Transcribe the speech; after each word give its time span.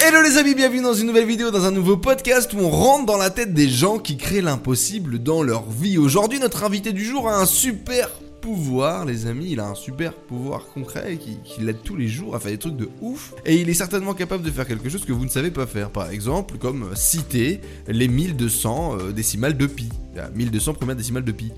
Hello 0.00 0.22
les 0.22 0.38
amis, 0.38 0.54
bienvenue 0.54 0.80
dans 0.80 0.94
une 0.94 1.08
nouvelle 1.08 1.26
vidéo, 1.26 1.50
dans 1.50 1.64
un 1.64 1.72
nouveau 1.72 1.96
podcast 1.96 2.52
où 2.54 2.58
on 2.58 2.70
rentre 2.70 3.06
dans 3.06 3.16
la 3.16 3.30
tête 3.30 3.52
des 3.52 3.68
gens 3.68 3.98
qui 3.98 4.16
créent 4.16 4.40
l'impossible 4.40 5.18
dans 5.18 5.42
leur 5.42 5.68
vie. 5.68 5.98
Aujourd'hui, 5.98 6.38
notre 6.38 6.62
invité 6.62 6.92
du 6.92 7.04
jour 7.04 7.28
a 7.28 7.36
un 7.36 7.46
super 7.46 8.08
pouvoir, 8.40 9.04
les 9.04 9.26
amis. 9.26 9.48
Il 9.50 9.60
a 9.60 9.66
un 9.66 9.74
super 9.74 10.14
pouvoir 10.14 10.66
concret 10.66 11.16
qui, 11.16 11.38
qui 11.42 11.62
l'aide 11.62 11.82
tous 11.82 11.96
les 11.96 12.06
jours 12.06 12.36
à 12.36 12.40
faire 12.40 12.52
des 12.52 12.58
trucs 12.58 12.76
de 12.76 12.88
ouf. 13.00 13.34
Et 13.44 13.56
il 13.56 13.68
est 13.68 13.74
certainement 13.74 14.14
capable 14.14 14.44
de 14.44 14.50
faire 14.50 14.66
quelque 14.68 14.88
chose 14.88 15.04
que 15.04 15.12
vous 15.12 15.24
ne 15.24 15.30
savez 15.30 15.50
pas 15.50 15.66
faire. 15.66 15.90
Par 15.90 16.10
exemple, 16.10 16.58
comme 16.58 16.94
citer 16.94 17.60
les 17.88 18.06
1200 18.06 18.98
euh, 18.98 19.12
décimales 19.12 19.56
de 19.56 19.66
pi. 19.66 19.88
1200 20.34 20.74
premières 20.74 20.96
décimales 20.96 21.24
de 21.24 21.32
pi. 21.32 21.52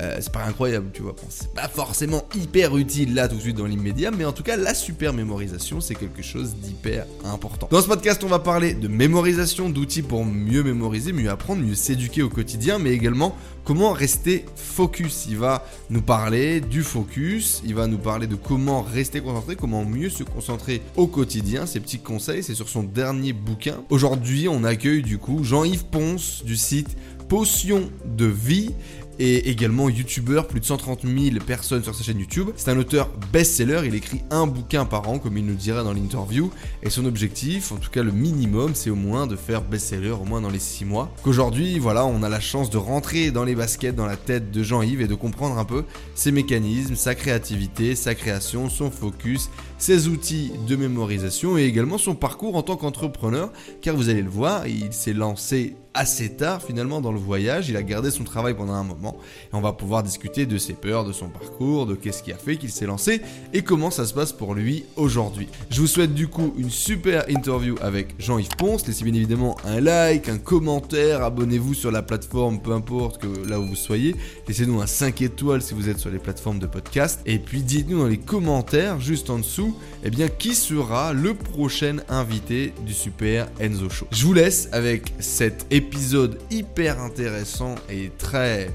Euh, 0.00 0.16
c'est 0.20 0.32
pas 0.32 0.44
incroyable, 0.44 0.90
tu 0.92 1.02
vois. 1.02 1.14
C'est 1.28 1.52
pas 1.52 1.68
forcément 1.68 2.24
hyper 2.34 2.76
utile 2.76 3.14
là 3.14 3.28
tout 3.28 3.36
de 3.36 3.40
suite 3.40 3.56
dans 3.56 3.66
l'immédiat, 3.66 4.10
mais 4.10 4.24
en 4.24 4.32
tout 4.32 4.42
cas, 4.42 4.56
la 4.56 4.74
super 4.74 5.12
mémorisation, 5.12 5.80
c'est 5.80 5.94
quelque 5.94 6.22
chose 6.22 6.54
d'hyper 6.56 7.06
important. 7.24 7.68
Dans 7.70 7.80
ce 7.80 7.86
podcast, 7.86 8.22
on 8.24 8.28
va 8.28 8.38
parler 8.38 8.74
de 8.74 8.88
mémorisation, 8.88 9.70
d'outils 9.70 10.02
pour 10.02 10.24
mieux 10.24 10.62
mémoriser, 10.62 11.12
mieux 11.12 11.30
apprendre, 11.30 11.62
mieux 11.62 11.74
s'éduquer 11.74 12.22
au 12.22 12.28
quotidien, 12.28 12.78
mais 12.78 12.90
également 12.90 13.36
comment 13.64 13.92
rester 13.92 14.44
focus. 14.56 15.26
Il 15.28 15.38
va 15.38 15.66
nous 15.90 16.02
parler 16.02 16.60
du 16.60 16.82
focus, 16.82 17.62
il 17.64 17.74
va 17.74 17.86
nous 17.86 17.98
parler 17.98 18.26
de 18.26 18.36
comment 18.36 18.82
rester 18.82 19.20
concentré, 19.20 19.56
comment 19.56 19.84
mieux 19.84 20.10
se 20.10 20.22
concentrer 20.22 20.82
au 20.96 21.06
quotidien. 21.06 21.66
Ces 21.66 21.80
petits 21.80 21.98
conseils, 21.98 22.42
c'est 22.42 22.54
sur 22.54 22.68
son 22.68 22.82
dernier 22.82 23.32
bouquin. 23.32 23.76
Aujourd'hui, 23.90 24.48
on 24.48 24.64
accueille 24.64 25.02
du 25.02 25.18
coup 25.18 25.44
Jean-Yves 25.44 25.84
Ponce 25.86 26.42
du 26.44 26.56
site 26.56 26.96
Potion 27.28 27.90
de 28.04 28.26
vie 28.26 28.72
et 29.18 29.50
également 29.50 29.88
youtubeur, 29.88 30.46
plus 30.46 30.60
de 30.60 30.64
130 30.64 31.02
000 31.02 31.36
personnes 31.44 31.82
sur 31.82 31.94
sa 31.94 32.02
chaîne 32.02 32.18
YouTube. 32.18 32.50
C'est 32.56 32.70
un 32.70 32.78
auteur 32.78 33.10
best-seller, 33.32 33.82
il 33.86 33.94
écrit 33.94 34.22
un 34.30 34.46
bouquin 34.46 34.84
par 34.84 35.08
an 35.08 35.18
comme 35.18 35.38
il 35.38 35.44
nous 35.44 35.54
dira 35.54 35.82
dans 35.82 35.92
l'interview 35.92 36.50
et 36.82 36.90
son 36.90 37.04
objectif, 37.04 37.72
en 37.72 37.76
tout 37.76 37.90
cas 37.90 38.02
le 38.02 38.12
minimum, 38.12 38.72
c'est 38.74 38.90
au 38.90 38.94
moins 38.94 39.26
de 39.26 39.36
faire 39.36 39.62
best-seller 39.62 40.10
au 40.10 40.24
moins 40.24 40.40
dans 40.40 40.50
les 40.50 40.58
6 40.58 40.84
mois. 40.84 41.12
Qu'aujourd'hui, 41.22 41.78
voilà, 41.78 42.06
on 42.06 42.22
a 42.22 42.28
la 42.28 42.40
chance 42.40 42.70
de 42.70 42.76
rentrer 42.76 43.30
dans 43.30 43.44
les 43.44 43.54
baskets, 43.54 43.94
dans 43.94 44.06
la 44.06 44.16
tête 44.16 44.50
de 44.50 44.62
Jean-Yves 44.62 45.00
et 45.00 45.06
de 45.06 45.14
comprendre 45.14 45.58
un 45.58 45.64
peu 45.64 45.84
ses 46.14 46.32
mécanismes, 46.32 46.96
sa 46.96 47.14
créativité, 47.14 47.94
sa 47.94 48.14
création, 48.14 48.68
son 48.68 48.90
focus, 48.90 49.50
ses 49.84 50.08
outils 50.08 50.50
de 50.66 50.76
mémorisation 50.76 51.58
et 51.58 51.64
également 51.64 51.98
son 51.98 52.14
parcours 52.14 52.56
en 52.56 52.62
tant 52.62 52.76
qu'entrepreneur 52.76 53.52
car 53.82 53.94
vous 53.94 54.08
allez 54.08 54.22
le 54.22 54.30
voir, 54.30 54.66
il 54.66 54.94
s'est 54.94 55.12
lancé 55.12 55.76
assez 55.94 56.30
tard 56.30 56.60
finalement 56.60 57.00
dans 57.00 57.12
le 57.12 57.18
voyage. 57.18 57.68
Il 57.68 57.76
a 57.76 57.82
gardé 57.82 58.10
son 58.10 58.24
travail 58.24 58.54
pendant 58.54 58.72
un 58.72 58.82
moment 58.82 59.16
et 59.44 59.54
on 59.54 59.60
va 59.60 59.72
pouvoir 59.72 60.02
discuter 60.02 60.44
de 60.44 60.58
ses 60.58 60.72
peurs, 60.74 61.04
de 61.04 61.12
son 61.12 61.28
parcours, 61.28 61.86
de 61.86 61.94
qu'est-ce 61.94 62.22
qui 62.22 62.32
a 62.32 62.36
fait 62.36 62.56
qu'il 62.56 62.70
s'est 62.70 62.86
lancé 62.86 63.22
et 63.52 63.62
comment 63.62 63.90
ça 63.90 64.04
se 64.04 64.12
passe 64.12 64.32
pour 64.32 64.54
lui 64.54 64.84
aujourd'hui. 64.96 65.48
Je 65.70 65.80
vous 65.80 65.86
souhaite 65.86 66.12
du 66.12 66.26
coup 66.26 66.52
une 66.58 66.70
super 66.70 67.24
interview 67.30 67.76
avec 67.80 68.14
Jean-Yves 68.18 68.56
Ponce. 68.58 68.86
Laissez 68.86 69.04
bien 69.04 69.14
évidemment 69.14 69.56
un 69.64 69.80
like, 69.80 70.28
un 70.28 70.38
commentaire, 70.38 71.22
abonnez-vous 71.22 71.74
sur 71.74 71.92
la 71.92 72.02
plateforme, 72.02 72.60
peu 72.60 72.72
importe 72.72 73.22
que 73.22 73.48
là 73.48 73.60
où 73.60 73.66
vous 73.66 73.76
soyez. 73.76 74.16
Laissez-nous 74.48 74.80
un 74.80 74.86
5 74.86 75.22
étoiles 75.22 75.62
si 75.62 75.74
vous 75.74 75.88
êtes 75.88 75.98
sur 75.98 76.10
les 76.10 76.18
plateformes 76.18 76.58
de 76.58 76.66
podcast 76.66 77.20
et 77.24 77.38
puis 77.38 77.62
dites-nous 77.62 77.98
dans 77.98 78.08
les 78.08 78.18
commentaires 78.18 79.00
juste 79.00 79.30
en 79.30 79.38
dessous, 79.38 79.73
eh 80.02 80.10
bien 80.10 80.28
qui 80.28 80.54
sera 80.54 81.12
le 81.12 81.34
prochain 81.34 81.96
invité 82.08 82.72
du 82.84 82.92
super 82.92 83.48
Enzo 83.60 83.88
Show? 83.88 84.06
Je 84.10 84.24
vous 84.24 84.34
laisse 84.34 84.68
avec 84.72 85.12
cet 85.18 85.66
épisode 85.70 86.38
hyper 86.50 87.00
intéressant 87.00 87.74
et 87.90 88.10
très 88.18 88.70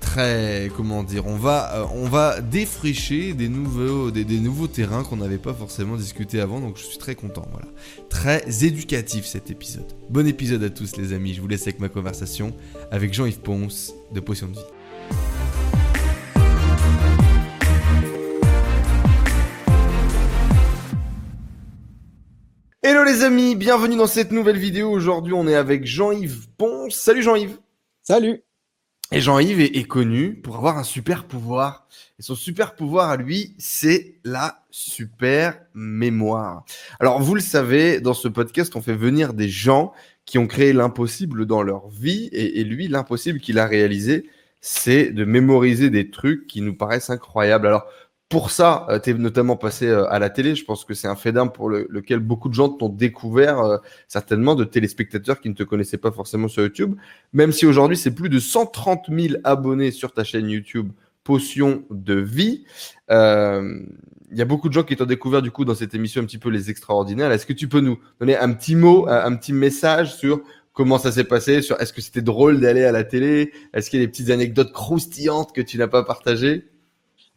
très 0.00 0.70
comment 0.76 1.02
dire 1.02 1.26
on 1.26 1.36
va 1.36 1.74
euh, 1.74 2.40
défricher 2.40 3.34
des 3.34 3.48
nouveaux 3.48 4.10
des, 4.10 4.24
nouveaux 4.24 4.66
terrains 4.66 5.04
qu'on 5.04 5.18
n'avait 5.18 5.38
pas 5.38 5.54
forcément 5.54 5.96
discuté 5.96 6.40
avant 6.40 6.60
donc 6.60 6.78
je 6.78 6.84
suis 6.84 6.98
très 6.98 7.14
content 7.14 7.46
voilà. 7.52 7.66
Très 8.08 8.64
éducatif 8.64 9.26
cet 9.26 9.50
épisode. 9.50 9.86
Bon 10.08 10.26
épisode 10.26 10.62
à 10.64 10.70
tous 10.70 10.96
les 10.96 11.12
amis. 11.12 11.34
Je 11.34 11.40
vous 11.40 11.48
laisse 11.48 11.62
avec 11.62 11.78
ma 11.78 11.88
conversation 11.88 12.54
avec 12.90 13.14
Jean-Yves 13.14 13.40
Ponce 13.40 13.94
de 14.12 14.20
Potion 14.20 14.48
de 14.48 14.54
vie 14.54 15.69
Hello 22.82 23.04
les 23.04 23.24
amis, 23.24 23.56
bienvenue 23.56 23.96
dans 23.96 24.06
cette 24.06 24.32
nouvelle 24.32 24.56
vidéo. 24.56 24.90
Aujourd'hui, 24.90 25.34
on 25.34 25.46
est 25.46 25.54
avec 25.54 25.84
Jean-Yves 25.84 26.48
Ponce. 26.56 26.94
Salut 26.94 27.22
Jean-Yves. 27.22 27.58
Salut. 28.02 28.42
Et 29.12 29.20
Jean-Yves 29.20 29.60
est, 29.60 29.84
connu 29.84 30.34
pour 30.36 30.56
avoir 30.56 30.78
un 30.78 30.82
super 30.82 31.24
pouvoir. 31.26 31.86
Et 32.18 32.22
son 32.22 32.34
super 32.34 32.74
pouvoir 32.74 33.10
à 33.10 33.18
lui, 33.18 33.54
c'est 33.58 34.14
la 34.24 34.64
super 34.70 35.60
mémoire. 35.74 36.64
Alors, 37.00 37.20
vous 37.20 37.34
le 37.34 37.42
savez, 37.42 38.00
dans 38.00 38.14
ce 38.14 38.28
podcast, 38.28 38.74
on 38.74 38.80
fait 38.80 38.96
venir 38.96 39.34
des 39.34 39.50
gens 39.50 39.92
qui 40.24 40.38
ont 40.38 40.46
créé 40.46 40.72
l'impossible 40.72 41.44
dans 41.44 41.62
leur 41.62 41.90
vie. 41.90 42.30
Et, 42.32 42.60
et 42.60 42.64
lui, 42.64 42.88
l'impossible 42.88 43.40
qu'il 43.40 43.58
a 43.58 43.66
réalisé, 43.66 44.30
c'est 44.62 45.10
de 45.10 45.26
mémoriser 45.26 45.90
des 45.90 46.10
trucs 46.10 46.46
qui 46.46 46.62
nous 46.62 46.74
paraissent 46.74 47.10
incroyables. 47.10 47.66
Alors, 47.66 47.84
pour 48.30 48.52
ça, 48.52 48.86
euh, 48.88 49.00
tu 49.00 49.10
es 49.10 49.14
notamment 49.14 49.56
passé 49.56 49.88
euh, 49.88 50.08
à 50.08 50.20
la 50.20 50.30
télé. 50.30 50.54
Je 50.54 50.64
pense 50.64 50.84
que 50.84 50.94
c'est 50.94 51.08
un 51.08 51.16
fait 51.16 51.32
d'âme 51.32 51.50
pour 51.50 51.68
lequel 51.68 52.20
beaucoup 52.20 52.48
de 52.48 52.54
gens 52.54 52.68
t'ont 52.68 52.88
découvert, 52.88 53.58
euh, 53.58 53.78
certainement 54.06 54.54
de 54.54 54.62
téléspectateurs 54.62 55.40
qui 55.40 55.48
ne 55.48 55.54
te 55.54 55.64
connaissaient 55.64 55.98
pas 55.98 56.12
forcément 56.12 56.46
sur 56.46 56.62
YouTube. 56.62 56.94
Même 57.32 57.50
si 57.50 57.66
aujourd'hui, 57.66 57.96
c'est 57.96 58.14
plus 58.14 58.28
de 58.28 58.38
130 58.38 59.06
000 59.10 59.34
abonnés 59.42 59.90
sur 59.90 60.12
ta 60.12 60.22
chaîne 60.22 60.48
YouTube 60.48 60.92
Potion 61.24 61.84
de 61.90 62.14
vie. 62.14 62.64
Il 63.10 64.38
y 64.38 64.40
a 64.42 64.44
beaucoup 64.44 64.68
de 64.68 64.74
gens 64.74 64.84
qui 64.84 64.96
t'ont 64.96 65.06
découvert 65.06 65.42
du 65.42 65.50
coup 65.50 65.64
dans 65.64 65.74
cette 65.74 65.94
émission 65.94 66.22
un 66.22 66.24
petit 66.24 66.38
peu 66.38 66.50
les 66.50 66.70
extraordinaires. 66.70 67.32
Est-ce 67.32 67.46
que 67.46 67.52
tu 67.52 67.68
peux 67.68 67.80
nous 67.80 67.98
donner 68.20 68.36
un 68.36 68.52
petit 68.52 68.76
mot, 68.76 69.08
un 69.08 69.34
petit 69.34 69.52
message 69.52 70.14
sur 70.14 70.40
comment 70.72 70.98
ça 70.98 71.10
s'est 71.10 71.24
passé, 71.24 71.62
sur 71.62 71.80
est-ce 71.80 71.92
que 71.92 72.00
c'était 72.00 72.22
drôle 72.22 72.60
d'aller 72.60 72.84
à 72.84 72.92
la 72.92 73.04
télé, 73.04 73.52
est-ce 73.74 73.90
qu'il 73.90 74.00
y 74.00 74.02
a 74.02 74.06
des 74.06 74.10
petites 74.10 74.30
anecdotes 74.30 74.72
croustillantes 74.72 75.52
que 75.52 75.60
tu 75.60 75.78
n'as 75.78 75.88
pas 75.88 76.04
partagées? 76.04 76.69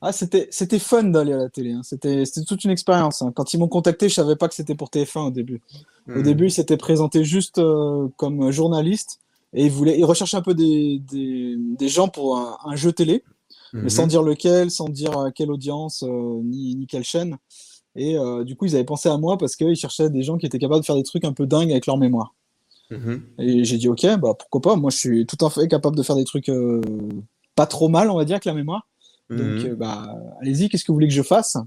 Ah, 0.05 0.11
c'était, 0.11 0.49
c'était 0.51 0.79
fun 0.79 1.03
d'aller 1.03 1.31
à 1.31 1.37
la 1.37 1.49
télé. 1.49 1.71
Hein. 1.71 1.81
C'était, 1.81 2.25
c'était 2.25 2.43
toute 2.43 2.65
une 2.65 2.71
expérience. 2.71 3.21
Hein. 3.21 3.31
Quand 3.33 3.53
ils 3.53 3.57
m'ont 3.57 3.69
contacté, 3.69 4.09
je 4.09 4.13
savais 4.13 4.35
pas 4.35 4.49
que 4.49 4.53
c'était 4.53 4.75
pour 4.75 4.89
TF1 4.89 5.27
au 5.27 5.31
début. 5.31 5.61
Au 6.09 6.19
hmm. 6.19 6.23
début, 6.23 6.47
ils 6.47 6.51
s'étaient 6.51 6.75
présentés 6.75 7.23
juste 7.23 7.59
euh, 7.59 8.09
comme 8.17 8.51
journaliste 8.51 9.21
et 9.53 9.65
ils 9.65 9.71
voulaient, 9.71 9.97
ils 9.97 10.03
recherchaient 10.03 10.35
un 10.35 10.41
peu 10.41 10.55
des, 10.55 10.99
des, 11.09 11.55
des 11.57 11.87
gens 11.87 12.09
pour 12.09 12.37
un, 12.37 12.75
jeu 12.75 12.91
télé, 12.91 13.23
mais 13.71 13.87
sans 13.87 14.03
hmm. 14.03 14.09
dire 14.09 14.23
lequel, 14.23 14.71
sans 14.71 14.89
dire 14.89 15.31
quelle 15.33 15.51
audience, 15.51 16.03
euh, 16.03 16.41
ni, 16.43 16.75
ni 16.75 16.85
quelle 16.85 17.05
chaîne. 17.05 17.37
Et 17.95 18.17
euh, 18.17 18.43
du 18.43 18.57
coup, 18.57 18.65
ils 18.65 18.75
avaient 18.75 18.83
pensé 18.83 19.07
à 19.07 19.17
moi 19.17 19.37
parce 19.37 19.55
qu'ils 19.55 19.77
cherchaient 19.77 20.09
des 20.09 20.23
gens 20.23 20.37
qui 20.37 20.45
étaient 20.45 20.59
capables 20.59 20.81
de 20.81 20.85
faire 20.85 20.97
des 20.97 21.03
trucs 21.03 21.23
un 21.23 21.33
peu 21.33 21.47
dingues 21.47 21.71
avec 21.71 21.85
leur 21.85 21.97
mémoire. 21.97 22.35
Hmm. 22.91 23.19
Et 23.39 23.63
j'ai 23.63 23.77
dit, 23.77 23.87
ok, 23.87 24.05
bah 24.19 24.33
pourquoi 24.37 24.59
pas? 24.59 24.75
Moi, 24.75 24.91
je 24.91 24.97
suis 24.97 25.25
tout 25.25 25.45
à 25.45 25.49
fait 25.49 25.69
capable 25.69 25.95
de 25.95 26.03
faire 26.03 26.17
des 26.17 26.25
trucs 26.25 26.51
pas 27.55 27.67
trop 27.67 27.87
mal, 27.87 28.09
on 28.09 28.17
va 28.17 28.25
dire, 28.25 28.33
avec 28.33 28.43
la 28.43 28.53
mémoire. 28.53 28.85
Donc, 29.29 29.39
mhm. 29.39 29.65
euh, 29.65 29.75
bah, 29.75 30.15
allez-y, 30.41 30.69
qu'est-ce 30.69 30.83
que 30.83 30.91
vous 30.91 30.95
voulez 30.95 31.07
que 31.07 31.13
je 31.13 31.21
fasse? 31.21 31.57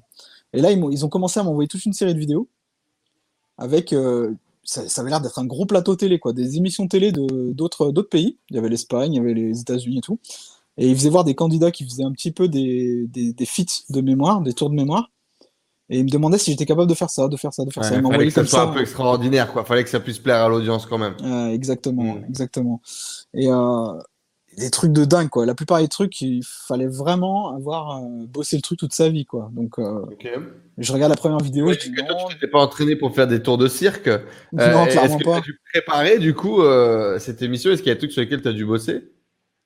Et 0.52 0.60
là, 0.60 0.70
ils, 0.70 0.82
ont, 0.82 0.90
ils 0.90 1.04
ont 1.04 1.08
commencé 1.08 1.40
à 1.40 1.42
m'envoyer 1.42 1.68
toute 1.68 1.84
une 1.84 1.92
série 1.92 2.14
de 2.14 2.18
vidéos 2.18 2.48
avec. 3.58 3.92
Euh, 3.92 4.32
ça, 4.62 4.88
ça, 4.88 5.00
avait 5.00 5.10
l'air 5.10 5.20
d'être 5.20 5.38
un 5.38 5.44
gros 5.44 5.64
plateau 5.64 5.94
télé, 5.94 6.18
quoi, 6.18 6.32
des 6.32 6.56
émissions 6.56 6.88
télé 6.88 7.12
de, 7.12 7.52
d'autres, 7.52 7.92
d'autres 7.92 8.08
pays. 8.08 8.36
Il 8.50 8.56
y 8.56 8.58
avait 8.58 8.68
l'Espagne, 8.68 9.14
il 9.14 9.16
y 9.16 9.20
avait 9.20 9.34
les 9.34 9.60
États-Unis 9.60 9.98
et 9.98 10.00
tout. 10.00 10.18
Et 10.76 10.88
ils 10.88 10.96
faisaient 10.96 11.10
voir 11.10 11.24
des 11.24 11.36
candidats 11.36 11.70
qui 11.70 11.84
faisaient 11.84 12.02
un 12.02 12.10
petit 12.10 12.32
peu 12.32 12.48
des, 12.48 13.06
des, 13.06 13.32
des 13.32 13.46
feats 13.46 13.84
de 13.90 14.00
mémoire, 14.00 14.40
des 14.40 14.52
tours 14.52 14.70
de 14.70 14.74
mémoire. 14.74 15.10
Et 15.88 16.00
ils 16.00 16.04
me 16.04 16.10
demandaient 16.10 16.38
si 16.38 16.50
j'étais 16.50 16.66
capable 16.66 16.88
de 16.88 16.94
faire 16.94 17.10
ça, 17.10 17.28
de 17.28 17.36
faire 17.36 17.52
ça, 17.52 17.64
de 17.64 17.72
faire 17.72 17.84
ça. 17.84 17.96
Il 17.96 18.02
fallait 18.02 18.26
que 18.26 18.32
ça 18.32 18.44
soit 18.44 18.62
un 18.62 18.72
peu 18.72 18.80
extraordinaire, 18.80 19.52
quoi. 19.52 19.64
Fallait 19.64 19.84
que 19.84 19.90
ça 19.90 20.00
puisse 20.00 20.18
plaire 20.18 20.42
à 20.42 20.48
l'audience 20.48 20.84
quand 20.84 20.98
même. 20.98 21.14
Euh, 21.22 21.52
exactement, 21.52 22.16
mm. 22.16 22.24
exactement. 22.28 22.82
Et, 23.34 23.48
euh, 23.48 23.92
des 24.56 24.70
trucs 24.70 24.92
de 24.92 25.04
dingue 25.04 25.28
quoi. 25.28 25.46
La 25.46 25.54
plupart 25.54 25.80
des 25.80 25.88
trucs, 25.88 26.20
il 26.20 26.42
fallait 26.44 26.86
vraiment 26.86 27.54
avoir 27.54 27.98
euh, 27.98 28.26
bossé 28.26 28.56
le 28.56 28.62
truc 28.62 28.78
toute 28.78 28.94
sa 28.94 29.08
vie 29.08 29.26
quoi. 29.26 29.50
Donc 29.52 29.78
euh, 29.78 30.04
je 30.78 30.92
regarde 30.92 31.10
la 31.10 31.16
première 31.16 31.38
vidéo. 31.38 31.74
tu 31.74 31.94
t'es 32.40 32.48
pas 32.48 32.60
entraîné 32.60 32.96
pour 32.96 33.14
faire 33.14 33.26
des 33.26 33.42
tours 33.42 33.58
de 33.58 33.68
cirque. 33.68 34.08
Non, 34.52 34.60
euh, 34.60 34.86
clairement 34.86 35.18
pas. 35.18 35.40
Tu 35.42 35.58
préparé 35.72 36.18
du 36.18 36.34
coup 36.34 36.62
cette 37.18 37.42
émission? 37.42 37.70
Est-ce 37.70 37.82
qu'il 37.82 37.88
y 37.88 37.92
a 37.92 37.94
des 37.94 38.00
trucs 38.00 38.12
sur 38.12 38.22
lesquels 38.22 38.42
tu 38.42 38.48
as 38.48 38.52
dû 38.52 38.64
bosser? 38.64 39.10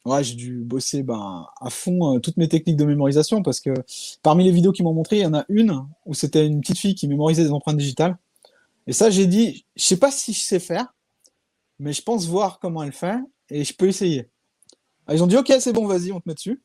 Ouais, 0.06 0.24
j'ai 0.24 0.34
dû 0.34 0.62
bosser 0.62 1.02
ben, 1.02 1.46
à 1.60 1.68
fond 1.68 2.18
toutes 2.20 2.38
mes 2.38 2.48
techniques 2.48 2.78
de 2.78 2.86
mémorisation 2.86 3.42
parce 3.42 3.60
que 3.60 3.74
parmi 4.22 4.44
les 4.44 4.50
vidéos 4.50 4.72
qui 4.72 4.82
m'ont 4.82 4.94
montré, 4.94 5.16
il 5.16 5.22
y 5.22 5.26
en 5.26 5.34
a 5.34 5.44
une 5.50 5.84
où 6.06 6.14
c'était 6.14 6.46
une 6.46 6.62
petite 6.62 6.78
fille 6.78 6.94
qui 6.94 7.06
mémorisait 7.06 7.44
des 7.44 7.52
empreintes 7.52 7.76
digitales. 7.76 8.16
Et 8.86 8.92
ça, 8.92 9.10
j'ai 9.10 9.26
dit, 9.26 9.66
je 9.76 9.84
sais 9.84 9.98
pas 9.98 10.10
si 10.10 10.32
je 10.32 10.40
sais 10.40 10.58
faire, 10.58 10.94
mais 11.78 11.92
je 11.92 12.02
pense 12.02 12.26
voir 12.26 12.58
comment 12.58 12.82
elle 12.82 12.92
fait 12.92 13.18
et 13.50 13.62
je 13.62 13.74
peux 13.74 13.86
essayer. 13.86 14.28
Ah, 15.10 15.14
ils 15.14 15.24
ont 15.24 15.26
dit 15.26 15.36
ok, 15.36 15.52
c'est 15.58 15.72
bon, 15.72 15.88
vas-y, 15.88 16.12
on 16.12 16.20
te 16.20 16.28
met 16.28 16.34
dessus. 16.34 16.62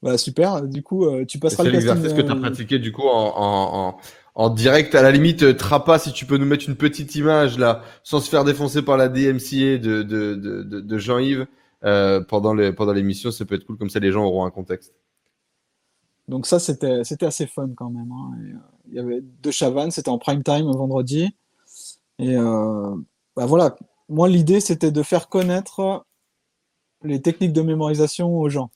voilà, 0.00 0.16
super. 0.18 0.62
Du 0.62 0.82
coup, 0.82 1.04
euh, 1.04 1.26
tu 1.26 1.38
passeras 1.38 1.62
le 1.62 1.72
casting. 1.72 1.88
C'est 1.88 1.94
l'exercice 1.94 2.16
que 2.16 2.26
tu 2.26 2.32
as 2.32 2.36
euh, 2.36 2.40
pratiqué 2.40 2.78
du 2.78 2.90
coup 2.90 3.06
en, 3.06 3.98
en, 4.34 4.50
direct. 4.50 4.94
À 4.94 5.02
la 5.02 5.10
limite, 5.10 5.42
euh, 5.42 5.54
Trapa, 5.54 5.98
si 5.98 6.12
tu 6.12 6.24
peux 6.24 6.38
nous 6.38 6.46
mettre 6.46 6.66
une 6.66 6.76
petite 6.76 7.14
image 7.16 7.58
là, 7.58 7.82
sans 8.02 8.20
se 8.20 8.30
faire 8.30 8.44
défoncer 8.44 8.80
par 8.80 8.96
la 8.96 9.10
DMCA 9.10 9.76
de, 9.76 10.02
de, 10.02 10.34
de, 10.34 10.62
de 10.62 10.98
Jean-Yves 10.98 11.46
pendant 11.82 12.54
l'émission, 12.54 13.30
ça 13.30 13.44
peut 13.44 13.56
être 13.56 13.66
cool. 13.66 13.76
Comme 13.76 13.90
ça, 13.90 14.00
les 14.00 14.10
gens 14.10 14.24
auront 14.24 14.46
un 14.46 14.50
contexte. 14.50 14.94
Donc 16.28 16.46
ça, 16.46 16.58
c'était 16.58 17.26
assez 17.26 17.46
fun 17.46 17.68
quand 17.76 17.90
même. 17.90 18.10
Hein. 18.10 18.38
Il 18.88 18.94
y 18.94 18.98
avait 18.98 19.20
deux 19.20 19.50
Chavannes, 19.50 19.90
c'était 19.90 20.08
en 20.08 20.18
prime 20.18 20.42
time 20.42 20.72
vendredi. 20.72 21.28
Et 22.18 22.36
euh, 22.36 22.96
bah 23.36 23.46
voilà, 23.46 23.76
moi 24.08 24.28
l'idée 24.28 24.60
c'était 24.60 24.90
de 24.90 25.02
faire 25.02 25.28
connaître 25.28 26.04
les 27.04 27.20
techniques 27.20 27.52
de 27.52 27.62
mémorisation 27.62 28.38
aux 28.38 28.48
gens. 28.48 28.70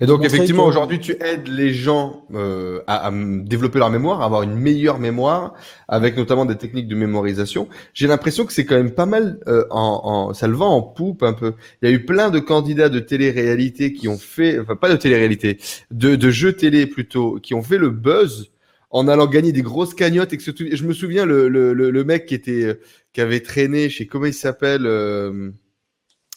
Et 0.00 0.06
donc, 0.06 0.24
effectivement, 0.24 0.66
aujourd'hui, 0.66 0.98
tu 0.98 1.12
aides 1.20 1.46
les 1.46 1.72
gens 1.72 2.26
euh, 2.34 2.80
à, 2.88 3.06
à, 3.06 3.10
développer 3.12 3.78
leur 3.78 3.90
mémoire, 3.90 4.20
à 4.20 4.24
avoir 4.24 4.42
une 4.42 4.56
meilleure 4.56 4.98
mémoire, 4.98 5.54
avec 5.86 6.16
notamment 6.16 6.44
des 6.44 6.56
techniques 6.56 6.88
de 6.88 6.96
mémorisation. 6.96 7.68
J'ai 7.94 8.08
l'impression 8.08 8.44
que 8.44 8.52
c'est 8.52 8.64
quand 8.64 8.74
même 8.74 8.90
pas 8.90 9.06
mal, 9.06 9.38
euh, 9.46 9.64
en, 9.70 10.00
en, 10.30 10.34
ça 10.34 10.48
le 10.48 10.54
vend 10.54 10.74
en 10.74 10.82
poupe 10.82 11.22
un 11.22 11.34
peu. 11.34 11.54
Il 11.80 11.88
y 11.88 11.92
a 11.92 11.94
eu 11.94 12.04
plein 12.04 12.30
de 12.30 12.40
candidats 12.40 12.88
de 12.88 12.98
télé-réalité 12.98 13.92
qui 13.92 14.08
ont 14.08 14.18
fait, 14.18 14.58
enfin 14.58 14.74
pas 14.74 14.90
de 14.90 14.96
télé-réalité, 14.96 15.58
de, 15.92 16.16
de 16.16 16.30
jeux 16.30 16.54
télé 16.54 16.86
plutôt, 16.86 17.38
qui 17.40 17.54
ont 17.54 17.62
fait 17.62 17.78
le 17.78 17.90
buzz 17.90 18.50
en 18.90 19.06
allant 19.06 19.26
gagner 19.26 19.52
des 19.52 19.62
grosses 19.62 19.94
cagnottes. 19.94 20.32
Et 20.32 20.36
que 20.36 20.42
je 20.44 20.84
me 20.84 20.94
souviens 20.94 21.26
le, 21.26 21.48
le, 21.48 21.72
le, 21.74 22.04
mec 22.04 22.26
qui 22.26 22.34
était, 22.34 22.76
qui 23.12 23.20
avait 23.20 23.40
traîné 23.40 23.88
chez 23.88 24.06
comment 24.06 24.26
il 24.26 24.34
s'appelle, 24.34 24.84
euh, 24.84 25.52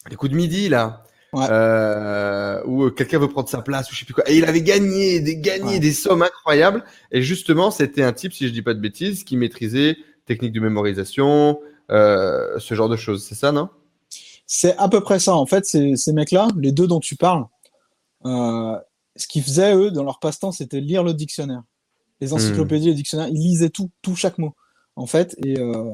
les 0.10 0.16
coups 0.16 0.32
de 0.32 0.38
midi 0.38 0.70
là. 0.70 1.04
Euh, 1.36 2.64
où 2.66 2.90
quelqu'un 2.92 3.20
veut 3.20 3.28
prendre 3.28 3.50
sa 3.50 3.62
place 3.62 3.92
ou 3.92 3.94
je 3.94 4.00
sais 4.00 4.06
plus 4.06 4.14
quoi. 4.14 4.24
Et 4.30 4.38
il 4.38 4.46
avait 4.46 4.62
gagné 4.62 5.20
des 5.20 5.36
gagné 5.36 5.80
des 5.80 5.92
sommes 5.92 6.22
incroyables. 6.22 6.86
Et 7.12 7.22
justement, 7.22 7.72
c'était 7.72 8.04
un 8.04 8.14
type, 8.14 8.32
si 8.32 8.48
je 8.48 8.54
dis 8.54 8.62
pas 8.62 8.74
de 8.74 8.80
bêtises, 8.80 9.26
qui 9.26 9.36
maîtrisait 9.36 9.98
technique 10.26 10.54
de 10.54 10.62
mémorisation, 10.62 11.60
euh, 11.92 12.58
ce 12.60 12.74
genre 12.74 12.90
de 12.90 12.96
choses. 12.96 13.26
C'est 13.26 13.36
ça, 13.36 13.52
non? 13.52 13.70
C'est 14.48 14.78
à 14.78 14.88
peu 14.88 15.02
près 15.02 15.20
ça. 15.20 15.36
En 15.36 15.46
fait, 15.46 15.66
ces, 15.66 15.96
ces 15.96 16.14
mecs-là, 16.14 16.48
les 16.58 16.72
deux 16.72 16.88
dont 16.88 17.00
tu 17.00 17.16
parles, 17.16 17.46
euh, 18.26 18.78
ce 19.16 19.28
qu'ils 19.28 19.44
faisaient 19.44 19.76
eux 19.76 19.92
dans 19.92 20.04
leur 20.04 20.20
passe-temps, 20.20 20.52
c'était 20.52 20.80
lire 20.80 21.04
le 21.04 21.14
dictionnaire, 21.14 21.64
les 22.22 22.34
encyclopédies, 22.34 22.88
hmm. 22.88 22.92
les 22.92 22.96
dictionnaires. 22.96 23.28
Ils 23.30 23.42
lisaient 23.42 23.70
tout, 23.70 23.92
tout 24.02 24.16
chaque 24.16 24.38
mot, 24.38 24.56
en 24.96 25.06
fait. 25.06 25.36
Et 25.44 25.60
euh, 25.60 25.92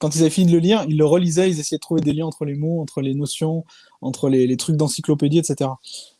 quand 0.00 0.16
ils 0.16 0.22
avaient 0.22 0.30
fini 0.30 0.46
de 0.46 0.52
le 0.52 0.58
lire, 0.58 0.84
ils 0.88 0.96
le 0.96 1.04
relisaient, 1.04 1.50
ils 1.50 1.60
essayaient 1.60 1.76
de 1.76 1.82
trouver 1.82 2.00
des 2.00 2.14
liens 2.14 2.24
entre 2.24 2.46
les 2.46 2.54
mots, 2.54 2.80
entre 2.80 3.02
les 3.02 3.14
notions, 3.14 3.64
entre 4.00 4.30
les, 4.30 4.46
les 4.46 4.56
trucs 4.56 4.76
d'encyclopédie, 4.76 5.38
etc. 5.38 5.70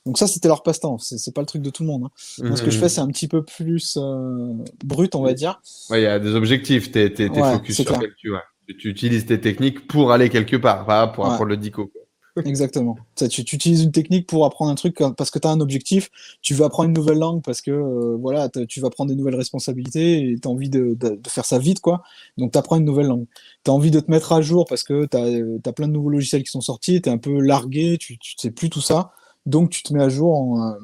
Donc 0.04 0.18
ça, 0.18 0.26
c'était 0.26 0.48
leur 0.48 0.62
passe-temps. 0.62 0.98
C'est 0.98 1.34
pas 1.34 1.40
le 1.40 1.46
truc 1.46 1.62
de 1.62 1.70
tout 1.70 1.82
le 1.82 1.88
monde. 1.88 2.04
Hein. 2.04 2.44
Moi, 2.44 2.56
ce 2.56 2.62
que 2.62 2.70
je 2.70 2.78
fais, 2.78 2.90
c'est 2.90 3.00
un 3.00 3.08
petit 3.08 3.26
peu 3.26 3.42
plus 3.42 3.96
euh, 3.96 4.52
brut, 4.84 5.14
on 5.14 5.22
va 5.22 5.32
dire. 5.32 5.62
Ouais, 5.88 6.02
il 6.02 6.04
y 6.04 6.06
a 6.06 6.18
des 6.18 6.34
objectifs. 6.34 6.92
T'es 6.92 7.06
es, 7.06 7.28
focus 7.28 7.82
sur 7.82 7.98
quelque 7.98 8.14
chose. 8.22 8.38
Tu 8.78 8.88
utilises 8.88 9.26
tes 9.26 9.40
techniques 9.40 9.88
pour 9.88 10.12
aller 10.12 10.28
quelque 10.28 10.56
part, 10.56 10.84
pas 10.84 11.08
pour 11.08 11.26
apprendre 11.26 11.46
le 11.46 11.56
dico. 11.56 11.86
Quoi. 11.86 12.02
Exactement. 12.44 12.96
Tu, 13.16 13.40
utilises 13.40 13.82
une 13.82 13.92
technique 13.92 14.26
pour 14.26 14.44
apprendre 14.44 14.70
un 14.70 14.75
truc 14.75 15.02
parce 15.16 15.31
que 15.31 15.38
tu 15.38 15.46
as 15.46 15.50
un 15.50 15.60
objectif. 15.60 16.10
Tu 16.42 16.54
veux 16.54 16.64
apprendre 16.64 16.88
une 16.88 16.94
nouvelle 16.94 17.19
langue 17.19 17.42
parce 17.42 17.60
que 17.60 17.70
euh, 17.70 18.16
voilà, 18.20 18.48
tu 18.69 18.81
vas 18.81 18.90
prendre 18.90 19.10
des 19.10 19.16
nouvelles 19.16 19.37
responsabilités 19.37 20.31
et 20.31 20.38
tu 20.38 20.48
as 20.48 20.50
envie 20.50 20.70
de, 20.70 20.96
faire 21.28 21.44
ça 21.44 21.58
vite. 21.58 21.81
quoi. 21.81 22.02
Donc 22.38 22.52
tu 22.52 22.58
apprends 22.58 22.76
une 22.76 22.84
nouvelle 22.84 23.06
langue. 23.06 23.26
Tu 23.64 23.70
as 23.70 23.75
envie 23.75 23.90
de 23.90 24.00
te 24.00 24.10
mettre 24.10 24.32
à 24.32 24.42
jour 24.42 24.66
parce 24.66 24.82
que 24.82 25.06
tu 25.06 25.16
as, 25.16 25.69
as, 25.69 25.72
plein 25.72 25.88
de 25.88 25.92
nouveaux 25.92 26.10
logiciels 26.10 26.42
qui 26.42 26.50
sont 26.50 26.60
sortis, 26.60 27.00
tu 27.02 27.08
es 27.08 27.12
un 27.12 27.19
peu 27.19 27.40
largué, 27.40 27.98
tu 27.98 28.14
ne 28.14 28.19
sais 28.37 28.50
plus 28.50 28.70
tout 28.70 28.81
ça. 28.81 29.12
Donc 29.46 29.70
tu 29.70 29.82
te 29.82 29.92
mets 29.92 30.02
à 30.02 30.08
jour 30.08 30.37
en, 30.37 30.70
euh, 30.70 30.78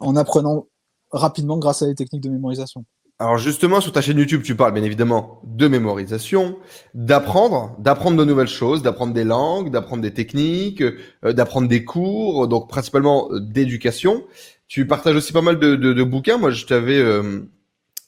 en 0.00 0.16
apprenant 0.16 0.66
rapidement 1.10 1.58
grâce 1.58 1.82
à 1.82 1.86
des 1.86 1.94
techniques 1.94 2.22
de 2.22 2.30
mémorisation. 2.30 2.84
Alors 3.20 3.36
justement, 3.36 3.80
sur 3.80 3.90
ta 3.90 4.00
chaîne 4.00 4.16
YouTube, 4.18 4.42
tu 4.44 4.54
parles 4.54 4.72
bien 4.72 4.84
évidemment 4.84 5.40
de 5.44 5.66
mémorisation, 5.66 6.56
d'apprendre, 6.94 7.74
d'apprendre 7.80 8.16
de 8.16 8.24
nouvelles 8.24 8.46
choses, 8.46 8.80
d'apprendre 8.80 9.12
des 9.12 9.24
langues, 9.24 9.72
d'apprendre 9.72 10.02
des 10.02 10.14
techniques, 10.14 10.82
euh, 10.82 11.32
d'apprendre 11.32 11.66
des 11.66 11.84
cours, 11.84 12.46
donc 12.46 12.68
principalement 12.68 13.28
euh, 13.32 13.40
d'éducation. 13.40 14.24
Tu 14.68 14.86
partages 14.86 15.16
aussi 15.16 15.32
pas 15.32 15.42
mal 15.42 15.58
de, 15.58 15.74
de, 15.74 15.92
de 15.92 16.02
bouquins. 16.04 16.38
Moi, 16.38 16.52
je 16.52 16.64
t'avais, 16.64 16.98
euh, 16.98 17.40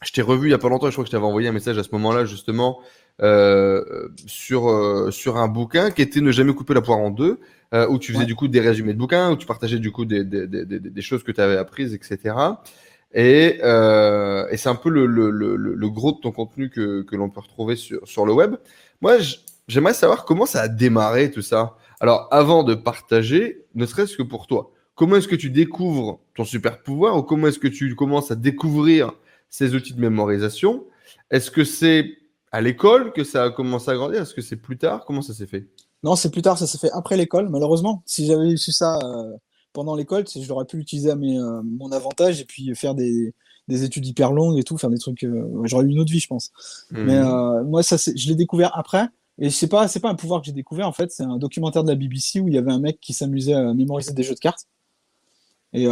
je 0.05 0.13
t'ai 0.13 0.23
revu 0.23 0.47
il 0.47 0.51
y 0.53 0.55
a 0.55 0.59
pas 0.59 0.69
longtemps. 0.69 0.87
Je 0.87 0.93
crois 0.93 1.03
que 1.03 1.09
je 1.09 1.13
t'avais 1.13 1.27
envoyé 1.27 1.49
un 1.49 1.53
message 1.53 1.77
à 1.77 1.83
ce 1.83 1.89
moment-là 1.93 2.25
justement 2.25 2.79
sur 4.27 5.13
sur 5.13 5.37
un 5.37 5.49
bouquin 5.49 5.91
qui 5.91 6.01
était 6.01 6.23
ne 6.23 6.33
jamais 6.33 6.55
couper 6.55 6.73
la 6.73 6.81
poire 6.81 6.97
en 6.99 7.11
deux, 7.11 7.39
où 7.91 7.99
tu 7.99 8.15
faisais 8.15 8.25
du 8.25 8.35
coup 8.35 8.49
des 8.49 8.61
résumés 8.61 8.95
de 8.95 8.99
bouquins, 8.99 9.33
où 9.33 9.37
tu 9.37 9.47
partageais 9.47 9.79
du 9.79 9.93
coup 9.93 10.07
des 10.07 10.25
des, 10.25 10.47
des, 10.47 10.65
des 10.65 11.03
choses 11.03 11.23
que 11.23 11.31
tu 11.31 11.41
avais 11.43 11.59
apprises, 11.59 11.93
etc. 11.93 12.35
Et, 13.13 13.59
euh, 13.63 14.47
et 14.51 14.57
c'est 14.57 14.69
un 14.69 14.77
peu 14.77 14.89
le, 14.89 15.89
gros 15.89 16.13
de 16.13 16.19
ton 16.19 16.33
contenu 16.33 16.71
que, 16.71 17.05
l'on 17.13 17.31
peut 17.31 17.41
retrouver 17.41 17.77
sur, 17.77 18.07
sur 18.07 18.25
le 18.27 18.33
web. 18.33 18.57
Moi, 19.01 19.17
j'aimerais 19.69 19.95
savoir 19.95 20.25
comment 20.25 20.47
ça 20.47 20.63
a 20.63 20.69
démarré 20.69 21.31
tout 21.31 21.43
ça. 21.43 21.77
Alors, 22.01 22.29
avant 22.31 22.63
de 22.63 22.75
partager, 22.75 23.65
ne 23.75 23.85
serait-ce 23.85 24.17
que 24.17 24.23
pour 24.23 24.47
toi, 24.47 24.73
comment 24.95 25.17
est-ce 25.17 25.29
que 25.29 25.37
tu 25.37 25.51
découvres 25.51 26.21
ton 26.37 26.45
super 26.45 26.83
pouvoir 26.83 27.17
ou 27.17 27.23
comment 27.23 27.49
est-ce 27.49 27.59
que 27.59 27.69
tu 27.69 27.95
commences 27.95 28.31
à 28.31 28.37
découvrir 28.37 29.13
ces 29.49 29.75
outils 29.75 29.95
de 29.95 30.01
mémorisation? 30.01 30.87
Est-ce 31.31 31.51
que 31.51 31.65
c'est 31.65 32.17
à 32.53 32.61
l'école 32.61 33.13
que 33.13 33.25
ça 33.25 33.45
a 33.45 33.51
commencé 33.51 33.91
à 33.91 33.95
grandir? 33.95 34.23
Est-ce 34.23 34.35
que 34.35 34.43
c'est 34.43 34.57
plus 34.57 34.79
tard? 34.79 35.05
Comment 35.05 35.23
ça 35.23 35.35
s'est 35.35 35.47
fait? 35.47 35.67
Non, 36.03 36.17
c'est 36.17 36.31
plus 36.31 36.43
tard, 36.43 36.57
ça 36.57 36.67
s'est 36.67 36.79
fait 36.79 36.91
après 36.93 37.17
l'école, 37.17 37.49
malheureusement. 37.51 38.03
Si 38.07 38.27
j'avais 38.27 38.57
su 38.57 38.73
ça 38.73 38.99
euh, 39.03 39.37
pendant 39.73 39.95
l'école, 39.95 40.25
je 40.29 40.49
l'aurais 40.49 40.65
pu 40.65 40.79
l'utiliser 40.79 41.11
à 41.11 41.17
mes, 41.17 41.39
euh, 41.39 41.63
mon 41.63 41.93
avantage 41.93 42.41
et 42.41 42.45
puis 42.45 42.75
faire 42.75 42.95
des, 42.95 43.35
des, 43.69 43.85
études 43.85 44.07
hyper 44.07 44.33
longues 44.33 44.59
et 44.59 44.63
tout, 44.63 44.79
faire 44.79 44.91
des 44.91 44.99
trucs. 44.99 45.25
Euh, 45.25 45.63
j'aurais 45.65 45.85
eu 45.85 45.91
une 45.91 46.01
autre 46.01 46.13
vie, 46.13 46.21
je 46.21 46.27
pense. 46.27 46.51
Mhm. 46.91 47.05
Mais 47.05 47.17
euh, 47.17 47.65
moi, 47.65 47.83
ça, 47.83 47.97
je 47.97 48.29
l'ai 48.29 48.35
découvert 48.35 48.77
après. 48.77 49.07
Et 49.39 49.49
c'est 49.51 49.69
pas, 49.69 49.89
c'est 49.89 50.01
pas 50.01 50.11
un 50.11 50.15
pouvoir 50.15 50.41
que 50.41 50.47
j'ai 50.47 50.53
découvert 50.53 50.87
en 50.87 50.93
fait, 50.93 51.11
c'est 51.11 51.23
un 51.23 51.39
documentaire 51.39 51.83
de 51.83 51.89
la 51.89 51.95
BBC 51.95 52.41
où 52.41 52.49
il 52.49 52.55
y 52.55 52.59
avait 52.59 52.73
un 52.73 52.79
mec 52.79 53.01
qui 53.01 53.15
s'amusait 53.15 53.55
à 53.55 53.73
mémoriser 53.73 54.13
des 54.13 54.23
jeux 54.23 54.35
de 54.35 54.41
cartes. 54.41 54.67
Et 55.73 55.87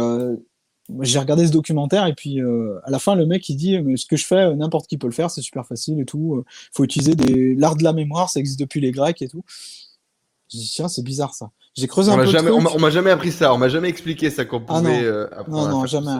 j'ai 0.99 1.17
regardé 1.17 1.47
ce 1.47 1.51
documentaire 1.51 2.05
et 2.05 2.13
puis 2.13 2.41
à 2.41 2.91
la 2.91 2.99
fin 2.99 3.15
le 3.15 3.25
mec 3.25 3.47
il 3.49 3.55
dit 3.55 3.79
mais 3.79 3.95
ce 3.95 4.05
que 4.05 4.17
je 4.17 4.25
fais 4.25 4.53
n'importe 4.55 4.87
qui 4.87 4.97
peut 4.97 5.07
le 5.07 5.13
faire 5.13 5.31
c'est 5.31 5.41
super 5.41 5.65
facile 5.65 5.99
et 5.99 6.05
tout 6.05 6.43
il 6.45 6.69
faut 6.73 6.83
utiliser 6.83 7.15
des 7.15 7.55
l'art 7.55 7.75
de 7.75 7.83
la 7.83 7.93
mémoire 7.93 8.29
ça 8.29 8.39
existe 8.39 8.59
depuis 8.59 8.81
les 8.81 8.91
grecs 8.91 9.21
et 9.21 9.29
tout 9.29 9.43
je 10.51 10.57
dis 10.57 10.71
tiens 10.73 10.87
c'est 10.87 11.03
bizarre 11.03 11.33
ça 11.33 11.51
j'ai 11.75 11.87
creusé 11.87 12.11
on 12.11 12.15
un 12.15 12.17
peu. 12.17 12.25
Jamais, 12.25 12.51
on 12.51 12.79
m'a 12.79 12.89
jamais 12.89 13.11
appris 13.11 13.31
ça, 13.31 13.53
on 13.53 13.57
m'a 13.57 13.69
jamais 13.69 13.89
expliqué 13.89 14.29
ça 14.29 14.45
qu'on 14.45 14.63
ah 14.67 14.79
pouvait 14.79 15.03
euh, 15.03 15.27
apprendre. 15.27 15.69
Non, 15.69 15.79
non, 15.79 15.85
jamais. 15.85 16.19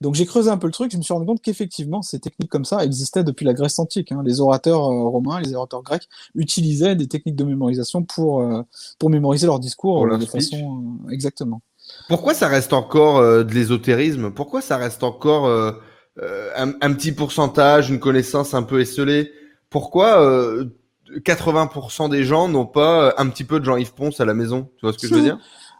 Donc 0.00 0.14
j'ai 0.14 0.24
creusé 0.24 0.48
un 0.48 0.56
peu 0.56 0.66
le 0.66 0.72
truc, 0.72 0.90
je 0.90 0.96
me 0.96 1.02
suis 1.02 1.12
rendu 1.12 1.26
compte 1.26 1.42
qu'effectivement 1.42 2.00
ces 2.00 2.20
techniques 2.20 2.50
comme 2.50 2.64
ça 2.64 2.82
existaient 2.82 3.22
depuis 3.22 3.44
la 3.44 3.52
Grèce 3.52 3.78
antique. 3.78 4.12
Hein. 4.12 4.22
Les 4.24 4.40
orateurs 4.40 4.90
euh, 4.90 5.08
romains, 5.08 5.40
les 5.40 5.54
orateurs 5.54 5.82
grecs 5.82 6.08
utilisaient 6.34 6.96
des 6.96 7.06
techniques 7.06 7.36
de 7.36 7.44
mémorisation 7.44 8.02
pour, 8.02 8.40
euh, 8.40 8.62
pour 8.98 9.10
mémoriser 9.10 9.46
leur 9.46 9.60
discours 9.60 10.06
de 10.18 10.24
façon 10.24 10.96
exactement. 11.10 11.60
Pourquoi 12.08 12.32
ça 12.32 12.48
reste 12.48 12.72
encore 12.72 13.20
de 13.20 13.52
l'ésotérisme? 13.52 14.30
Pourquoi 14.30 14.62
ça 14.62 14.78
reste 14.78 15.02
encore 15.02 15.48
un, 15.48 16.72
un, 16.80 16.92
petit 16.94 17.12
pourcentage, 17.12 17.90
une 17.90 17.98
connaissance 17.98 18.54
un 18.54 18.62
peu 18.62 18.80
esselée? 18.80 19.32
Pourquoi 19.70 20.64
80% 21.18 22.08
des 22.08 22.24
gens 22.24 22.48
n'ont 22.48 22.66
pas 22.66 23.08
euh, 23.08 23.12
un 23.16 23.28
petit 23.28 23.44
peu 23.44 23.60
de 23.60 23.64
Jean-Yves 23.64 23.94
Ponce 23.94 24.20
à 24.20 24.24
la 24.24 24.34
maison. 24.34 24.68
Tu 24.76 24.86
vois 24.86 24.92
ce 24.92 24.98
que 24.98 25.06
je 25.06 25.14
veux 25.14 25.22
dire? 25.22 25.38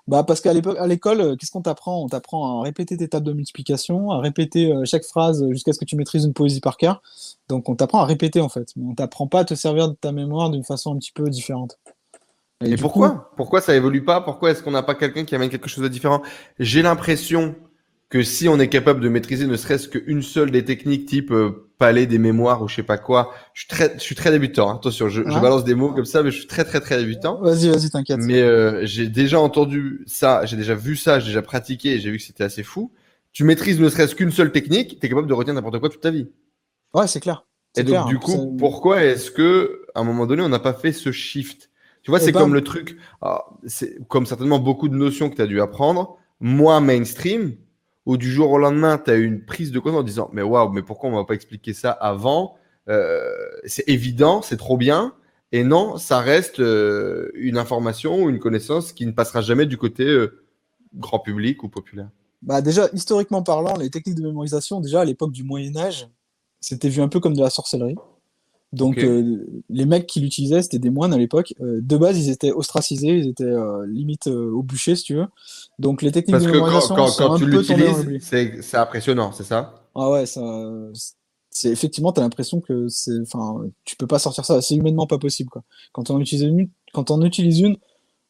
Bah 0.08 0.24
parce 0.24 0.40
qu'à 0.40 0.52
l'école, 0.52 1.20
euh, 1.20 1.36
qu'est-ce 1.36 1.52
qu'on 1.52 1.62
t'apprend? 1.62 2.02
On 2.02 2.08
t'apprend 2.08 2.60
à 2.60 2.64
répéter 2.64 2.96
tes 2.96 3.08
tables 3.08 3.26
de 3.26 3.32
multiplication, 3.32 4.10
à 4.10 4.18
répéter 4.18 4.72
euh, 4.72 4.84
chaque 4.84 5.04
phrase 5.04 5.46
jusqu'à 5.50 5.72
ce 5.72 5.78
que 5.78 5.84
tu 5.84 5.94
maîtrises 5.94 6.24
une 6.24 6.32
poésie 6.32 6.60
par 6.60 6.76
cœur. 6.76 7.02
Donc 7.48 7.68
on 7.68 7.76
t'apprend 7.76 8.00
à 8.00 8.06
répéter 8.06 8.40
en 8.40 8.48
fait, 8.48 8.72
mais 8.76 8.90
on 8.90 8.94
t'apprend 8.94 9.26
pas 9.26 9.40
à 9.40 9.44
te 9.44 9.54
servir 9.54 9.88
de 9.88 9.94
ta 9.94 10.10
mémoire 10.10 10.50
d'une 10.50 10.64
façon 10.64 10.94
un 10.94 10.98
petit 10.98 11.12
peu 11.12 11.28
différente. 11.28 11.78
Et, 12.62 12.76
pourquoi? 12.76 13.30
Pourquoi 13.36 13.60
ça 13.60 13.74
évolue 13.74 14.04
pas? 14.04 14.20
Pourquoi 14.20 14.50
est-ce 14.50 14.62
qu'on 14.62 14.72
n'a 14.72 14.82
pas 14.82 14.94
quelqu'un 14.94 15.24
qui 15.24 15.34
amène 15.34 15.48
quelque 15.48 15.68
chose 15.68 15.82
de 15.82 15.88
différent? 15.88 16.22
J'ai 16.58 16.82
l'impression 16.82 17.54
que 18.10 18.24
si 18.24 18.48
on 18.48 18.58
est 18.58 18.68
capable 18.68 19.00
de 19.00 19.08
maîtriser 19.08 19.46
ne 19.46 19.56
serait-ce 19.56 19.88
qu'une 19.88 20.22
seule 20.22 20.50
des 20.50 20.64
techniques 20.64 21.06
type 21.06 21.30
euh, 21.30 21.70
palais 21.78 22.06
des 22.06 22.18
mémoires 22.18 22.60
ou 22.60 22.68
je 22.68 22.74
sais 22.74 22.82
pas 22.82 22.98
quoi, 22.98 23.32
je 23.54 23.60
suis 23.60 23.68
très, 23.68 23.94
je 23.94 24.02
suis 24.02 24.16
très 24.16 24.32
débutant. 24.32 24.68
Hein. 24.68 24.76
Attention, 24.76 25.08
je, 25.08 25.22
je, 25.22 25.38
balance 25.38 25.62
des 25.62 25.76
mots 25.76 25.92
comme 25.92 26.04
ça, 26.04 26.24
mais 26.24 26.32
je 26.32 26.38
suis 26.38 26.48
très 26.48 26.64
très 26.64 26.80
très 26.80 26.98
débutant. 26.98 27.40
Vas-y, 27.40 27.68
vas-y, 27.68 27.88
t'inquiète. 27.88 28.18
Mais 28.20 28.42
euh, 28.42 28.84
j'ai 28.84 29.08
déjà 29.08 29.40
entendu 29.40 30.02
ça, 30.06 30.44
j'ai 30.44 30.56
déjà 30.56 30.74
vu 30.74 30.96
ça, 30.96 31.20
j'ai 31.20 31.28
déjà 31.28 31.40
pratiqué, 31.40 31.94
et 31.94 32.00
j'ai 32.00 32.10
vu 32.10 32.18
que 32.18 32.24
c'était 32.24 32.44
assez 32.44 32.64
fou. 32.64 32.92
Tu 33.32 33.44
maîtrises 33.44 33.78
ne 33.78 33.88
serait-ce 33.88 34.16
qu'une 34.16 34.32
seule 34.32 34.50
technique, 34.50 34.98
tu 34.98 35.06
es 35.06 35.08
capable 35.08 35.28
de 35.28 35.34
retenir 35.34 35.54
n'importe 35.54 35.78
quoi 35.78 35.88
toute 35.88 36.00
ta 36.00 36.10
vie. 36.10 36.26
Ouais, 36.92 37.06
c'est 37.06 37.20
clair. 37.20 37.46
Et 37.76 37.84
donc 37.84 38.08
du 38.08 38.18
coup, 38.18 38.56
pourquoi 38.58 39.04
est-ce 39.04 39.30
que 39.30 39.86
à 39.94 40.00
un 40.00 40.04
moment 40.04 40.26
donné 40.26 40.42
on 40.42 40.48
n'a 40.48 40.58
pas 40.58 40.74
fait 40.74 40.92
ce 40.92 41.12
shift? 41.12 41.70
Tu 42.02 42.10
vois, 42.10 42.18
eh 42.20 42.24
c'est 42.24 42.32
ben 42.32 42.40
comme 42.40 42.54
le 42.54 42.64
truc, 42.64 42.96
ah, 43.22 43.44
c'est 43.66 44.04
comme 44.08 44.26
certainement 44.26 44.58
beaucoup 44.58 44.88
de 44.88 44.96
notions 44.96 45.30
que 45.30 45.36
tu 45.36 45.42
as 45.42 45.46
dû 45.46 45.60
apprendre, 45.60 46.16
moins 46.40 46.80
mainstream 46.80 47.54
ou 48.06 48.16
du 48.16 48.30
jour 48.30 48.50
au 48.50 48.58
lendemain, 48.58 48.98
tu 48.98 49.10
as 49.10 49.16
une 49.16 49.44
prise 49.44 49.72
de 49.72 49.78
conscience 49.78 50.00
en 50.00 50.04
disant 50.04 50.30
Mais 50.32 50.42
waouh, 50.42 50.70
mais 50.70 50.82
pourquoi 50.82 51.10
on 51.10 51.12
m'a 51.14 51.24
pas 51.24 51.34
expliqué 51.34 51.72
ça 51.74 51.90
avant? 51.90 52.56
Euh, 52.88 53.30
C'est 53.64 53.88
évident, 53.88 54.42
c'est 54.42 54.56
trop 54.56 54.76
bien. 54.76 55.14
Et 55.52 55.64
non, 55.64 55.96
ça 55.96 56.20
reste 56.20 56.60
euh, 56.60 57.30
une 57.34 57.58
information 57.58 58.22
ou 58.22 58.30
une 58.30 58.38
connaissance 58.38 58.92
qui 58.92 59.04
ne 59.04 59.10
passera 59.10 59.40
jamais 59.40 59.66
du 59.66 59.76
côté 59.76 60.04
euh, 60.04 60.44
grand 60.94 61.18
public 61.18 61.62
ou 61.64 61.68
populaire. 61.68 62.08
Bah 62.42 62.62
déjà, 62.62 62.88
historiquement 62.92 63.42
parlant, 63.42 63.76
les 63.76 63.90
techniques 63.90 64.16
de 64.16 64.22
mémorisation, 64.22 64.80
déjà 64.80 65.00
à 65.00 65.04
l'époque 65.04 65.32
du 65.32 65.42
Moyen 65.42 65.76
Âge, 65.76 66.08
c'était 66.60 66.88
vu 66.88 67.02
un 67.02 67.08
peu 67.08 67.20
comme 67.20 67.34
de 67.34 67.42
la 67.42 67.50
sorcellerie. 67.50 67.96
Donc 68.72 68.98
euh, 68.98 69.44
les 69.68 69.84
mecs 69.84 70.06
qui 70.06 70.20
l'utilisaient, 70.20 70.62
c'était 70.62 70.78
des 70.78 70.90
moines 70.90 71.12
à 71.12 71.18
l'époque. 71.18 71.54
Euh, 71.60 71.80
de 71.82 71.96
base, 71.96 72.18
ils 72.18 72.30
étaient 72.30 72.52
ostracisés, 72.52 73.08
ils 73.08 73.28
étaient 73.28 73.44
euh, 73.44 73.84
limite 73.86 74.28
au 74.28 74.62
bûcher, 74.62 74.94
si 74.94 75.04
tu 75.04 75.14
veux. 75.14 75.26
Donc 75.78 76.02
les 76.02 76.12
techniques 76.12 76.32
Parce 76.32 76.44
de 76.44 76.50
mémorisation 76.50 76.94
quand, 76.94 77.10
quand, 77.16 77.28
quand 77.28 77.38
tu 77.38 77.46
l'utilises, 77.46 78.06
c'est 78.20 78.76
impressionnant, 78.76 79.32
c'est 79.32 79.44
ça? 79.44 79.82
Ah 79.94 80.10
ouais, 80.10 80.24
ça, 80.26 80.40
c'est 81.50 81.70
effectivement, 81.70 82.12
tu 82.12 82.20
as 82.20 82.22
l'impression 82.22 82.60
que 82.60 82.88
c'est, 82.88 83.18
enfin, 83.22 83.60
tu 83.84 83.96
peux 83.96 84.06
pas 84.06 84.20
sortir 84.20 84.44
ça. 84.44 84.62
C'est 84.62 84.76
humainement 84.76 85.06
pas 85.06 85.18
possible, 85.18 85.50
quoi. 85.50 85.62
Quand 85.92 86.10
on 86.10 86.20
utilise 86.20 86.44
une, 86.44 86.68
quand 86.92 87.10
on 87.10 87.22
utilise 87.22 87.60
une, 87.60 87.76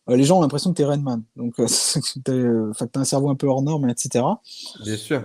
euh, 0.08 0.16
les 0.16 0.24
gens 0.24 0.38
ont 0.38 0.42
l'impression 0.42 0.70
que 0.70 0.76
tu 0.76 0.82
es 0.82 0.86
Redman. 0.86 1.22
Donc, 1.36 1.60
euh, 1.60 1.66
tu 2.24 2.30
as, 2.30 2.98
un 3.00 3.04
cerveau 3.04 3.28
un 3.28 3.36
peu 3.36 3.46
hors 3.46 3.62
norme, 3.62 3.88
etc. 3.90 4.24
Bien 4.82 4.96
sûr. 4.96 5.22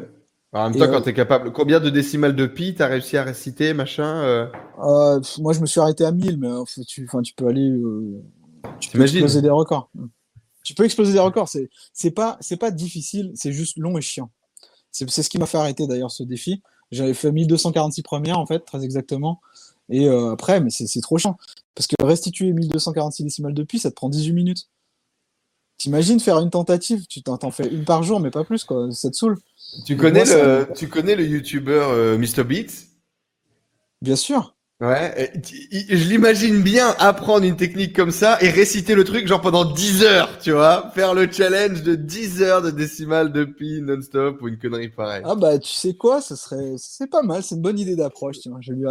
En 0.59 0.69
même 0.69 0.79
temps, 0.79 0.91
quand 0.91 1.01
tu 1.01 1.09
es 1.09 1.13
capable, 1.13 1.51
combien 1.51 1.79
de 1.79 1.89
décimales 1.89 2.35
de 2.35 2.45
pi 2.45 2.73
tu 2.75 2.81
as 2.81 2.87
réussi 2.87 3.17
à 3.17 3.23
réciter, 3.23 3.73
machin 3.73 4.49
Moi, 4.77 5.53
je 5.53 5.59
me 5.59 5.65
suis 5.65 5.79
arrêté 5.79 6.05
à 6.05 6.11
1000, 6.11 6.37
mais 6.37 6.49
tu, 6.87 7.07
tu 7.23 7.33
peux 7.35 7.47
aller. 7.47 7.81
tu 8.79 8.89
peux 8.89 9.01
exploser 9.01 9.41
des 9.41 9.49
records. 9.49 9.89
Tu 10.63 10.73
peux 10.73 10.83
exploser 10.83 11.13
des 11.13 11.19
records. 11.19 11.49
C'est 11.93 12.11
pas, 12.11 12.39
pas 12.59 12.71
difficile, 12.71 13.31
c'est 13.35 13.51
juste 13.51 13.77
long 13.77 13.97
et 13.97 14.01
chiant. 14.01 14.31
C'est 14.91 15.09
ce 15.09 15.29
qui 15.29 15.37
m'a 15.37 15.45
fait 15.45 15.57
arrêter 15.57 15.87
d'ailleurs 15.87 16.11
ce 16.11 16.23
défi. 16.23 16.61
J'avais 16.91 17.13
fait 17.13 17.31
1246 17.31 18.01
premières, 18.01 18.39
en 18.39 18.45
fait, 18.45 18.59
très 18.59 18.83
exactement. 18.83 19.41
Et 19.89 20.07
euh, 20.07 20.31
après, 20.31 20.61
mais 20.61 20.69
c'est 20.69 21.01
trop 21.01 21.17
chiant. 21.17 21.37
Parce 21.75 21.87
que 21.87 21.95
restituer 22.03 22.53
1246 22.53 23.23
décimales 23.23 23.53
de 23.53 23.63
pi, 23.63 23.79
ça 23.79 23.89
te 23.89 23.95
prend 23.95 24.09
18 24.09 24.33
minutes. 24.33 24.69
T'imagines 25.77 26.19
faire 26.19 26.39
une 26.39 26.49
tentative, 26.49 27.05
tu 27.07 27.21
t'en 27.21 27.51
fais 27.51 27.67
une 27.67 27.83
par 27.83 28.01
jour, 28.03 28.19
mais 28.19 28.31
pas 28.31 28.43
plus, 28.43 28.63
quoi. 28.63 28.87
Ça 28.91 29.09
te 29.09 29.15
saoule. 29.15 29.37
Tu 29.85 29.97
connais, 29.97 30.23
le, 30.23 30.67
tu 30.73 30.87
connais 30.87 31.15
le 31.15 31.25
youtubeur 31.25 31.89
euh, 31.89 32.17
MrBeats 32.17 32.85
Bien 34.01 34.15
sûr. 34.15 34.55
Ouais, 34.81 35.31
je 35.41 36.09
l'imagine 36.09 36.61
bien 36.61 36.93
apprendre 36.99 37.45
une 37.45 37.55
technique 37.55 37.95
comme 37.95 38.11
ça 38.11 38.37
et 38.41 38.49
réciter 38.49 38.93
le 38.93 39.05
truc 39.05 39.25
genre 39.25 39.39
pendant 39.39 39.63
10 39.63 40.03
heures, 40.03 40.37
tu 40.39 40.51
vois, 40.51 40.91
faire 40.93 41.13
le 41.13 41.31
challenge 41.31 41.81
de 41.81 41.95
10 41.95 42.41
heures 42.41 42.61
de 42.61 42.71
décimales 42.71 43.31
de 43.31 43.45
pi 43.45 43.81
non-stop 43.81 44.41
ou 44.41 44.49
une 44.49 44.57
connerie 44.57 44.89
pareille. 44.89 45.23
Ah 45.25 45.35
bah 45.35 45.59
tu 45.59 45.71
sais 45.71 45.93
quoi, 45.93 46.19
ce 46.19 46.35
serait 46.35 46.75
c'est 46.77 47.09
pas 47.09 47.21
mal, 47.21 47.41
c'est 47.41 47.55
une 47.55 47.61
bonne 47.61 47.79
idée 47.79 47.95
d'approche, 47.95 48.39
tu 48.41 48.49
vois, 48.49 48.59
je 48.59 48.73
lui 48.73 48.83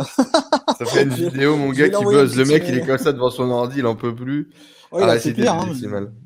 Ça 0.78 0.86
fait 0.86 1.02
une 1.02 1.08
vidéo 1.10 1.58
mon 1.58 1.68
gars 1.68 1.90
qui 1.90 2.02
bosse, 2.02 2.34
le 2.34 2.46
mec 2.46 2.64
il 2.66 2.78
est 2.78 2.86
comme 2.86 2.96
ça 2.96 3.12
devant 3.12 3.30
son 3.30 3.50
ordi, 3.50 3.80
il 3.80 3.86
en 3.86 3.94
peut 3.94 4.14
plus. 4.14 4.48
Oh, 4.96 5.00
il, 5.02 5.08
a 5.10 5.18
fait 5.18 5.32
pire, 5.34 5.52
hein, 5.52 5.68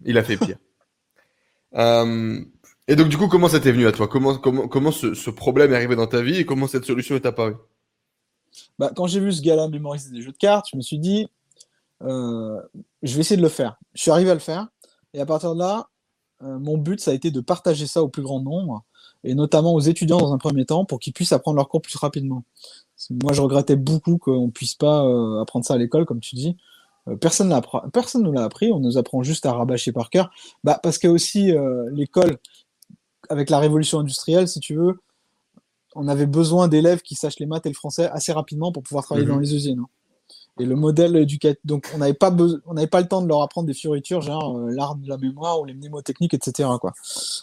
il 0.05 0.19
a 0.19 0.23
fait 0.23 0.37
pire. 0.37 0.59
euh... 1.75 2.41
Et 2.87 2.97
donc 2.97 3.09
du 3.09 3.17
coup, 3.17 3.29
comment 3.29 3.49
ça 3.49 3.61
t'est 3.61 3.73
venu 3.73 3.87
à 3.87 3.93
toi? 3.93 4.09
Comment 4.09 4.37
comment 4.37 4.69
comment 4.69 4.93
ce, 4.93 5.15
ce 5.15 5.31
problème 5.31 5.73
est 5.73 5.77
arrivé 5.77 5.97
dans 5.97 6.07
ta 6.07 6.23
vie 6.23 6.37
et 6.37 6.47
comment 6.47 6.67
cette 6.67 6.85
solution 6.85 7.15
est 7.17 7.27
apparue? 7.27 7.57
Bah, 8.79 8.91
quand 8.95 9.07
j'ai 9.07 9.21
vu 9.21 9.33
ce 9.33 9.43
gars-là 9.43 9.69
mémoriser 9.69 10.11
des 10.11 10.23
jeux 10.23 10.33
de 10.33 10.37
cartes, 10.37 10.67
je 10.73 10.77
me 10.77 10.83
suis 10.83 10.99
dit, 10.99 11.29
euh, 12.03 12.61
je 13.03 13.15
vais 13.15 13.21
essayer 13.21 13.37
de 13.37 13.43
le 13.43 13.49
faire. 13.49 13.79
Je 13.95 14.03
suis 14.03 14.11
arrivé 14.11 14.31
à 14.31 14.35
le 14.35 14.41
faire. 14.41 14.69
Et 15.15 15.21
à 15.21 15.27
partir 15.27 15.55
de 15.55 15.59
là, 15.59 15.89
euh, 16.43 16.59
mon 16.59 16.79
but, 16.79 17.01
ça 17.01 17.11
a 17.11 17.15
été 17.15 17.31
de 17.31 17.41
partager 17.41 17.87
ça 17.87 18.03
au 18.03 18.09
plus 18.09 18.23
grand 18.23 18.41
nombre, 18.41 18.85
et 19.25 19.35
notamment 19.35 19.75
aux 19.75 19.81
étudiants 19.81 20.19
dans 20.19 20.33
un 20.33 20.39
premier 20.39 20.65
temps, 20.65 20.85
pour 20.85 20.99
qu'ils 20.99 21.13
puissent 21.13 21.33
apprendre 21.33 21.57
leur 21.57 21.69
cours 21.69 21.83
plus 21.83 21.97
rapidement. 21.97 22.45
Moi, 23.11 23.33
je 23.33 23.41
regrettais 23.43 23.77
beaucoup 23.77 24.19
qu'on 24.19 24.47
ne 24.47 24.51
puisse 24.51 24.75
pas 24.75 25.01
apprendre 25.41 25.65
ça 25.65 25.75
à 25.75 25.79
l'école, 25.79 26.05
comme 26.05 26.21
tu 26.21 26.37
dis. 26.37 26.57
Personne 27.17 27.49
ne 27.49 28.23
nous 28.23 28.33
l'a 28.33 28.45
appris, 28.45 28.73
on 28.73 28.81
nous 28.81 28.99
apprend 28.99 29.23
juste 29.23 29.47
à 29.47 29.53
rabâcher 29.53 29.93
par 29.93 30.11
cœur. 30.11 30.31
Bah, 30.65 30.79
parce 30.83 30.99
que 30.99 31.09
aussi 31.09 31.53
l'école, 31.93 32.39
avec 33.29 33.51
la 33.51 33.59
révolution 33.59 34.01
industrielle, 34.01 34.49
si 34.49 34.61
tu 34.61 34.75
veux, 34.75 34.99
on 35.95 36.09
avait 36.09 36.27
besoin 36.27 36.69
d'élèves 36.69 37.03
qui 37.03 37.15
sachent 37.15 37.39
les 37.39 37.47
maths 37.47 37.67
et 37.67 37.71
le 37.71 37.75
français 37.75 38.09
assez 38.11 38.33
rapidement 38.33 38.73
pour 38.73 38.83
pouvoir 38.83 39.05
travailler 39.05 39.27
dans 39.27 39.37
mhm. 39.37 39.43
les 39.43 39.55
usines. 39.55 39.81
Hein. 39.81 39.89
Et 40.59 40.65
le 40.65 40.77
modèle 40.77 41.17
éducatif, 41.17 41.59
donc 41.65 41.91
on 41.95 41.99
n'avait 41.99 42.15
pas 42.15 42.35
on 42.67 42.75
n'avait 42.75 42.87
pas 42.87 43.01
le 43.01 43.09
temps 43.09 43.23
de 43.23 43.29
leur 43.29 43.43
apprendre 43.43 43.67
des 43.67 43.75
fioritures, 43.75 44.21
genre 44.21 44.59
euh, 44.59 44.71
l'art 44.71 44.97
de 44.97 45.09
la 45.09 45.17
mémoire 45.17 45.61
ou 45.61 45.65
les 45.65 45.75
mnémotechniques, 45.75 46.35
etc. 46.35 46.69
Quoi. 46.81 46.93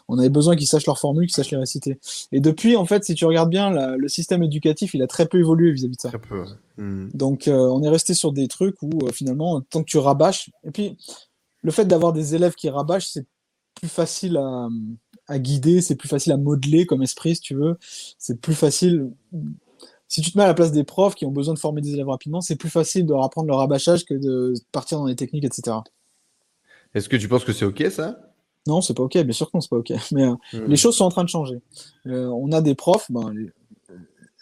On 0.08 0.18
avait 0.20 0.30
besoin 0.30 0.56
qu'ils 0.56 0.68
sachent 0.68 0.86
leurs 0.86 1.00
formules, 1.00 1.28
qu'ils 1.28 1.36
sachent 1.36 1.52
les 1.52 1.58
réciter. 1.58 2.00
Et 2.32 2.40
depuis, 2.40 2.76
en 2.76 2.86
fait, 2.86 3.04
si 3.04 3.16
tu 3.16 3.26
regardes 3.26 3.50
bien, 3.50 3.70
le 3.70 4.08
système 4.08 4.44
éducatif, 4.44 4.94
il 4.94 5.02
a 5.02 5.08
très 5.08 5.26
peu 5.26 5.40
évolué 5.40 5.72
vis-à-vis 5.72 5.96
de 5.96 6.02
ça. 6.02 6.10
Très 6.10 6.20
peu. 6.20 6.46
Hmm. 6.78 7.10
Donc, 7.14 7.48
euh, 7.48 7.54
on 7.54 7.82
est 7.84 7.90
resté 7.90 8.14
sur 8.14 8.32
des 8.34 8.48
trucs 8.48 8.82
où 8.82 8.90
euh, 9.04 9.12
finalement, 9.12 9.62
tant 9.62 9.82
que 9.82 9.90
tu 9.90 9.98
rabâches, 9.98 10.50
et 10.64 10.72
puis 10.72 10.98
le 11.62 11.72
fait 11.72 11.86
d'avoir 11.86 12.14
des 12.14 12.36
élèves 12.36 12.56
qui 12.56 12.70
rabâchent, 12.70 13.08
c'est 13.08 13.26
plus 13.76 13.90
facile 13.90 14.38
à, 14.38 14.68
à 15.28 15.40
guider, 15.40 15.82
c'est 15.82 15.96
plus 15.96 16.08
facile 16.08 16.32
à 16.32 16.38
modeler 16.38 16.86
comme 16.86 17.02
esprit, 17.02 17.36
si 17.36 17.42
tu 17.42 17.56
veux. 17.56 17.78
C'est 18.18 18.40
plus 18.40 18.56
facile. 18.56 19.12
Si 20.08 20.22
tu 20.22 20.32
te 20.32 20.38
mets 20.38 20.44
à 20.44 20.48
la 20.48 20.54
place 20.54 20.72
des 20.72 20.84
profs 20.84 21.16
qui 21.16 21.26
ont 21.26 21.32
besoin 21.32 21.54
de 21.54 21.60
former 21.60 21.82
des 21.82 21.94
élèves 21.94 22.08
rapidement, 22.08 22.42
c'est 22.42 22.56
plus 22.56 22.70
facile 22.70 23.06
de 23.06 23.12
leur 23.12 23.24
apprendre 23.24 23.48
le 23.48 23.56
rabâchage 23.56 24.06
que 24.06 24.14
de 24.14 24.54
partir 24.72 25.00
dans 25.00 25.08
les 25.08 25.16
techniques, 25.16 25.46
etc. 25.46 25.78
Est-ce 26.94 27.10
que 27.10 27.18
tu 27.18 27.28
penses 27.28 27.44
que 27.44 27.54
c'est 27.54 27.66
OK, 27.66 27.84
ça? 27.92 28.20
Non, 28.68 28.82
c'est 28.82 28.94
pas 28.94 29.04
OK. 29.04 29.18
Bien 29.18 29.34
sûr 29.34 29.48
que 29.48 29.58
non, 29.58 29.62
c'est 29.62 29.70
pas 29.70 29.78
OK. 29.78 29.92
Mais 30.12 30.24
euh, 30.24 30.36
hmm. 30.54 30.66
les 30.68 30.78
choses 30.78 30.96
sont 30.96 31.06
en 31.06 31.10
train 31.10 31.24
de 31.24 31.30
changer. 31.30 31.62
Euh, 32.08 32.28
on 32.28 32.52
a 32.52 32.62
des 32.62 32.76
profs, 32.76 33.12
ben, 33.12 33.34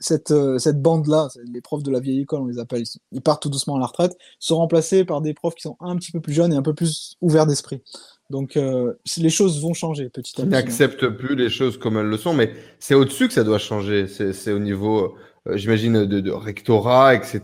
cette, 0.03 0.31
euh, 0.31 0.57
cette 0.57 0.81
bande-là, 0.81 1.29
les 1.45 1.61
profs 1.61 1.83
de 1.83 1.91
la 1.91 1.99
vieille 1.99 2.21
école, 2.21 2.41
on 2.41 2.47
les 2.47 2.59
appelle, 2.59 2.83
ils 3.11 3.21
partent 3.21 3.41
tout 3.41 3.49
doucement 3.49 3.77
à 3.77 3.79
la 3.79 3.85
retraite, 3.85 4.17
sont 4.39 4.57
remplacés 4.57 5.05
par 5.05 5.21
des 5.21 5.33
profs 5.33 5.55
qui 5.55 5.61
sont 5.61 5.77
un 5.79 5.95
petit 5.95 6.11
peu 6.11 6.19
plus 6.19 6.33
jeunes 6.33 6.51
et 6.53 6.55
un 6.55 6.61
peu 6.61 6.73
plus 6.73 7.15
ouverts 7.21 7.45
d'esprit. 7.45 7.81
Donc 8.29 8.57
euh, 8.57 8.93
les 9.17 9.29
choses 9.29 9.61
vont 9.61 9.73
changer 9.73 10.09
petit 10.09 10.39
à 10.41 10.43
petit. 10.43 10.51
n'acceptent 10.51 11.07
plus 11.09 11.35
les 11.35 11.49
choses 11.49 11.77
comme 11.77 11.97
elles 11.97 12.07
le 12.07 12.17
sont, 12.17 12.33
mais 12.33 12.53
c'est 12.79 12.95
au-dessus 12.95 13.27
que 13.27 13.33
ça 13.33 13.43
doit 13.43 13.59
changer. 13.59 14.07
C'est 14.07 14.51
au 14.51 14.59
niveau, 14.59 15.15
j'imagine, 15.51 16.05
de, 16.05 16.31
rectorat, 16.31 17.15
etc., 17.15 17.41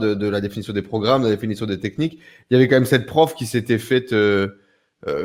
de, 0.00 0.28
la 0.28 0.40
définition 0.40 0.72
des 0.72 0.82
programmes, 0.82 1.22
de 1.22 1.28
la 1.28 1.34
définition 1.34 1.66
des 1.66 1.78
techniques. 1.78 2.18
Il 2.50 2.54
y 2.54 2.56
avait 2.56 2.68
quand 2.68 2.76
même 2.76 2.86
cette 2.86 3.06
prof 3.06 3.34
qui 3.34 3.46
s'était 3.46 3.78
faite 3.78 4.12
euh, 4.12 4.48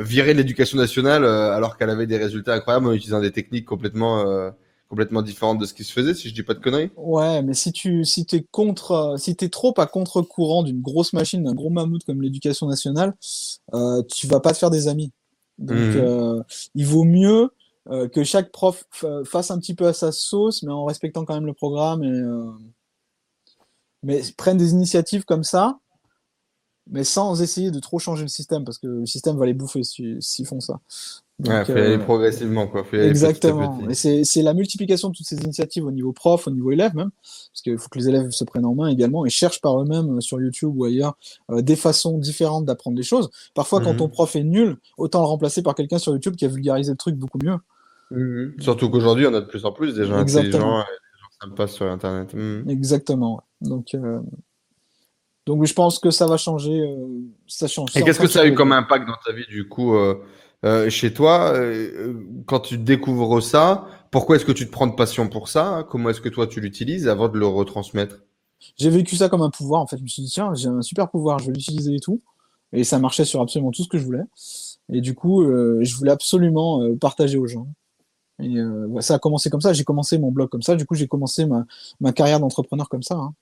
virer 0.00 0.32
de 0.32 0.38
l'éducation 0.38 0.78
nationale 0.78 1.24
alors 1.24 1.76
qu'elle 1.76 1.90
avait 1.90 2.06
des 2.06 2.18
résultats 2.18 2.54
incroyables 2.54 2.86
en 2.86 2.92
utilisant 2.92 3.20
des 3.20 3.32
techniques 3.32 3.66
complètement 3.66 4.52
complètement 4.92 5.22
différente 5.22 5.58
de 5.58 5.64
ce 5.64 5.72
qui 5.72 5.84
se 5.84 5.92
faisait, 5.92 6.12
si 6.12 6.28
je 6.28 6.34
dis 6.34 6.42
pas 6.42 6.52
de 6.52 6.58
conneries. 6.58 6.90
Ouais, 6.98 7.40
mais 7.40 7.54
si 7.54 7.72
tu 7.72 8.04
si 8.04 8.26
es 8.32 8.44
contre, 8.50 9.14
si 9.16 9.34
t'es 9.34 9.48
trop 9.48 9.72
à 9.78 9.86
contre-courant 9.86 10.62
d'une 10.62 10.82
grosse 10.82 11.14
machine, 11.14 11.44
d'un 11.44 11.54
gros 11.54 11.70
mammouth 11.70 12.04
comme 12.04 12.20
l'éducation 12.20 12.68
nationale, 12.68 13.14
euh, 13.72 14.02
tu 14.02 14.26
vas 14.26 14.38
pas 14.38 14.52
te 14.52 14.58
faire 14.58 14.68
des 14.68 14.88
amis. 14.88 15.10
Donc, 15.56 15.78
euh, 15.78 16.42
il 16.74 16.84
vaut 16.84 17.04
mieux 17.04 17.48
euh, 17.90 18.08
que 18.08 18.22
chaque 18.22 18.52
prof 18.52 18.84
fasse 19.24 19.50
un 19.50 19.58
petit 19.58 19.74
peu 19.74 19.86
à 19.86 19.92
sa 19.92 20.12
sauce, 20.12 20.62
mais 20.62 20.72
en 20.72 20.84
respectant 20.84 21.24
quand 21.24 21.34
même 21.34 21.46
le 21.46 21.54
programme 21.54 22.04
et 22.04 22.10
euh, 22.10 22.50
mais 24.04 24.20
prenne 24.36 24.56
des 24.56 24.72
initiatives 24.72 25.24
comme 25.24 25.44
ça, 25.44 25.78
mais 26.90 27.04
sans 27.04 27.40
essayer 27.40 27.70
de 27.70 27.78
trop 27.78 27.98
changer 27.98 28.22
le 28.22 28.28
système, 28.28 28.64
parce 28.64 28.78
que 28.78 28.86
le 28.86 29.06
système 29.06 29.36
va 29.36 29.46
les 29.46 29.54
bouffer 29.54 29.82
s'ils 29.84 30.46
font 30.46 30.60
ça. 30.60 30.80
Donc, 31.38 31.66
faut 31.66 31.72
y 31.72 31.80
aller 31.80 31.96
euh, 31.96 31.98
progressivement, 31.98 32.68
quoi. 32.68 32.84
exactement. 32.92 33.80
Et 33.88 34.24
c'est 34.24 34.42
la 34.42 34.54
multiplication 34.54 35.08
de 35.08 35.14
toutes 35.16 35.26
ces 35.26 35.40
initiatives 35.40 35.84
au 35.84 35.90
niveau 35.90 36.12
prof, 36.12 36.46
au 36.46 36.50
niveau 36.50 36.70
élève 36.70 36.94
même, 36.94 37.10
parce 37.20 37.62
qu'il 37.62 37.78
faut 37.78 37.88
que 37.88 37.98
les 37.98 38.08
élèves 38.08 38.30
se 38.30 38.44
prennent 38.44 38.66
en 38.66 38.74
main 38.74 38.88
également 38.88 39.26
et 39.26 39.30
cherchent 39.30 39.60
par 39.60 39.80
eux-mêmes 39.80 40.20
sur 40.20 40.40
YouTube 40.40 40.72
ou 40.76 40.84
ailleurs 40.84 41.16
euh, 41.50 41.62
des 41.62 41.76
façons 41.76 42.18
différentes 42.18 42.64
d'apprendre 42.64 42.96
les 42.96 43.02
choses. 43.02 43.30
Parfois, 43.54 43.80
quand 43.80 43.96
ton 43.96 44.04
mhm. 44.04 44.12
prof 44.12 44.36
est 44.36 44.44
nul, 44.44 44.76
autant 44.98 45.20
le 45.20 45.26
remplacer 45.26 45.62
par 45.62 45.74
quelqu'un 45.74 45.98
sur 45.98 46.12
YouTube 46.12 46.36
qui 46.36 46.44
a 46.44 46.48
vulgarisé 46.48 46.92
le 46.92 46.96
truc 46.96 47.16
beaucoup 47.16 47.38
mieux. 47.42 47.56
Mhm. 48.12 48.54
Surtout 48.60 48.90
qu'aujourd'hui, 48.90 49.26
on 49.26 49.34
a 49.34 49.40
de 49.40 49.46
plus 49.46 49.64
en 49.64 49.72
plus 49.72 49.94
des 49.94 50.04
gens 50.04 50.16
intelligents 50.16 50.42
et 50.42 50.50
des 50.50 50.58
gens 50.58 51.54
passent 51.56 51.74
sur 51.74 51.86
Internet. 51.86 52.34
Mhm. 52.34 52.68
Exactement. 52.68 53.42
Donc, 53.60 53.96
donc, 55.46 55.64
je 55.66 55.72
pense 55.72 55.98
que 55.98 56.10
ça 56.10 56.26
va 56.26 56.36
changer. 56.36 56.96
ça 57.48 57.66
change. 57.66 57.96
Et 57.96 58.02
qu'est-ce 58.02 58.20
que 58.20 58.28
ça 58.28 58.42
a 58.42 58.46
eu 58.46 58.54
comme 58.54 58.72
impact 58.72 59.06
dans 59.06 59.18
ta 59.24 59.32
vie, 59.32 59.46
du 59.48 59.68
coup 59.68 59.96
euh, 60.64 60.88
chez 60.90 61.12
toi, 61.12 61.52
euh, 61.54 62.14
quand 62.46 62.60
tu 62.60 62.78
découvres 62.78 63.42
ça, 63.42 63.86
pourquoi 64.10 64.36
est-ce 64.36 64.44
que 64.44 64.52
tu 64.52 64.66
te 64.66 64.70
prends 64.70 64.86
de 64.86 64.94
passion 64.94 65.28
pour 65.28 65.48
ça 65.48 65.84
Comment 65.90 66.10
est-ce 66.10 66.20
que 66.20 66.28
toi 66.28 66.46
tu 66.46 66.60
l'utilises 66.60 67.08
avant 67.08 67.28
de 67.28 67.36
le 67.36 67.46
retransmettre? 67.46 68.20
J'ai 68.76 68.90
vécu 68.90 69.16
ça 69.16 69.28
comme 69.28 69.42
un 69.42 69.50
pouvoir 69.50 69.80
en 69.80 69.88
fait. 69.88 69.96
Je 69.96 70.02
me 70.02 70.08
suis 70.08 70.22
dit 70.22 70.30
tiens, 70.30 70.54
j'ai 70.54 70.68
un 70.68 70.82
super 70.82 71.10
pouvoir, 71.10 71.40
je 71.40 71.46
vais 71.46 71.52
l'utiliser 71.52 71.96
et 71.96 72.00
tout. 72.00 72.22
Et 72.72 72.84
ça 72.84 72.98
marchait 73.00 73.24
sur 73.24 73.40
absolument 73.40 73.72
tout 73.72 73.82
ce 73.82 73.88
que 73.88 73.98
je 73.98 74.04
voulais. 74.04 74.22
Et 74.92 75.00
du 75.00 75.14
coup, 75.14 75.42
euh, 75.42 75.80
je 75.82 75.96
voulais 75.96 76.12
absolument 76.12 76.80
partager 76.96 77.36
aux 77.36 77.46
gens. 77.48 77.66
Et 78.40 78.56
ça 79.00 79.14
a 79.14 79.18
commencé 79.18 79.50
comme 79.50 79.60
ça. 79.60 79.72
J'ai 79.72 79.84
commencé 79.84 80.18
mon 80.18 80.32
blog 80.32 80.48
comme 80.48 80.62
ça. 80.62 80.74
Du 80.74 80.86
coup, 80.86 80.94
j'ai 80.94 81.06
commencé 81.06 81.46
ma, 81.46 81.64
ma 82.00 82.12
carrière 82.12 82.40
d'entrepreneur 82.40 82.88
comme 82.88 83.02
ça. 83.02 83.14
Hein 83.14 83.34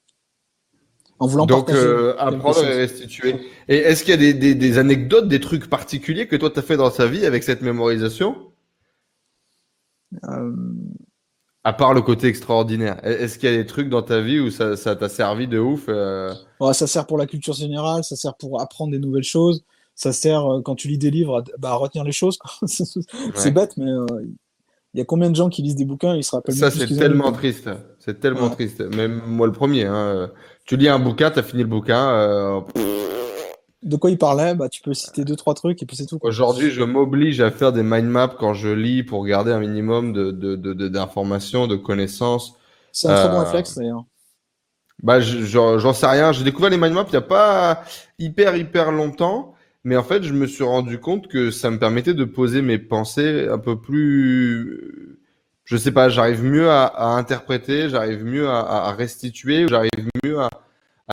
en 1.20 1.26
voulant 1.26 1.47
Donc, 1.47 1.70
euh, 1.70 2.14
apprendre 2.18 2.64
et 2.64 2.75
restituer. 2.75 3.37
Et 3.68 3.76
est-ce 3.76 4.02
qu'il 4.02 4.11
y 4.11 4.14
a 4.14 4.16
des, 4.16 4.32
des, 4.32 4.54
des, 4.54 4.78
anecdotes, 4.78 5.28
des 5.28 5.38
trucs 5.38 5.68
particuliers 5.68 6.26
que 6.26 6.35
toi, 6.35 6.50
tu 6.50 6.59
as 6.59 6.62
fait 6.62 6.78
dans 6.78 6.90
ta 6.90 7.06
vie 7.06 7.26
avec 7.26 7.44
cette 7.44 7.61
mémorisation? 7.61 8.37
Euh... 10.25 10.52
À 11.62 11.75
part 11.75 11.92
le 11.92 12.00
côté 12.00 12.26
extraordinaire. 12.26 13.04
Est-ce 13.04 13.38
qu'il 13.38 13.50
y 13.50 13.52
a 13.52 13.56
des 13.56 13.66
trucs 13.66 13.90
dans 13.90 14.00
ta 14.00 14.23
vie 14.23 14.40
où 14.40 14.50
ça 14.50 14.75
t'a 14.75 15.09
servi 15.11 15.47
de 15.47 15.59
ouf 15.59 15.85
euh... 15.88 16.32
ouais, 16.59 16.73
Ça 16.73 16.87
sert 16.87 17.06
pour 17.06 17.18
la 17.18 17.26
culture 17.26 17.52
générale, 17.52 18.02
ça 18.02 18.16
sert 18.16 18.35
pour 18.35 18.62
apprendre 18.62 18.92
des 18.92 18.99
nouvelles 18.99 19.23
choses, 19.23 19.62
ça 19.94 20.14
sert 20.14 20.50
euh, 20.50 20.62
quand 20.62 20.75
tu 20.75 20.88
lis 20.88 20.97
des 20.97 21.11
livres 21.11 21.40
à, 21.40 21.44
bah, 21.59 21.73
à 21.73 21.75
retenir 21.75 22.02
les 22.02 22.12
choses. 22.12 22.38
c'est 22.66 23.50
bête, 23.50 23.76
mais 23.76 23.90
euh, 23.90 24.06
il 24.94 24.99
y 24.99 25.00
a 25.00 25.04
combien 25.04 25.30
de 25.30 25.37
gens 25.37 25.49
qui 25.49 25.62
lisent 25.62 25.76
des 25.76 25.85
bouquins 25.85 26.14
et 26.14 26.18
ils 26.18 26.25
se 26.25 26.35
rappellent 26.35 26.54
Ça, 26.54 26.70
c'est 26.70 26.87
tellement 26.87 27.32
triste. 27.32 27.70
C'est 28.00 28.18
tellement 28.18 28.50
triste. 28.50 28.80
Même 28.80 29.23
moi, 29.26 29.47
le 29.47 29.52
premier. 29.52 29.85
Hein. 29.85 30.30
Tu 30.64 30.76
lis 30.76 30.88
un 30.88 30.99
bouquin, 30.99 31.30
tu 31.30 31.38
as 31.38 31.42
fini 31.42 31.62
le 31.62 31.68
bouquin. 31.68 32.11
Euh, 32.11 32.61
de 33.82 33.97
quoi 33.97 34.11
il 34.11 34.18
parlait 34.18 34.54
bah, 34.54 34.68
Tu 34.68 34.82
peux 34.82 34.92
citer 34.92 35.25
deux, 35.25 35.37
trois 35.37 35.54
trucs 35.54 35.82
et 35.82 35.87
puis 35.87 35.97
c'est 35.97 36.06
tout. 36.06 36.18
Aujourd'hui, 36.23 36.70
je 36.70 36.82
m'oblige 36.82 37.40
à 37.40 37.50
faire 37.50 37.73
des 37.73 37.82
mind 37.82 38.09
maps 38.09 38.35
quand 38.38 38.52
je 38.52 38.68
lis 38.68 39.02
pour 39.04 39.25
garder 39.25 39.52
un 39.52 39.61
minimum 39.61 40.12
d'informations, 40.12 41.66
de, 41.66 41.75
de, 41.75 41.76
de, 41.76 41.82
connaissances. 41.82 42.56
C'est 42.92 43.09
un 43.09 43.14
très 43.14 43.28
bon 43.28 43.40
euh, 43.40 43.44
réflexe 43.44 43.76
d'ailleurs. 43.76 44.04
Bah, 45.02 45.20
j'en 45.20 45.92
sais 45.92 46.06
rien. 46.06 46.32
J'ai 46.32 46.44
découvert 46.44 46.68
les 46.68 46.76
mind 46.76 46.94
maps 46.94 47.06
il 47.06 47.12
n'y 47.12 47.16
a 47.16 47.23
pas 47.23 47.85
hyper, 48.18 48.56
hyper 48.56 48.90
longtemps. 48.90 49.54
Mais 49.84 49.96
en 49.96 50.02
fait, 50.02 50.22
je 50.22 50.32
me 50.32 50.46
suis 50.46 50.64
rendu 50.64 50.99
compte 50.99 51.28
que 51.28 51.50
ça 51.50 51.70
me 51.70 51.78
permettait 51.78 52.14
de 52.14 52.25
poser 52.25 52.60
mes 52.60 52.78
pensées 52.78 53.49
un 53.50 53.58
peu 53.58 53.80
plus. 53.80 55.18
Je 55.64 55.76
sais 55.76 55.92
pas, 55.92 56.08
j'arrive 56.08 56.44
mieux 56.44 56.68
à, 56.68 57.14
interpréter, 57.16 57.88
j'arrive 57.88 58.25
mieux 58.25 58.49
à, 58.49 58.92
restituer, 58.92 59.68
j'arrive 59.68 59.90
mieux 60.25 60.38
à, 60.40 60.50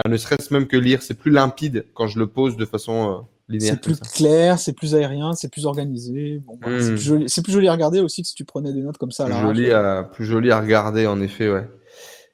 ne 0.08 0.18
serait-ce 0.18 0.54
même 0.54 0.68
que 0.68 0.78
lire. 0.78 1.02
C'est 1.02 1.14
plus 1.14 1.32
limpide 1.32 1.86
quand 1.94 2.08
je 2.08 2.20
le 2.20 2.28
pose 2.28 2.58
de 2.58 2.66
façon 2.66 3.12
euh, 3.12 3.16
linéaire. 3.48 3.76
C'est 3.76 3.82
plus 3.82 4.00
clair, 4.00 4.60
c'est 4.60 4.74
plus 4.74 4.96
aérien, 4.96 5.34
c'est 5.34 5.50
plus 5.50 5.66
organisé. 5.66 6.42
Bon, 6.46 6.58
bah, 6.62 6.68
C'est 6.80 6.92
hmm. 6.92 7.44
plus, 7.44 7.54
joli 7.54 7.68
à 7.68 7.72
regarder 7.72 8.00
aussi 8.00 8.22
que 8.24 8.28
si 8.28 8.36
tu 8.36 8.44
prenais 8.46 8.74
des 8.74 8.82
notes 8.82 8.98
comme 8.98 9.12
ça. 9.12 9.28
À 9.28 9.42
joli 9.42 9.72
à, 9.72 10.04
plus 10.04 10.26
joli 10.26 10.52
à 10.52 10.60
regarder, 10.60 11.08
en 11.08 11.22
effet, 11.22 11.50
ouais. 11.50 11.70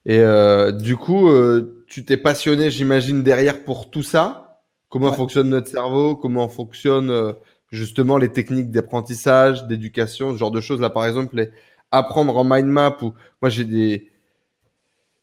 Et 0.06 0.20
euh, 0.20 0.72
du 0.72 0.98
coup, 0.98 1.30
euh, 1.30 1.84
tu 1.88 2.04
t'es 2.04 2.18
passionné, 2.18 2.70
j'imagine, 2.70 3.24
derrière 3.24 3.64
pour 3.64 3.90
tout 3.90 4.04
ça? 4.04 4.43
Comment 4.94 5.12
fonctionne 5.12 5.50
notre 5.50 5.70
cerveau? 5.70 6.16
Comment 6.16 6.48
fonctionnent 6.48 7.10
euh, 7.10 7.34
justement 7.72 8.20
les 8.20 8.30
techniques 8.30 8.70
d'apprentissage, 8.70 9.66
d'éducation, 9.66 10.34
ce 10.34 10.38
genre 10.38 10.52
de 10.52 10.62
choses. 10.62 10.80
Là, 10.80 10.92
par 10.92 11.08
exemple, 11.08 11.36
les 11.36 11.50
apprendre 11.90 12.38
en 12.38 12.44
mind 12.44 12.68
map. 12.68 12.96
Ou 13.02 13.16
moi, 13.42 13.50
j'ai 13.50 13.64
des 13.64 14.12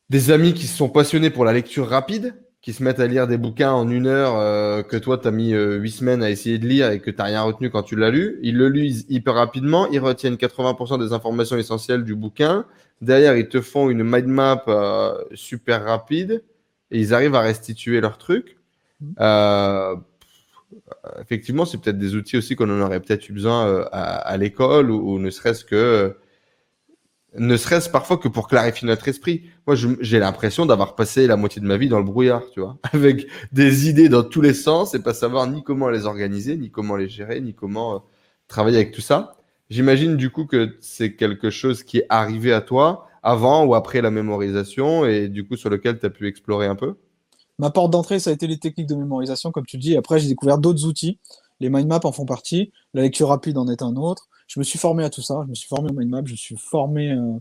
des 0.08 0.32
amis 0.32 0.54
qui 0.54 0.66
se 0.66 0.76
sont 0.76 0.88
passionnés 0.88 1.30
pour 1.30 1.44
la 1.44 1.52
lecture 1.52 1.86
rapide, 1.86 2.34
qui 2.62 2.72
se 2.72 2.82
mettent 2.82 2.98
à 2.98 3.06
lire 3.06 3.28
des 3.28 3.36
bouquins 3.36 3.70
en 3.70 3.88
une 3.88 4.08
heure 4.08 4.84
que 4.88 4.96
toi, 4.96 5.18
tu 5.18 5.28
as 5.28 5.30
mis 5.30 5.52
huit 5.52 5.92
semaines 5.92 6.24
à 6.24 6.30
essayer 6.30 6.58
de 6.58 6.66
lire 6.66 6.90
et 6.90 6.98
que 6.98 7.12
tu 7.12 7.22
rien 7.22 7.42
retenu 7.42 7.70
quand 7.70 7.84
tu 7.84 7.94
l'as 7.94 8.10
lu. 8.10 8.40
Ils 8.42 8.56
le 8.56 8.68
lisent 8.68 9.06
hyper 9.08 9.34
rapidement, 9.34 9.86
ils 9.92 10.00
retiennent 10.00 10.34
80% 10.34 10.98
des 10.98 11.12
informations 11.12 11.56
essentielles 11.56 12.02
du 12.02 12.16
bouquin. 12.16 12.66
Derrière, 13.00 13.36
ils 13.36 13.48
te 13.48 13.60
font 13.60 13.88
une 13.88 14.02
mind 14.02 14.26
map 14.26 14.64
euh, 14.66 15.14
super 15.34 15.84
rapide 15.84 16.42
et 16.90 16.98
ils 16.98 17.14
arrivent 17.14 17.36
à 17.36 17.40
restituer 17.40 18.00
leur 18.00 18.18
truc. 18.18 18.56
Mhm. 19.00 19.14
Euh, 19.20 19.96
effectivement, 21.20 21.64
c'est 21.64 21.78
peut-être 21.78 21.98
des 21.98 22.14
outils 22.14 22.36
aussi 22.36 22.56
qu'on 22.56 22.70
en 22.70 22.80
aurait 22.80 23.00
peut-être 23.00 23.28
eu 23.28 23.32
besoin 23.32 23.66
euh, 23.66 23.84
à, 23.92 24.36
l'école 24.36 24.90
ou, 24.90 25.18
ne 25.18 25.30
serait-ce 25.30 25.64
que 25.64 26.16
ne 27.38 27.56
serait-ce 27.56 27.88
parfois 27.88 28.18
que 28.18 28.26
pour 28.26 28.48
clarifier 28.48 28.88
notre 28.88 29.06
esprit. 29.06 29.44
Moi, 29.66 29.76
j'ai 30.00 30.18
l'impression 30.18 30.66
d'avoir 30.66 30.96
passé 30.96 31.28
la 31.28 31.36
moitié 31.36 31.62
de 31.62 31.66
ma 31.66 31.76
vie 31.76 31.88
dans 31.88 31.98
le 31.98 32.04
brouillard, 32.04 32.42
tu 32.52 32.60
vois, 32.60 32.78
avec 32.92 33.28
des 33.52 33.88
idées 33.88 34.08
dans 34.08 34.24
tous 34.24 34.40
les 34.40 34.54
sens 34.54 34.94
et 34.94 35.02
pas 35.02 35.14
savoir 35.14 35.46
ni 35.46 35.62
comment 35.62 35.88
les 35.90 36.06
organiser, 36.06 36.56
ni 36.56 36.70
comment 36.70 36.96
les 36.96 37.08
gérer, 37.08 37.40
ni 37.40 37.54
comment 37.54 38.04
travailler 38.48 38.78
avec 38.78 38.92
tout 38.92 39.00
ça. 39.00 39.36
J'imagine 39.70 40.16
du 40.16 40.30
coup 40.30 40.46
que 40.46 40.76
c'est 40.80 41.14
quelque 41.14 41.50
chose 41.50 41.84
qui 41.84 41.98
est 41.98 42.06
arrivé 42.08 42.52
à 42.52 42.60
toi 42.60 43.06
avant 43.22 43.64
ou 43.64 43.74
après 43.74 44.00
la 44.02 44.10
mémorisation 44.10 45.06
et 45.06 45.28
du 45.28 45.46
coup 45.46 45.56
sur 45.56 45.70
lequel 45.70 45.98
tu 46.00 46.06
as 46.06 46.10
pu 46.10 46.26
explorer 46.26 46.66
un 46.66 46.74
peu? 46.74 46.96
Ma 47.60 47.70
porte 47.70 47.90
d'entrée, 47.90 48.18
ça 48.18 48.30
a 48.30 48.32
été 48.32 48.46
les 48.46 48.58
techniques 48.58 48.88
de 48.88 48.94
mémorisation, 48.94 49.52
comme 49.52 49.66
tu 49.66 49.76
dis. 49.76 49.96
Après, 49.96 50.18
j'ai 50.18 50.28
découvert 50.28 50.58
d'autres 50.58 50.86
outils. 50.86 51.18
Les 51.60 51.68
mind 51.68 51.86
maps 51.86 52.00
en 52.04 52.12
font 52.12 52.24
partie. 52.24 52.72
La 52.94 53.02
lecture 53.02 53.28
rapide 53.28 53.58
en 53.58 53.68
est 53.68 53.82
un 53.82 53.96
autre. 53.96 54.28
Je 54.48 54.58
me 54.58 54.64
suis 54.64 54.78
formé 54.78 55.04
à 55.04 55.10
tout 55.10 55.20
ça. 55.20 55.42
Je 55.44 55.50
me 55.50 55.54
suis 55.54 55.68
formé 55.68 55.90
au 55.90 55.94
mind 55.94 56.10
map. 56.10 56.22
Je 56.24 56.32
me 56.32 56.36
suis 56.36 56.56
formé 56.56 57.12
euh, 57.12 57.38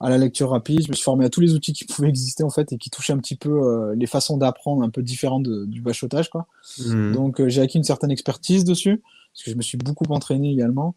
à 0.00 0.10
la 0.10 0.18
lecture 0.18 0.50
rapide. 0.50 0.82
Je 0.82 0.90
me 0.90 0.94
suis 0.94 1.02
formé 1.02 1.24
à 1.24 1.30
tous 1.30 1.40
les 1.40 1.54
outils 1.54 1.72
qui 1.72 1.84
pouvaient 1.86 2.10
exister 2.10 2.44
en 2.44 2.50
fait 2.50 2.72
et 2.74 2.78
qui 2.78 2.90
touchaient 2.90 3.14
un 3.14 3.18
petit 3.18 3.36
peu 3.36 3.50
euh, 3.50 3.94
les 3.96 4.06
façons 4.06 4.36
d'apprendre 4.36 4.82
un 4.82 4.90
peu 4.90 5.02
différentes 5.02 5.48
du 5.48 5.80
bachotage. 5.80 6.28
Quoi. 6.28 6.46
Hmm. 6.78 7.12
Donc, 7.12 7.40
euh, 7.40 7.48
j'ai 7.48 7.62
acquis 7.62 7.78
une 7.78 7.84
certaine 7.84 8.10
expertise 8.10 8.64
dessus 8.64 9.02
parce 9.32 9.44
que 9.44 9.50
je 9.50 9.56
me 9.56 9.62
suis 9.62 9.78
beaucoup 9.78 10.04
entraîné 10.10 10.52
également. 10.52 10.94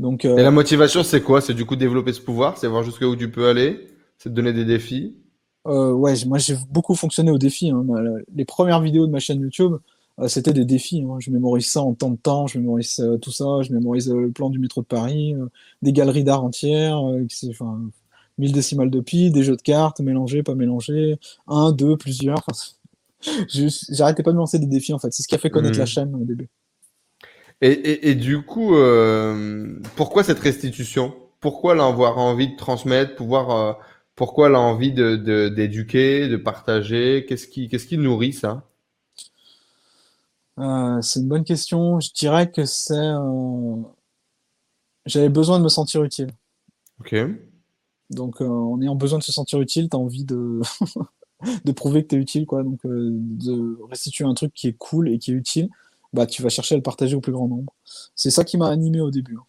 Donc, 0.00 0.24
euh, 0.24 0.38
Et 0.38 0.42
la 0.42 0.50
motivation, 0.50 1.02
c'est 1.02 1.20
quoi? 1.20 1.42
C'est 1.42 1.52
du 1.52 1.66
coup 1.66 1.76
développer 1.76 2.14
ce 2.14 2.20
pouvoir 2.22 2.56
C'est 2.56 2.66
voir 2.66 2.82
jusqu'où 2.82 3.14
tu 3.14 3.30
peux 3.30 3.48
aller? 3.48 3.88
C'est 4.16 4.30
te 4.30 4.34
donner 4.34 4.54
des 4.54 4.64
défis? 4.64 5.14
Euh, 5.66 5.92
Ouais, 5.92 6.14
moi 6.26 6.38
j'ai 6.38 6.56
beaucoup 6.70 6.94
fonctionné 6.94 7.30
aux 7.30 7.38
défis. 7.38 7.70
Hein. 7.70 7.84
Les 8.34 8.44
premières 8.44 8.80
vidéos 8.80 9.06
de 9.06 9.12
ma 9.12 9.20
chaîne 9.20 9.40
YouTube, 9.40 9.74
euh, 10.18 10.28
c'était 10.28 10.52
des 10.52 10.64
défis. 10.64 11.02
Hein. 11.02 11.16
Je 11.20 11.30
mémorise 11.30 11.66
ça 11.70 11.82
en 11.82 11.94
temps 11.94 12.10
de 12.10 12.16
temps, 12.16 12.46
je 12.46 12.58
mémorise 12.58 13.02
tout 13.22 13.32
ça, 13.32 13.62
je 13.62 13.72
mémorise 13.72 14.10
le 14.10 14.30
plan 14.30 14.50
du 14.50 14.58
métro 14.58 14.82
de 14.82 14.86
Paris, 14.86 15.34
des 15.82 15.92
galeries 15.92 16.24
d'art 16.24 16.44
entières, 16.44 17.00
enfin, 17.50 17.80
1000 18.38 18.52
décimales 18.52 18.90
de 18.90 19.00
pi, 19.00 19.30
des 19.30 19.42
jeux 19.42 19.56
de 19.56 19.62
cartes, 19.62 20.00
mélangés, 20.00 20.42
pas 20.42 20.54
mélangés, 20.54 21.18
un, 21.46 21.72
deux, 21.72 21.96
plusieurs. 21.96 22.44
J'arrêtais 23.48 24.22
pas 24.22 24.30
de 24.30 24.36
me 24.36 24.40
lancer 24.40 24.58
des 24.58 24.66
défis 24.66 24.92
en 24.92 24.98
fait. 24.98 25.12
C'est 25.12 25.22
ce 25.22 25.28
qui 25.28 25.34
a 25.34 25.38
fait 25.38 25.50
connaître 25.50 25.76
mmh. 25.76 25.80
la 25.80 25.86
chaîne 25.86 26.14
au 26.14 26.24
début. 26.24 26.48
Et, 27.62 28.14
du 28.14 28.40
coup, 28.40 28.74
euh, 28.74 29.78
pourquoi 29.94 30.24
cette 30.24 30.38
restitution? 30.38 31.14
Pourquoi 31.40 31.74
l'avoir 31.74 32.16
envie 32.16 32.48
de 32.48 32.56
transmettre 32.56 33.14
pouvoir, 33.16 33.50
euh, 33.50 33.72
Pourquoi 34.20 34.50
l'envie 34.50 34.92
de, 34.92 35.48
d'éduquer, 35.48 36.28
de, 36.28 36.36
partager? 36.36 37.24
Qu'est-ce 37.26 37.48
qui, 37.48 37.68
qu'est-ce 37.68 37.86
qui 37.86 37.96
nourrit 37.96 38.34
ça? 38.34 38.68
Euh, 40.58 41.00
C'est 41.00 41.20
une 41.20 41.28
bonne 41.28 41.42
question. 41.42 42.00
Je 42.00 42.12
dirais 42.12 42.50
que 42.50 42.66
c'est. 42.66 43.14
J'avais 45.06 45.30
besoin 45.30 45.58
de 45.58 45.64
me 45.64 45.70
sentir 45.70 46.04
utile. 46.04 46.32
Ok. 47.00 47.16
Donc, 48.10 48.42
en 48.42 48.78
ayant 48.82 48.94
besoin 48.94 49.18
de 49.18 49.24
se 49.24 49.32
sentir 49.32 49.58
utile, 49.58 49.88
tu 49.88 49.96
as 49.96 49.98
envie 49.98 50.26
de. 50.26 50.60
de 51.64 51.72
prouver 51.72 52.02
que 52.02 52.08
tu 52.08 52.16
es 52.16 52.18
utile, 52.18 52.44
quoi. 52.44 52.62
Donc, 52.62 52.80
de 52.84 53.78
restituer 53.88 54.26
un 54.26 54.34
truc 54.34 54.52
qui 54.52 54.68
est 54.68 54.76
cool 54.76 55.08
et 55.08 55.18
qui 55.18 55.30
est 55.30 55.34
utile 55.34 55.70
bah, 56.12 56.26
tu 56.26 56.42
vas 56.42 56.48
chercher 56.48 56.74
à 56.74 56.76
le 56.76 56.82
partager 56.82 57.14
au 57.14 57.20
plus 57.20 57.32
grand 57.32 57.48
nombre. 57.48 57.72
C'est 58.14 58.30
ça 58.30 58.44
qui 58.44 58.58
m'a 58.58 58.68
animé 58.68 59.00
au 59.00 59.10
début. 59.10 59.36
Hein. 59.36 59.44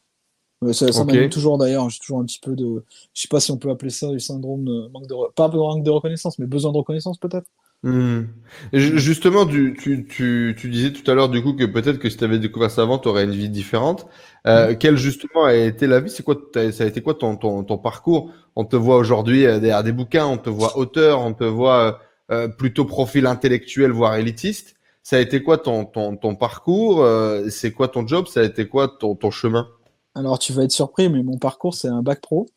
Euh, 0.63 0.74
ça, 0.74 0.91
ça 0.91 1.04
m'anime 1.04 1.30
toujours 1.30 1.58
d'ailleurs. 1.58 1.89
J'ai 1.89 2.00
toujours 2.00 2.19
un 2.19 2.26
petit 2.26 2.39
peu 2.39 2.56
de. 2.56 2.84
Je 3.13 3.21
sais 3.21 3.28
pas 3.28 3.39
si 3.39 3.52
on 3.52 3.58
peut 3.58 3.69
appeler 3.69 3.89
ça 3.89 4.10
du 4.10 4.19
syndrome 4.19 4.65
de 4.65 4.89
manque 4.89 5.08
de. 5.08 5.15
Pas 5.34 5.47
manque 5.47 5.84
de 5.84 5.89
reconnaissance, 5.89 6.39
mais 6.39 6.45
besoin 6.45 6.71
de 6.71 6.78
reconnaissance 6.78 7.17
peut-être. 7.17 7.47
Hmm. 7.84 8.26
Justement, 8.74 9.47
tu, 9.47 9.76
tu, 9.82 10.06
tu, 10.06 10.56
tu, 10.56 10.69
disais 10.69 10.93
tout 10.93 11.10
à 11.10 11.15
l'heure 11.15 11.30
du 11.30 11.41
coup 11.41 11.54
que 11.54 11.63
peut-être 11.65 11.97
que 11.97 12.12
si 12.12 12.17
tu 12.17 12.24
avais 12.24 12.38
découvert 12.38 12.69
ça 12.69 12.84
avant, 12.84 13.00
tu 13.00 13.08
aurais 13.08 13.24
une 13.24 13.32
vie 13.32 13.50
différente. 13.50 14.06
Euh. 14.45 14.76
Quelle 14.80 14.97
justement 14.97 15.45
a 15.45 15.56
été 15.56 15.88
la 15.88 16.00
vie? 16.00 16.12
C'est 16.12 16.21
quoi 16.21 16.36
Ça 16.54 16.84
a 16.84 16.88
été 16.88 17.02
quoi 17.02 17.15
ton, 17.15 17.38
ton, 17.38 17.63
ton 17.63 17.80
parcours? 17.80 18.32
On 18.56 18.65
te 18.65 18.76
voit 18.76 18.97
aujourd'hui 18.97 19.47
euh, 19.47 19.60
derrière 19.60 19.84
des 19.84 19.93
bouquins, 19.93 20.28
on 20.28 20.38
te 20.38 20.52
voit 20.52 20.78
auteur, 20.78 21.21
on 21.21 21.34
te 21.34 21.43
voit 21.43 22.00
euh, 22.30 22.47
plutôt 22.47 22.86
profil 22.86 23.26
intellectuel 23.26 23.91
voire 23.91 24.15
élitiste 24.15 24.76
ça 25.04 25.15
a 25.17 25.19
été 25.19 25.41
quoi 25.41 25.58
ton, 25.58 25.86
ton, 25.86 26.15
ton 26.15 26.36
parcours? 26.36 27.04
Euh, 27.04 27.50
C'est 27.50 27.71
quoi 27.71 27.88
ton 27.88 28.06
job? 28.06 28.28
Ça 28.28 28.41
a 28.41 28.43
été 28.43 28.67
quoi 28.67 28.88
ton, 28.88 29.15
ton 29.15 29.32
chemin? 29.32 29.67
Alors, 30.15 30.39
tu 30.39 30.54
vas 30.54 30.63
être 30.63 30.71
surpris, 30.71 31.10
mais 31.10 31.24
mon 31.24 31.38
parcours, 31.38 31.74
c'est 31.74 31.88
un 31.88 32.02
bac 32.02 32.21
pro, 32.21 32.47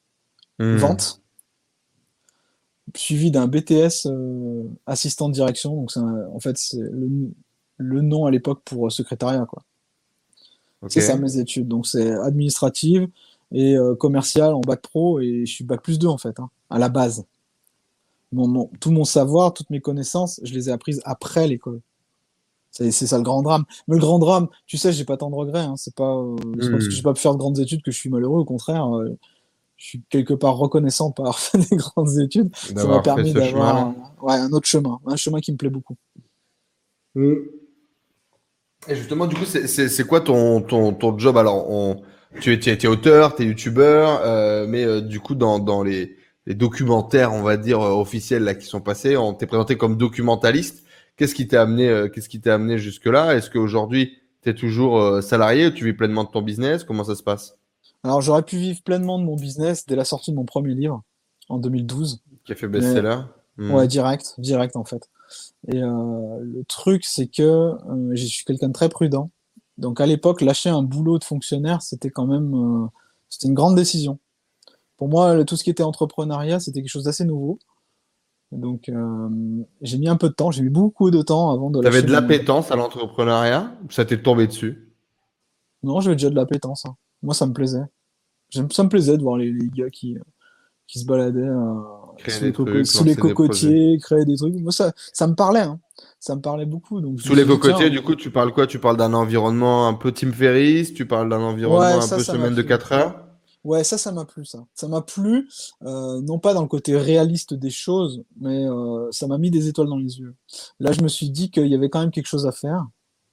hmm. 0.59 0.77
vente, 0.77 1.23
suivi 2.97 3.31
d'un 3.31 3.47
BTS 3.47 4.07
euh, 4.07 4.65
assistant 4.87 5.29
de 5.29 5.35
direction. 5.35 5.75
Donc, 5.75 5.97
en 5.97 6.41
fait, 6.41 6.59
c'est 6.59 6.79
le, 6.79 7.33
le, 7.79 8.01
nom 8.03 8.27
à 8.27 8.31
l'époque 8.31 8.63
pour 8.65 8.87
euh, 8.87 8.91
secrétariat. 8.91 9.47
quoi. 9.47 9.63
C'est 10.89 11.01
ça 11.01 11.17
mes 11.17 11.39
études. 11.39 11.69
Donc, 11.69 11.87
c'est 11.87 12.11
administrative 12.11 13.09
et 13.53 13.77
commercial 14.01 14.53
en 14.53 14.61
bac 14.61 14.83
pro, 14.83 15.21
et 15.21 15.47
je 15.47 15.53
suis 15.53 15.65
bac 15.65 15.81
plus 15.81 15.99
2 15.99 16.09
en 16.09 16.19
fait, 16.19 16.41
hein, 16.41 16.51
à 16.71 16.79
la 16.79 16.89
base. 16.89 17.25
Mon, 18.33 18.69
tout 18.81 18.91
mon 18.91 19.05
savoir, 19.05 19.55
toutes 19.55 19.71
mes 19.71 19.81
connaissances, 19.81 20.41
je 20.43 20.53
les 20.53 20.69
ai 20.69 20.73
apprises 20.73 21.01
après 21.05 21.47
l'école. 21.47 21.81
C'est 22.75 22.91
ça 23.07 23.19
le 23.19 23.23
grand 23.23 23.43
drame. 23.43 23.65
Mais 23.87 23.95
le 23.95 24.01
grand 24.01 24.19
drame, 24.19 24.49
tu 24.67 24.79
sais, 24.79 24.93
j'ai 24.93 25.05
pas 25.05 25.17
tant 25.17 25.31
de 25.31 25.37
regrets. 25.37 25.61
Hein. 25.61 25.75
C'est 25.77 25.95
pas, 25.95 26.17
euh, 26.17 26.35
pas 26.35 26.71
parce 26.71 26.85
que 26.85 26.91
j'ai 26.91 27.03
pas 27.03 27.13
pu 27.13 27.21
faire 27.21 27.33
de 27.33 27.39
grandes 27.39 27.61
études 27.61 27.83
que 27.83 27.93
je 27.93 27.97
suis 27.97 28.11
malheureux. 28.11 28.41
Au 28.41 28.45
contraire, 28.45 28.97
euh, 28.97 29.17
je 29.77 29.87
suis 29.87 30.03
quelque 30.11 30.35
part 30.35 30.57
reconnaissant 30.57 31.13
par 31.13 31.39
fait 31.39 31.59
des 31.59 31.77
grandes 31.77 32.19
études. 32.19 32.51
Ça 32.57 32.85
m'a 32.87 33.01
permis 33.01 33.33
d'avoir 33.33 33.77
un, 33.77 33.95
ouais, 34.23 34.35
un, 34.35 34.51
autre 34.51 34.67
chemin, 34.67 34.99
un 35.07 35.15
chemin 35.15 35.39
qui 35.39 35.53
me 35.53 35.57
plaît 35.57 35.71
beaucoup. 35.71 35.97
Mm. 37.15 37.35
Et 38.89 38.97
justement, 38.97 39.27
du 39.27 39.37
coup, 39.37 39.45
c'est 39.45 40.07
quoi 40.07 40.21
ton, 40.21 40.61
ton, 40.61 40.93
ton, 40.93 41.17
job? 41.17 41.37
Alors, 41.39 41.71
on, 41.71 42.03
tu 42.41 42.53
es, 42.53 42.69
es, 42.69 42.87
auteur, 42.87 43.37
tu 43.37 43.43
es 43.43 43.47
youtubeur, 43.47 44.21
euh, 44.25 44.67
mais 44.69 44.85
euh, 44.85 45.01
du 45.01 45.21
coup, 45.21 45.37
dans, 45.37 45.61
dans 45.61 45.85
les, 45.85 46.17
les, 46.47 46.55
documentaires, 46.55 47.33
on 47.33 47.43
va 47.43 47.57
dire, 47.57 47.81
officiels 47.81 48.43
là, 48.43 48.55
qui 48.55 48.67
sont 48.67 48.81
passés, 48.81 49.17
on 49.17 49.33
t'est 49.33 49.47
présenté 49.47 49.77
comme 49.77 49.97
documentaliste. 49.97 50.84
Qu'est-ce 51.17 51.35
qui 51.35 51.47
t'a 51.47 51.63
amené, 51.63 51.89
euh, 51.89 52.09
qu'est-ce 52.09 52.29
qui 52.29 52.41
t'a 52.41 52.55
amené 52.55 52.79
jusque-là? 52.79 53.37
Est-ce 53.37 53.51
qu'aujourd'hui, 53.51 54.19
tu 54.43 54.51
es 54.51 54.55
toujours 54.55 54.99
euh, 54.99 55.21
salarié 55.21 55.69
ou 55.69 55.71
tu 55.71 55.85
vis 55.85 55.93
pleinement 55.93 56.25
de 56.25 56.31
ton 56.31 56.43
business? 56.43 56.83
Comment 56.83 57.05
ça 57.05 57.15
se 57.15 57.23
passe? 57.23 57.57
Alors, 58.03 58.21
j'aurais 58.21 58.43
pu 58.43 58.57
vivre 58.57 58.83
pleinement 58.83 59.19
de 59.19 59.25
mon 59.25 59.37
business 59.37 59.87
dès 59.87 59.97
la 59.97 60.05
sortie 60.05 60.33
de 60.33 60.37
mon 60.37 60.45
premier 60.45 60.75
livre 60.75 61.03
en 61.49 61.59
2012. 61.59 62.21
Qui 62.45 62.53
a 62.53 62.55
fait 62.57 62.69
best-seller? 62.69 63.19
Hmm. 63.57 63.71
Ouais, 63.71 63.87
direct, 63.87 64.35
direct 64.39 64.75
en 64.75 64.85
fait. 64.85 65.09
Et 65.69 65.81
euh, 65.81 66.41
le 66.41 66.65
truc, 66.65 67.05
c'est 67.05 67.29
que 67.29 67.73
je 68.13 68.27
suis 68.27 68.45
quelqu'un 68.45 68.69
de 68.69 68.73
très 68.73 68.89
prudent. 68.89 69.31
Donc 69.79 70.01
à 70.01 70.07
l'époque, 70.07 70.41
lâcher 70.41 70.71
un 70.71 70.83
boulot 70.83 71.19
de 71.19 71.25
fonctionnaire, 71.25 71.81
c'était 71.81 72.11
quand 72.11 72.27
même 72.27 72.89
c'était 73.29 73.49
une 73.49 73.55
grande 73.55 73.77
décision. 73.77 74.19
Pour 74.97 75.09
moi, 75.09 75.45
tout 75.45 75.57
ce 75.57 75.65
qui 75.65 75.71
était 75.71 75.83
entrepreneuriat, 75.83 76.61
c'était 76.61 76.81
quelque 76.81 76.91
chose 76.91 77.05
d'assez 77.05 77.25
nouveau. 77.25 77.59
Donc, 78.55 78.89
euh, 78.89 79.29
j'ai 79.83 79.99
mis 79.99 80.09
un 80.09 80.17
peu 80.17 80.29
de 80.29 80.35
temps, 80.35 80.51
j'ai 80.51 80.63
mis 80.63 80.71
beaucoup 80.71 81.11
de 81.11 81.23
temps 81.23 81.51
avant 81.51 81.71
de. 81.71 81.81
Tu 81.81 81.87
avais 81.87 82.03
de 82.03 82.13
l'appétence 82.13 82.71
à 82.71 82.77
l'entrepreneuriat 82.77 83.73
ça 83.91 84.05
t'est 84.05 84.23
tombé 84.23 84.47
dessus? 84.47 84.93
Non, 85.83 86.01
j'avais 86.01 86.17
déjà 86.17 86.31
de 86.31 86.37
l'appétence. 86.37 86.87
Hein. 86.87 86.97
Moi, 87.23 87.35
ça 87.35 87.47
me 87.47 87.53
plaisait. 87.53 87.85
Ça 88.51 88.85
me 88.85 88.89
plaisait 88.89 89.17
de 89.17 89.23
voir 89.23 89.37
les, 89.37 89.53
gars 89.75 89.91
qui, 89.91 90.17
qui 90.87 90.99
se 91.01 91.05
baladaient 91.05 91.41
euh, 91.41 91.75
sous, 92.85 93.05
les, 93.05 93.17
cocotiers, 93.17 93.99
créer 94.01 94.25
des 94.25 94.37
trucs. 94.37 94.55
Moi, 94.55 94.71
ça, 94.71 94.93
ça 95.13 95.27
me 95.27 95.35
parlait. 95.35 95.61
Hein. 95.61 95.81
Ça 96.21 96.37
me 96.37 96.41
parlait 96.41 96.67
beaucoup. 96.67 97.01
Donc 97.01 97.21
sous 97.21 97.35
les 97.35 97.45
cocotiers, 97.45 97.91
du 97.91 98.03
coup, 98.03 98.15
tu 98.15 98.31
parles 98.31 98.53
quoi? 98.53 98.67
Tu 98.67 98.79
parles 98.79 98.97
d'un 98.97 99.13
environnement 99.15 99.89
un 99.89 99.95
peu 99.95 100.13
Tim 100.13 100.33
Ferriss 100.33 100.95
Tu 100.95 101.07
parles 101.07 101.29
d'un 101.29 101.41
environnement 101.41 102.03
un 102.03 102.09
peu 102.09 102.23
semaine 102.23 102.55
de 102.55 102.63
4 102.63 102.93
heures? 102.93 103.24
Ouais, 103.65 103.83
ça, 103.83 103.97
ça 103.97 104.13
m'a 104.13 104.27
plu, 104.27 104.45
ça. 104.45 104.67
Ça 104.75 104.89
m'a 104.89 105.01
plu, 105.01 105.49
euh, 105.83 106.21
non 106.21 106.39
pas 106.39 106.53
dans 106.53 106.61
le 106.61 106.69
côté 106.69 106.97
réaliste 106.99 107.55
des 107.55 107.71
choses, 107.71 108.23
mais 108.39 108.67
euh, 108.67 109.11
ça 109.11 109.27
m'a 109.27 109.39
mis 109.39 109.51
des 109.51 109.69
étoiles 109.69 109.89
dans 109.89 109.97
les 109.97 110.19
yeux. 110.19 110.35
Là, 110.81 110.93
je 110.93 111.01
me 111.01 111.09
suis 111.09 111.31
dit 111.31 111.51
qu'il 111.51 111.69
y 111.69 111.75
avait 111.75 111.89
quand 111.89 112.01
même 112.01 112.11
quelque 112.11 112.27
chose 112.27 112.47
à 112.47 112.53
faire 112.53 112.87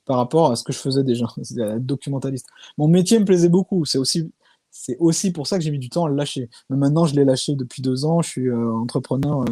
par 0.05 0.17
rapport 0.17 0.51
à 0.51 0.55
ce 0.55 0.63
que 0.63 0.71
je 0.71 0.79
faisais 0.79 1.03
déjà, 1.03 1.27
c'est 1.43 1.59
être 1.59 1.85
documentaliste. 1.85 2.47
Mon 2.77 2.87
métier 2.87 3.19
me 3.19 3.25
plaisait 3.25 3.49
beaucoup, 3.49 3.83
c'est 3.83 3.97
aussi, 3.97 4.31
c'est 4.69 4.97
aussi 4.99 5.31
pour 5.33 5.47
ça 5.47 5.57
que 5.57 5.65
j'ai 5.65 5.71
mis 5.71 5.79
du 5.79 5.89
temps 5.89 6.05
à 6.05 6.09
le 6.09 6.15
lâcher. 6.15 6.49
Mais 6.69 6.77
maintenant, 6.77 7.05
je 7.05 7.13
l'ai 7.15 7.25
lâché 7.25 7.55
depuis 7.55 7.81
deux 7.81 8.05
ans, 8.05 8.21
je 8.21 8.29
suis 8.29 8.47
euh, 8.47 8.73
entrepreneur, 8.73 9.43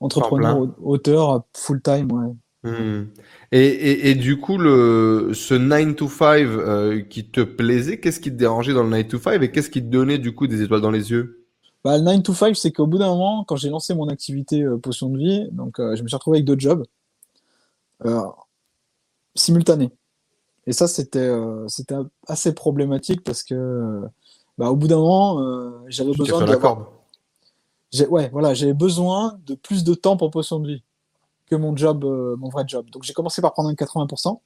entrepreneur, 0.00 0.66
auteur, 0.82 1.44
full-time, 1.54 2.10
ouais. 2.10 2.34
Mmh. 2.62 3.04
Et, 3.52 4.10
et, 4.10 4.14
du 4.14 4.38
coup, 4.38 4.58
le, 4.58 5.30
ce 5.32 5.54
9 5.54 5.96
to 5.96 6.08
5 6.08 6.26
euh, 6.26 7.00
qui 7.00 7.24
te 7.24 7.40
plaisait, 7.40 7.98
qu'est-ce 7.98 8.20
qui 8.20 8.30
te 8.30 8.36
dérangeait 8.36 8.74
dans 8.74 8.82
le 8.82 8.90
9 8.90 9.08
to 9.08 9.18
5 9.18 9.42
et 9.42 9.50
qu'est-ce 9.50 9.70
qui 9.70 9.82
te 9.82 9.88
donnait 9.88 10.18
du 10.18 10.34
coup 10.34 10.46
des 10.46 10.60
étoiles 10.60 10.82
dans 10.82 10.90
les 10.90 11.10
yeux? 11.10 11.46
Bah, 11.84 11.96
Le 11.96 12.04
9 12.04 12.22
to 12.22 12.34
5, 12.34 12.54
c'est 12.54 12.70
qu'au 12.70 12.86
bout 12.86 12.98
d'un 12.98 13.08
moment, 13.08 13.44
quand 13.44 13.56
j'ai 13.56 13.70
lancé 13.70 13.94
mon 13.94 14.08
activité 14.08 14.62
euh, 14.62 14.76
potion 14.76 15.08
de 15.08 15.18
vie, 15.18 15.48
donc 15.52 15.80
euh, 15.80 15.96
je 15.96 16.02
me 16.02 16.08
suis 16.08 16.16
retrouvé 16.16 16.38
avec 16.38 16.46
deux 16.46 16.58
jobs 16.58 16.84
simultanés. 19.34 19.90
Et 20.66 20.72
ça, 20.72 20.88
c'était 20.88 21.30
c'était 21.68 21.96
assez 22.26 22.54
problématique 22.54 23.22
parce 23.22 23.42
que 23.42 24.02
bah, 24.56 24.70
au 24.70 24.76
bout 24.76 24.88
d'un 24.88 24.96
moment, 24.96 25.38
j'avais 25.88 26.12
besoin 26.12 26.44
de. 26.44 28.06
Ouais, 28.06 28.30
voilà, 28.32 28.54
j'avais 28.54 28.74
besoin 28.74 29.38
de 29.46 29.54
plus 29.54 29.84
de 29.84 29.94
temps 29.94 30.16
pour 30.16 30.30
potion 30.30 30.60
de 30.60 30.68
vie 30.68 30.82
que 31.50 31.56
mon 31.56 31.76
job, 31.76 32.04
euh, 32.04 32.36
mon 32.36 32.48
vrai 32.48 32.64
job. 32.66 32.88
Donc 32.90 33.02
j'ai 33.02 33.12
commencé 33.12 33.42
par 33.42 33.52
prendre 33.52 33.68
un 33.68 33.74
80%. 33.74 34.40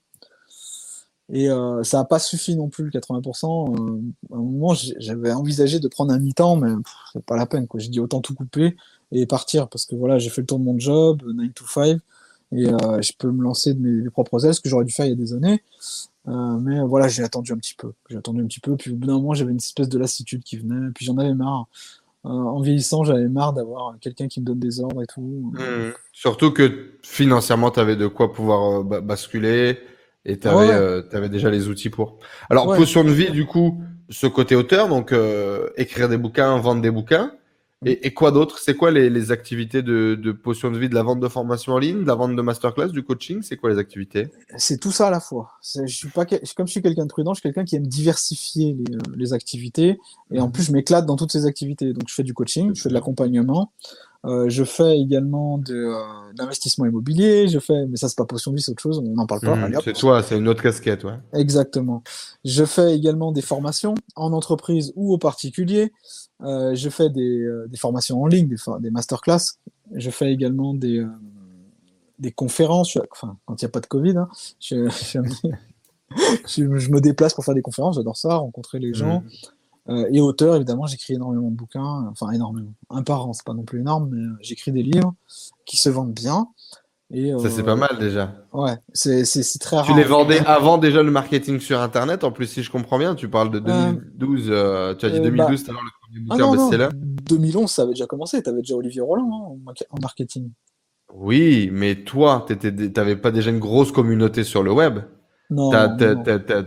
Et 1.32 1.48
euh, 1.48 1.82
ça 1.84 1.98
n'a 1.98 2.04
pas 2.04 2.18
suffi 2.18 2.56
non 2.56 2.68
plus 2.68 2.84
le 2.84 2.90
80%. 2.90 3.74
Euh, 3.74 4.00
à 4.32 4.36
un 4.36 4.38
moment, 4.38 4.74
j'avais 4.98 5.32
envisagé 5.32 5.80
de 5.80 5.88
prendre 5.88 6.12
un 6.12 6.18
mi-temps, 6.18 6.56
mais 6.56 6.70
c'est 7.12 7.24
pas 7.24 7.36
la 7.36 7.46
peine. 7.46 7.66
J'ai 7.76 7.88
dit 7.88 8.00
autant 8.00 8.20
tout 8.20 8.34
couper 8.34 8.76
et 9.12 9.26
partir 9.26 9.68
parce 9.68 9.86
que 9.86 9.94
voilà, 9.94 10.18
j'ai 10.18 10.28
fait 10.30 10.42
le 10.42 10.46
tour 10.46 10.58
de 10.58 10.64
mon 10.64 10.78
job, 10.78 11.22
9 11.24 11.54
to 11.54 11.64
5, 11.66 11.98
et 12.52 12.64
je 12.66 13.12
peux 13.16 13.30
me 13.30 13.42
lancer 13.42 13.72
de 13.74 13.80
mes, 13.80 14.10
propres 14.10 14.44
ailes, 14.44 14.54
ce 14.54 14.60
que 14.60 14.68
j'aurais 14.68 14.84
dû 14.84 14.92
faire 14.92 15.06
il 15.06 15.10
y 15.10 15.12
a 15.12 15.16
des 15.16 15.32
années. 15.32 15.62
mais 16.26 16.80
voilà, 16.82 17.08
j'ai 17.08 17.22
attendu 17.22 17.52
un 17.52 17.56
petit 17.58 17.74
peu. 17.74 17.92
J'ai 18.10 18.18
attendu 18.18 18.42
un 18.42 18.46
petit 18.46 18.60
peu, 18.60 18.76
puis 18.76 18.90
au 18.90 18.96
bout 18.96 19.06
d'un 19.06 19.14
moment, 19.14 19.32
j'avais 19.32 19.52
une 19.52 19.58
espèce 19.58 19.88
de 19.88 19.98
lassitude 19.98 20.42
qui 20.42 20.58
venait, 20.58 20.90
puis 20.94 21.06
j'en 21.06 21.16
avais 21.16 21.34
marre. 21.34 21.68
Euh, 22.26 22.30
en 22.30 22.60
vieillissant, 22.60 23.04
j'avais 23.04 23.28
marre 23.28 23.52
d'avoir 23.52 23.96
quelqu'un 24.00 24.28
qui 24.28 24.40
me 24.40 24.46
donne 24.46 24.58
des 24.58 24.80
ordres 24.80 25.02
et 25.02 25.06
tout. 25.06 25.52
Mmh. 25.52 25.92
Surtout 26.12 26.52
que 26.52 26.92
financièrement, 27.02 27.70
tu 27.70 27.80
avais 27.80 27.96
de 27.96 28.06
quoi 28.06 28.32
pouvoir 28.32 28.80
euh, 28.80 29.00
basculer 29.00 29.78
et 30.24 30.38
tu 30.38 30.48
avais, 30.48 30.70
euh, 30.70 31.28
déjà 31.28 31.50
les 31.50 31.68
outils 31.68 31.90
pour. 31.90 32.18
Alors, 32.48 32.74
potion 32.74 33.04
de 33.04 33.10
vie, 33.10 33.30
du 33.30 33.44
coup, 33.44 33.82
ce 34.08 34.26
côté 34.26 34.56
auteur, 34.56 34.88
donc 34.88 35.14
écrire 35.76 36.08
des 36.08 36.16
bouquins, 36.16 36.58
vendre 36.58 36.80
des 36.80 36.90
bouquins. 36.90 37.32
Et, 37.84 38.14
quoi 38.14 38.30
d'autre? 38.30 38.58
C'est 38.58 38.74
quoi 38.74 38.90
les, 38.90 39.32
activités 39.32 39.82
de, 39.82 40.14
de, 40.14 40.32
potion 40.32 40.70
de 40.70 40.78
vie, 40.78 40.88
de 40.88 40.94
la 40.94 41.02
vente 41.02 41.20
de 41.20 41.28
formation 41.28 41.72
en 41.72 41.78
ligne, 41.78 42.02
de 42.02 42.06
la 42.06 42.14
vente 42.14 42.36
de 42.36 42.42
masterclass, 42.42 42.88
du 42.88 43.02
coaching? 43.02 43.42
C'est 43.42 43.56
quoi 43.56 43.70
les 43.70 43.78
activités? 43.78 44.28
C'est 44.56 44.78
tout 44.78 44.92
ça 44.92 45.08
à 45.08 45.10
la 45.10 45.20
fois. 45.20 45.52
Je 45.62 45.86
suis 45.86 46.08
pas, 46.08 46.24
comme 46.24 46.66
je 46.66 46.72
suis 46.72 46.82
quelqu'un 46.82 47.04
de 47.04 47.10
prudent, 47.10 47.34
je 47.34 47.40
suis 47.40 47.42
quelqu'un 47.42 47.64
qui 47.64 47.76
aime 47.76 47.86
diversifier 47.86 48.76
les, 49.16 49.32
euh, 49.32 49.34
activités. 49.34 49.98
Et 50.30 50.40
en 50.40 50.46
mhm. 50.46 50.52
plus, 50.52 50.62
je 50.64 50.72
m'éclate 50.72 51.06
dans 51.06 51.16
toutes 51.16 51.32
ces 51.32 51.46
activités. 51.46 51.92
Donc, 51.92 52.08
je 52.08 52.14
fais 52.14 52.22
du 52.22 52.34
coaching, 52.34 52.74
je 52.74 52.82
fais 52.82 52.88
de 52.88 52.94
l'accompagnement. 52.94 53.72
Euh, 54.24 54.48
je 54.48 54.64
fais 54.64 54.98
également 54.98 55.58
de, 55.58 55.74
euh, 55.74 56.02
l'investissement 56.38 56.86
immobilier. 56.86 57.46
Je 57.48 57.58
fais, 57.58 57.86
mais 57.86 57.96
ça 57.96 58.08
c'est 58.08 58.16
pas 58.16 58.24
potion 58.24 58.52
de 58.52 58.56
vie, 58.56 58.62
c'est 58.62 58.72
autre 58.72 58.82
chose. 58.82 59.02
On 59.04 59.14
n'en 59.14 59.26
parle 59.26 59.40
pas. 59.40 59.54
Mhm. 59.54 59.78
c'est 59.84 59.92
toi, 59.92 60.22
c'est 60.22 60.38
une 60.38 60.48
autre 60.48 60.62
casquette, 60.62 61.04
ouais. 61.04 61.18
Exactement. 61.34 62.02
Je 62.44 62.64
fais 62.64 62.96
également 62.96 63.32
des 63.32 63.42
formations 63.42 63.94
en 64.16 64.32
entreprise 64.32 64.92
ou 64.96 65.12
au 65.12 65.18
particulier. 65.18 65.92
Euh, 66.42 66.74
je 66.74 66.88
fais 66.88 67.10
des, 67.10 67.40
euh, 67.40 67.66
des, 67.68 67.76
formations 67.76 68.22
en 68.22 68.26
ligne, 68.26 68.48
des, 68.48 68.56
des 68.80 68.90
masterclass. 68.90 69.58
Je 69.94 70.10
fais 70.10 70.32
également 70.32 70.74
des, 70.74 70.98
euh, 70.98 71.08
des 72.18 72.32
conférences, 72.32 72.98
enfin, 73.12 73.36
quand 73.46 73.60
il 73.60 73.64
n'y 73.64 73.68
a 73.68 73.70
pas 73.70 73.80
de 73.80 73.86
Covid. 73.86 74.16
Hein, 74.16 74.28
je, 74.60 74.88
je, 76.46 76.90
me 76.90 77.00
déplace 77.00 77.34
pour 77.34 77.44
faire 77.44 77.54
des 77.54 77.62
conférences, 77.62 77.96
j'adore 77.96 78.16
ça, 78.16 78.36
rencontrer 78.36 78.78
les 78.78 78.94
gens. 78.94 79.22
Mmh. 79.86 80.06
et 80.12 80.20
auteur, 80.20 80.56
évidemment, 80.56 80.86
j'écris 80.86 81.14
énormément 81.14 81.50
de 81.50 81.56
bouquins, 81.56 82.06
enfin 82.10 82.30
énormément. 82.30 82.72
Un 82.90 83.02
par 83.02 83.26
an, 83.28 83.32
c'est 83.32 83.44
pas 83.44 83.54
non 83.54 83.64
plus 83.64 83.80
énorme, 83.80 84.10
mais 84.10 84.22
j'écris 84.40 84.72
des 84.72 84.82
livres 84.82 85.14
qui 85.66 85.76
se 85.76 85.88
vendent 85.88 86.14
bien 86.14 86.48
ça, 87.38 87.50
c'est 87.50 87.62
pas 87.62 87.76
mal 87.76 87.98
déjà. 87.98 88.32
Ouais, 88.52 88.76
c'est 88.92 89.24
très 89.60 89.76
rare. 89.76 89.86
Tu 89.86 89.94
les 89.94 90.04
vendais 90.04 90.40
avant 90.46 90.78
déjà 90.78 91.02
le 91.02 91.10
marketing 91.10 91.60
sur 91.60 91.80
Internet. 91.80 92.24
En 92.24 92.32
plus, 92.32 92.46
si 92.46 92.62
je 92.62 92.70
comprends 92.70 92.98
bien, 92.98 93.14
tu 93.14 93.28
parles 93.28 93.50
de 93.50 93.58
2012. 93.60 94.46
Euh, 94.48 94.94
tu 94.94 95.06
as 95.06 95.10
dit 95.10 95.20
2012 95.20 95.62
euh, 95.68 95.72
bah... 95.72 95.80
le 95.82 96.03
ah 96.30 96.36
best-seller. 96.36 96.88
2011, 96.94 97.70
ça 97.70 97.82
avait 97.82 97.92
déjà 97.92 98.06
commencé. 98.06 98.42
Tu 98.42 98.48
avais 98.48 98.60
déjà 98.60 98.74
Olivier 98.74 99.00
Roland 99.00 99.58
hein, 99.66 99.74
en 99.90 100.00
marketing. 100.00 100.50
Oui, 101.14 101.70
mais 101.72 102.04
toi, 102.04 102.44
tu 102.48 102.72
n'avais 102.96 103.16
pas 103.16 103.30
déjà 103.30 103.50
une 103.50 103.60
grosse 103.60 103.92
communauté 103.92 104.44
sur 104.44 104.62
le 104.62 104.72
web. 104.72 105.00
Non. 105.50 105.70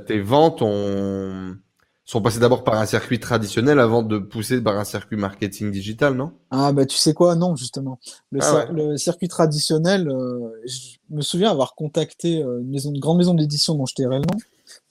tes 0.06 0.22
ventes 0.22 0.62
ont 0.62 1.56
sont 2.08 2.22
passés 2.22 2.40
d'abord 2.40 2.64
par 2.64 2.76
un 2.76 2.86
circuit 2.86 3.20
traditionnel 3.20 3.80
avant 3.80 4.02
de 4.02 4.18
pousser 4.18 4.62
par 4.62 4.80
un 4.80 4.86
circuit 4.86 5.18
marketing 5.18 5.72
digital, 5.72 6.16
non? 6.16 6.32
Ah 6.52 6.72
bah 6.72 6.86
tu 6.86 6.96
sais 6.96 7.14
quoi, 7.14 7.36
non 7.36 7.58
justement. 7.58 8.00
Le, 8.32 8.40
ah 8.42 8.98
circuit 8.98 9.28
traditionnel, 9.28 10.08
euh, 10.08 10.50
je 10.66 10.96
me 11.10 11.22
souviens 11.22 11.52
avoir 11.52 11.76
contacté 11.76 12.42
euh, 12.42 12.62
une, 12.62 12.70
maison, 12.70 12.92
une 12.94 13.02
grande 13.02 13.18
maison 13.18 13.34
d'édition 13.34 13.76
dont 13.76 13.86
je 13.86 13.94
tairai 13.94 14.20
le 14.20 14.22
nom, 14.22 14.40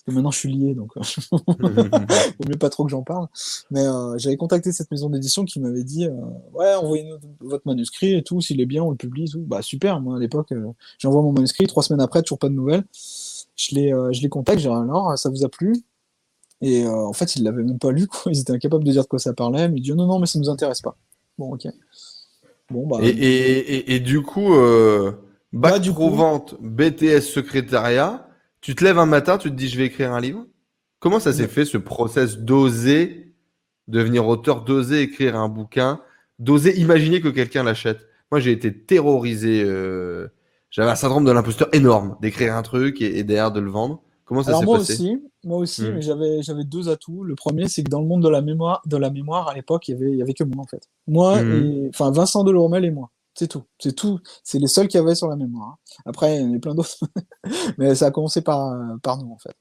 que 0.07 0.13
maintenant 0.13 0.31
je 0.31 0.39
suis 0.39 0.53
lié, 0.53 0.75
donc 0.75 0.97
euh, 0.97 1.01
vaut 1.33 2.49
mieux 2.49 2.59
pas 2.59 2.71
trop 2.71 2.85
que 2.85 2.91
j'en 2.91 3.03
parle. 3.03 3.27
Mais 3.71 3.85
j'avais 4.17 4.37
contacté 4.37 4.73
cette 4.73 4.91
maison 4.91 5.11
d'édition 5.11 5.45
qui 5.45 5.61
m'avait 5.61 5.85
dit 5.85 6.09
ouais 6.55 6.75
envoyez-nous 6.75 7.17
votre 7.41 7.67
manuscrit 7.67 8.15
et 8.15 8.23
tout, 8.23 8.41
s'il 8.41 8.61
est 8.61 8.67
bien 8.67 8.83
on 8.83 8.91
le 8.91 8.97
publie, 8.97 9.29
tout. 9.29 9.41
Bah 9.41 9.63
super, 9.63 10.01
moi 10.01 10.17
à 10.17 10.19
l'époque 10.19 10.53
j'envoie 10.99 11.23
mon 11.23 11.33
manuscrit, 11.33 11.67
trois 11.67 11.83
semaines 11.83 12.01
après 12.01 12.23
toujours 12.23 12.39
pas 12.39 12.49
de 12.49 12.55
nouvelles. 12.55 12.85
Je 13.57 13.75
les, 13.75 13.91
je 14.13 14.23
les 14.23 14.29
contacte, 14.29 14.61
j'ai 14.61 14.69
alors 14.69 15.19
ça 15.19 15.29
vous 15.29 15.45
a 15.45 15.49
plu? 15.49 15.75
Et 16.63 16.85
euh, 16.85 16.91
en 16.91 17.13
fait, 17.13 17.37
ils 17.37 17.45
l'avaient 17.45 17.63
même 17.63 17.79
pas 17.79 17.93
lu, 17.93 18.07
quoi. 18.07 18.33
Ils 18.33 18.41
étaient 18.41 18.53
incapables 18.53 18.85
de 18.85 18.91
dire 18.91 19.03
de 19.03 19.09
quoi 19.09 19.19
ça 19.19 19.33
parlait, 19.33 19.69
mais 19.69 19.79
ils 19.79 19.83
disent 19.83 19.95
non, 19.95 20.07
non, 20.07 20.19
mais 20.19 20.27
ça 20.27 20.39
nous 20.39 20.49
intéresse 20.49 20.81
pas. 20.81 20.97
Bon, 21.39 21.53
ok. 21.53 21.67
Bon, 22.71 22.87
bah. 22.87 22.99
Et, 23.03 23.09
et, 23.09 23.95
et, 23.95 24.01
du 24.01 24.23
coup, 24.23 24.55
euh, 24.55 25.13
bac 25.53 25.73
bah, 25.73 25.79
du 25.79 25.93
coup... 25.93 26.11
vente, 26.11 26.57
BTS 26.61 27.21
secrétariat, 27.21 28.29
tu 28.67 28.75
te 28.75 28.83
lèves 28.83 28.99
un 28.99 29.07
matin, 29.07 29.39
tu 29.39 29.49
te 29.49 29.55
dis 29.55 29.69
je 29.69 29.79
vais 29.79 29.87
écrire 29.87 30.13
un 30.13 30.21
livre. 30.21 30.45
Comment 30.99 31.21
ça 31.21 31.33
s'est 31.33 31.47
fait 31.47 31.65
ce 31.65 31.79
process 31.79 32.39
d'oser 32.39 33.33
devenir 33.87 34.27
auteur, 34.27 34.65
d'oser 34.65 35.03
écrire 35.03 35.37
un 35.37 35.49
bouquin, 35.49 36.01
d'oser 36.41 36.77
imaginer 36.81 37.21
que 37.21 37.29
quelqu'un 37.29 37.63
l'achète? 37.63 38.09
Moi, 38.33 38.41
j'ai 38.41 38.51
été 38.51 38.77
terrorisé. 38.77 39.63
Euh... 39.65 40.27
J'avais 40.71 40.91
un 40.91 40.97
syndrome 40.97 41.25
de 41.25 41.31
l'imposteur 41.31 41.69
énorme 41.73 42.17
d'écrire 42.21 42.57
un 42.57 42.63
truc 42.63 43.01
et, 43.01 43.21
et 43.21 43.23
derrière 43.23 43.53
de 43.53 43.61
le 43.61 43.71
vendre. 43.71 44.03
Comment 44.25 44.43
ça 44.43 44.59
s'est 44.59 44.65
moi 44.65 44.79
passé? 44.79 44.95
aussi, 44.95 45.23
moi 45.45 45.59
aussi, 45.59 45.83
hmm. 45.83 45.95
mais 45.95 46.03
j'avais 46.03 46.43
j'avais 46.43 46.65
deux 46.65 46.89
atouts. 46.89 47.23
Le 47.23 47.37
premier, 47.37 47.69
c'est 47.69 47.85
que 47.85 47.89
dans 47.89 48.01
le 48.01 48.09
monde 48.09 48.25
de 48.25 48.29
la 48.29 48.43
mémoire, 48.43 48.83
de 48.85 48.97
la 48.97 49.11
mémoire 49.11 49.47
à 49.47 49.55
l'époque, 49.55 49.87
il 49.87 49.93
y 49.93 49.95
avait 49.95 50.11
il 50.11 50.17
y 50.17 50.23
avait 50.23 50.35
que 50.35 50.43
moi 50.43 50.65
en 50.65 50.67
fait. 50.67 50.89
Moi 51.07 51.41
hmm. 51.41 51.53
et 51.53 51.89
enfin 51.91 52.11
Vincent 52.11 52.43
Delormel 52.43 52.85
et 52.85 52.91
moi. 52.91 53.13
C'est 53.37 53.49
tout, 53.49 53.65
c'est 53.79 53.95
tout. 53.95 54.19
C'est 54.43 54.59
les 54.59 54.67
seuls 54.67 54.89
qui 54.89 54.99
avaient 54.99 55.15
sur 55.15 55.29
la 55.29 55.37
mémoire. 55.37 55.69
Hein. 55.69 56.03
Après, 56.07 56.37
il 56.37 56.43
y 56.43 56.45
en 56.45 56.57
a 56.57 56.59
plein 56.59 56.75
d'autres, 56.75 56.99
mais 57.79 57.95
ça 57.95 58.07
a 58.07 58.11
commencé 58.11 58.41
par 58.41 58.75
par 59.03 59.19
nous 59.19 59.31
en 59.31 59.39
fait. 59.39 59.55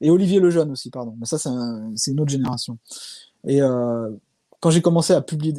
Et 0.00 0.10
Olivier 0.10 0.40
Lejeune 0.40 0.70
aussi, 0.70 0.90
pardon. 0.90 1.16
Mais 1.18 1.26
ça, 1.26 1.38
c'est 1.38 2.10
une 2.10 2.20
autre 2.20 2.30
génération. 2.30 2.78
Et 3.46 3.62
euh, 3.62 4.10
quand 4.60 4.70
j'ai 4.70 4.82
commencé 4.82 5.12
à 5.12 5.22
publier, 5.22 5.54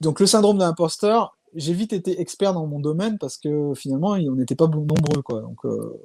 donc 0.00 0.20
le 0.20 0.26
syndrome 0.26 0.58
de 0.58 0.62
l'imposteur, 0.62 1.38
j'ai 1.54 1.72
vite 1.72 1.92
été 1.92 2.20
expert 2.20 2.52
dans 2.52 2.66
mon 2.66 2.80
domaine 2.80 3.18
parce 3.18 3.38
que 3.38 3.72
finalement, 3.74 4.10
on 4.10 4.34
n'était 4.34 4.56
pas 4.56 4.66
nombreux 4.66 5.22
quoi. 5.22 5.40
Donc 5.40 5.64
euh, 5.64 6.00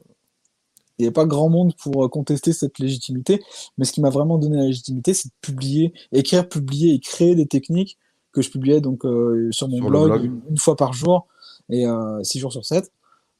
il 0.97 1.03
n'y 1.03 1.07
avait 1.07 1.13
pas 1.13 1.25
grand 1.25 1.49
monde 1.49 1.73
pour 1.75 2.05
euh, 2.05 2.07
contester 2.07 2.53
cette 2.53 2.79
légitimité. 2.79 3.41
Mais 3.77 3.85
ce 3.85 3.91
qui 3.91 4.01
m'a 4.01 4.09
vraiment 4.09 4.37
donné 4.37 4.57
la 4.57 4.65
légitimité, 4.65 5.13
c'est 5.13 5.29
de 5.29 5.33
publier, 5.41 5.93
écrire, 6.11 6.47
publier 6.47 6.93
et 6.93 6.99
créer 6.99 7.35
des 7.35 7.47
techniques 7.47 7.97
que 8.31 8.41
je 8.41 8.49
publiais 8.49 8.81
donc 8.81 9.05
euh, 9.05 9.49
sur 9.51 9.67
mon 9.67 9.79
blog, 9.79 10.31
Une, 10.49 10.57
fois 10.57 10.75
par 10.75 10.93
jour 10.93 11.27
et 11.69 11.85
euh, 11.85 12.23
six 12.23 12.39
jours 12.39 12.51
sur 12.51 12.65
sept. 12.65 12.91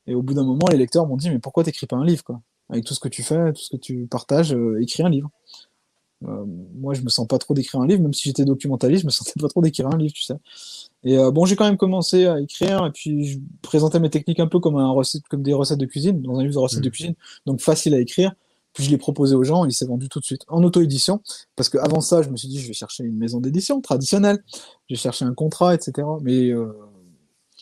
Et 0.08 0.16
au 0.16 0.22
bout 0.22 0.34
d'un 0.34 0.44
moment, 0.44 0.66
les 0.72 0.78
lecteurs 0.78 1.06
m'ont 1.08 1.18
dit 1.18 1.30
mais 1.30 1.40
pourquoi 1.40 1.64
t'écris 1.64 1.88
pas 1.88 1.96
un 1.96 2.06
livre 2.06 2.24
quoi? 2.24 2.42
Avec 2.70 2.86
tout 2.86 2.94
ce 2.94 3.00
que 3.00 3.10
tu 3.10 3.24
fais, 3.24 3.54
tout 3.54 3.62
ce 3.62 3.70
que 3.70 3.78
tu 3.78 4.08
partages, 4.08 4.56
écris 4.80 5.04
un 5.04 5.10
livre. 5.10 5.30
moi, 6.22 6.94
je 6.94 7.02
me 7.02 7.10
sens 7.10 7.28
pas 7.28 7.40
trop 7.40 7.54
d'écrire 7.54 7.82
un 7.82 7.88
livre, 7.88 8.02
même 8.02 8.14
si 8.14 8.24
j'étais 8.30 8.46
documentaliste, 8.46 9.02
je 9.02 9.06
me 9.08 9.12
sentais 9.12 9.34
pas 9.40 9.48
trop 9.48 9.62
d'écrire 9.62 9.88
un 9.88 9.98
livre, 9.98 10.14
tu 10.14 10.24
sais. 10.24 10.38
Et 11.04 11.18
euh, 11.18 11.32
bon, 11.32 11.46
j'ai 11.46 11.56
quand 11.56 11.66
même 11.66 11.78
commencé 11.78 12.26
à 12.26 12.40
écrire 12.40 12.86
et 12.86 12.92
puis 12.92 13.26
je 13.26 13.40
présentais 13.62 14.00
mes 14.00 14.10
techniques 14.10 14.40
un 14.40 14.48
peu 14.48 14.60
comme 14.60 14.76
un 14.76 14.90
recette, 14.90 15.24
comme 15.30 15.44
des 15.44 15.54
recettes 15.54 15.80
de 15.80 15.86
cuisine, 15.86 16.22
dans 16.22 16.38
un 16.38 16.44
livre 16.44 16.56
de 16.56 16.60
recettes 16.60 16.84
de 16.84 16.90
mm. 16.90 16.92
cuisine, 16.92 17.16
donc 17.46 17.62
facile 17.62 17.94
à 17.94 18.00
écrire. 18.00 18.34
Puis 18.74 18.84
je 18.84 18.90
l'ai 18.90 18.98
proposé 18.98 19.36
aux 19.36 19.44
gens, 19.44 19.66
il 19.66 19.74
s'est 19.74 19.86
vendu 19.86 20.10
tout 20.10 20.20
de 20.20 20.26
suite 20.26 20.44
en 20.48 20.64
auto-édition. 20.64 21.22
Parce 21.56 21.70
qu'avant 21.70 22.02
ça, 22.02 22.22
je 22.22 22.30
me 22.30 22.38
suis 22.38 22.48
dit, 22.48 22.60
je 22.62 22.68
vais 22.68 22.74
chercher 22.74 23.04
une 23.04 23.18
maison 23.18 23.40
d'édition 23.40 23.82
traditionnelle, 23.82 24.44
je 24.90 24.96
vais 24.96 25.00
chercher 25.00 25.26
un 25.26 25.34
contrat, 25.34 25.74
etc. 25.74 26.08
Mais 26.22 26.50
euh, 26.52 26.72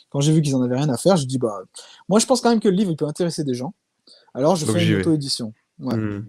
quand 0.09 0.19
j'ai 0.21 0.33
vu 0.33 0.41
qu'ils 0.41 0.55
en 0.55 0.61
avaient 0.61 0.77
rien 0.77 0.89
à 0.89 0.97
faire, 0.97 1.17
je 1.17 1.25
dis, 1.25 1.37
bah, 1.37 1.61
moi 2.09 2.19
je 2.19 2.25
pense 2.25 2.41
quand 2.41 2.49
même 2.49 2.59
que 2.59 2.69
le 2.69 2.75
livre 2.75 2.91
il 2.91 2.97
peut 2.97 3.07
intéresser 3.07 3.43
des 3.43 3.53
gens. 3.53 3.73
Alors 4.33 4.55
je 4.55 4.65
fais 4.65 4.85
une 4.85 4.99
auto-édition. 4.99 5.53
Hmm. 5.79 6.21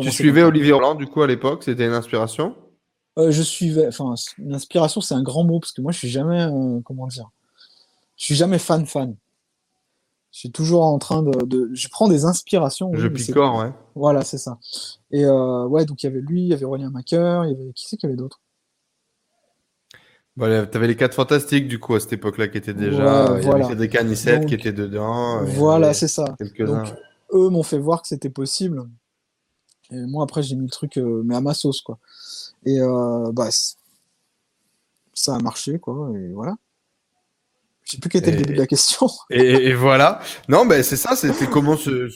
Tu 0.00 0.10
suivais 0.12 0.42
Olivier 0.42 0.72
Roland 0.72 0.94
du 0.94 1.06
coup 1.06 1.22
à 1.22 1.26
l'époque, 1.26 1.64
c'était 1.64 1.86
une 1.86 1.92
inspiration? 1.92 2.54
Euh, 3.18 3.30
Je 3.30 3.42
suivais, 3.42 3.88
enfin, 3.88 4.14
une 4.38 4.54
inspiration 4.54 5.00
c'est 5.00 5.14
un 5.14 5.22
grand 5.22 5.44
mot 5.44 5.60
parce 5.60 5.72
que 5.72 5.80
moi 5.80 5.92
je 5.92 5.98
suis 5.98 6.08
jamais, 6.08 6.42
euh, 6.42 6.80
comment 6.84 7.06
dire, 7.06 7.30
je 8.16 8.24
suis 8.24 8.34
jamais 8.34 8.58
fan 8.58 8.86
fan. 8.86 9.16
Je 10.32 10.38
suis 10.38 10.50
toujours 10.50 10.84
en 10.84 10.98
train 10.98 11.22
de, 11.22 11.70
je 11.74 11.88
prends 11.88 12.08
des 12.08 12.24
inspirations. 12.24 12.90
Je 12.94 13.06
picore, 13.06 13.58
ouais. 13.58 13.72
Voilà, 13.94 14.22
c'est 14.22 14.38
ça. 14.38 14.58
Et 15.10 15.24
euh, 15.24 15.66
ouais, 15.66 15.84
donc 15.84 16.02
il 16.02 16.06
y 16.06 16.08
avait 16.08 16.22
lui, 16.22 16.42
il 16.42 16.48
y 16.48 16.54
avait 16.54 16.64
Aurélien 16.64 16.90
Macker, 16.90 17.44
il 17.44 17.52
y 17.52 17.54
avait 17.54 17.72
qui 17.74 17.86
c'est 17.86 17.96
qu'il 17.96 18.08
y 18.08 18.12
avait 18.12 18.16
d'autres 18.16 18.40
voilà, 20.34 20.66
tu 20.66 20.78
avais 20.78 20.86
les 20.86 20.96
quatre 20.96 21.14
fantastiques 21.14 21.68
du 21.68 21.78
coup 21.78 21.94
à 21.94 22.00
cette 22.00 22.14
époque-là 22.14 22.48
qui 22.48 22.56
étaient 22.56 22.72
déjà. 22.72 23.36
il 23.38 23.44
y 23.44 23.50
avait 23.50 23.86
des 23.86 23.96
Anissette 23.98 24.46
qui 24.46 24.54
étaient 24.54 24.72
dedans. 24.72 25.44
Voilà, 25.44 25.92
c'est 25.92 26.08
ça. 26.08 26.24
Donc, 26.58 26.94
eux 27.34 27.48
m'ont 27.50 27.62
fait 27.62 27.78
voir 27.78 28.00
que 28.00 28.08
c'était 28.08 28.30
possible. 28.30 28.88
Et 29.90 30.06
moi, 30.06 30.24
après, 30.24 30.42
j'ai 30.42 30.56
mis 30.56 30.64
le 30.64 30.70
truc, 30.70 30.96
euh, 30.96 31.22
mais 31.24 31.36
à 31.36 31.42
ma 31.42 31.52
sauce, 31.52 31.82
quoi. 31.82 31.98
Et 32.64 32.80
euh, 32.80 33.30
bah, 33.32 33.48
ça 35.12 35.34
a 35.34 35.38
marché, 35.38 35.78
quoi. 35.78 36.10
Et 36.14 36.32
voilà. 36.32 36.54
Je 37.84 37.92
sais 37.92 37.98
plus 37.98 38.08
quel 38.08 38.22
était 38.22 38.30
le 38.30 38.38
début 38.38 38.54
de 38.54 38.58
la 38.58 38.66
question. 38.66 39.08
Et, 39.30 39.74
voilà. 39.74 40.20
Non, 40.48 40.66
ben 40.66 40.82
c'est 40.82 40.96
ça. 40.96 41.16
C'était 41.16 41.46
comment 41.46 41.76
ce, 41.76 42.08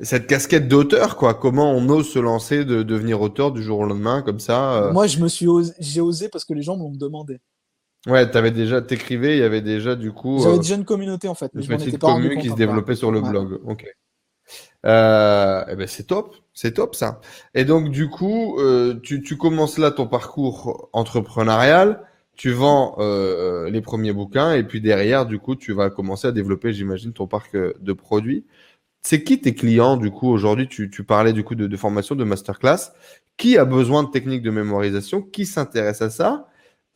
cette 0.00 0.26
casquette 0.26 0.68
d'auteur, 0.68 1.16
quoi. 1.16 1.34
Comment 1.34 1.72
on 1.72 1.88
ose 1.88 2.08
se 2.08 2.18
lancer 2.18 2.64
de 2.64 2.82
devenir 2.82 3.20
auteur 3.20 3.52
du 3.52 3.62
jour 3.62 3.80
au 3.80 3.84
lendemain, 3.84 4.22
comme 4.22 4.40
ça. 4.40 4.74
Euh? 4.74 4.92
Moi, 4.92 5.06
je 5.06 5.18
me 5.18 5.28
suis 5.28 5.46
j'ai 5.78 6.00
osé 6.00 6.28
parce 6.28 6.44
que 6.44 6.54
les 6.54 6.62
gens 6.62 6.76
m'ont 6.76 6.90
demandé. 6.90 7.40
Ouais, 8.06 8.30
t'avais 8.30 8.50
déjà, 8.50 8.82
t'écrivais, 8.82 9.36
il 9.36 9.40
y 9.40 9.44
avait 9.44 9.62
déjà 9.62 9.94
du 9.94 10.12
coup. 10.12 10.40
J'avais 10.42 10.58
déjà 10.58 10.74
une 10.74 10.84
communauté 10.84 11.26
en 11.26 11.34
fait. 11.34 11.50
Une 11.54 11.66
petite 11.66 11.98
commune 11.98 12.38
qui 12.38 12.50
se 12.50 12.54
développait 12.54 12.96
sur 12.96 13.10
le 13.10 13.20
blog. 13.20 13.60
Ok. 13.64 13.86
Euh, 14.84 15.64
eh 15.70 15.76
ben 15.76 15.86
c'est 15.86 16.04
top, 16.04 16.36
c'est 16.52 16.72
top 16.72 16.94
ça. 16.94 17.20
Et 17.54 17.64
donc 17.64 17.90
du 17.90 18.10
coup, 18.10 18.58
euh, 18.58 19.00
tu, 19.02 19.22
tu, 19.22 19.38
commences 19.38 19.78
là 19.78 19.90
ton 19.90 20.06
parcours 20.06 20.90
entrepreneurial, 20.92 22.02
tu 22.36 22.50
vends 22.52 22.96
euh, 22.98 23.70
les 23.70 23.80
premiers 23.80 24.12
bouquins 24.12 24.52
et 24.54 24.64
puis 24.64 24.80
derrière, 24.80 25.26
du 25.26 25.38
coup, 25.38 25.56
tu 25.56 25.72
vas 25.72 25.90
commencer 25.90 26.28
à 26.28 26.32
développer, 26.32 26.72
j'imagine, 26.72 27.12
ton 27.12 27.26
parc 27.26 27.56
de 27.56 27.92
produits. 27.92 28.44
C'est 29.02 29.22
qui 29.22 29.40
tes 29.40 29.54
clients 29.54 29.96
du 29.96 30.10
coup 30.10 30.28
aujourd'hui? 30.28 30.68
Tu, 30.68 30.90
tu, 30.90 31.04
parlais 31.04 31.32
du 31.32 31.44
coup 31.44 31.54
de, 31.54 31.66
de, 31.66 31.76
formation, 31.76 32.14
de 32.14 32.24
masterclass. 32.24 32.92
Qui 33.36 33.58
a 33.58 33.64
besoin 33.64 34.04
de 34.04 34.10
techniques 34.10 34.42
de 34.42 34.50
mémorisation? 34.50 35.22
Qui 35.22 35.46
s'intéresse 35.46 36.02
à 36.02 36.10
ça? 36.10 36.48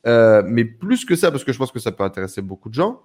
Mais 0.04 0.64
plus 0.64 1.04
que 1.04 1.16
ça, 1.16 1.30
parce 1.30 1.44
que 1.44 1.52
je 1.52 1.58
pense 1.58 1.72
que 1.72 1.80
ça 1.80 1.92
peut 1.92 2.04
intéresser 2.04 2.40
beaucoup 2.42 2.70
de 2.70 2.74
gens. 2.74 3.02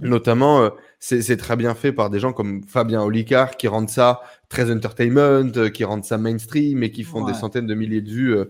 Notamment, 0.00 0.62
euh, 0.62 0.70
c'est 1.00 1.36
très 1.36 1.56
bien 1.56 1.74
fait 1.74 1.92
par 1.92 2.10
des 2.10 2.20
gens 2.20 2.32
comme 2.32 2.62
Fabien 2.64 3.02
Olicard 3.02 3.56
qui 3.56 3.68
rendent 3.68 3.88
ça 3.90 4.20
très 4.48 4.70
entertainment, 4.70 5.50
euh, 5.56 5.70
qui 5.70 5.84
rendent 5.84 6.04
ça 6.04 6.18
mainstream 6.18 6.82
et 6.82 6.90
qui 6.92 7.02
font 7.04 7.24
des 7.24 7.34
centaines 7.34 7.66
de 7.66 7.74
milliers 7.74 8.02
de 8.02 8.10
vues 8.10 8.36
euh, 8.36 8.44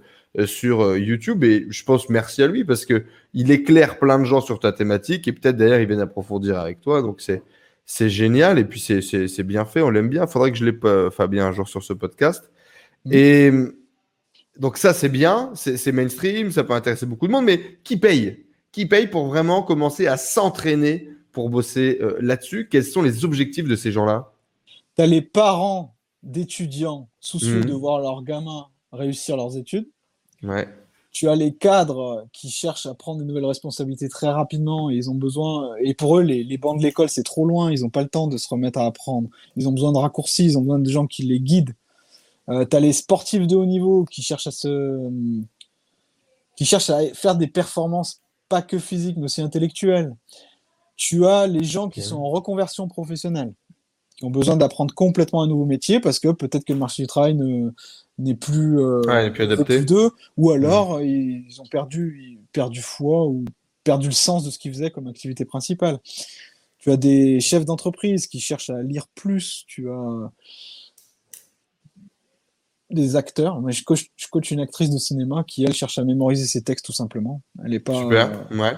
sur 0.44 0.96
YouTube. 0.96 1.44
Et 1.44 1.66
je 1.70 1.84
pense 1.84 2.08
merci 2.08 2.42
à 2.42 2.46
lui 2.46 2.64
parce 2.64 2.86
que 2.86 3.04
il 3.34 3.50
éclaire 3.50 3.98
plein 3.98 4.18
de 4.18 4.24
gens 4.24 4.40
sur 4.40 4.60
ta 4.60 4.72
thématique 4.72 5.26
et 5.28 5.32
peut-être 5.32 5.56
d'ailleurs 5.56 5.80
il 5.80 5.88
vient 5.88 5.98
approfondir 5.98 6.58
avec 6.58 6.80
toi. 6.80 7.02
Donc 7.02 7.20
c'est 7.20 7.42
c'est 7.84 8.10
génial 8.10 8.58
et 8.58 8.64
puis 8.64 8.80
c'est 8.80 9.42
bien 9.42 9.64
fait, 9.64 9.80
on 9.80 9.90
l'aime 9.90 10.10
bien. 10.10 10.26
Il 10.26 10.30
faudrait 10.30 10.52
que 10.52 10.58
je 10.58 10.64
l'ai 10.64 11.10
Fabien 11.10 11.46
un 11.46 11.52
jour 11.52 11.68
sur 11.68 11.82
ce 11.82 11.94
podcast. 11.94 12.50
Et 13.10 13.50
donc 14.58 14.76
ça 14.76 14.92
c'est 14.92 15.08
bien, 15.08 15.50
c'est 15.54 15.92
mainstream, 15.92 16.50
ça 16.50 16.64
peut 16.64 16.74
intéresser 16.74 17.06
beaucoup 17.06 17.26
de 17.26 17.32
monde, 17.32 17.46
mais 17.46 17.78
qui 17.84 17.96
paye? 17.96 18.44
Qui 18.72 18.86
paye 18.86 19.06
pour 19.06 19.26
vraiment 19.26 19.62
commencer 19.62 20.06
à 20.06 20.16
s'entraîner 20.16 21.08
pour 21.32 21.48
bosser 21.48 21.98
euh, 22.02 22.18
là-dessus? 22.20 22.68
Quels 22.70 22.84
sont 22.84 23.02
les 23.02 23.24
objectifs 23.24 23.66
de 23.66 23.76
ces 23.76 23.92
gens-là? 23.92 24.32
Tu 24.96 25.02
as 25.02 25.06
les 25.06 25.22
parents 25.22 25.94
d'étudiants 26.22 27.08
soucieux 27.20 27.60
mhm. 27.60 27.64
de 27.64 27.72
voir 27.72 28.00
leurs 28.00 28.22
gamins 28.22 28.66
réussir 28.92 29.36
leurs 29.36 29.56
études. 29.56 29.88
Ouais. 30.42 30.68
Tu 31.10 31.28
as 31.28 31.34
les 31.34 31.52
cadres 31.54 32.26
qui 32.32 32.50
cherchent 32.50 32.86
à 32.86 32.94
prendre 32.94 33.20
de 33.20 33.24
nouvelles 33.24 33.46
responsabilités 33.46 34.08
très 34.08 34.28
rapidement 34.28 34.90
et 34.90 34.94
ils 34.94 35.10
ont 35.10 35.14
besoin. 35.14 35.74
Et 35.82 35.94
pour 35.94 36.18
eux, 36.18 36.22
les, 36.22 36.44
les 36.44 36.58
bancs 36.58 36.78
de 36.78 36.82
l'école, 36.82 37.08
c'est 37.08 37.22
trop 37.22 37.44
loin. 37.44 37.72
Ils 37.72 37.80
n'ont 37.80 37.90
pas 37.90 38.02
le 38.02 38.08
temps 38.08 38.28
de 38.28 38.36
se 38.36 38.46
remettre 38.48 38.78
à 38.78 38.86
apprendre. 38.86 39.28
Ils 39.56 39.68
ont 39.68 39.72
besoin 39.72 39.92
de 39.92 39.98
raccourcis. 39.98 40.44
Ils 40.44 40.58
ont 40.58 40.62
besoin 40.62 40.78
de 40.78 40.90
gens 40.90 41.06
qui 41.06 41.22
les 41.22 41.40
guident. 41.40 41.74
Euh, 42.50 42.64
tu 42.64 42.76
as 42.76 42.80
les 42.80 42.92
sportifs 42.92 43.46
de 43.46 43.56
haut 43.56 43.66
niveau 43.66 44.04
qui 44.04 44.22
cherchent 44.22 44.46
à 44.46 44.50
se. 44.50 45.10
qui 46.56 46.64
cherchent 46.64 46.90
à 46.90 47.00
faire 47.14 47.34
des 47.34 47.46
performances 47.46 48.20
pas 48.48 48.62
que 48.62 48.78
physiques, 48.78 49.16
mais 49.16 49.24
aussi 49.24 49.42
intellectuelles. 49.42 50.14
Tu 50.96 51.26
as 51.26 51.46
les 51.46 51.64
gens 51.64 51.88
qui 51.88 52.02
sont 52.02 52.16
en 52.16 52.30
reconversion 52.30 52.88
professionnelle, 52.88 53.52
qui 54.16 54.24
ont 54.24 54.30
besoin 54.30 54.56
d'apprendre 54.56 54.94
complètement 54.94 55.42
un 55.42 55.46
nouveau 55.46 55.64
métier 55.64 56.00
parce 56.00 56.18
que 56.18 56.28
peut-être 56.32 56.64
que 56.64 56.72
le 56.72 56.78
marché 56.78 57.02
du 57.02 57.06
travail 57.06 57.34
n'est 58.18 58.34
plus, 58.34 58.78
euh, 58.80 59.02
adapté 59.08 59.82
d'eux, 59.82 60.10
ou 60.36 60.50
alors 60.50 61.00
ils 61.00 61.60
ont 61.60 61.66
perdu, 61.66 62.40
perdu 62.52 62.82
foi 62.82 63.26
ou 63.26 63.44
perdu 63.84 64.08
le 64.08 64.14
sens 64.14 64.44
de 64.44 64.50
ce 64.50 64.58
qu'ils 64.58 64.72
faisaient 64.72 64.90
comme 64.90 65.06
activité 65.06 65.44
principale. 65.44 65.98
Tu 66.78 66.90
as 66.90 66.96
des 66.96 67.40
chefs 67.40 67.64
d'entreprise 67.64 68.26
qui 68.26 68.40
cherchent 68.40 68.70
à 68.70 68.82
lire 68.82 69.06
plus. 69.14 69.64
Tu 69.66 69.90
as 69.90 70.30
des 72.90 73.16
acteurs. 73.16 73.60
Moi, 73.60 73.70
je 73.70 73.82
coach, 73.82 74.50
une 74.50 74.60
actrice 74.60 74.90
de 74.90 74.98
cinéma 74.98 75.44
qui, 75.46 75.64
elle, 75.64 75.74
cherche 75.74 75.98
à 75.98 76.04
mémoriser 76.04 76.46
ses 76.46 76.62
textes 76.62 76.86
tout 76.86 76.92
simplement. 76.92 77.42
Elle 77.64 77.74
est 77.74 77.80
pas. 77.80 78.00
Super, 78.00 78.46
ouais. 78.52 78.72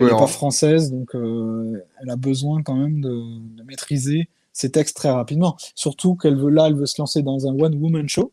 Elle 0.00 0.06
n'est 0.06 0.12
pas 0.12 0.26
française, 0.26 0.90
donc 0.90 1.14
euh, 1.14 1.84
elle 2.02 2.10
a 2.10 2.16
besoin 2.16 2.64
quand 2.64 2.74
même 2.74 3.00
de, 3.00 3.62
maîtriser 3.64 4.28
ses 4.52 4.70
textes 4.70 4.96
très 4.96 5.10
rapidement. 5.10 5.56
Surtout 5.76 6.16
qu'elle 6.16 6.36
veut 6.36 6.50
là, 6.50 6.66
elle 6.66 6.74
veut 6.74 6.86
se 6.86 7.00
lancer 7.00 7.22
dans 7.22 7.46
un 7.46 7.56
one-woman 7.56 8.08
show. 8.08 8.32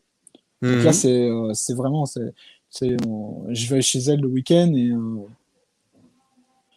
Donc 0.62 0.84
là, 0.84 0.92
mhm. 0.92 1.06
euh, 1.06 1.50
c'est 1.54 1.74
vraiment, 1.74 2.06
c'est, 2.06 2.32
je 2.80 3.74
vais 3.74 3.82
chez 3.82 3.98
elle 3.98 4.20
le 4.20 4.28
week-end 4.28 4.72
et, 4.74 4.88
euh, 4.88 5.26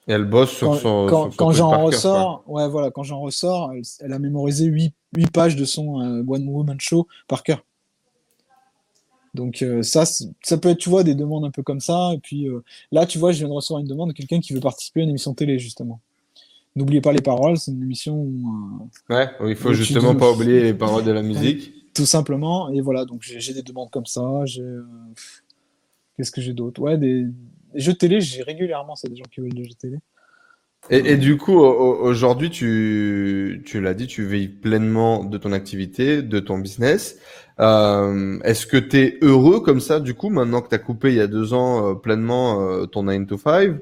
et 0.08 0.14
elle 0.14 0.26
bosse 0.26 0.52
sur 0.52 0.70
quand, 0.70 0.78
son. 0.78 1.08
Quand, 1.08 1.36
quand 1.36 1.52
j'en 1.52 1.86
ressors, 1.86 2.44
ouais, 2.48 2.68
voilà, 2.68 2.92
quand 2.92 3.04
j'en 3.04 3.22
ressors, 3.22 3.74
elle, 4.02 4.14
a 4.14 4.20
mémorisé 4.20 4.66
8, 4.66 4.94
8 5.16 5.32
pages 5.32 5.56
de 5.56 5.66
son 5.66 5.96
one 6.28 6.48
woman 6.48 6.80
show 6.80 7.08
par 7.28 7.44
cœur. 7.44 7.64
Donc 9.36 9.62
euh, 9.62 9.84
ça, 9.84 10.06
ça 10.06 10.58
peut 10.58 10.70
être, 10.70 10.80
tu 10.80 10.90
vois, 10.90 11.04
des 11.04 11.14
demandes 11.14 11.46
un 11.46 11.52
peu 11.52 11.62
comme 11.62 11.82
ça. 11.82 12.12
Et 12.14 12.20
puis 12.20 12.48
euh, 12.48 12.64
là, 12.92 13.06
tu 13.06 13.20
vois, 13.20 13.32
je 13.32 13.40
viens 13.40 13.50
de 13.50 13.54
recevoir 13.54 13.82
une 13.82 13.88
demande 13.88 14.10
de 14.10 14.14
quelqu'un 14.14 14.40
qui 14.40 14.54
veut 14.54 14.60
participer 14.60 15.02
à 15.02 15.04
une 15.04 15.10
émission 15.10 15.34
télé, 15.34 15.60
justement. 15.60 16.00
N'oubliez 16.76 17.02
pas 17.02 17.14
les 17.14 17.22
paroles, 17.22 17.58
c'est 17.58 17.72
une 17.72 17.84
émission 17.84 18.16
où, 18.16 18.88
euh, 19.10 19.16
Ouais, 19.16 19.30
il 19.50 19.56
faut 19.56 19.74
justement 19.74 20.16
pas 20.16 20.32
oublier 20.32 20.64
les 20.64 20.74
paroles 20.74 21.04
de 21.04 21.12
la 21.12 21.22
musique. 21.22 21.74
Tout 21.96 22.06
simplement. 22.06 22.70
Et 22.70 22.82
voilà, 22.82 23.06
donc 23.06 23.22
j'ai 23.24 23.54
des 23.54 23.64
demandes 23.64 23.90
comme 23.90 24.06
ça. 24.06 24.22
Qu'est-ce 26.16 26.32
que 26.32 26.42
j'ai 26.42 26.54
d'autre? 26.54 26.82
Ouais, 26.82 26.98
des... 26.98 27.26
jeux 27.74 27.94
télé, 27.94 28.22
j'ai 28.22 28.44
régulièrement, 28.44 28.96
c'est 28.96 29.10
des 29.10 29.16
gens 29.16 29.26
qui 29.32 29.42
veulent 29.42 29.54
des 29.54 29.64
jeux 29.64 29.76
télé. 29.80 29.98
Et, 30.92 31.18
du 31.18 31.38
coup, 31.38 31.58
aujourd'hui, 31.58 32.52
tu, 32.52 33.64
tu 33.66 33.82
l'as 33.82 33.96
dit, 33.96 34.06
tu 34.06 34.24
veilles 34.24 34.50
pleinement 34.50 35.24
de 35.24 35.38
ton 35.40 35.52
activité, 35.52 36.22
de 36.22 36.40
ton 36.40 36.60
business. 36.60 37.18
Euh, 37.60 38.40
Est-ce 38.44 38.68
que 38.68 38.78
tu 38.78 38.98
es 38.98 39.18
heureux 39.22 39.62
comme 39.62 39.80
ça, 39.80 40.00
du 40.00 40.14
coup, 40.14 40.30
maintenant 40.30 40.62
que 40.62 40.70
tu 40.70 40.76
as 40.76 40.80
coupé 40.80 41.10
il 41.10 41.16
y 41.16 41.22
a 41.22 41.28
deux 41.28 41.54
ans 41.54 41.90
euh, 41.90 41.94
pleinement 41.96 42.62
euh, 42.62 42.86
ton 42.86 43.04
9 43.04 43.26
to 43.26 43.38
5 43.38 43.78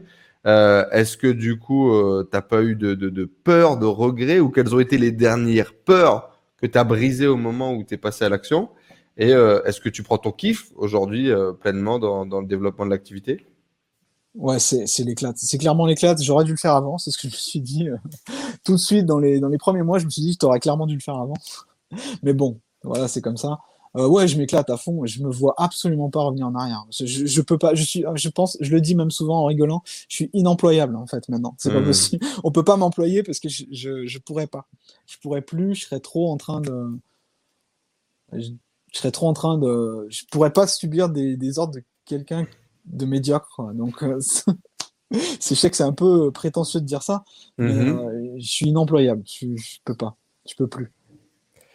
euh, 0.45 0.85
Est-ce 0.91 1.17
que 1.17 1.27
du 1.27 1.59
coup, 1.59 1.91
t'as 2.31 2.41
pas 2.41 2.63
eu 2.63 2.75
de, 2.75 2.93
de, 2.93 3.09
de, 3.09 3.25
peur, 3.25 3.77
de 3.77 3.85
regret 3.85 4.39
ou 4.39 4.49
quelles 4.49 4.73
ont 4.73 4.79
été 4.79 4.97
les 4.97 5.11
dernières 5.11 5.73
peurs 5.73 6.32
que 6.63 6.71
tu 6.71 6.77
as 6.77 6.83
brisées 6.85 7.27
au 7.27 7.35
moment 7.35 7.73
où 7.73 7.83
tu 7.83 7.93
es 7.93 7.97
passé 7.97 8.23
à 8.23 8.29
l'action 8.29 8.69
Et 9.17 9.31
est-ce 9.31 9.81
que 9.81 9.89
tu 9.89 10.01
prends 10.01 10.17
ton 10.17 10.31
kiff 10.31 10.71
aujourd'hui 10.75 11.29
pleinement 11.59 11.99
dans, 11.99 12.39
le 12.39 12.47
développement 12.47 12.85
de 12.85 12.91
l'activité? 12.91 13.45
Ouais, 14.33 14.59
c'est 14.59 15.03
l'éclate. 15.03 15.35
C'est 15.37 15.57
clairement 15.57 15.85
l'éclate. 15.85 16.23
J'aurais 16.23 16.45
dû 16.45 16.51
le 16.51 16.57
faire 16.57 16.75
avant, 16.75 16.97
c'est 16.97 17.11
ce 17.11 17.17
que 17.17 17.27
je 17.27 17.33
me 17.33 17.37
suis 17.37 17.59
dit. 17.59 17.89
tout 18.63 18.73
de 18.73 18.77
suite, 18.77 19.05
dans 19.05 19.19
les, 19.19 19.41
dans 19.41 19.49
les 19.49 19.57
premiers 19.57 19.83
mois, 19.83 19.99
je 19.99 20.05
me 20.05 20.09
suis 20.09 20.21
dit, 20.21 20.37
tu 20.37 20.45
aurais 20.45 20.61
clairement 20.61 20.87
dû 20.87 20.95
le 20.95 21.01
faire 21.01 21.17
avant. 21.17 21.35
Mais 22.23 22.33
bon, 22.33 22.59
voilà, 22.81 23.09
c'est 23.09 23.21
comme 23.21 23.37
ça. 23.37 23.59
Euh, 23.95 24.07
ouais, 24.07 24.27
je 24.27 24.37
m'éclate 24.37 24.69
à 24.69 24.77
fond. 24.77 25.05
Je 25.05 25.21
me 25.21 25.31
vois 25.31 25.53
absolument 25.57 26.09
pas 26.09 26.21
revenir 26.21 26.47
en 26.47 26.55
arrière. 26.55 26.85
Je, 26.89 27.05
je, 27.05 27.41
peux 27.41 27.57
pas. 27.57 27.75
Je 27.75 27.83
suis. 27.83 28.03
Je 28.15 28.29
pense. 28.29 28.57
Je 28.59 28.71
le 28.71 28.81
dis 28.81 28.95
même 28.95 29.11
souvent 29.11 29.41
en 29.41 29.45
rigolant. 29.45 29.83
Je 30.09 30.15
suis 30.15 30.29
inemployable 30.33 30.95
en 30.95 31.05
fait 31.05 31.29
maintenant. 31.29 31.55
C'est 31.59 31.71
pas 31.71 31.79
hmm. 31.79 31.85
possible. 31.85 32.25
On 32.43 32.51
peut 32.51 32.63
pas 32.63 32.77
m'employer 32.77 33.23
parce 33.23 33.39
que 33.39 33.49
je, 33.49 33.65
je, 33.71 34.05
je 34.05 34.19
pourrais 34.19 34.47
pas. 34.47 34.67
Je 35.05 35.17
pourrais 35.21 35.41
plus. 35.41 35.75
Je 35.75 35.85
serais 35.85 35.99
trop 35.99 36.31
en 36.31 36.37
train 36.37 36.59
de. 36.61 36.99
Je, 38.31 38.49
serais 38.91 39.11
trop 39.11 39.27
en 39.27 39.33
train 39.33 39.57
de. 39.59 40.07
Je 40.09 40.23
pourrais 40.31 40.53
pas 40.53 40.65
subir 40.65 41.09
des, 41.09 41.37
des 41.37 41.59
ordres 41.59 41.75
de 41.75 41.83
quelqu'un 42.05 42.47
de 42.85 43.05
médiocre. 43.05 43.61
Donc, 43.73 44.01
euh, 44.03 44.19
je 45.11 45.53
sais 45.53 45.69
que 45.69 45.77
c'est 45.77 45.83
un 45.83 45.93
peu 45.93 46.31
prétentieux 46.31 46.81
de 46.81 46.85
dire 46.85 47.03
ça, 47.03 47.23
mais 47.59 47.71
hmm. 47.71 47.99
euh, 47.99 48.35
je 48.39 48.47
suis 48.47 48.67
inemployable. 48.67 49.21
Je, 49.25 49.55
je 49.55 49.77
peux 49.85 49.95
pas. 49.95 50.17
Je 50.49 50.55
peux 50.55 50.67
plus. 50.67 50.91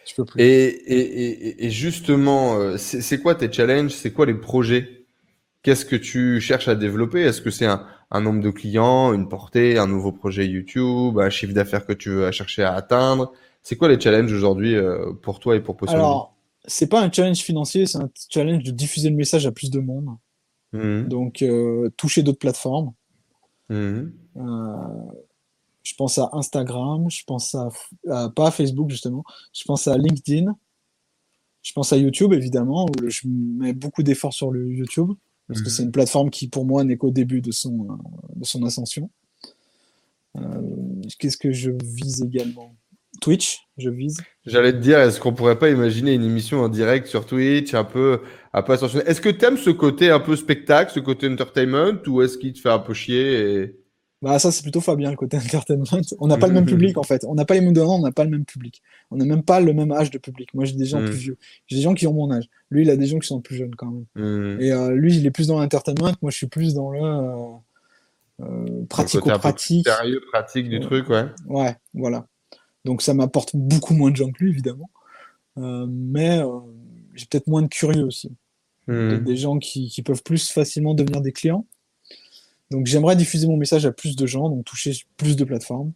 Je 0.09 0.15
peux 0.15 0.25
plus. 0.25 0.41
Et, 0.41 0.65
et, 0.65 1.65
et, 1.65 1.69
justement, 1.69 2.55
euh, 2.55 2.77
c'est 2.77 3.21
quoi 3.21 3.35
tes 3.35 3.51
challenges? 3.51 3.91
C'est 3.91 4.11
quoi 4.11 4.25
les 4.25 4.33
projets? 4.33 5.05
Qu'est-ce 5.61 5.85
que 5.85 5.95
tu 5.95 6.41
cherches 6.41 6.67
à 6.67 6.75
développer? 6.75 7.21
Est-ce 7.21 7.41
que 7.41 7.51
c'est 7.51 7.67
un, 7.67 7.85
un 8.09 8.21
nombre 8.21 8.41
de 8.41 8.49
clients, 8.49 9.13
une 9.13 9.29
portée, 9.29 9.77
un 9.77 9.85
nouveau 9.87 10.11
projet 10.11 10.47
YouTube, 10.47 11.19
un 11.19 11.29
chiffre 11.29 11.53
d'affaires 11.53 11.85
que 11.85 11.93
tu 11.93 12.09
veux 12.09 12.31
chercher 12.31 12.63
à 12.63 12.73
atteindre? 12.73 13.33
C'est 13.61 13.75
quoi 13.75 13.87
les 13.87 13.99
challenges 13.99 14.33
aujourd'hui 14.33 14.75
euh, 14.75 15.13
pour 15.21 15.39
toi 15.39 15.55
et 15.55 15.59
pour 15.59 15.77
Potion 15.77 15.95
Alors, 15.95 16.35
c'est 16.65 16.87
pas 16.87 17.01
un 17.01 17.11
challenge 17.11 17.39
financier, 17.39 17.85
c'est 17.85 17.99
un 17.99 18.09
challenge 18.31 18.63
de 18.63 18.71
diffuser 18.71 19.09
le 19.09 19.15
message 19.15 19.45
à 19.45 19.51
plus 19.51 19.69
de 19.69 19.79
monde. 19.79 20.07
Mhm. 20.73 21.07
Donc, 21.07 21.43
euh, 21.43 21.89
toucher 21.97 22.23
d'autres 22.23 22.39
plateformes. 22.39 22.93
Euh, 23.71 24.05
je 25.89 25.95
pense 25.95 26.17
à 26.19 26.29
Instagram, 26.33 27.09
je 27.09 27.23
pense 27.25 27.55
à, 27.55 27.69
à- 28.09 28.29
pas 28.29 28.47
à 28.47 28.51
Facebook 28.51 28.89
justement, 28.91 29.23
je 29.53 29.63
pense 29.65 29.87
à 29.87 29.97
LinkedIn, 29.97 30.55
je 31.63 31.73
pense 31.73 31.91
à 31.93 31.97
YouTube 31.97 32.31
évidemment, 32.33 32.85
où 32.85 33.09
je 33.09 33.21
mets 33.27 33.73
beaucoup 33.73 34.03
d'efforts 34.03 34.33
sur 34.33 34.51
le 34.51 34.67
YouTube, 34.71 35.11
parce 35.47 35.61
que 35.61 35.65
Mhm. 35.67 35.71
c'est 35.71 35.83
une 35.83 35.91
plateforme 35.91 36.29
qui 36.29 36.47
pour 36.47 36.65
moi 36.65 36.83
n'est 36.83 36.97
qu'au 36.97 37.11
début 37.11 37.41
de 37.41 37.51
son, 37.51 37.87
euh, 37.89 37.95
de 38.35 38.45
son 38.45 38.63
ascension. 38.63 39.09
Euh, 40.37 40.61
Qu'est-ce 41.17 41.37
que 41.37 41.51
je 41.51 41.71
vise 41.83 42.21
également? 42.21 42.75
Twitch, 43.21 43.57
je 43.77 43.89
vise. 43.89 44.17
J'allais 44.45 44.71
te 44.71 44.77
dire, 44.77 44.99
est-ce 44.99 45.19
qu'on 45.19 45.33
pourrait 45.33 45.57
pas 45.59 45.69
imaginer 45.71 46.13
une 46.13 46.23
émission 46.23 46.59
en 46.61 46.69
direct 46.69 47.07
sur 47.07 47.25
Twitch, 47.25 47.73
un 47.73 47.83
peu, 47.83 48.21
un 48.53 48.61
peu 48.61 48.73
ascensionné 48.73 49.03
Est-ce 49.07 49.19
que 49.19 49.29
t'aimes 49.29 49.57
ce 49.57 49.71
côté 49.71 50.09
un 50.11 50.19
peu 50.21 50.35
spectacle, 50.35 50.91
ce 50.93 50.99
côté 51.01 51.27
entertainment, 51.27 51.99
ou 52.07 52.21
est-ce 52.21 52.37
qu'il 52.37 52.53
te 52.53 52.59
fait 52.59 52.69
un 52.69 52.79
peu 52.79 52.93
chier 52.93 53.33
et... 53.63 53.75
Bah 54.21 54.37
ça 54.37 54.51
c'est 54.51 54.63
plutôt 54.63 54.81
Fabien 54.81 55.11
le 55.11 55.15
côté 55.15 55.37
entertainment. 55.37 55.85
On 56.19 56.27
n'a 56.27 56.37
pas 56.37 56.47
le 56.47 56.53
même 56.53 56.65
public 56.73 56.97
en 56.97 57.03
fait. 57.03 57.23
On 57.25 57.35
n'a 57.35 57.45
pas 57.45 57.53
les 57.53 57.61
mêmes 57.61 57.73
donnants, 57.73 57.99
on 57.99 58.01
n'a 58.01 58.11
pas 58.11 58.25
le 58.25 58.29
même 58.29 58.45
public. 58.45 58.81
On 59.11 59.17
n'a 59.17 59.25
même 59.25 59.43
pas 59.43 59.59
le 59.61 59.73
même 59.73 59.91
âge 59.91 60.11
de 60.11 60.17
public. 60.17 60.53
Moi 60.53 60.65
j'ai 60.65 60.75
des 60.75 60.85
gens 60.85 60.99
Mm. 60.99 61.05
plus 61.05 61.15
vieux. 61.15 61.37
J'ai 61.67 61.77
des 61.77 61.81
gens 61.81 61.93
qui 61.93 62.05
ont 62.05 62.13
mon 62.13 62.29
âge. 62.31 62.49
Lui 62.69 62.81
il 62.81 62.89
a 62.89 62.97
des 62.97 63.05
gens 63.05 63.19
qui 63.19 63.27
sont 63.27 63.39
plus 63.39 63.55
jeunes 63.55 63.75
quand 63.75 63.87
même. 63.91 64.05
Mhm. 64.15 64.61
Et 64.61 64.71
euh, 64.71 64.91
lui 64.93 65.15
il 65.15 65.25
est 65.25 65.31
plus 65.31 65.47
dans 65.47 65.59
l'entertainment. 65.59 66.11
Moi 66.21 66.31
je 66.31 66.37
suis 66.37 66.47
plus 66.47 66.73
dans 66.73 66.91
le 66.91 66.99
euh, 67.01 68.45
euh, 68.45 68.85
pratico-pratique. 68.89 69.87
Sérieux, 69.87 70.21
pratique 70.31 70.69
du 70.69 70.79
truc, 70.81 71.09
ouais. 71.09 71.25
Ouais, 71.47 71.75
voilà. 71.93 72.25
Donc 72.83 73.01
ça 73.01 73.13
m'apporte 73.13 73.51
beaucoup 73.55 73.93
moins 73.93 74.11
de 74.11 74.15
gens 74.17 74.31
que 74.31 74.43
lui 74.43 74.51
évidemment. 74.51 74.89
Mais 75.57 76.41
j'ai 77.15 77.25
peut-être 77.25 77.47
moins 77.47 77.61
de 77.61 77.67
curieux 77.67 78.03
aussi. 78.03 78.31
Peut-être 78.85 79.23
des 79.23 79.37
gens 79.37 79.59
qui, 79.59 79.87
qui 79.89 80.01
peuvent 80.01 80.23
plus 80.23 80.49
facilement 80.49 80.93
devenir 80.93 81.21
des 81.21 81.31
clients. 81.31 81.65
Donc 82.71 82.85
j'aimerais 82.85 83.15
diffuser 83.15 83.47
mon 83.47 83.57
message 83.57 83.85
à 83.85 83.91
plus 83.91 84.15
de 84.15 84.25
gens, 84.25 84.49
donc 84.49 84.65
toucher 84.65 84.93
plus 85.17 85.35
de 85.35 85.43
plateformes 85.43 85.93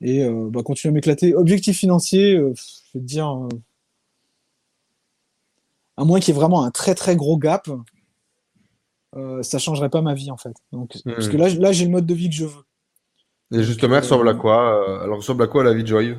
et 0.00 0.24
euh, 0.24 0.48
bah, 0.50 0.62
continuer 0.62 0.92
à 0.92 0.94
m'éclater. 0.94 1.34
Objectif 1.34 1.78
financier, 1.78 2.34
euh, 2.34 2.52
je 2.56 2.98
vais 2.98 3.00
te 3.00 3.06
dire, 3.06 3.30
euh, 3.30 3.48
à 5.96 6.04
moins 6.04 6.20
qu'il 6.20 6.34
y 6.34 6.36
ait 6.36 6.40
vraiment 6.40 6.64
un 6.64 6.70
très 6.70 6.94
très 6.94 7.16
gros 7.16 7.38
gap, 7.38 7.68
ça 9.42 9.58
changerait 9.60 9.90
pas 9.90 10.02
ma 10.02 10.14
vie 10.14 10.32
en 10.32 10.36
fait. 10.36 10.56
Donc. 10.72 10.96
Parce 11.04 11.28
que 11.28 11.36
là, 11.36 11.48
là 11.48 11.72
j'ai 11.72 11.84
le 11.84 11.90
mode 11.90 12.06
de 12.06 12.14
vie 12.14 12.28
que 12.28 12.34
je 12.34 12.46
veux. 12.46 12.64
Et 13.52 13.62
justement, 13.62 13.94
elle 13.94 14.02
ressemble 14.02 14.28
à 14.28 14.34
quoi? 14.34 15.02
Elle 15.04 15.12
ressemble 15.12 15.44
à 15.44 15.46
quoi 15.46 15.62
la 15.62 15.72
vie 15.72 15.82
de 15.82 15.88
Joyeux? 15.88 16.18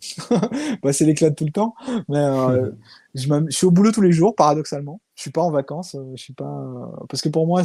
Bah, 0.82 0.92
c'est 0.92 1.04
l'éclat 1.04 1.30
tout 1.30 1.44
le 1.44 1.50
temps, 1.50 1.74
mais 2.08 2.18
euh, 2.18 2.70
je, 3.14 3.28
suis 3.50 3.66
au 3.66 3.70
boulot 3.70 3.92
tous 3.92 4.00
les 4.00 4.12
jours, 4.12 4.34
paradoxalement. 4.34 5.00
Je 5.14 5.22
suis 5.22 5.30
pas 5.30 5.42
en 5.42 5.50
vacances, 5.50 5.96
je 6.14 6.22
suis 6.22 6.32
pas 6.32 6.92
parce 7.08 7.20
que 7.20 7.28
pour 7.28 7.46
moi, 7.46 7.64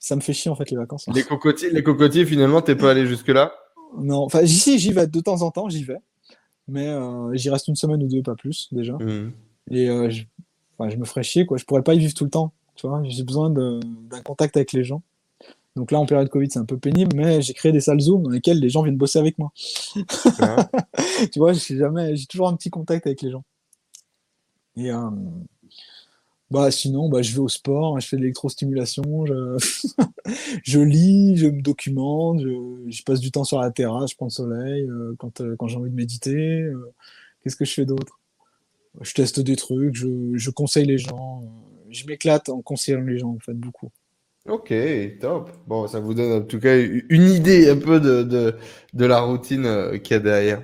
ça 0.00 0.16
me 0.16 0.20
fait 0.20 0.32
chier 0.32 0.50
en 0.50 0.56
fait 0.56 0.70
les 0.70 0.76
vacances. 0.76 1.06
Les 1.14 1.22
cocotiers, 1.22 1.70
les 1.70 1.84
cocotiers, 1.84 2.24
finalement, 2.24 2.62
t'es 2.62 2.74
pas 2.74 2.90
allé 2.90 3.06
jusque-là? 3.06 3.52
Non, 3.98 4.24
enfin, 4.24 4.40
j'y 4.44 4.78
j'y 4.78 4.92
vais 4.92 5.06
de 5.06 5.20
temps 5.20 5.42
en 5.42 5.50
temps, 5.50 5.68
j'y 5.68 5.84
vais. 5.84 5.98
Mais 6.66 6.88
euh, 6.88 7.34
j'y 7.34 7.50
reste 7.50 7.68
une 7.68 7.76
semaine 7.76 8.02
ou 8.02 8.08
deux, 8.08 8.22
pas 8.22 8.34
plus, 8.34 8.68
déjà. 8.72 8.94
Mhm. 8.94 9.32
Et 9.70 9.88
euh, 9.88 10.08
je, 10.10 10.24
enfin, 10.78 10.90
je 10.90 10.96
me 10.96 11.04
ferais 11.04 11.22
chier, 11.22 11.44
quoi. 11.44 11.58
Je 11.58 11.64
pourrais 11.64 11.82
pas 11.82 11.94
y 11.94 11.98
vivre 11.98 12.14
tout 12.14 12.24
le 12.24 12.30
temps. 12.30 12.52
Tu 12.76 12.86
vois, 12.86 13.02
j'ai 13.04 13.24
besoin 13.24 13.50
d'un 13.50 14.22
contact 14.24 14.56
avec 14.56 14.72
les 14.72 14.84
gens. 14.84 15.02
Donc 15.76 15.92
là, 15.92 15.98
en 15.98 16.06
période 16.06 16.28
Covid, 16.28 16.50
c'est 16.50 16.58
un 16.58 16.64
peu 16.64 16.78
pénible, 16.78 17.14
mais 17.14 17.42
j'ai 17.42 17.52
créé 17.52 17.70
des 17.70 17.80
salles 17.80 18.00
Zoom 18.00 18.22
dans 18.22 18.30
lesquelles 18.30 18.58
les 18.58 18.70
gens 18.70 18.82
viennent 18.82 18.96
bosser 18.96 19.18
avec 19.18 19.38
moi. 19.38 19.52
Tu 21.32 21.38
vois, 21.38 21.52
j'ai 21.52 21.76
jamais, 21.76 22.16
j'ai 22.16 22.26
toujours 22.26 22.48
un 22.48 22.56
petit 22.56 22.70
contact 22.70 23.06
avec 23.06 23.20
les 23.22 23.30
gens. 23.30 23.44
Et 24.76 24.90
euh, 24.90 25.10
bah 26.50 26.70
sinon, 26.72 27.08
bah 27.08 27.22
je 27.22 27.32
vais 27.32 27.38
au 27.38 27.48
sport, 27.48 28.00
je 28.00 28.08
fais 28.08 28.16
de 28.16 28.22
l'électrostimulation, 28.22 29.24
je, 29.26 29.56
je 30.64 30.80
lis, 30.80 31.36
je 31.36 31.46
me 31.46 31.62
documente, 31.62 32.40
je, 32.40 33.02
passe 33.04 33.20
du 33.20 33.30
temps 33.30 33.44
sur 33.44 33.60
la 33.60 33.70
terrasse, 33.70 34.10
je 34.10 34.16
prends 34.16 34.26
le 34.26 34.30
soleil 34.30 34.82
euh, 34.88 35.14
quand, 35.18 35.40
euh, 35.40 35.54
quand 35.56 35.68
j'ai 35.68 35.76
envie 35.76 35.90
de 35.90 35.94
méditer. 35.94 36.62
euh, 36.62 36.92
Qu'est-ce 37.42 37.56
que 37.56 37.64
je 37.64 37.72
fais 37.72 37.86
d'autre? 37.86 38.18
Je 39.00 39.14
teste 39.14 39.40
des 39.40 39.56
trucs, 39.56 39.94
je, 39.94 40.08
je 40.34 40.50
conseille 40.50 40.86
les 40.86 40.98
gens, 40.98 41.42
je 41.90 42.04
m'éclate 42.06 42.48
en 42.48 42.62
conseillant 42.62 43.00
les 43.02 43.18
gens, 43.18 43.30
en 43.30 43.38
fait, 43.38 43.54
beaucoup. 43.54 43.90
Ok, 44.48 44.72
top. 45.20 45.50
Bon, 45.66 45.86
ça 45.86 46.00
vous 46.00 46.14
donne 46.14 46.32
en 46.32 46.44
tout 46.44 46.58
cas 46.58 46.76
une 46.78 47.28
idée 47.30 47.68
un 47.68 47.76
peu 47.76 48.00
de, 48.00 48.22
de, 48.22 48.54
de 48.94 49.04
la 49.04 49.20
routine 49.20 50.00
qu'il 50.02 50.14
y 50.14 50.16
a 50.16 50.20
derrière. 50.20 50.62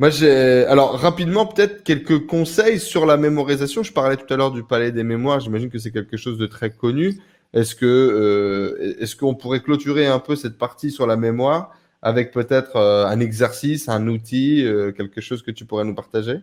Moi, 0.00 0.08
j'ai, 0.08 0.64
alors, 0.64 0.98
rapidement, 0.98 1.44
peut-être 1.44 1.84
quelques 1.84 2.26
conseils 2.26 2.80
sur 2.80 3.04
la 3.04 3.18
mémorisation. 3.18 3.82
Je 3.82 3.92
parlais 3.92 4.16
tout 4.16 4.32
à 4.32 4.36
l'heure 4.38 4.50
du 4.50 4.64
palais 4.64 4.92
des 4.92 5.02
mémoires. 5.04 5.40
J'imagine 5.40 5.68
que 5.68 5.78
c'est 5.78 5.92
quelque 5.92 6.16
chose 6.16 6.38
de 6.38 6.46
très 6.46 6.70
connu. 6.70 7.20
Est-ce 7.52 7.74
que, 7.74 7.84
euh, 7.84 8.96
est-ce 8.98 9.14
qu'on 9.14 9.34
pourrait 9.34 9.60
clôturer 9.60 10.06
un 10.06 10.18
peu 10.18 10.36
cette 10.36 10.56
partie 10.56 10.90
sur 10.90 11.06
la 11.06 11.18
mémoire 11.18 11.74
avec 12.00 12.32
peut-être 12.32 12.76
euh, 12.76 13.04
un 13.04 13.20
exercice, 13.20 13.90
un 13.90 14.08
outil, 14.08 14.64
euh, 14.64 14.90
quelque 14.90 15.20
chose 15.20 15.42
que 15.42 15.50
tu 15.50 15.66
pourrais 15.66 15.84
nous 15.84 15.94
partager? 15.94 16.38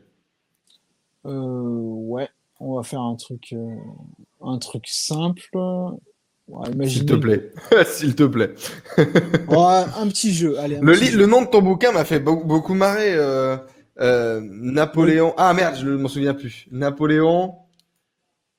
Euh, 1.26 1.32
ouais, 1.32 2.30
on 2.60 2.76
va 2.76 2.84
faire 2.84 3.02
un 3.02 3.16
truc, 3.16 3.54
euh, 3.54 3.76
un 4.42 4.60
truc 4.60 4.84
simple. 4.88 5.50
Ouais, 6.48 6.88
S'il 6.88 7.06
te 7.06 7.14
plaît. 7.14 7.52
S'il 7.88 8.16
te 8.16 8.24
plaît. 8.24 8.54
Ouais, 8.98 9.84
un 10.00 10.08
petit 10.08 10.34
jeu. 10.34 10.58
Allez, 10.60 10.78
un 10.78 10.82
Le, 10.82 10.94
petit 10.94 11.06
li- 11.06 11.12
jeu. 11.12 11.18
le 11.20 11.26
nom 11.26 11.42
de 11.42 11.48
ton 11.48 11.62
bouquin 11.62 11.92
m'a 11.92 12.06
fait 12.06 12.20
beaucoup, 12.20 12.46
beaucoup 12.48 12.74
marrer. 12.74 13.14
euh, 13.16 13.58
euh, 14.00 14.40
Napoléon. 14.44 15.34
Ah 15.38 15.54
merde, 15.54 15.76
je 15.80 15.86
ne 15.86 15.98
m'en 15.98 16.08
souviens 16.08 16.34
plus. 16.34 16.68
Napoléon. 16.72 17.56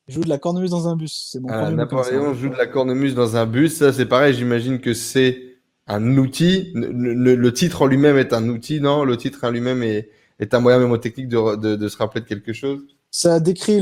Joue 0.08 0.22
de 0.22 0.28
la 0.28 0.38
cornemuse 0.38 0.70
dans 0.70 0.88
un 0.88 0.96
bus. 0.96 1.28
C'est 1.32 1.40
mon 1.40 1.48
Ah. 1.50 1.70
Napoléon 1.70 2.34
joue 2.34 2.48
de 2.48 2.56
la 2.56 2.66
cornemuse 2.66 3.14
dans 3.14 3.36
un 3.36 3.46
bus. 3.46 3.76
Ça, 3.76 3.92
c'est 3.92 4.06
pareil. 4.06 4.34
J'imagine 4.34 4.80
que 4.80 4.92
c'est 4.94 5.38
un 5.86 6.16
outil. 6.18 6.70
Le, 6.74 6.90
le- 7.14 7.34
le 7.36 7.52
titre 7.52 7.82
en 7.82 7.86
lui-même 7.86 8.16
est 8.18 8.32
un 8.32 8.48
outil, 8.48 8.80
non? 8.80 9.04
Le 9.04 9.16
titre 9.16 9.44
en 9.44 9.50
lui-même 9.50 9.82
est, 9.82 10.10
est 10.40 10.52
un 10.54 10.60
moyen 10.60 10.78
mémotechnique 10.78 11.28
de, 11.28 11.56
de, 11.56 11.76
de 11.76 11.88
se 11.88 11.96
rappeler 11.96 12.20
de 12.22 12.26
quelque 12.26 12.52
chose? 12.52 12.80
Ça 13.10 13.40
décrit 13.40 13.80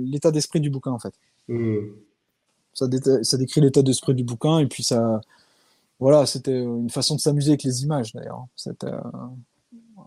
l'état 0.00 0.30
d'esprit 0.30 0.60
du 0.60 0.70
bouquin 0.70 0.90
en 0.92 0.98
fait. 0.98 1.12
Hmm. 1.48 1.76
Ça, 2.74 2.86
dé- 2.88 3.22
ça 3.24 3.36
décrit 3.36 3.60
l'état 3.60 3.82
d'esprit 3.82 4.14
du 4.14 4.24
bouquin 4.24 4.58
et 4.58 4.66
puis 4.66 4.82
ça, 4.82 5.20
voilà, 6.00 6.26
c'était 6.26 6.62
une 6.62 6.90
façon 6.90 7.14
de 7.16 7.20
s'amuser 7.20 7.50
avec 7.50 7.62
les 7.64 7.82
images 7.82 8.12
d'ailleurs. 8.12 8.46
C'était 8.56 8.86
euh, 8.86 9.00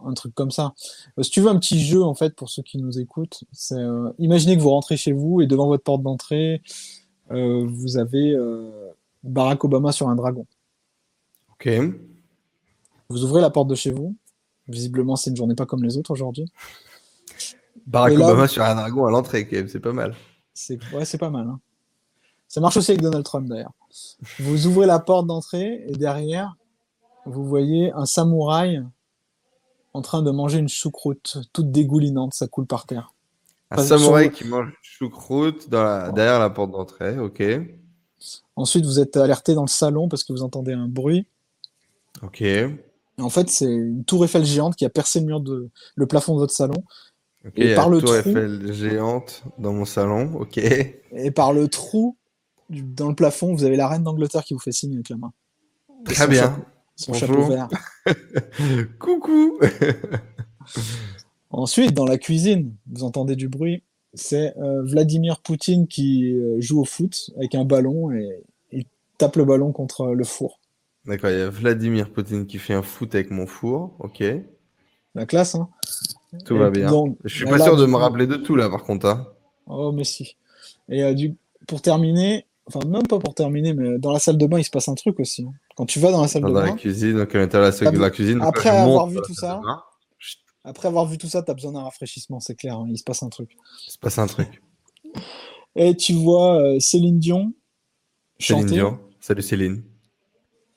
un 0.05 0.13
truc 0.13 0.33
comme 0.35 0.51
ça. 0.51 0.73
Euh, 1.19 1.23
si 1.23 1.29
tu 1.31 1.41
veux 1.41 1.49
un 1.49 1.57
petit 1.59 1.79
jeu 1.79 2.03
en 2.03 2.15
fait 2.15 2.35
pour 2.35 2.49
ceux 2.49 2.63
qui 2.63 2.77
nous 2.79 2.99
écoutent, 2.99 3.43
c'est 3.51 3.75
euh, 3.75 4.11
imaginez 4.19 4.57
que 4.57 4.61
vous 4.61 4.71
rentrez 4.71 4.97
chez 4.97 5.11
vous 5.13 5.41
et 5.41 5.47
devant 5.47 5.67
votre 5.67 5.83
porte 5.83 6.01
d'entrée, 6.03 6.61
vous 7.29 7.97
avez 7.97 8.35
Barack 9.23 9.63
Obama 9.63 9.91
sur 9.91 10.07
un 10.09 10.15
dragon. 10.15 10.45
Ok. 11.53 11.69
Vous 13.09 13.23
ouvrez 13.23 13.41
la 13.41 13.49
porte 13.49 13.67
de 13.67 13.75
chez 13.75 13.91
vous. 13.91 14.15
Visiblement, 14.67 15.15
c'est 15.15 15.29
une 15.31 15.35
journée 15.35 15.55
pas 15.55 15.65
comme 15.65 15.83
les 15.83 15.97
autres 15.97 16.11
aujourd'hui. 16.11 16.45
Barack 17.87 18.13
là- 18.13 18.25
Obama 18.27 18.47
sur 18.47 18.63
un 18.63 18.75
dragon 18.75 19.05
à 19.05 19.11
l'entrée. 19.11 19.47
C'est 19.67 19.79
pas 19.79 19.93
mal. 19.93 20.15
C'est 20.53 20.77
ouais, 20.93 21.05
c'est 21.05 21.17
pas 21.17 21.29
mal. 21.29 21.47
hein. 21.47 21.59
Ça 22.47 22.61
marche 22.61 22.77
aussi 22.77 22.91
avec 22.91 23.01
Donald 23.01 23.25
Trump 23.25 23.47
d'ailleurs. 23.47 23.73
Vous 24.39 24.67
ouvrez 24.67 24.85
la 24.87 24.99
porte 24.99 25.27
d'entrée 25.27 25.83
et 25.87 25.93
derrière, 25.93 26.55
vous 27.25 27.45
voyez 27.45 27.91
un 27.93 28.05
samouraï 28.05 28.81
en 29.93 30.01
train 30.01 30.21
de 30.21 30.31
manger 30.31 30.59
une 30.59 30.69
choucroute 30.69 31.37
toute 31.53 31.71
dégoulinante, 31.71 32.33
ça 32.33 32.47
coule 32.47 32.65
par 32.67 32.85
terre. 32.85 33.13
Un 33.71 33.77
Pas- 33.77 33.83
samouraï 33.85 34.31
qui 34.31 34.45
mange 34.45 34.71
choucroute 34.81 35.69
dans 35.69 35.83
la- 35.83 36.11
derrière 36.11 36.39
la 36.39 36.49
porte 36.49 36.71
d'entrée. 36.71 37.17
Ok. 37.17 37.41
Ensuite, 38.55 38.85
vous 38.85 38.99
êtes 38.99 39.17
alerté 39.17 39.53
dans 39.53 39.63
le 39.63 39.67
salon 39.69 40.07
parce 40.07 40.23
que 40.23 40.31
vous 40.33 40.43
entendez 40.43 40.73
un 40.73 40.87
bruit. 40.87 41.25
Ok. 42.23 42.43
En 43.17 43.29
fait, 43.29 43.49
c'est 43.49 43.65
une 43.65 44.03
tour 44.05 44.23
Eiffel 44.25 44.45
géante 44.45 44.75
qui 44.75 44.85
a 44.85 44.89
percé 44.89 45.19
le 45.19 45.25
mur 45.25 45.39
de 45.39 45.69
le 45.95 46.07
plafond 46.07 46.35
de 46.35 46.39
votre 46.39 46.53
salon. 46.53 46.83
Et 47.55 47.75
par 47.75 47.89
le 47.89 47.99
tour 47.99 48.09
trou- 48.09 48.17
Eiffel 48.29 48.73
géante 48.73 49.43
dans 49.57 49.73
mon 49.73 49.85
salon. 49.85 50.33
Ok. 50.39 50.57
Et 50.57 51.31
par 51.31 51.53
le 51.53 51.67
trou 51.67 52.17
dans 52.69 53.09
le 53.09 53.15
plafond, 53.15 53.53
vous 53.53 53.63
avez 53.63 53.75
la 53.75 53.87
reine 53.87 54.03
d'Angleterre 54.03 54.43
qui 54.43 54.53
vous 54.53 54.59
fait 54.59 54.71
signe 54.71 54.93
avec 54.95 55.09
la 55.09 55.17
main. 55.17 55.31
Très 56.05 56.15
son 56.15 56.27
bien. 56.27 56.41
chapeau- 56.43 56.61
Son 56.97 57.13
chapeau 57.13 57.33
Bonjour. 57.33 57.49
vert. 57.49 57.67
Coucou. 58.99 59.59
Ensuite, 61.51 61.93
dans 61.93 62.05
la 62.05 62.17
cuisine, 62.17 62.73
vous 62.91 63.03
entendez 63.03 63.35
du 63.35 63.47
bruit. 63.47 63.83
C'est 64.13 64.57
euh, 64.57 64.81
Vladimir 64.83 65.41
Poutine 65.41 65.87
qui 65.87 66.31
euh, 66.31 66.59
joue 66.61 66.81
au 66.81 66.85
foot 66.85 67.31
avec 67.37 67.53
un 67.55 67.65
ballon 67.65 68.11
et 68.11 68.43
il 68.71 68.85
tape 69.17 69.35
le 69.35 69.43
ballon 69.45 69.71
contre 69.71 70.07
le 70.07 70.23
four. 70.23 70.59
D'accord, 71.05 71.29
il 71.29 71.37
y 71.37 71.41
a 71.41 71.49
Vladimir 71.49 72.11
Poutine 72.11 72.45
qui 72.47 72.57
fait 72.57 72.73
un 72.73 72.81
foot 72.81 73.13
avec 73.13 73.29
mon 73.29 73.45
four. 73.45 73.93
Ok. 73.99 74.23
La 75.15 75.25
classe, 75.25 75.55
hein 75.55 75.69
Tout 76.45 76.55
Et 76.55 76.59
va 76.59 76.69
bien. 76.69 76.89
donc, 76.89 77.17
Je 77.25 77.35
suis 77.35 77.45
bah 77.45 77.51
pas 77.51 77.57
là, 77.59 77.63
sûr 77.65 77.77
de 77.77 77.85
me 77.85 77.95
rappeler 77.95 78.25
de 78.27 78.35
tout 78.37 78.55
là, 78.55 78.69
par 78.69 78.83
contre. 78.83 79.05
hein. 79.07 79.27
Oh, 79.67 79.91
mais 79.91 80.03
si. 80.03 80.35
Et 80.89 81.03
euh, 81.03 81.13
du... 81.13 81.35
pour 81.67 81.81
terminer, 81.81 82.45
enfin, 82.67 82.79
même 82.87 83.05
pas 83.07 83.19
pour 83.19 83.33
terminer, 83.35 83.73
mais 83.73 83.97
dans 83.99 84.11
la 84.11 84.19
salle 84.19 84.37
de 84.37 84.45
bain, 84.45 84.59
il 84.59 84.63
se 84.63 84.69
passe 84.69 84.87
un 84.87 84.95
truc 84.95 85.19
aussi. 85.19 85.43
hein. 85.43 85.53
Quand 85.75 85.85
tu 85.85 85.99
vas 85.99 86.11
dans 86.11 86.21
la 86.21 86.27
salle 86.27 86.41
Dans 86.43 86.49
de 86.49 86.53
la 86.53 86.65
bain, 86.67 86.75
cuisine, 86.75 87.17
donc 87.17 87.33
à 87.35 87.39
l'intérieur 87.39 87.69
de 87.69 87.73
la, 87.73 87.79
T'as 87.79 87.91
de 87.91 87.97
la 88.01 88.09
cuisine. 88.09 88.41
après 88.41 88.69
avoir 88.69 89.07
vu 89.07 89.15
dans 89.17 89.21
tout 89.23 89.33
ça, 89.33 89.61
après 90.63 90.87
avoir 90.87 91.05
vu 91.05 91.17
tout 91.17 91.27
ça, 91.27 91.43
tu 91.43 91.51
as 91.51 91.53
besoin 91.53 91.73
d'un 91.73 91.83
rafraîchissement, 91.83 92.39
c'est 92.39 92.55
clair. 92.55 92.75
hein, 92.77 92.87
il 92.89 92.97
se 92.97 93.03
passe 93.03 93.21
un 93.23 93.29
truc. 93.29 93.51
Il 93.87 93.91
se 93.91 93.97
passe 93.99 94.17
un 94.17 94.27
truc. 94.27 94.61
Et 95.75 95.95
tu 95.95 96.13
vois 96.13 96.61
euh, 96.61 96.79
Céline 96.79 97.19
Dion 97.19 97.53
Céline. 98.39 98.65
Dion. 98.65 98.99
Salut 99.19 99.41
Céline. 99.41 99.83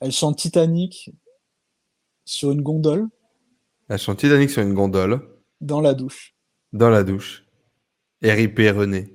Elle 0.01 0.11
chante 0.11 0.37
Titanic 0.37 1.11
sur 2.25 2.51
une 2.51 2.61
gondole 2.61 3.07
Elle 3.89 3.97
chante 3.97 4.19
Titanic 4.19 4.49
sur 4.49 4.61
une 4.61 4.73
gondole, 4.73 5.21
dans 5.61 5.81
la 5.81 5.93
douche. 5.93 6.35
dans 6.73 6.89
la 6.89 7.03
douche. 7.03 7.45
RIP 8.21 8.59
René. 8.59 9.13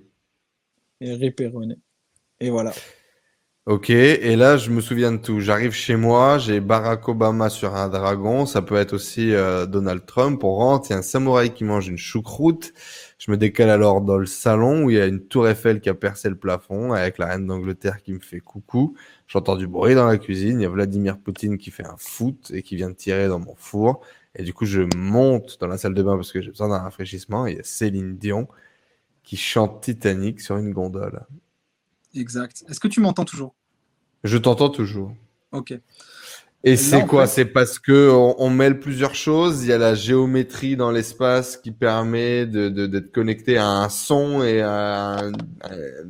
Rip 1.00 1.40
René. 1.52 1.76
Et 2.40 2.50
voilà. 2.50 2.72
Ok, 3.66 3.88
et 3.88 4.36
là, 4.36 4.58
je 4.58 4.70
me 4.70 4.82
souviens 4.82 5.10
de 5.12 5.16
tout. 5.16 5.40
J'arrive 5.40 5.72
chez 5.72 5.96
moi, 5.96 6.36
j'ai 6.36 6.60
Barack 6.60 7.08
Obama 7.08 7.48
sur 7.48 7.74
un 7.74 7.88
dragon, 7.88 8.44
ça 8.44 8.60
peut 8.60 8.76
être 8.76 8.92
aussi 8.92 9.32
euh, 9.34 9.64
Donald 9.64 10.04
Trump. 10.04 10.44
On 10.44 10.54
rentre, 10.54 10.90
il 10.90 10.92
y 10.92 10.96
a 10.96 10.98
un 10.98 11.02
samouraï 11.02 11.54
qui 11.54 11.64
mange 11.64 11.88
une 11.88 11.96
choucroute. 11.96 12.74
Je 13.18 13.30
me 13.30 13.38
décale 13.38 13.70
alors 13.70 14.02
dans 14.02 14.18
le 14.18 14.26
salon 14.26 14.84
où 14.84 14.90
il 14.90 14.96
y 14.98 15.00
a 15.00 15.06
une 15.06 15.26
tour 15.26 15.48
Eiffel 15.48 15.80
qui 15.80 15.88
a 15.88 15.94
percé 15.94 16.28
le 16.28 16.36
plafond 16.36 16.92
avec 16.92 17.16
la 17.16 17.24
reine 17.26 17.46
d'Angleterre 17.46 18.02
qui 18.02 18.12
me 18.12 18.20
fait 18.20 18.40
coucou. 18.40 18.96
J'entends 19.28 19.56
du 19.56 19.66
bruit 19.66 19.94
dans 19.94 20.06
la 20.06 20.18
cuisine, 20.18 20.60
il 20.60 20.64
y 20.64 20.66
a 20.66 20.68
Vladimir 20.68 21.18
Poutine 21.18 21.56
qui 21.56 21.70
fait 21.70 21.86
un 21.86 21.96
foot 21.96 22.50
et 22.52 22.62
qui 22.62 22.76
vient 22.76 22.92
tirer 22.92 23.28
dans 23.28 23.38
mon 23.38 23.54
four. 23.56 24.02
Et 24.34 24.42
du 24.42 24.52
coup, 24.52 24.66
je 24.66 24.82
monte 24.94 25.58
dans 25.60 25.68
la 25.68 25.78
salle 25.78 25.94
de 25.94 26.02
bain 26.02 26.16
parce 26.16 26.32
que 26.32 26.42
j'ai 26.42 26.50
besoin 26.50 26.68
d'un 26.68 26.80
rafraîchissement. 26.80 27.46
Il 27.46 27.56
y 27.56 27.60
a 27.60 27.64
Céline 27.64 28.18
Dion 28.18 28.46
qui 29.22 29.38
chante 29.38 29.80
Titanic 29.82 30.42
sur 30.42 30.58
une 30.58 30.72
gondole. 30.72 31.22
Exact. 32.14 32.64
Est-ce 32.68 32.80
que 32.80 32.88
tu 32.88 33.00
m'entends 33.00 33.24
toujours? 33.24 33.54
Je 34.22 34.38
t'entends 34.38 34.70
toujours. 34.70 35.14
Ok. 35.52 35.74
Et 36.66 36.76
c'est 36.76 37.04
quoi? 37.06 37.26
fait- 37.26 37.32
C'est 37.34 37.44
parce 37.44 37.78
que 37.78 38.10
on, 38.10 38.36
on 38.38 38.48
mêle 38.48 38.80
plusieurs 38.80 39.14
choses. 39.14 39.64
Il 39.64 39.68
y 39.68 39.72
a 39.72 39.78
la 39.78 39.94
géométrie 39.94 40.76
dans 40.76 40.90
l'espace 40.90 41.58
qui 41.58 41.70
permet 41.72 42.46
de, 42.46 42.68
d'être 42.86 43.12
connecté 43.12 43.58
à 43.58 43.66
un 43.68 43.88
son 43.90 44.42
et 44.42 44.62
à, 44.62 45.30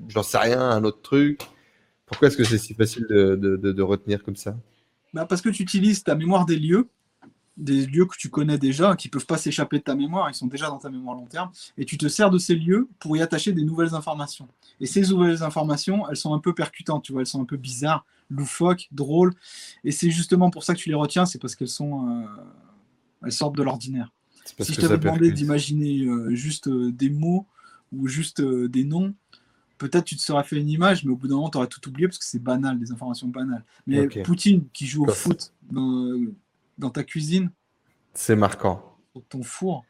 j'en 0.09 0.23
sais 0.23 0.39
rien, 0.39 0.61
un 0.61 0.85
autre 0.85 1.03
truc. 1.03 1.41
Pourquoi 2.07 2.29
est-ce 2.29 2.37
que 2.37 2.45
c'est 2.45 2.59
si 2.59 2.75
facile 2.75 3.07
de, 3.11 3.35
de, 3.35 3.57
de, 3.57 3.73
de 3.73 3.83
retenir 3.83 4.23
comme 4.23 4.37
ça? 4.37 4.57
Bah, 5.13 5.27
parce 5.27 5.43
que 5.43 5.49
tu 5.49 5.63
utilises 5.63 6.05
ta 6.05 6.15
mémoire 6.15 6.47
des 6.47 6.57
lieux, 6.57 6.89
des 7.57 7.87
lieux 7.87 8.07
que 8.07 8.17
tu 8.17 8.31
connais 8.31 8.59
déjà, 8.59 8.97
qui 8.97 9.09
peuvent 9.09 9.27
pas 9.27 9.39
s'échapper 9.39 9.79
de 9.79 9.85
ta 9.85 9.95
mémoire, 9.95 10.29
ils 10.29 10.35
sont 10.35 10.47
déjà 10.47 10.69
dans 10.69 10.79
ta 10.79 10.91
mémoire 10.91 11.15
long 11.15 11.27
terme, 11.27 11.51
et 11.79 11.85
tu 11.85 11.97
te 11.97 12.09
sers 12.09 12.31
de 12.31 12.39
ces 12.39 12.55
lieux 12.55 12.89
pour 12.99 13.17
y 13.17 13.23
attacher 13.23 13.53
des 13.53 13.63
nouvelles 13.63 13.95
informations. 13.95 14.49
Et 14.81 14.87
ces 14.87 15.03
nouvelles 15.03 15.43
informations, 15.43 16.09
elles 16.09 16.17
sont 16.17 16.35
un 16.35 16.41
peu 16.41 16.53
percutantes, 16.53 17.05
tu 17.05 17.13
vois, 17.13 17.23
elles 17.23 17.27
sont 17.27 17.41
un 17.41 17.47
peu 17.47 17.57
bizarres, 17.57 18.05
loufoques, 18.29 18.89
drôles, 18.91 19.35
et 19.85 19.93
c'est 19.93 20.11
justement 20.11 20.51
pour 20.51 20.65
ça 20.65 20.75
que 20.75 20.81
tu 20.81 20.89
les 20.89 20.95
retiens, 20.95 21.27
c'est 21.27 21.39
parce 21.39 21.55
qu'elles 21.55 21.69
sont, 21.69 22.09
euh, 22.09 22.27
elles 23.25 23.33
sortent 23.33 23.57
de 23.57 23.63
l'ordinaire. 23.63 24.11
Si 24.61 24.75
je 24.75 24.81
t'avais 24.81 24.99
demandé 24.99 25.31
d'imaginer 25.31 26.05
euh, 26.05 26.35
juste 26.35 26.69
euh, 26.69 26.93
des 26.93 27.09
mots 27.09 27.47
ou 27.93 28.09
juste 28.09 28.43
des 28.43 28.85
noms, 28.85 29.15
peut-être 29.79 30.05
tu 30.05 30.17
te 30.17 30.23
serais 30.23 30.43
fait 30.45 30.57
une 30.59 30.69
image, 30.69 31.05
mais 31.05 31.13
au 31.13 31.17
bout 31.17 31.29
d'un 31.29 31.37
moment, 31.37 31.51
tu 31.51 31.59
aurais 31.59 31.69
tout 31.69 31.87
oublié 31.89 32.09
parce 32.09 32.19
que 32.19 32.25
c'est 32.25 32.43
banal, 32.43 32.79
des 32.79 32.91
informations 32.91 33.29
banales. 33.29 33.65
Mais. 33.87 34.09
Poutine 34.23 34.65
qui 34.73 34.87
joue 34.87 35.05
au 35.05 35.07
Parfait. 35.07 35.21
foot 35.21 35.53
dans, 36.79 36.89
dans 36.89 36.91
ta 36.91 37.05
cuisine, 37.05 37.51
C'est 38.13 38.35
marquant. 38.35 38.99
sur 39.13 39.25
ton 39.29 39.43
four, 39.43 39.85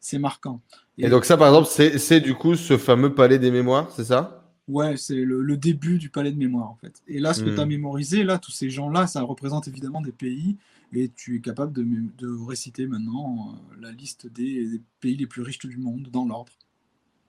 c'est 0.00 0.18
marquant. 0.18 0.62
Et 1.02 1.10
donc 1.10 1.26
ça, 1.26 1.36
par 1.36 1.48
exemple, 1.48 1.68
c'est, 1.98 2.20
du 2.20 2.34
coup 2.34 2.54
ce 2.54 2.78
fameux 2.78 3.14
palais 3.14 3.38
des 3.38 3.50
mémoires, 3.50 3.90
c'est 3.90 4.04
ça? 4.04 4.54
Ouais, 4.68 4.96
c'est 4.96 5.16
le, 5.24 5.42
le 5.42 5.56
début 5.56 5.98
du 5.98 6.08
palais 6.08 6.30
de 6.30 6.38
mémoire 6.38 6.70
en 6.70 6.76
fait. 6.76 7.02
Et 7.08 7.18
là, 7.18 7.34
ce 7.34 7.42
que 7.42 7.50
Hmm. 7.50 7.50
tu 7.50 7.60
as 7.60 7.66
mémorisé, 7.66 8.22
là, 8.22 8.38
tous 8.38 8.52
ces 8.52 8.70
gens-là, 8.70 9.06
ça 9.08 9.22
représente 9.22 9.66
évidemment 9.66 10.00
des 10.00 10.12
pays 10.12 10.56
et 10.92 11.10
tu 11.10 11.36
es 11.36 11.40
capable 11.40 11.72
de 11.72 12.46
réciter 12.46 12.86
maintenant 12.86 13.54
euh, 13.74 13.80
la 13.80 13.90
liste 13.92 14.26
des, 14.28 14.66
des 14.68 14.80
pays 15.00 15.16
les 15.16 15.26
plus 15.26 15.42
riches 15.42 15.58
du 15.66 15.78
monde 15.78 16.08
dans 16.12 16.24
l'ordre. 16.26 16.52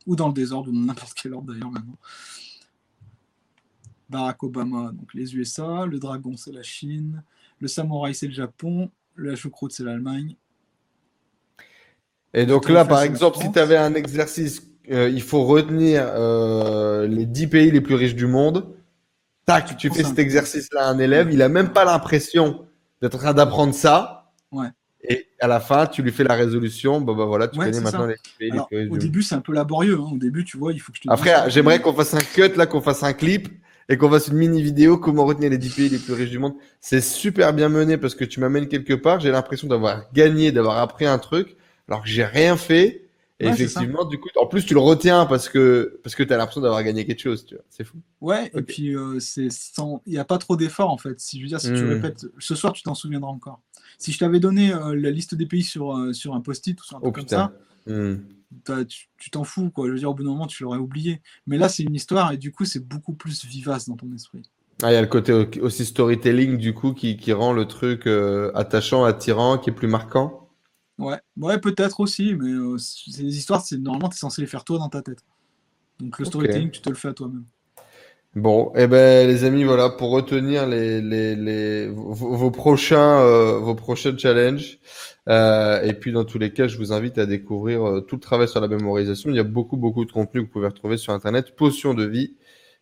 Ou 0.08 0.16
dans 0.16 0.28
le 0.30 0.34
désordre, 0.34 0.70
ou 0.70 0.74
dans 0.74 0.82
n'importe 0.82 1.14
quel 1.16 1.34
ordre 1.34 1.54
d'ailleurs 1.54 1.72
maintenant. 1.72 1.98
Barack 4.10 4.44
Obama, 4.44 4.91
donc 4.94 5.14
les 5.14 5.36
USA, 5.36 5.86
le 5.86 6.00
dragon 6.00 6.38
c'est 6.38 6.52
la 6.52 6.64
Chine, 6.64 7.24
le 7.64 7.70
samouraï 7.70 8.14
c'est 8.14 8.28
le 8.28 8.34
Japon, 8.34 8.91
la 9.18 9.36
choucroute 9.36 9.72
c'est 9.72 9.84
l'Allemagne. 9.84 10.36
Et 12.34 12.45
donc 12.45 12.68
là, 12.70 12.84
par 12.84 13.01
exemple, 13.03 13.38
si 13.39 13.51
tu 13.51 13.59
avais 13.59 13.78
un 13.78 13.93
exercice, 13.93 14.64
euh, 14.91 15.07
il 15.09 15.22
faut 15.22 15.43
retenir 15.45 16.03
euh, 16.05 17.07
les 17.07 17.26
10 17.26 17.47
pays 17.47 17.72
les 17.72 17.80
plus 17.82 17.95
riches 17.95 18.16
du 18.16 18.26
monde. 18.28 18.76
Tac, 19.45 19.78
tu 19.78 19.89
fais 19.91 20.03
cet 20.03 20.20
exercice-là 20.20 20.86
à 20.88 20.89
un 20.89 20.99
élève, 20.99 21.30
il 21.32 21.41
a 21.41 21.49
même 21.49 21.72
pas 21.74 21.86
l'impression 21.86 22.66
d'être 23.01 23.16
en 23.16 23.20
train 23.20 23.34
d'apprendre 23.34 23.74
ça. 23.74 24.32
Ouais. 24.51 24.68
Et 25.07 25.28
à 25.41 25.47
la 25.47 25.59
fin, 25.59 25.86
tu 25.86 26.01
lui 26.01 26.11
fais 26.11 26.24
la 26.24 26.34
résolution. 26.34 26.99
Bon, 27.01 27.14
bah 27.16 27.26
voilà, 27.26 27.47
tu 27.49 27.59
Ouais, 27.59 27.66
connais 27.66 27.82
maintenant 27.82 28.01
ça. 28.01 28.07
les 28.07 28.16
10 28.16 28.30
pays 28.39 28.51
Alors, 28.51 28.68
les 28.72 28.78
plus 28.78 28.78
riches 28.80 28.91
au 28.91 28.97
du 28.97 29.05
début, 29.05 29.22
c'est 29.24 29.36
un 29.36 29.41
peu 29.41 29.53
laborieux. 29.53 29.99
hein. 29.99 30.09
Au 30.14 30.18
début, 30.18 30.43
tu 30.43 30.57
vois, 30.57 30.74
il 30.74 30.80
faut 30.80 30.91
que 30.91 30.97
je 30.97 31.03
te 31.03 31.09
Après, 31.11 31.49
j'aimerais 31.49 31.82
qu'on 31.82 31.93
fasse 31.93 32.14
un 32.14 32.20
cut 32.20 32.55
là, 32.57 32.66
qu'on 32.66 32.82
fasse 32.82 33.03
un 33.03 33.14
clip 33.14 33.49
et 33.90 33.98
qu'on 33.98 34.10
fasse 34.10 34.28
une 34.30 34.38
mini 34.38 34.62
vidéo 34.62 34.98
comment 34.98 35.26
retenir 35.26 35.50
les 35.50 35.58
10 35.58 35.70
pays 35.72 35.90
les 35.90 36.00
plus 36.00 36.14
riches 36.14 36.30
du 36.30 36.40
monde. 36.40 36.54
C'est 36.82 37.02
super 37.02 37.54
bien 37.54 37.70
mené 37.70 37.98
parce 37.98 38.16
que 38.16 38.26
tu 38.26 38.40
m'amènes 38.40 38.68
quelque 38.68 38.94
part. 38.94 39.20
J'ai 39.20 39.32
l'impression 39.32 39.68
d'avoir 39.68 40.12
gagné, 40.14 40.52
d'avoir 40.52 40.78
appris 40.78 41.06
un 41.06 41.20
truc 41.20 41.56
alors 41.88 42.02
que 42.04 42.08
j'ai 42.10 42.26
rien 42.26 42.58
fait. 42.58 43.02
Et 43.40 43.48
Ouais, 43.48 43.50
effectivement, 43.50 44.06
du 44.06 44.20
coup, 44.20 44.30
en 44.40 44.46
plus, 44.48 44.66
tu 44.66 44.74
le 44.74 44.80
retiens 44.80 45.26
parce 45.26 45.50
que, 45.50 46.00
parce 46.04 46.16
que 46.16 46.24
tu 46.24 46.32
as 46.34 46.38
l'impression 46.38 46.62
d'avoir 46.62 46.84
gagné 46.84 47.06
quelque 47.06 47.22
chose, 47.22 47.46
tu 47.46 47.56
vois. 47.56 47.64
C'est 47.70 47.84
fou. 47.84 47.98
Ouais, 48.22 48.50
et 48.56 48.62
puis 48.62 48.96
euh, 48.96 49.20
c'est 49.20 49.50
sans, 49.52 50.02
il 50.06 50.14
n'y 50.14 50.18
a 50.20 50.24
pas 50.24 50.38
trop 50.38 50.56
d'efforts 50.56 50.90
en 50.90 50.98
fait. 50.98 51.20
Si 51.20 51.38
je 51.40 51.44
veux 51.44 51.50
dire, 51.50 51.60
si 51.60 51.74
tu 51.74 51.86
Hmm. 51.86 51.86
répètes, 51.86 52.26
ce 52.40 52.56
soir 52.56 52.72
tu 52.72 52.82
t'en 52.84 52.96
souviendras 52.96 53.30
encore. 53.30 53.62
Si 53.98 54.14
je 54.14 54.20
t'avais 54.20 54.40
donné 54.40 54.74
euh, 54.74 54.96
la 54.96 55.12
liste 55.12 55.36
des 55.36 55.46
pays 55.46 55.64
sur, 55.64 55.98
euh, 55.98 56.14
sur 56.14 56.34
un 56.34 56.40
post-it 56.42 56.80
ou 56.80 56.84
sur 56.86 56.96
un 56.98 57.02
Oh 57.02 57.12
truc 57.12 57.16
comme 57.16 57.28
putain. 57.28 57.52
ça, 57.52 57.54
Hmm. 57.86 58.16
Tu 59.18 59.30
t'en 59.32 59.43
fous 59.43 59.70
quoi. 59.72 59.88
Je 59.88 59.91
veux 59.93 59.99
dire, 59.99 60.10
au 60.10 60.14
bout 60.14 60.24
d'un 60.24 60.30
moment, 60.32 60.47
tu 60.47 60.64
l'aurais 60.64 60.78
oublié. 60.80 61.22
Mais 61.47 61.58
là, 61.58 61.70
c'est 61.70 61.84
une 61.84 61.95
histoire 61.95 62.32
et 62.32 62.38
du 62.38 62.51
coup, 62.51 62.66
c'est 62.66 62.86
beaucoup 62.86 63.14
plus 63.14 63.45
vivace 63.45 63.88
dans 63.89 63.95
ton 63.97 64.12
esprit. 64.14 64.43
Ah, 64.84 64.91
il 64.91 64.93
y 64.93 64.97
a 64.97 65.01
le 65.01 65.08
côté 65.08 65.34
au- 65.34 65.47
aussi 65.66 65.84
storytelling, 65.84 66.58
du 66.58 66.76
coup, 66.76 66.93
qui, 66.93 67.18
qui 67.18 67.34
rend 67.34 67.54
le 67.54 67.66
truc 67.68 68.06
euh, 68.06 68.51
attachant, 68.54 69.04
attirant, 69.04 69.58
qui 69.58 69.72
est 69.72 69.74
plus 69.74 69.88
marquant. 69.88 70.47
Ouais, 70.99 71.20
ouais, 71.38 71.60
peut-être 71.60 71.99
aussi, 71.99 72.36
mais 72.36 72.49
euh, 72.51 72.78
ces 72.78 73.24
histoires, 73.38 73.62
c'est 73.66 73.78
normalement, 73.78 74.10
tu 74.10 74.16
es 74.16 74.18
censé 74.20 74.41
les 74.41 74.47
faire 74.47 74.64
toi 74.64 74.78
dans 74.78 74.89
ta 74.89 75.01
tête. 75.01 75.24
Donc 75.99 76.20
le 76.20 76.26
storytelling, 76.26 76.72
tu 76.72 76.82
te 76.82 76.89
le 76.89 76.95
fais 76.95 77.10
à 77.10 77.14
toi-même. 77.16 77.45
Bon, 78.36 78.72
eh 78.76 78.88
ben 78.88 79.28
les 79.28 79.44
amis, 79.44 79.64
voilà 79.64 79.90
pour 79.92 80.10
retenir 80.10 80.66
les, 80.66 81.02
les, 81.02 81.36
les 81.36 81.88
vos, 81.88 82.50
prochains 82.50 83.20
euh, 83.20 83.60
vos 83.60 83.76
prochains 83.76 84.18
challenges. 84.18 84.80
Euh, 85.30 85.84
et 85.84 85.94
puis 85.94 86.12
dans 86.12 86.26
tous 86.26 86.40
les 86.40 86.52
cas, 86.52 86.68
je 86.68 86.78
vous 86.78 86.92
invite 86.92 87.20
à 87.20 87.28
découvrir 87.28 87.88
euh, 87.88 88.02
tout 88.02 88.16
le 88.16 88.22
travail 88.22 88.48
sur 88.48 88.60
la 88.60 88.68
mémorisation. 88.68 89.30
Il 89.30 89.36
y 89.36 89.40
a 89.40 89.44
beaucoup 89.44 89.78
beaucoup 89.78 90.04
de 90.04 90.12
contenu 90.12 90.42
que 90.42 90.46
vous 90.48 90.52
pouvez 90.52 90.66
retrouver 90.68 90.98
sur 90.98 91.14
internet. 91.14 91.56
Potion 91.56 91.94
de 91.94 92.06
vie, 92.06 92.36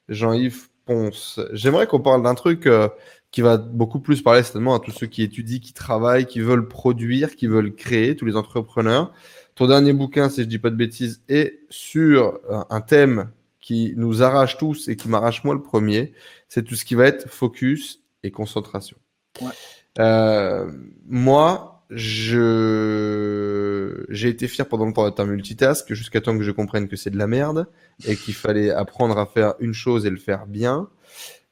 Jean-Yves 0.07 0.69
Ponce. 0.85 1.41
J'aimerais 1.51 1.85
qu'on 1.85 1.99
parle 1.99 2.23
d'un 2.23 2.35
truc 2.35 2.65
euh, 2.65 2.87
qui 3.31 3.41
va 3.41 3.57
beaucoup 3.57 3.99
plus 3.99 4.21
parler 4.21 4.43
certainement 4.43 4.75
à 4.75 4.79
tous 4.79 4.91
ceux 4.91 5.07
qui 5.07 5.21
étudient, 5.21 5.59
qui 5.59 5.73
travaillent, 5.73 6.27
qui 6.27 6.39
veulent 6.39 6.69
produire, 6.69 7.35
qui 7.35 7.47
veulent 7.47 7.75
créer, 7.75 8.15
tous 8.15 8.25
les 8.25 8.37
entrepreneurs. 8.37 9.11
Ton 9.55 9.67
dernier 9.67 9.91
bouquin, 9.91 10.29
si 10.29 10.43
je 10.43 10.47
dis 10.47 10.59
pas 10.59 10.69
de 10.69 10.75
bêtises, 10.77 11.21
est 11.27 11.59
sur 11.69 12.39
euh, 12.49 12.61
un 12.69 12.79
thème 12.79 13.29
qui 13.61 13.93
nous 13.95 14.23
arrache 14.23 14.57
tous 14.57 14.87
et 14.87 14.95
qui 14.95 15.07
m'arrache 15.07 15.43
moi 15.43 15.53
le 15.53 15.61
premier, 15.61 16.13
c'est 16.49 16.63
tout 16.63 16.75
ce 16.75 16.83
qui 16.83 16.95
va 16.95 17.05
être 17.05 17.29
focus 17.29 18.01
et 18.23 18.31
concentration. 18.31 18.97
Ouais. 19.41 19.51
Euh, 19.99 20.71
moi, 21.05 21.83
je 21.89 24.05
j'ai 24.09 24.29
été 24.29 24.47
fier 24.47 24.67
pendant 24.67 24.85
longtemps 24.85 25.05
d'être 25.05 25.19
un 25.19 25.25
multitask 25.25 25.93
jusqu'à 25.93 26.21
temps 26.21 26.37
que 26.37 26.43
je 26.43 26.51
comprenne 26.51 26.87
que 26.87 26.95
c'est 26.95 27.09
de 27.09 27.17
la 27.17 27.27
merde 27.27 27.67
et 28.07 28.15
qu'il 28.15 28.33
fallait 28.33 28.71
apprendre 28.71 29.17
à 29.17 29.25
faire 29.25 29.55
une 29.59 29.73
chose 29.73 30.05
et 30.05 30.09
le 30.09 30.17
faire 30.17 30.47
bien. 30.47 30.89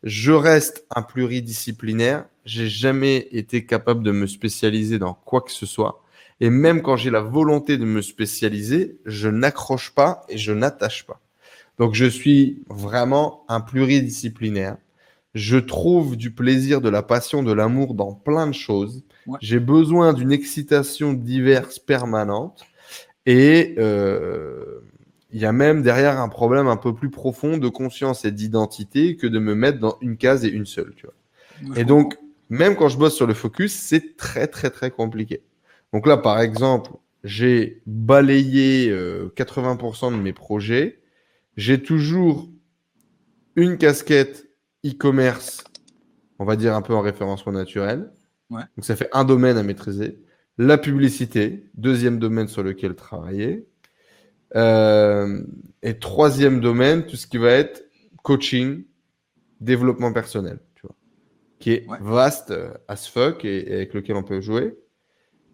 Je 0.03 0.31
reste 0.31 0.85
un 0.95 1.01
pluridisciplinaire. 1.01 2.25
J'ai 2.45 2.69
jamais 2.69 3.27
été 3.31 3.65
capable 3.65 4.03
de 4.03 4.11
me 4.11 4.27
spécialiser 4.27 4.97
dans 4.97 5.13
quoi 5.13 5.41
que 5.41 5.51
ce 5.51 5.65
soit. 5.65 6.01
Et 6.39 6.49
même 6.49 6.81
quand 6.81 6.95
j'ai 6.95 7.09
la 7.09 7.19
volonté 7.19 7.77
de 7.77 7.83
me 7.83 8.01
spécialiser, 8.01 8.97
je 9.05 9.27
n'accroche 9.27 9.93
pas 9.93 10.25
et 10.29 10.37
je 10.37 10.53
n'attache 10.53 11.05
pas. 11.05 11.19
Donc 11.79 11.95
je 11.95 12.05
suis 12.05 12.61
vraiment 12.69 13.45
un 13.47 13.61
pluridisciplinaire. 13.61 14.77
Je 15.33 15.57
trouve 15.57 16.17
du 16.17 16.31
plaisir, 16.31 16.81
de 16.81 16.89
la 16.89 17.01
passion, 17.01 17.41
de 17.41 17.53
l'amour 17.53 17.93
dans 17.93 18.13
plein 18.13 18.47
de 18.47 18.53
choses. 18.53 19.03
Ouais. 19.25 19.37
J'ai 19.41 19.59
besoin 19.59 20.13
d'une 20.13 20.31
excitation 20.31 21.13
diverse 21.13 21.79
permanente. 21.79 22.65
Et 23.25 23.75
euh, 23.77 24.81
il 25.31 25.39
y 25.39 25.45
a 25.45 25.51
même 25.51 25.81
derrière 25.81 26.19
un 26.19 26.29
problème 26.29 26.67
un 26.67 26.77
peu 26.77 26.93
plus 26.93 27.09
profond 27.09 27.57
de 27.57 27.67
conscience 27.69 28.25
et 28.25 28.31
d'identité 28.31 29.15
que 29.15 29.27
de 29.27 29.39
me 29.39 29.55
mettre 29.55 29.79
dans 29.79 29.97
une 30.01 30.17
case 30.17 30.43
et 30.45 30.49
une 30.49 30.65
seule. 30.65 30.93
Tu 30.95 31.05
vois. 31.05 31.77
Et 31.77 31.85
donc, 31.85 32.17
même 32.49 32.75
quand 32.75 32.89
je 32.89 32.97
bosse 32.97 33.15
sur 33.15 33.27
le 33.27 33.33
focus, 33.33 33.73
c'est 33.73 34.17
très, 34.17 34.47
très, 34.47 34.71
très 34.71 34.91
compliqué. 34.91 35.43
Donc 35.93 36.07
là, 36.07 36.17
par 36.17 36.39
exemple, 36.39 36.91
j'ai 37.23 37.81
balayé 37.85 38.91
80% 38.91 40.07
euh, 40.07 40.17
de 40.17 40.21
mes 40.21 40.33
projets. 40.33 40.98
J'ai 41.59 41.83
toujours 41.83 42.47
une 43.57 43.77
casquette 43.77 44.49
e-commerce, 44.85 45.65
on 46.39 46.45
va 46.45 46.55
dire 46.55 46.73
un 46.73 46.81
peu 46.81 46.93
en 46.93 47.01
référencement 47.01 47.51
naturel. 47.51 48.13
Donc 48.49 48.69
ça 48.79 48.95
fait 48.95 49.09
un 49.11 49.25
domaine 49.25 49.57
à 49.57 49.63
maîtriser. 49.63 50.23
La 50.57 50.77
publicité, 50.77 51.69
deuxième 51.75 52.17
domaine 52.17 52.47
sur 52.47 52.63
lequel 52.63 52.95
travailler. 52.95 53.67
Euh, 54.55 55.41
et 55.83 55.99
troisième 55.99 56.61
domaine, 56.61 57.05
tout 57.05 57.17
ce 57.17 57.27
qui 57.27 57.37
va 57.37 57.51
être 57.51 57.83
coaching, 58.23 58.85
développement 59.59 60.13
personnel, 60.13 60.59
tu 60.75 60.83
vois, 60.83 60.95
qui 61.59 61.71
est 61.71 61.87
vaste 61.99 62.51
euh, 62.51 62.71
as 62.87 63.05
fuck 63.05 63.43
et, 63.43 63.69
avec 63.69 63.93
lequel 63.93 64.15
on 64.15 64.23
peut 64.23 64.39
jouer. 64.39 64.77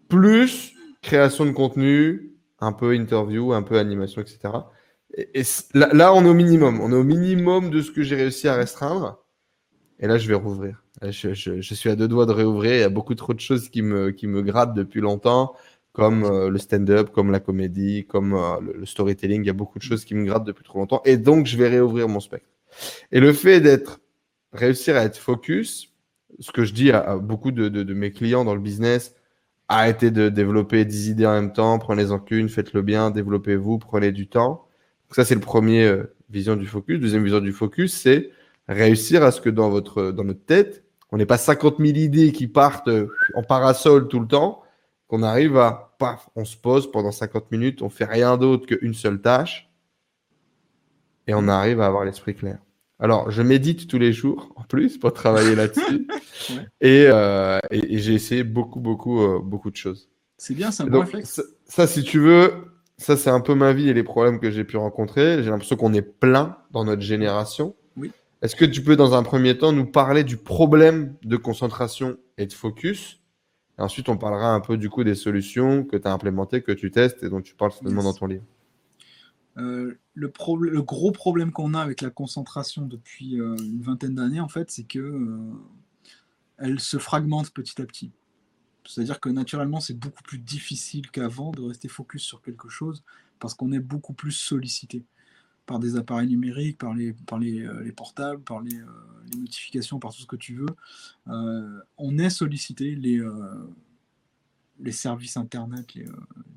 Plus 0.08 0.72
création 1.02 1.46
de 1.46 1.50
contenu, 1.50 2.30
un 2.60 2.72
peu 2.72 2.94
interview, 2.94 3.52
un 3.52 3.62
peu 3.62 3.76
animation, 3.76 4.22
etc. 4.22 4.50
Et, 5.16 5.42
là, 5.74 6.12
on 6.14 6.24
est 6.24 6.28
au 6.28 6.34
minimum. 6.34 6.80
On 6.80 6.92
est 6.92 6.96
au 6.96 7.04
minimum 7.04 7.70
de 7.70 7.80
ce 7.80 7.90
que 7.90 8.02
j'ai 8.02 8.16
réussi 8.16 8.48
à 8.48 8.54
restreindre. 8.54 9.24
Et 9.98 10.06
là, 10.06 10.18
je 10.18 10.28
vais 10.28 10.34
rouvrir. 10.34 10.82
Je, 11.02 11.60
suis 11.60 11.90
à 11.90 11.96
deux 11.96 12.08
doigts 12.08 12.26
de 12.26 12.32
réouvrir. 12.32 12.74
Il 12.74 12.80
y 12.80 12.82
a 12.82 12.90
beaucoup 12.90 13.14
trop 13.14 13.32
de 13.32 13.40
choses 13.40 13.68
qui 13.70 13.82
me, 13.82 14.10
qui 14.10 14.26
me 14.26 14.42
grattent 14.42 14.74
depuis 14.74 15.00
longtemps, 15.00 15.54
comme 15.92 16.24
euh, 16.24 16.50
le 16.50 16.58
stand-up, 16.58 17.10
comme 17.12 17.30
la 17.30 17.40
comédie, 17.40 18.06
comme 18.06 18.34
euh, 18.34 18.60
le, 18.60 18.86
storytelling. 18.86 19.42
Il 19.42 19.46
y 19.46 19.50
a 19.50 19.54
beaucoup 19.54 19.78
de 19.78 19.84
choses 19.84 20.04
qui 20.04 20.14
me 20.14 20.24
grattent 20.26 20.44
depuis 20.44 20.64
trop 20.64 20.78
longtemps. 20.78 21.00
Et 21.06 21.16
donc, 21.16 21.46
je 21.46 21.56
vais 21.56 21.68
réouvrir 21.68 22.08
mon 22.08 22.20
spectre. 22.20 22.48
Et 23.10 23.20
le 23.20 23.32
fait 23.32 23.60
d'être, 23.60 24.00
réussir 24.52 24.96
à 24.96 25.04
être 25.04 25.16
focus, 25.16 25.94
ce 26.40 26.52
que 26.52 26.64
je 26.64 26.74
dis 26.74 26.90
à, 26.90 27.16
beaucoup 27.16 27.52
de, 27.52 27.68
de, 27.68 27.94
mes 27.94 28.12
clients 28.12 28.44
dans 28.44 28.54
le 28.54 28.60
business, 28.60 29.14
arrêtez 29.68 30.10
de 30.10 30.28
développer 30.28 30.84
10 30.84 31.08
idées 31.08 31.26
en 31.26 31.32
même 31.32 31.52
temps, 31.54 31.78
prenez-en 31.78 32.18
qu'une, 32.18 32.50
faites-le 32.50 32.82
bien, 32.82 33.10
développez-vous, 33.10 33.78
prenez 33.78 34.12
du 34.12 34.28
temps. 34.28 34.65
Donc 35.08 35.14
ça, 35.14 35.24
c'est 35.24 35.34
le 35.34 35.40
premier 35.40 35.84
euh, 35.84 36.14
vision 36.30 36.56
du 36.56 36.66
focus. 36.66 37.00
Deuxième 37.00 37.22
vision 37.22 37.40
du 37.40 37.52
focus, 37.52 37.94
c'est 37.94 38.30
réussir 38.68 39.22
à 39.22 39.30
ce 39.30 39.40
que 39.40 39.50
dans 39.50 39.70
votre, 39.70 40.10
dans 40.10 40.24
notre 40.24 40.44
tête, 40.44 40.84
on 41.12 41.18
n'ait 41.18 41.26
pas 41.26 41.38
50 41.38 41.76
000 41.78 41.90
idées 41.96 42.32
qui 42.32 42.48
partent 42.48 42.88
euh, 42.88 43.08
en 43.34 43.42
parasol 43.42 44.08
tout 44.08 44.20
le 44.20 44.26
temps, 44.26 44.62
qu'on 45.06 45.22
arrive 45.22 45.56
à, 45.56 45.94
paf, 45.98 46.28
on 46.34 46.44
se 46.44 46.56
pose 46.56 46.90
pendant 46.90 47.12
50 47.12 47.52
minutes, 47.52 47.82
on 47.82 47.88
fait 47.88 48.04
rien 48.04 48.36
d'autre 48.36 48.66
qu'une 48.66 48.94
seule 48.94 49.20
tâche, 49.20 49.70
et 51.26 51.34
on 51.34 51.48
arrive 51.48 51.80
à 51.80 51.86
avoir 51.86 52.04
l'esprit 52.04 52.34
clair. 52.34 52.58
Alors, 52.98 53.30
je 53.30 53.42
médite 53.42 53.88
tous 53.88 53.98
les 53.98 54.12
jours, 54.12 54.52
en 54.56 54.62
plus, 54.62 54.98
pour 54.98 55.12
travailler 55.12 55.54
là-dessus. 55.54 56.06
Euh, 56.84 57.58
et, 57.70 57.98
j'ai 57.98 58.14
essayé 58.14 58.44
beaucoup, 58.44 58.78
beaucoup, 58.78 59.20
euh, 59.20 59.40
beaucoup 59.42 59.70
de 59.70 59.76
choses. 59.76 60.08
C'est 60.36 60.54
bien, 60.54 60.70
c'est 60.70 60.84
un 60.84 60.86
bon 60.86 61.00
réflexe. 61.00 61.42
Ça, 61.64 61.88
si 61.88 62.04
tu 62.04 62.20
veux, 62.20 62.65
ça, 62.98 63.16
c'est 63.16 63.30
un 63.30 63.40
peu 63.40 63.54
ma 63.54 63.72
vie 63.72 63.88
et 63.88 63.94
les 63.94 64.02
problèmes 64.02 64.40
que 64.40 64.50
j'ai 64.50 64.64
pu 64.64 64.76
rencontrer. 64.76 65.42
J'ai 65.42 65.50
l'impression 65.50 65.76
qu'on 65.76 65.92
est 65.92 66.02
plein 66.02 66.56
dans 66.70 66.84
notre 66.84 67.02
génération. 67.02 67.74
Oui. 67.96 68.10
Est-ce 68.42 68.56
que 68.56 68.64
tu 68.64 68.82
peux, 68.82 68.96
dans 68.96 69.14
un 69.14 69.22
premier 69.22 69.58
temps, 69.58 69.72
nous 69.72 69.86
parler 69.86 70.24
du 70.24 70.36
problème 70.36 71.14
de 71.22 71.36
concentration 71.36 72.16
et 72.38 72.46
de 72.46 72.52
focus? 72.52 73.20
Et 73.78 73.82
ensuite, 73.82 74.08
on 74.08 74.16
parlera 74.16 74.52
un 74.52 74.60
peu 74.60 74.78
du 74.78 74.88
coup 74.88 75.04
des 75.04 75.14
solutions 75.14 75.84
que 75.84 75.96
tu 75.96 76.08
as 76.08 76.12
implémentées, 76.12 76.62
que 76.62 76.72
tu 76.72 76.90
testes 76.90 77.22
et 77.22 77.28
dont 77.28 77.42
tu 77.42 77.54
parles 77.54 77.72
certainement 77.72 78.02
dans 78.02 78.14
ton 78.14 78.26
livre. 78.26 78.44
Euh, 79.58 79.98
le, 80.14 80.32
le, 80.60 80.82
gros 80.82 81.12
problème 81.12 81.50
qu'on 81.50 81.74
a 81.74 81.80
avec 81.80 82.02
la 82.02 82.10
concentration 82.10 82.86
depuis 82.86 83.40
euh, 83.40 83.56
une 83.56 83.82
vingtaine 83.82 84.14
d'années, 84.14 84.40
en 84.40 84.48
fait, 84.48 84.70
c'est 84.70 84.84
que 84.84 84.98
euh, 84.98 85.38
elle 86.58 86.80
se 86.80 86.98
fragmente 86.98 87.50
petit 87.52 87.80
à 87.80 87.86
petit. 87.86 88.12
C'est-à-dire 88.86 89.20
que 89.20 89.28
naturellement, 89.28 89.80
c'est 89.80 89.98
beaucoup 89.98 90.22
plus 90.22 90.38
difficile 90.38 91.10
qu'avant 91.10 91.50
de 91.50 91.62
rester 91.62 91.88
focus 91.88 92.22
sur 92.22 92.42
quelque 92.42 92.68
chose 92.68 93.02
parce 93.38 93.54
qu'on 93.54 93.72
est 93.72 93.80
beaucoup 93.80 94.14
plus 94.14 94.32
sollicité 94.32 95.04
par 95.66 95.78
des 95.78 95.96
appareils 95.96 96.28
numériques, 96.28 96.78
par 96.78 96.94
les, 96.94 97.12
par 97.26 97.38
les, 97.38 97.68
portables, 97.92 98.40
par 98.42 98.60
les, 98.60 98.80
notifications, 99.36 99.98
par 99.98 100.14
tout 100.14 100.20
ce 100.20 100.26
que 100.26 100.36
tu 100.36 100.54
veux. 100.54 100.66
on 101.98 102.18
est 102.18 102.30
sollicité. 102.30 102.94
Les, 102.94 103.20
les 104.80 104.92
services 104.92 105.36
Internet, 105.36 105.86
euh, 105.96 106.04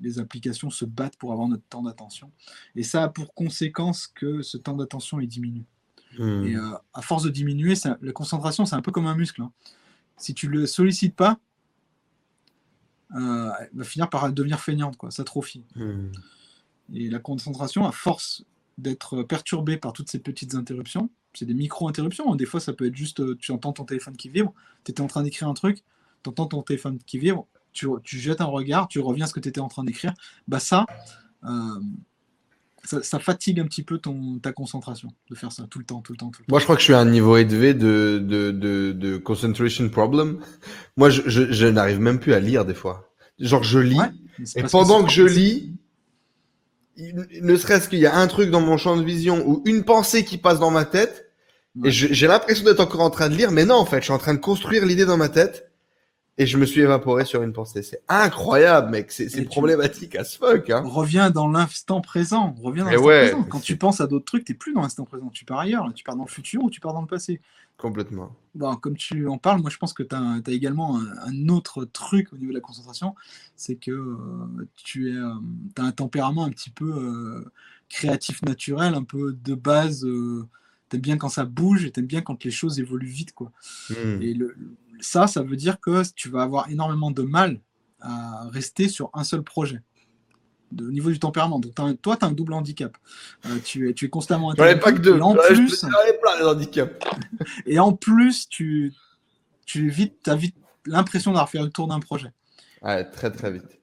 les, 0.01 0.19
applications 0.19 0.69
se 0.69 0.85
battent 0.85 1.15
pour 1.17 1.31
avoir 1.31 1.47
notre 1.47 1.63
temps 1.63 1.83
d'attention. 1.83 2.31
Et 2.75 2.83
ça 2.83 3.03
a 3.03 3.07
pour 3.09 3.33
conséquence 3.33 4.07
que 4.07 4.41
ce 4.41 4.57
temps 4.57 4.75
d'attention 4.75 5.19
est 5.19 5.27
diminué. 5.27 5.65
Hmm. 6.17 6.43
Et 6.43 6.55
euh, 6.55 6.71
à 6.93 7.01
force 7.01 7.23
de 7.23 7.29
diminuer, 7.29 7.75
la 8.01 8.11
concentration, 8.11 8.65
c'est 8.65 8.75
un 8.75 8.81
peu 8.81 8.91
comme 8.91 9.07
un 9.07 9.15
muscle. 9.15 9.41
Hein. 9.41 9.51
Si 10.17 10.33
tu 10.33 10.47
le 10.47 10.65
sollicites 10.65 11.15
pas, 11.15 11.39
euh, 13.15 13.51
elle 13.59 13.69
va 13.73 13.83
finir 13.83 14.09
par 14.09 14.31
devenir 14.31 14.59
feignante, 14.59 14.97
quoi, 14.97 15.11
s'atrophie. 15.11 15.63
Hmm. 15.75 16.11
Et 16.93 17.09
la 17.09 17.19
concentration, 17.19 17.85
à 17.85 17.91
force 17.91 18.43
d'être 18.77 19.23
perturbée 19.23 19.77
par 19.77 19.93
toutes 19.93 20.09
ces 20.09 20.19
petites 20.19 20.55
interruptions, 20.55 21.09
c'est 21.33 21.45
des 21.45 21.53
micro-interruptions. 21.53 22.33
Hein. 22.33 22.35
Des 22.35 22.45
fois, 22.45 22.59
ça 22.59 22.73
peut 22.73 22.87
être 22.87 22.95
juste, 22.95 23.37
tu 23.37 23.51
entends 23.51 23.73
ton 23.73 23.85
téléphone 23.85 24.15
qui 24.15 24.29
vibre, 24.29 24.53
tu 24.83 24.91
étais 24.91 25.01
en 25.01 25.07
train 25.07 25.23
d'écrire 25.23 25.47
un 25.47 25.53
truc, 25.53 25.83
tu 26.23 26.29
entends 26.29 26.47
ton 26.47 26.61
téléphone 26.63 26.99
qui 27.05 27.19
vibre, 27.19 27.47
tu, 27.71 27.89
jettes 28.03 28.41
un 28.41 28.45
regard, 28.45 28.87
tu 28.87 28.99
reviens 28.99 29.25
à 29.25 29.27
ce 29.27 29.33
que 29.33 29.39
tu 29.39 29.49
étais 29.49 29.61
en 29.61 29.67
train 29.67 29.83
d'écrire, 29.83 30.13
bah 30.47 30.59
ça, 30.59 30.85
euh, 31.43 31.79
ça, 32.83 33.19
fatigue 33.19 33.59
un 33.59 33.65
petit 33.65 33.83
peu 33.83 33.97
ton, 33.97 34.39
ta 34.39 34.51
concentration 34.51 35.09
de 35.29 35.35
faire 35.35 35.51
ça 35.51 35.63
tout 35.69 35.79
le 35.79 35.85
temps, 35.85 36.01
tout 36.01 36.13
le 36.13 36.17
temps. 36.17 36.29
Tout 36.29 36.41
le 36.41 36.45
temps. 36.45 36.51
Moi, 36.51 36.59
je 36.59 36.65
crois 36.65 36.75
que 36.75 36.81
je 36.81 36.85
suis 36.85 36.93
à 36.93 36.99
un 36.99 37.09
niveau 37.09 37.37
élevé 37.37 37.73
de, 37.73 38.21
de, 38.23 38.51
de, 38.51 38.91
de 38.91 39.17
concentration 39.17 39.89
problem. 39.89 40.39
Moi, 40.97 41.09
je, 41.09 41.21
je, 41.27 41.65
n'arrive 41.67 41.99
même 41.99 42.19
plus 42.19 42.33
à 42.33 42.39
lire 42.39 42.65
des 42.65 42.73
fois. 42.73 43.11
Genre, 43.39 43.63
je 43.63 43.79
lis, 43.79 43.99
et 44.55 44.63
pendant 44.63 45.03
que, 45.03 45.11
je 45.11 45.23
lis, 45.23 45.73
ne 47.41 47.55
serait-ce 47.55 47.89
qu'il 47.89 47.99
y 47.99 48.05
a 48.05 48.17
un 48.17 48.27
truc 48.27 48.51
dans 48.51 48.61
mon 48.61 48.77
champ 48.77 48.97
de 48.97 49.03
vision 49.03 49.47
ou 49.47 49.61
une 49.65 49.83
pensée 49.83 50.25
qui 50.25 50.37
passe 50.37 50.59
dans 50.59 50.71
ma 50.71 50.85
tête, 50.85 51.31
et 51.85 51.91
j'ai 51.91 52.27
l'impression 52.27 52.65
d'être 52.65 52.81
encore 52.81 53.01
en 53.01 53.09
train 53.09 53.29
de 53.29 53.35
lire, 53.35 53.51
mais 53.51 53.65
non, 53.65 53.75
en 53.75 53.85
fait, 53.85 53.99
je 53.99 54.05
suis 54.05 54.13
en 54.13 54.17
train 54.17 54.33
de 54.33 54.39
construire 54.39 54.85
l'idée 54.85 55.05
dans 55.05 55.17
ma 55.17 55.29
tête 55.29 55.68
et 56.39 56.45
je 56.45 56.57
me 56.57 56.65
suis 56.65 56.79
évaporé 56.79 57.25
sur 57.25 57.43
une 57.43 57.51
pensée. 57.51 57.83
C'est 57.83 58.01
incroyable, 58.07 58.91
mec. 58.91 59.11
C'est 59.11 59.43
problématique 59.43 60.15
à 60.15 60.23
ce 60.23 60.37
fuck. 60.37 60.69
Hein. 60.69 60.83
Reviens 60.85 61.29
dans 61.31 61.49
l'instant 61.49 61.99
présent. 61.99 62.55
Reviens 62.61 62.85
dans 62.85 62.91
l'instant 62.91 63.05
présent. 63.05 63.43
Quand 63.43 63.59
tu 63.59 63.75
penses 63.75 63.99
à 63.99 64.07
d'autres 64.07 64.23
trucs, 64.23 64.45
tu 64.45 64.53
n'es 64.53 64.57
plus 64.57 64.73
dans 64.73 64.81
l'instant 64.81 65.03
présent. 65.03 65.29
Tu 65.33 65.43
pars 65.43 65.59
ailleurs. 65.59 65.91
Tu 65.93 66.05
pars 66.05 66.15
dans 66.15 66.23
le 66.23 66.29
futur 66.29 66.63
ou 66.63 66.69
tu 66.69 66.79
pars 66.79 66.93
dans 66.93 67.01
le 67.01 67.07
passé. 67.07 67.41
Complètement. 67.75 68.33
Bon, 68.55 68.73
comme 68.77 68.95
tu 68.95 69.27
en 69.27 69.37
parles, 69.37 69.59
moi 69.61 69.69
je 69.69 69.77
pense 69.77 69.91
que 69.91 70.03
tu 70.03 70.15
as, 70.15 70.41
également 70.47 70.99
un, 70.99 71.49
autre 71.49 71.83
truc 71.83 72.31
au 72.31 72.37
niveau 72.37 72.51
de 72.51 72.55
la 72.55 72.61
concentration. 72.61 73.15
C'est 73.57 73.75
que 73.75 73.91
euh, 73.91 74.69
tu 74.75 75.11
es, 75.11 75.15
euh, 75.15 75.33
as 75.77 75.83
un 75.83 75.91
tempérament 75.91 76.45
un 76.45 76.51
petit 76.51 76.69
peu 76.69 76.89
euh, 76.89 77.51
créatif 77.89 78.41
naturel, 78.43 78.93
un 78.93 79.03
peu 79.03 79.33
de 79.33 79.55
base. 79.55 80.01
tu 80.01 80.95
aimes 80.95 81.01
bien 81.01 81.17
quand 81.17 81.29
ça 81.29 81.43
bouge 81.43 81.83
et 81.83 81.91
tu 81.91 81.99
aimes 81.99 82.05
bien 82.05 82.21
quand 82.21 82.45
les 82.45 82.51
choses 82.51 82.79
évoluent 82.79 83.07
vite. 83.07 83.33
Quoi. 83.33 83.51
Hmm. 83.89 84.21
Et 84.21 84.33
le, 84.33 84.55
ça, 84.99 85.27
ça 85.27 85.41
veut 85.41 85.55
dire 85.55 85.79
que 85.79 86.03
tu 86.15 86.29
vas 86.29 86.43
avoir 86.43 86.69
énormément 86.69 87.11
de 87.11 87.21
mal 87.21 87.59
à 88.01 88.47
rester 88.51 88.87
sur 88.87 89.09
un 89.13 89.23
seul 89.23 89.43
projet. 89.43 89.81
au 90.79 90.91
niveau 90.91 91.09
du 91.09 91.19
tempérament. 91.19 91.59
Donc, 91.59 91.73
toi, 92.01 92.17
tu 92.17 92.25
as 92.25 92.27
un 92.27 92.31
double 92.31 92.53
handicap. 92.53 92.95
Euh, 93.45 93.57
tu, 93.63 93.89
es, 93.89 93.93
tu 93.93 94.05
es 94.05 94.09
constamment 94.09 94.53
J'en 94.55 94.77
pas 94.79 94.93
que 94.93 94.99
deux. 94.99 95.19
En 95.19 95.35
plus, 95.35 95.85
plein 96.21 96.39
de 96.39 96.45
handicaps. 96.45 97.05
et 97.65 97.79
en 97.79 97.93
plus, 97.93 98.47
tu, 98.47 98.93
tu 99.65 99.93
as 100.25 100.35
vite 100.35 100.55
l'impression 100.85 101.31
d'avoir 101.31 101.49
fait 101.49 101.59
le 101.59 101.69
tour 101.69 101.87
d'un 101.87 101.99
projet. 101.99 102.31
Ouais, 102.81 103.03
très 103.03 103.31
très 103.31 103.51
vite. 103.51 103.79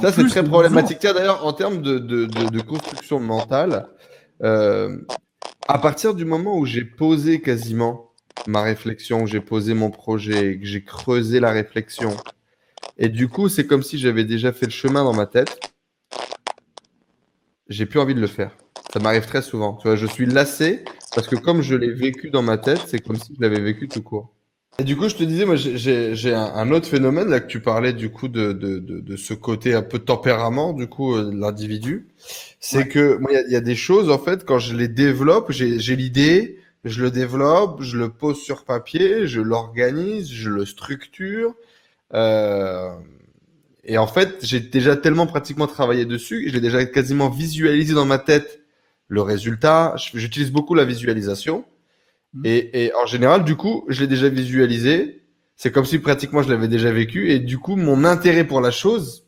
ça, 0.00 0.12
c'est 0.12 0.26
très 0.26 0.44
problématique. 0.44 1.00
D'ailleurs, 1.02 1.46
en 1.46 1.52
termes 1.52 1.82
de, 1.82 1.98
de, 1.98 2.26
de, 2.26 2.60
construction 2.60 3.20
mentale, 3.20 3.88
euh, 4.42 4.98
à 5.68 5.78
partir 5.78 6.14
du 6.14 6.24
moment 6.24 6.56
où 6.58 6.66
j'ai 6.66 6.84
posé 6.84 7.40
quasiment 7.40 8.09
ma 8.46 8.62
réflexion, 8.62 9.26
j'ai 9.26 9.40
posé 9.40 9.74
mon 9.74 9.90
projet, 9.90 10.58
que 10.58 10.66
j'ai 10.66 10.82
creusé 10.82 11.40
la 11.40 11.50
réflexion. 11.50 12.16
Et 12.98 13.08
du 13.08 13.28
coup, 13.28 13.48
c'est 13.48 13.66
comme 13.66 13.82
si 13.82 13.98
j'avais 13.98 14.24
déjà 14.24 14.52
fait 14.52 14.66
le 14.66 14.72
chemin 14.72 15.04
dans 15.04 15.14
ma 15.14 15.26
tête. 15.26 15.58
J'ai 17.68 17.86
plus 17.86 18.00
envie 18.00 18.14
de 18.14 18.20
le 18.20 18.26
faire. 18.26 18.56
Ça 18.92 18.98
m'arrive 18.98 19.26
très 19.26 19.42
souvent. 19.42 19.74
Tu 19.74 19.86
vois, 19.86 19.96
je 19.96 20.06
suis 20.06 20.26
lassé 20.26 20.84
parce 21.14 21.28
que 21.28 21.36
comme 21.36 21.62
je 21.62 21.76
l'ai 21.76 21.92
vécu 21.92 22.30
dans 22.30 22.42
ma 22.42 22.58
tête, 22.58 22.80
c'est 22.86 23.00
comme 23.00 23.16
si 23.16 23.34
je 23.34 23.40
l'avais 23.40 23.60
vécu 23.60 23.88
tout 23.88 24.02
court. 24.02 24.34
Et 24.78 24.84
du 24.84 24.96
coup, 24.96 25.08
je 25.08 25.16
te 25.16 25.24
disais, 25.24 25.44
moi, 25.44 25.56
j'ai 25.56 26.34
un, 26.34 26.70
autre 26.70 26.88
phénomène 26.88 27.28
là 27.28 27.40
que 27.40 27.46
tu 27.46 27.60
parlais 27.60 27.92
du 27.92 28.10
coup 28.10 28.28
de, 28.28 28.52
de, 28.52 28.78
de, 28.78 29.16
ce 29.16 29.34
côté 29.34 29.74
un 29.74 29.82
peu 29.82 29.98
tempérament 29.98 30.72
du 30.72 30.86
coup 30.86 31.14
euh, 31.14 31.30
de 31.30 31.36
l'individu. 31.36 32.08
C'est 32.60 32.88
que 32.88 33.18
moi, 33.18 33.30
il 33.32 33.52
y, 33.52 33.56
a 33.56 33.60
des 33.60 33.74
choses 33.74 34.08
en 34.08 34.18
fait 34.18 34.46
quand 34.46 34.58
je 34.58 34.74
les 34.74 34.88
développe, 34.88 35.52
j'ai 35.52 35.96
l'idée, 35.96 36.59
je 36.84 37.02
le 37.02 37.10
développe, 37.10 37.82
je 37.82 37.98
le 37.98 38.08
pose 38.08 38.40
sur 38.40 38.64
papier, 38.64 39.26
je 39.26 39.40
l'organise, 39.40 40.30
je 40.32 40.50
le 40.50 40.64
structure. 40.64 41.54
Euh, 42.14 42.90
et 43.84 43.98
en 43.98 44.06
fait, 44.06 44.38
j'ai 44.42 44.60
déjà 44.60 44.96
tellement 44.96 45.26
pratiquement 45.26 45.66
travaillé 45.66 46.04
dessus, 46.04 46.48
j'ai 46.50 46.60
déjà 46.60 46.84
quasiment 46.86 47.28
visualisé 47.28 47.94
dans 47.94 48.06
ma 48.06 48.18
tête 48.18 48.60
le 49.08 49.22
résultat. 49.22 49.94
J'utilise 50.14 50.52
beaucoup 50.52 50.74
la 50.74 50.84
visualisation. 50.84 51.64
Mmh. 52.32 52.42
Et, 52.44 52.84
et, 52.84 52.94
en 52.94 53.06
général, 53.06 53.44
du 53.44 53.56
coup, 53.56 53.84
je 53.88 54.00
l'ai 54.00 54.06
déjà 54.06 54.28
visualisé. 54.28 55.22
C'est 55.56 55.72
comme 55.72 55.84
si 55.84 55.98
pratiquement 55.98 56.42
je 56.42 56.48
l'avais 56.48 56.68
déjà 56.68 56.92
vécu. 56.92 57.30
Et 57.30 57.40
du 57.40 57.58
coup, 57.58 57.76
mon 57.76 58.04
intérêt 58.04 58.46
pour 58.46 58.60
la 58.60 58.70
chose, 58.70 59.26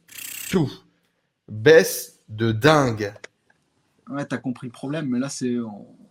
tout, 0.50 0.72
baisse 1.48 2.20
de 2.28 2.52
dingue. 2.52 3.12
Ouais, 4.08 4.24
t'as 4.24 4.38
compris 4.38 4.66
le 4.68 4.72
problème, 4.72 5.08
mais 5.08 5.18
là, 5.18 5.28
c'est, 5.28 5.56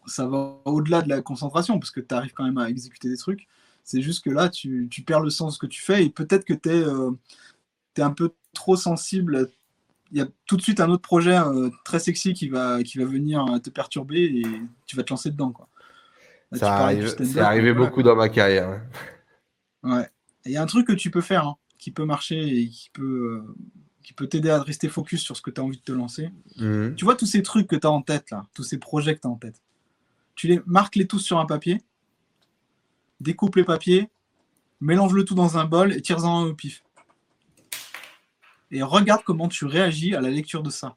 ça 0.05 0.25
va 0.27 0.57
au-delà 0.65 1.01
de 1.01 1.09
la 1.09 1.21
concentration, 1.21 1.79
parce 1.79 1.91
que 1.91 1.99
tu 1.99 2.13
arrives 2.13 2.33
quand 2.33 2.43
même 2.43 2.57
à 2.57 2.69
exécuter 2.69 3.09
des 3.09 3.17
trucs. 3.17 3.47
C'est 3.83 4.01
juste 4.01 4.23
que 4.23 4.29
là, 4.29 4.49
tu, 4.49 4.87
tu, 4.89 5.01
perds 5.01 5.21
le 5.21 5.29
sens 5.29 5.53
de 5.53 5.55
ce 5.55 5.59
que 5.59 5.67
tu 5.67 5.81
fais, 5.81 6.05
et 6.05 6.09
peut-être 6.09 6.45
que 6.45 6.53
tu 6.53 6.69
es, 6.69 6.83
euh, 6.83 7.11
un 7.97 8.11
peu 8.11 8.31
trop 8.53 8.75
sensible. 8.75 9.49
Il 10.11 10.17
y 10.17 10.21
a 10.21 10.27
tout 10.45 10.57
de 10.57 10.61
suite 10.61 10.79
un 10.79 10.89
autre 10.89 11.01
projet 11.01 11.37
euh, 11.37 11.69
très 11.85 11.99
sexy 11.99 12.33
qui 12.33 12.49
va, 12.49 12.83
qui 12.83 12.97
va 12.97 13.05
venir 13.05 13.45
te 13.63 13.69
perturber, 13.69 14.23
et 14.23 14.43
tu 14.85 14.95
vas 14.95 15.03
te 15.03 15.11
lancer 15.11 15.31
dedans. 15.31 15.51
Quoi. 15.51 15.67
ça 16.53 16.75
arrive, 16.75 17.15
c'est 17.17 17.39
arrivé 17.39 17.73
beaucoup 17.73 18.03
dans 18.03 18.15
ma 18.15 18.29
carrière. 18.29 18.81
Ouais. 19.83 20.07
Il 20.45 20.51
y 20.51 20.57
a 20.57 20.61
un 20.61 20.65
truc 20.65 20.87
que 20.87 20.93
tu 20.93 21.11
peux 21.11 21.21
faire, 21.21 21.47
hein, 21.47 21.55
qui 21.77 21.91
peut 21.91 22.05
marcher 22.05 22.61
et 22.61 22.67
qui 22.67 22.89
peut, 22.91 23.43
euh, 23.47 23.55
qui 24.03 24.13
peut 24.13 24.27
t'aider 24.27 24.49
à 24.49 24.61
rester 24.61 24.89
focus 24.89 25.21
sur 25.21 25.37
ce 25.37 25.41
que 25.41 25.51
tu 25.51 25.61
as 25.61 25.63
envie 25.63 25.77
de 25.77 25.83
te 25.83 25.91
lancer. 25.91 26.29
Mhm. 26.57 26.95
Tu 26.95 27.05
vois 27.05 27.15
tous 27.15 27.25
ces 27.25 27.43
trucs 27.43 27.67
que 27.67 27.75
tu 27.75 27.87
as 27.87 27.91
en 27.91 28.01
tête, 28.01 28.31
là, 28.31 28.45
tous 28.53 28.63
ces 28.63 28.77
projets 28.77 29.15
que 29.15 29.21
tu 29.21 29.27
as 29.27 29.31
en 29.31 29.35
tête. 29.35 29.61
Tu 30.41 30.47
les 30.47 30.59
marques 30.65 30.95
les 30.95 31.05
tous 31.05 31.19
sur 31.19 31.37
un 31.37 31.45
papier, 31.45 31.83
découpe 33.19 33.57
les 33.57 33.63
papiers, 33.63 34.09
mélange 34.79 35.13
le 35.13 35.23
tout 35.23 35.35
dans 35.35 35.59
un 35.59 35.65
bol 35.65 35.93
et 35.93 36.01
tire-en 36.01 36.39
un 36.39 36.47
au 36.47 36.55
pif. 36.55 36.81
Et 38.71 38.81
regarde 38.81 39.21
comment 39.23 39.47
tu 39.49 39.65
réagis 39.65 40.15
à 40.15 40.19
la 40.19 40.31
lecture 40.31 40.63
de 40.63 40.71
ça. 40.71 40.95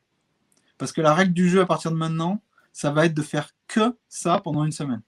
Parce 0.79 0.93
que 0.93 1.03
la 1.03 1.13
règle 1.13 1.35
du 1.35 1.51
jeu 1.51 1.61
à 1.61 1.67
partir 1.67 1.91
de 1.91 1.97
maintenant, 1.97 2.41
ça 2.73 2.91
va 2.91 3.05
être 3.05 3.13
de 3.13 3.21
faire 3.21 3.51
que 3.69 3.95
ça 4.09 4.41
pendant 4.43 4.65
une 4.65 4.73
semaine. 4.73 5.03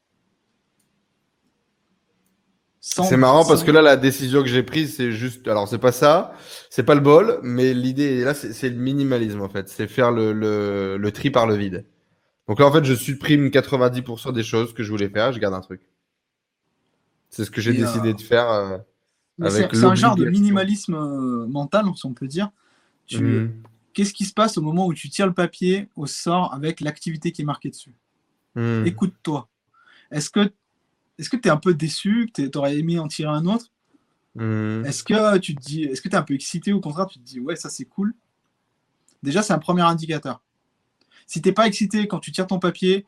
C'est 2.83 3.17
marrant 3.17 3.47
parce 3.47 3.65
que 3.65 3.71
là, 3.71 3.81
la 3.81 3.97
décision 3.97 4.43
que 4.43 4.49
j'ai 4.51 4.63
prise, 4.63 4.97
c'est 4.97 5.13
juste. 5.13 5.49
Alors, 5.49 5.67
c'est 5.67 5.79
pas 5.79 5.93
ça, 5.93 6.35
c'est 6.69 6.83
pas 6.83 6.95
le 6.95 7.01
bol, 7.01 7.41
mais 7.43 7.73
l'idée 7.73 8.23
là, 8.23 8.35
c'est 8.35 8.69
le 8.69 8.77
minimalisme 8.77 9.41
en 9.41 9.49
fait. 9.49 9.71
C'est 9.71 9.89
faire 9.89 10.13
le, 10.13 10.35
le, 10.35 10.99
le, 10.99 11.11
tri 11.11 11.31
par 11.31 11.47
le 11.47 11.57
vide. 11.57 11.87
Donc 12.49 12.61
là, 12.61 12.67
en 12.67 12.73
fait, 12.73 12.85
je 12.85 12.95
supprime 12.95 13.49
90% 13.49 14.33
des 14.33 14.45
choses 14.45 14.73
que 14.73 14.83
je 14.83 14.91
voulais 14.91 15.09
faire, 15.09 15.33
je 15.33 15.39
garde 15.39 15.55
un 15.55 15.61
truc. 15.61 15.81
C'est 17.31 17.45
ce 17.45 17.51
que 17.51 17.61
j'ai 17.61 17.73
décidé 17.73 18.11
euh, 18.11 18.15
de 18.15 18.21
faire. 18.21 18.49
Euh, 18.51 18.79
c'est 19.51 19.85
un 19.85 19.95
genre 19.95 20.17
de 20.17 20.25
minimalisme 20.27 20.95
euh, 20.95 21.47
mental, 21.47 21.85
si 21.97 22.07
on 22.07 22.15
peut 22.15 22.29
dire. 22.29 22.51
Mmh. 23.13 23.47
Qu'est-ce 23.93 24.13
qui 24.13 24.25
se 24.25 24.33
passe 24.33 24.59
au 24.59 24.63
moment 24.63 24.87
où 24.87 24.95
tu 24.95 25.09
tires 25.09 25.27
le 25.27 25.35
papier 25.35 25.89
au 25.97 26.07
sort 26.07 26.55
avec 26.55 26.81
l'activité 26.81 27.33
qui 27.33 27.43
est 27.43 27.45
marquée 27.45 27.71
dessus? 27.71 27.95
Mmh. 28.55 28.87
Écoute-toi. 28.87 29.49
Est-ce 30.11 30.31
que 30.31 30.51
est-ce 31.19 31.31
que 31.31 31.37
tu 31.37 31.49
es 31.49 31.51
un 31.51 31.57
peu 31.57 31.75
déçu, 31.75 32.31
que 32.33 32.43
tu 32.43 32.59
aurais 32.59 32.77
aimé 32.77 32.99
en 32.99 33.09
tirer 33.09 33.31
un 33.31 33.47
autre? 33.47 33.67
Hmm. 34.35 34.85
Est-ce 34.85 35.03
que 35.03 35.39
tu 35.39 35.55
te 35.55 35.61
dis, 35.63 35.85
est-ce 35.85 36.03
que 36.03 36.11
tu 36.11 36.15
es 36.15 36.19
un 36.19 36.23
peu 36.23 36.35
excité 36.35 36.75
ou 36.75 36.77
au 36.77 36.81
contraire 36.81 37.07
tu 37.07 37.19
te 37.19 37.25
dis 37.25 37.41
ouais 37.41 37.57
ça 37.57 37.71
c'est 37.71 37.87
cool? 37.87 38.15
Déjà 39.23 39.43
c'est 39.43 39.55
un 39.55 39.59
premier 39.59 39.83
indicateur. 39.83 40.43
Si 41.27 41.43
t'es 41.43 41.53
pas 41.53 41.67
excité 41.67 42.07
quand 42.07 42.21
tu 42.21 42.33
tires 42.33 42.47
ton 42.47 42.59
papier, 42.59 43.07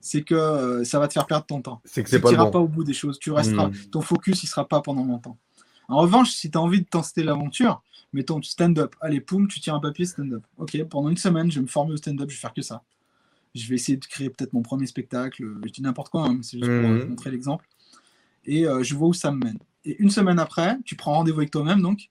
c'est 0.00 0.22
que 0.22 0.34
euh, 0.34 0.84
ça 0.84 0.98
va 0.98 1.08
te 1.08 1.12
faire 1.12 1.26
perdre 1.26 1.46
ton 1.46 1.60
temps. 1.60 1.80
C'est 1.84 2.02
que 2.02 2.10
c'est 2.10 2.20
pas, 2.20 2.32
bon. 2.32 2.50
pas 2.50 2.60
au 2.60 2.68
bout 2.68 2.84
des 2.84 2.94
choses. 2.94 3.18
Tu 3.18 3.30
resteras, 3.30 3.68
hmm. 3.68 3.90
ton 3.90 4.00
focus 4.00 4.42
il 4.42 4.46
sera 4.46 4.66
pas 4.66 4.80
pendant 4.80 5.04
longtemps. 5.04 5.36
En 5.88 5.98
revanche, 5.98 6.30
si 6.30 6.50
tu 6.50 6.58
as 6.58 6.60
envie 6.60 6.80
de 6.80 6.86
tenter 6.86 7.22
l'aventure, 7.22 7.82
mettons 8.12 8.40
stand-up. 8.42 8.94
Allez, 9.00 9.20
poum, 9.20 9.48
tu 9.48 9.60
tires 9.60 9.74
un 9.74 9.80
papier 9.80 10.06
stand-up. 10.06 10.42
Ok, 10.58 10.82
pendant 10.84 11.08
une 11.08 11.16
semaine, 11.16 11.50
je 11.50 11.56
vais 11.56 11.62
me 11.62 11.68
former 11.68 11.94
au 11.94 11.96
stand-up, 11.96 12.28
je 12.30 12.34
vais 12.34 12.40
faire 12.40 12.54
que 12.54 12.62
ça 12.62 12.82
je 13.54 13.68
vais 13.68 13.74
essayer 13.74 13.98
de 13.98 14.04
créer 14.04 14.30
peut-être 14.30 14.52
mon 14.52 14.62
premier 14.62 14.86
spectacle, 14.86 15.44
je 15.64 15.70
dis 15.70 15.82
n'importe 15.82 16.10
quoi, 16.10 16.26
hein, 16.26 16.38
c'est 16.42 16.58
juste 16.58 16.70
pour 16.70 16.88
mhm. 16.88 17.08
montrer 17.08 17.30
l'exemple. 17.30 17.66
Et 18.44 18.66
euh, 18.66 18.82
je 18.82 18.94
vois 18.94 19.08
où 19.08 19.14
ça 19.14 19.30
me 19.30 19.44
mène. 19.44 19.58
Et 19.84 19.96
une 20.00 20.10
semaine 20.10 20.38
après, 20.38 20.76
tu 20.84 20.96
prends 20.96 21.14
rendez-vous 21.14 21.40
avec 21.40 21.50
toi-même, 21.50 21.82
donc, 21.82 22.08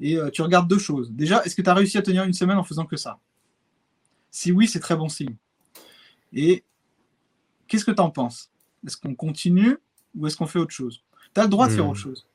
et 0.00 0.16
euh, 0.16 0.30
tu 0.30 0.42
regardes 0.42 0.68
deux 0.68 0.78
choses. 0.78 1.10
Déjà, 1.10 1.42
est-ce 1.44 1.54
que 1.54 1.62
tu 1.62 1.70
as 1.70 1.74
réussi 1.74 1.98
à 1.98 2.02
tenir 2.02 2.24
une 2.24 2.32
semaine 2.32 2.58
en 2.58 2.64
faisant 2.64 2.84
que 2.84 2.96
ça? 2.96 3.18
Si 4.30 4.52
oui, 4.52 4.68
c'est 4.68 4.80
très 4.80 4.96
bon 4.96 5.08
signe. 5.08 5.36
Et 6.32 6.64
qu'est-ce 7.66 7.84
que 7.84 7.90
tu 7.90 8.00
en 8.00 8.10
penses? 8.10 8.50
Est-ce 8.86 8.96
qu'on 8.96 9.14
continue 9.14 9.78
ou 10.14 10.26
est-ce 10.26 10.36
qu'on 10.36 10.46
fait 10.46 10.58
autre 10.58 10.74
chose? 10.74 11.04
Tu 11.34 11.40
as 11.40 11.44
le 11.44 11.50
droit 11.50 11.68
de 11.68 11.72
faire 11.72 11.84
mhm. 11.84 11.90
autre 11.90 12.00
chose. 12.00 12.26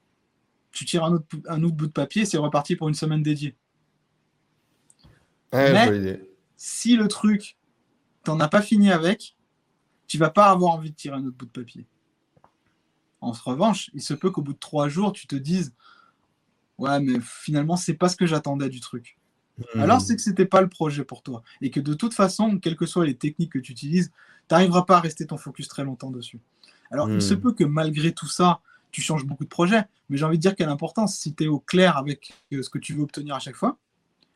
Tu 0.72 0.86
tires 0.86 1.04
un 1.04 1.14
autre, 1.14 1.28
un 1.48 1.64
autre 1.64 1.76
bout 1.76 1.88
de 1.88 1.92
papier, 1.92 2.26
c'est 2.26 2.38
reparti 2.38 2.76
pour 2.76 2.90
une 2.90 2.96
semaine 2.96 3.22
dédiée. 3.22 3.56
Mais 5.54 6.20
si 6.58 6.96
le 6.96 7.08
truc 7.08 7.58
t'en 8.24 8.40
as 8.40 8.48
pas 8.48 8.62
fini 8.62 8.92
avec, 8.92 9.36
tu 10.08 10.18
vas 10.18 10.30
pas 10.30 10.50
avoir 10.50 10.74
envie 10.74 10.92
de 10.92 10.96
tirer 10.96 11.16
un 11.18 11.26
autre 11.26 11.38
bout 11.38 11.46
de 11.46 11.52
papier. 11.52 11.86
En 13.22 13.32
revanche, 13.32 13.90
il 13.94 14.02
se 14.02 14.14
peut 14.14 14.32
qu'au 14.32 14.42
bout 14.42 14.54
de 14.54 14.60
trois 14.60 14.90
jours, 14.90 15.14
tu 15.14 15.28
te 15.28 15.36
dises 15.36 15.74
Ouais, 16.78 17.00
mais 17.00 17.20
finalement, 17.22 17.76
c'est 17.78 17.94
pas 17.94 18.10
ce 18.10 18.16
que 18.16 18.26
j'attendais 18.26 18.70
du 18.70 18.80
truc. 18.80 19.18
Hmm. 19.58 19.82
Alors, 19.82 20.02
c'est 20.02 20.16
que 20.16 20.22
c'était 20.22 20.46
pas 20.46 20.62
le 20.62 20.70
projet 20.70 21.04
pour 21.04 21.22
toi. 21.22 21.44
Et 21.62 21.70
que 21.70 21.80
de 21.80 21.94
toute 21.94 22.14
façon, 22.14 22.58
quelles 22.60 22.76
que 22.76 22.86
soient 22.86 23.06
les 23.06 23.16
techniques 23.16 23.52
que 23.52 23.60
tu 23.60 23.72
utilises, 23.72 24.12
tu 24.48 24.54
n'arriveras 24.54 24.84
pas 24.84 24.98
à 24.98 25.00
rester 25.00 25.26
ton 25.26 25.38
focus 25.38 25.68
très 25.68 25.84
longtemps 25.84 26.12
dessus. 26.12 26.40
Alors, 26.92 27.10
il 27.10 27.22
se 27.22 27.34
hmm. 27.34 27.42
peut 27.42 27.54
que 27.54 27.64
malgré 27.64 28.12
tout 28.12 28.28
ça, 28.28 28.60
tu 28.92 29.02
changes 29.02 29.26
beaucoup 29.26 29.44
de 29.44 29.50
projets. 29.50 29.84
Mais 30.10 30.18
j'ai 30.18 30.26
envie 30.26 30.38
de 30.38 30.42
dire 30.42 30.56
quelle 30.56 30.70
importance, 30.70 31.18
si 31.18 31.34
tu 31.34 31.46
es 31.46 31.48
au 31.48 31.60
clair 31.60 31.98
avec 31.98 32.34
euh, 32.52 32.62
ce 32.62 32.70
que 32.70 32.78
tu 32.78 32.94
veux 32.94 33.04
obtenir 33.04 33.36
à 33.36 33.40
chaque 33.40 33.56
fois, 33.56 33.78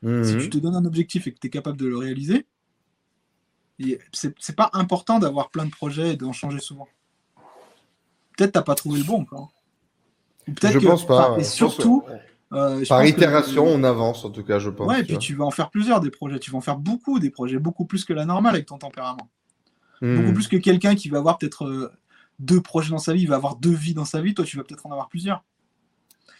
si 0.04 0.08
hmm. 0.08 0.40
tu 0.40 0.50
te 0.50 0.58
donnes 0.60 0.76
un 0.76 0.86
objectif 0.86 1.28
et 1.28 1.34
que 1.34 1.40
tu 1.40 1.48
es 1.48 1.50
capable 1.50 1.78
de 1.78 1.88
le 1.88 1.98
réaliser, 1.98 2.46
c'est 4.12 4.56
pas 4.56 4.70
important 4.74 5.20
d'avoir 5.20 5.50
plein 5.50 5.66
de 5.66 5.72
projets 5.72 6.14
et 6.14 6.16
d'en 6.16 6.34
changer 6.34 6.60
souvent. 6.60 6.88
Peut-être 8.38 8.54
t'as 8.54 8.62
pas 8.62 8.76
trouvé 8.76 9.00
le 9.00 9.06
bon 9.06 9.22
encore. 9.22 9.52
Je 10.48 10.80
pense 10.80 11.06
pas. 11.06 11.36
et 11.38 11.44
surtout, 11.44 12.04
euh, 12.54 12.86
par 12.88 13.06
itération, 13.06 13.66
on 13.66 13.84
avance 13.84 14.24
en 14.24 14.30
tout 14.30 14.44
cas, 14.44 14.60
je 14.60 14.70
pense. 14.70 14.88
Ouais, 14.88 15.02
et 15.02 15.04
puis 15.04 15.18
tu 15.18 15.36
vas 15.36 15.46
en 15.46 15.52
faire 15.52 15.70
plusieurs 15.70 16.00
des 16.00 16.10
projets. 16.10 16.40
Tu 16.40 16.52
vas 16.52 16.58
en 16.58 16.62
faire 16.62 16.78
beaucoup 16.78 17.20
des 17.20 17.30
projets, 17.30 17.60
beaucoup 17.60 17.86
plus 17.86 18.06
que 18.06 18.14
la 18.14 18.26
normale 18.26 18.56
avec 18.56 18.68
ton 18.68 18.78
tempérament. 18.78 19.30
Hmm. 20.02 20.18
Beaucoup 20.18 20.34
plus 20.34 20.48
que 20.48 20.58
quelqu'un 20.58 20.96
qui 20.96 21.10
va 21.10 21.18
avoir 21.18 21.38
peut-être 21.38 21.66
euh, 21.66 21.92
deux 22.40 22.62
projets 22.62 22.92
dans 22.92 23.00
sa 23.00 23.14
vie, 23.14 23.22
il 23.24 23.28
va 23.28 23.36
avoir 23.36 23.58
deux 23.58 23.74
vies 23.74 23.94
dans 23.94 24.06
sa 24.06 24.22
vie. 24.22 24.34
Toi, 24.34 24.46
tu 24.46 24.56
vas 24.58 24.64
peut-être 24.64 24.86
en 24.86 24.92
avoir 24.92 25.10
plusieurs. 25.10 25.44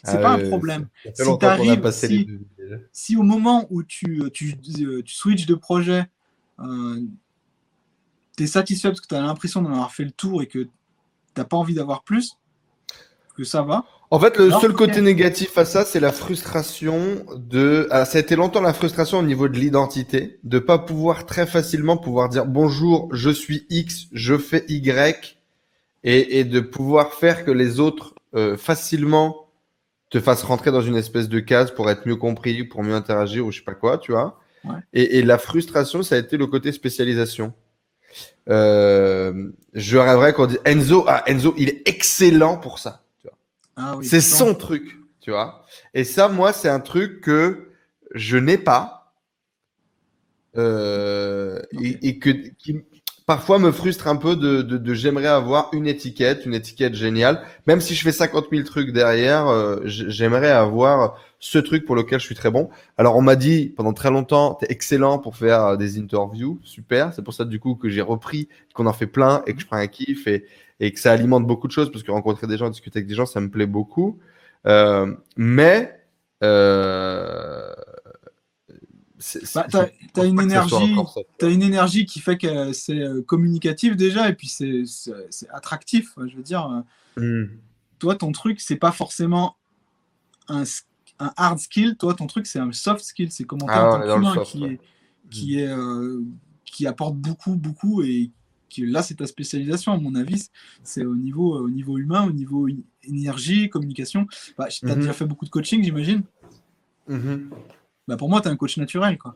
C'est 0.04 0.18
ah 0.18 0.22
pas 0.22 0.32
un 0.34 0.48
problème. 0.48 0.88
Si, 1.14 1.22
arrives, 1.42 1.92
si, 1.92 2.28
si, 2.94 3.16
au 3.18 3.24
moment 3.24 3.66
où 3.70 3.84
tu, 3.84 4.22
tu, 4.32 4.56
tu, 4.60 5.04
tu 5.04 5.14
switches 5.14 5.48
de 5.48 5.56
projet, 5.56 6.06
euh, 6.60 7.02
tu 8.38 8.44
es 8.44 8.48
satisfait 8.48 8.90
parce 8.90 9.02
que 9.02 9.08
tu 9.08 9.16
as 9.16 9.22
l'impression 9.22 9.62
d'en 9.62 9.72
avoir 9.72 9.92
fait 9.92 10.06
le 10.06 10.12
tour 10.12 10.42
et 10.42 10.48
que 10.48 10.60
tu 10.60 10.70
n'as 11.36 11.46
pas 11.46 11.58
envie 11.58 11.74
d'avoir 11.74 12.04
plus, 12.04 12.38
que 13.38 13.44
ça 13.44 13.62
va. 13.62 13.86
En 14.10 14.20
fait, 14.20 14.38
le 14.38 14.52
seul 14.52 14.74
côté 14.74 15.02
négatif 15.02 15.58
à 15.58 15.66
ça, 15.66 15.86
c'est 15.86 16.00
la 16.00 16.12
frustration 16.12 17.26
de. 17.36 17.88
Ah, 17.92 18.06
ça 18.06 18.18
a 18.18 18.22
été 18.22 18.36
longtemps 18.36 18.62
la 18.62 18.74
frustration 18.74 19.20
au 19.20 19.24
niveau 19.24 19.48
de 19.48 19.58
l'identité, 19.58 20.40
de 20.44 20.60
pas 20.60 20.80
pouvoir 20.80 21.26
très 21.26 21.46
facilement 21.46 21.98
pouvoir 21.98 22.30
dire 22.30 22.46
bonjour, 22.46 23.10
je 23.14 23.30
suis 23.30 23.66
X, 23.70 24.08
je 24.14 24.38
fais 24.38 24.66
Y, 24.70 25.38
et, 26.04 26.40
et 26.40 26.44
de 26.46 26.60
pouvoir 26.62 27.14
faire 27.14 27.44
que 27.44 27.52
les 27.52 27.80
autres 27.80 28.16
euh, 28.34 28.56
facilement 28.58 29.50
te 30.10 30.20
fassent 30.22 30.44
rentrer 30.44 30.72
dans 30.72 30.82
une 30.82 30.96
espèce 30.96 31.28
de 31.28 31.40
case 31.40 31.72
pour 31.72 31.90
être 31.90 32.08
mieux 32.08 32.16
compris, 32.16 32.64
pour 32.64 32.84
mieux 32.84 32.96
interagir 32.96 33.46
ou 33.46 33.52
je 33.52 33.60
sais 33.60 33.66
pas 33.66 33.76
quoi, 33.76 33.98
tu 33.98 34.14
vois. 34.14 34.40
Et, 34.94 35.20
et, 35.20 35.22
la 35.22 35.38
frustration, 35.38 36.04
ça 36.04 36.16
a 36.16 36.18
été 36.18 36.36
le 36.36 36.46
côté 36.46 36.74
spécialisation. 36.74 37.54
Euh, 38.50 39.50
je 39.74 39.98
rêverais 39.98 40.34
qu'on 40.34 40.46
dise 40.46 40.60
Enzo, 40.66 41.06
ah, 41.08 41.24
Enzo, 41.28 41.54
il 41.58 41.70
est 41.70 41.88
excellent 41.88 42.58
pour 42.58 42.80
ça. 42.80 43.04
Ah 43.78 43.98
c'est 44.02 44.22
son 44.22 44.56
truc, 44.56 44.98
tu 45.22 45.30
vois. 45.30 45.64
Et 45.94 46.04
ça, 46.04 46.28
moi, 46.28 46.52
c'est 46.52 46.68
un 46.68 46.80
truc 46.80 47.22
que 47.22 47.70
je 48.14 48.38
n'ai 48.38 48.58
pas. 48.58 49.14
Euh, 50.58 51.62
et, 52.02 52.18
que 52.18 52.32
qui 52.32 52.82
parfois 53.28 53.60
me 53.60 53.72
frustre 53.72 54.08
un 54.08 54.16
peu 54.16 54.36
de, 54.36 54.64
de, 54.64 54.78
de 54.78 54.94
j'aimerais 54.96 55.28
avoir 55.28 55.70
une 55.74 55.86
étiquette, 55.86 56.48
une 56.48 56.56
étiquette 56.56 56.96
géniale. 56.96 57.44
Même 57.68 57.80
si 57.80 57.94
je 57.94 58.02
fais 58.02 58.12
50 58.12 58.48
000 58.52 58.64
trucs 58.64 58.92
derrière, 58.92 59.48
euh, 59.48 59.82
j'aimerais 59.86 60.50
avoir 60.50 61.20
ce 61.40 61.60
truc 61.60 61.86
pour 61.86 61.96
lequel 61.96 62.20
je 62.20 62.26
suis 62.26 62.34
très 62.34 62.50
bon. 62.50 62.70
Alors 62.98 63.16
on 63.16 63.22
m'a 63.22 63.36
dit 63.36 63.72
pendant 63.78 63.94
très 63.94 64.10
longtemps, 64.10 64.56
t'es 64.56 64.66
excellent 64.70 65.20
pour 65.20 65.38
faire 65.38 65.78
des 65.78 66.00
interviews, 66.00 66.60
super. 66.64 67.14
C'est 67.14 67.22
pour 67.22 67.36
ça 67.36 67.46
du 67.46 67.60
coup 67.60 67.76
que 67.76 67.90
j'ai 67.90 68.02
repris, 68.02 68.50
qu'on 68.74 68.88
en 68.88 68.94
fait 68.94 69.06
plein 69.06 69.44
et 69.46 69.54
que 69.54 69.62
je 69.62 69.68
prends 69.68 69.78
un 69.78 69.88
kiff 69.88 70.26
et, 70.26 70.46
et 70.80 70.92
que 70.92 71.00
ça 71.00 71.12
alimente 71.12 71.46
beaucoup 71.46 71.68
de 71.68 71.72
choses 71.72 71.92
parce 71.92 72.04
que 72.04 72.12
rencontrer 72.12 72.48
des 72.48 72.58
gens, 72.58 72.70
discuter 72.70 73.00
avec 73.00 73.08
des 73.08 73.16
gens, 73.16 73.26
ça 73.26 73.40
me 73.40 73.50
plaît 73.50 73.66
beaucoup. 73.66 74.20
Euh, 74.66 75.16
mais 75.36 76.00
euh, 76.44 77.74
bah, 79.56 79.68
t'as 80.14 80.26
une 80.26 80.40
énergie, 80.42 80.96
as 81.42 81.48
une 81.48 81.64
énergie 81.64 82.06
qui 82.06 82.20
fait 82.20 82.38
que 82.38 82.74
c'est 82.74 83.00
euh, 83.00 83.22
communicatif 83.22 83.96
déjà 83.96 84.30
et 84.30 84.34
puis 84.34 84.48
c'est 84.48 84.84
attractif. 85.52 86.14
Je 86.28 86.36
veux 86.36 86.44
dire, 86.44 86.84
hmm. 87.18 87.46
toi 88.00 88.16
ton 88.16 88.32
truc 88.32 88.60
c'est 88.60 88.76
pas 88.76 88.92
forcément 88.92 89.56
un, 90.50 90.64
un 91.20 91.34
hard 91.36 91.60
skill, 91.60 91.96
toi, 91.98 92.14
ton 92.14 92.28
truc, 92.28 92.48
c'est 92.48 92.60
un 92.60 92.72
soft 92.72 93.04
skill. 93.04 93.32
C'est 93.32 93.44
comment 93.44 93.66
ah, 93.70 94.02
humain 94.06 94.36
qui, 94.44 94.64
est, 94.64 94.80
qui, 95.30 95.60
est, 95.60 95.68
euh, 95.68 96.22
qui 96.66 96.88
apporte 96.88 97.16
beaucoup, 97.16 97.56
beaucoup. 97.56 98.04
Et 98.04 98.32
qui, 98.70 98.86
là, 98.86 99.02
c'est 99.02 99.16
ta 99.16 99.28
spécialisation, 99.28 99.92
à 99.94 99.98
mon 99.98 100.16
avis. 100.16 100.50
C'est 100.84 101.06
au 101.06 101.16
niveau, 101.16 101.58
au 101.58 101.70
niveau 101.70 101.98
humain, 101.98 102.26
au 102.28 102.32
niveau 102.32 102.68
énergie, 103.04 103.70
communication. 103.70 104.28
Bah, 104.58 104.68
tu 104.68 104.86
as 104.86 104.96
mhm. 104.96 105.02
déjà 105.02 105.14
fait 105.14 105.26
beaucoup 105.26 105.46
de 105.46 105.50
coaching, 105.50 105.84
j'imagine 105.84 106.24
mhm. 107.08 107.50
bah, 108.08 108.18
Pour 108.18 108.30
moi, 108.30 108.42
tu 108.42 108.48
es 108.48 108.52
un 108.52 108.56
coach 108.58 108.78
naturel. 108.78 109.18
Quoi. 109.18 109.36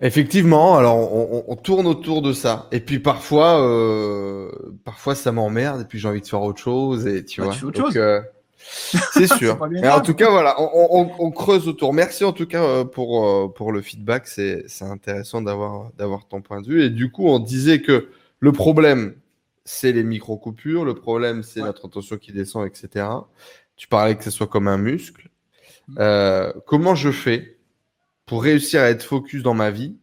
Effectivement, 0.00 0.76
alors 0.76 0.96
on, 1.14 1.44
on, 1.46 1.56
tourne 1.56 1.86
autour 1.86 2.20
de 2.20 2.32
ça. 2.32 2.68
Et 2.72 2.80
puis 2.80 2.98
parfois, 2.98 3.60
euh, 3.66 4.50
parfois 4.84 5.14
ça 5.14 5.30
m'emmerde 5.32 5.82
et 5.82 5.84
puis 5.84 5.98
j'ai 5.98 6.08
envie 6.08 6.20
de 6.20 6.26
faire 6.26 6.42
autre 6.42 6.60
chose 6.60 7.06
et 7.06 7.24
tu 7.24 7.40
Bah, 7.40 7.46
vois. 7.46 7.54
tu 7.54 7.60
fais 7.60 7.66
autre 7.66 7.78
Donc, 7.80 7.86
chose. 7.92 7.96
euh, 7.96 8.20
c'est 9.12 9.26
sûr. 9.26 9.58
Mais 9.70 9.88
en 9.88 10.00
tout 10.00 10.14
cas, 10.14 10.30
voilà, 10.30 10.60
on, 10.60 10.68
on- 11.02 11.10
on 11.18 11.30
creuse 11.30 11.68
autour. 11.68 11.92
Merci 11.92 12.24
en 12.24 12.32
tout 12.32 12.46
cas 12.46 12.62
euh, 12.62 12.84
pour, 12.84 13.26
euh, 13.26 13.48
pour 13.48 13.72
le 13.72 13.82
feedback. 13.82 14.26
C'est, 14.26 14.64
intéressant 14.82 15.42
d'avoir, 15.42 15.90
d'avoir 15.98 16.26
ton 16.26 16.40
point 16.42 16.60
de 16.62 16.68
vue. 16.68 16.82
Et 16.84 16.90
du 16.90 17.10
coup, 17.10 17.28
on 17.28 17.38
disait 17.38 17.80
que 17.82 18.08
le 18.40 18.52
problème, 18.52 19.14
c'est 19.64 19.92
les 19.92 20.04
micro-coupures. 20.04 20.84
Le 20.84 20.94
problème, 20.94 21.42
c'est 21.42 21.60
Ouais. 21.60 21.66
notre 21.66 21.86
attention 21.86 22.16
qui 22.16 22.32
descend, 22.32 22.66
etc. 22.66 23.06
Tu 23.76 23.88
parlais 23.88 24.16
que 24.16 24.24
ce 24.24 24.30
soit 24.30 24.46
comme 24.46 24.68
un 24.68 24.78
muscle. 24.78 25.28
Mm. 25.88 25.96
Euh, 25.98 26.52
comment 26.66 26.94
je 26.94 27.10
fais 27.10 27.58
pour 28.26 28.42
réussir 28.42 28.80
à 28.80 28.86
être 28.90 29.02
focus 29.02 29.42
dans 29.42 29.54
ma 29.54 29.70
vie, 29.70 29.96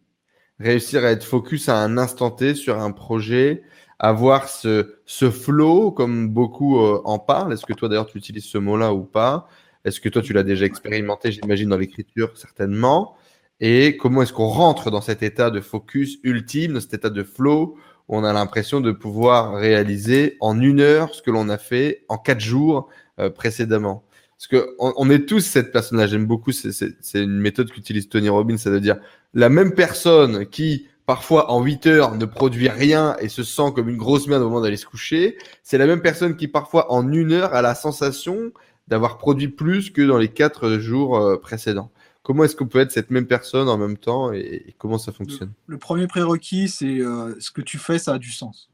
réussir 0.60 1.04
à 1.04 1.10
être 1.10 1.24
focus 1.24 1.68
à 1.68 1.76
un 1.78 1.98
instant 1.98 2.30
T 2.30 2.54
sur 2.54 2.78
un 2.80 2.92
projet, 2.92 3.62
avoir 4.02 4.48
ce, 4.48 4.96
ce 5.06 5.30
flow 5.30 5.92
comme 5.92 6.28
beaucoup 6.28 6.80
euh, 6.80 7.00
en 7.04 7.20
parlent. 7.20 7.52
Est-ce 7.52 7.64
que 7.64 7.72
toi 7.72 7.88
d'ailleurs 7.88 8.06
tu 8.06 8.18
utilises 8.18 8.44
ce 8.44 8.58
mot-là 8.58 8.92
ou 8.92 9.04
pas? 9.04 9.48
Est-ce 9.84 10.00
que 10.00 10.08
toi 10.08 10.20
tu 10.20 10.32
l'as 10.32 10.42
déjà 10.42 10.66
expérimenté, 10.66 11.32
j'imagine, 11.32 11.68
dans 11.68 11.78
l'écriture 11.78 12.36
certainement? 12.36 13.16
Et 13.60 13.96
comment 13.96 14.22
est-ce 14.22 14.32
qu'on 14.32 14.48
rentre 14.48 14.90
dans 14.90 15.00
cet 15.00 15.22
état 15.22 15.50
de 15.50 15.60
focus 15.60 16.18
ultime, 16.24 16.74
dans 16.74 16.80
cet 16.80 16.94
état 16.94 17.10
de 17.10 17.22
flow 17.22 17.76
où 18.08 18.16
on 18.16 18.24
a 18.24 18.32
l'impression 18.32 18.80
de 18.80 18.90
pouvoir 18.90 19.54
réaliser 19.54 20.36
en 20.40 20.60
une 20.60 20.80
heure 20.80 21.14
ce 21.14 21.22
que 21.22 21.30
l'on 21.30 21.48
a 21.48 21.58
fait 21.58 22.04
en 22.08 22.18
quatre 22.18 22.40
jours 22.40 22.88
euh, 23.20 23.30
précédemment? 23.30 24.04
Parce 24.36 24.48
que 24.48 24.74
on, 24.80 25.08
est 25.10 25.26
tous 25.26 25.38
cette 25.38 25.70
personne-là. 25.70 26.08
J'aime 26.08 26.26
beaucoup. 26.26 26.50
C'est- 26.50 26.96
une 27.14 27.38
méthode 27.38 27.70
qu'utilise 27.70 28.08
Tony 28.08 28.28
Robbins, 28.28 28.56
c'est 28.56 28.72
de 28.72 28.80
dire 28.80 28.96
la 29.34 29.48
même 29.48 29.74
personne 29.74 30.46
qui 30.46 30.88
parfois 31.06 31.50
en 31.50 31.62
8 31.62 31.86
heures 31.86 32.14
ne 32.16 32.24
produit 32.24 32.68
rien 32.68 33.16
et 33.20 33.28
se 33.28 33.42
sent 33.42 33.72
comme 33.74 33.88
une 33.88 33.96
grosse 33.96 34.26
merde 34.26 34.42
au 34.42 34.46
moment 34.48 34.60
d'aller 34.60 34.76
se 34.76 34.86
coucher, 34.86 35.36
c'est 35.62 35.78
la 35.78 35.86
même 35.86 36.02
personne 36.02 36.36
qui 36.36 36.48
parfois 36.48 36.92
en 36.92 37.10
une 37.12 37.32
heure 37.32 37.54
a 37.54 37.62
la 37.62 37.74
sensation 37.74 38.52
d'avoir 38.88 39.18
produit 39.18 39.48
plus 39.48 39.90
que 39.90 40.02
dans 40.02 40.18
les 40.18 40.28
quatre 40.28 40.78
jours 40.78 41.16
euh, 41.16 41.38
précédents. 41.38 41.90
Comment 42.22 42.44
est-ce 42.44 42.54
qu'on 42.54 42.66
peut 42.68 42.78
être 42.78 42.92
cette 42.92 43.10
même 43.10 43.26
personne 43.26 43.68
en 43.68 43.78
même 43.78 43.96
temps 43.96 44.32
et, 44.32 44.74
comment 44.78 44.98
ça 44.98 45.12
fonctionne? 45.12 45.52
Le 45.66 45.78
premier 45.78 46.06
prérequis, 46.06 46.68
c'est 46.68 47.00
euh, 47.00 47.34
ce 47.40 47.50
que 47.50 47.62
tu 47.62 47.78
fais, 47.78 47.98
ça 47.98 48.14
a 48.14 48.18
du 48.18 48.30
sens. 48.30 48.68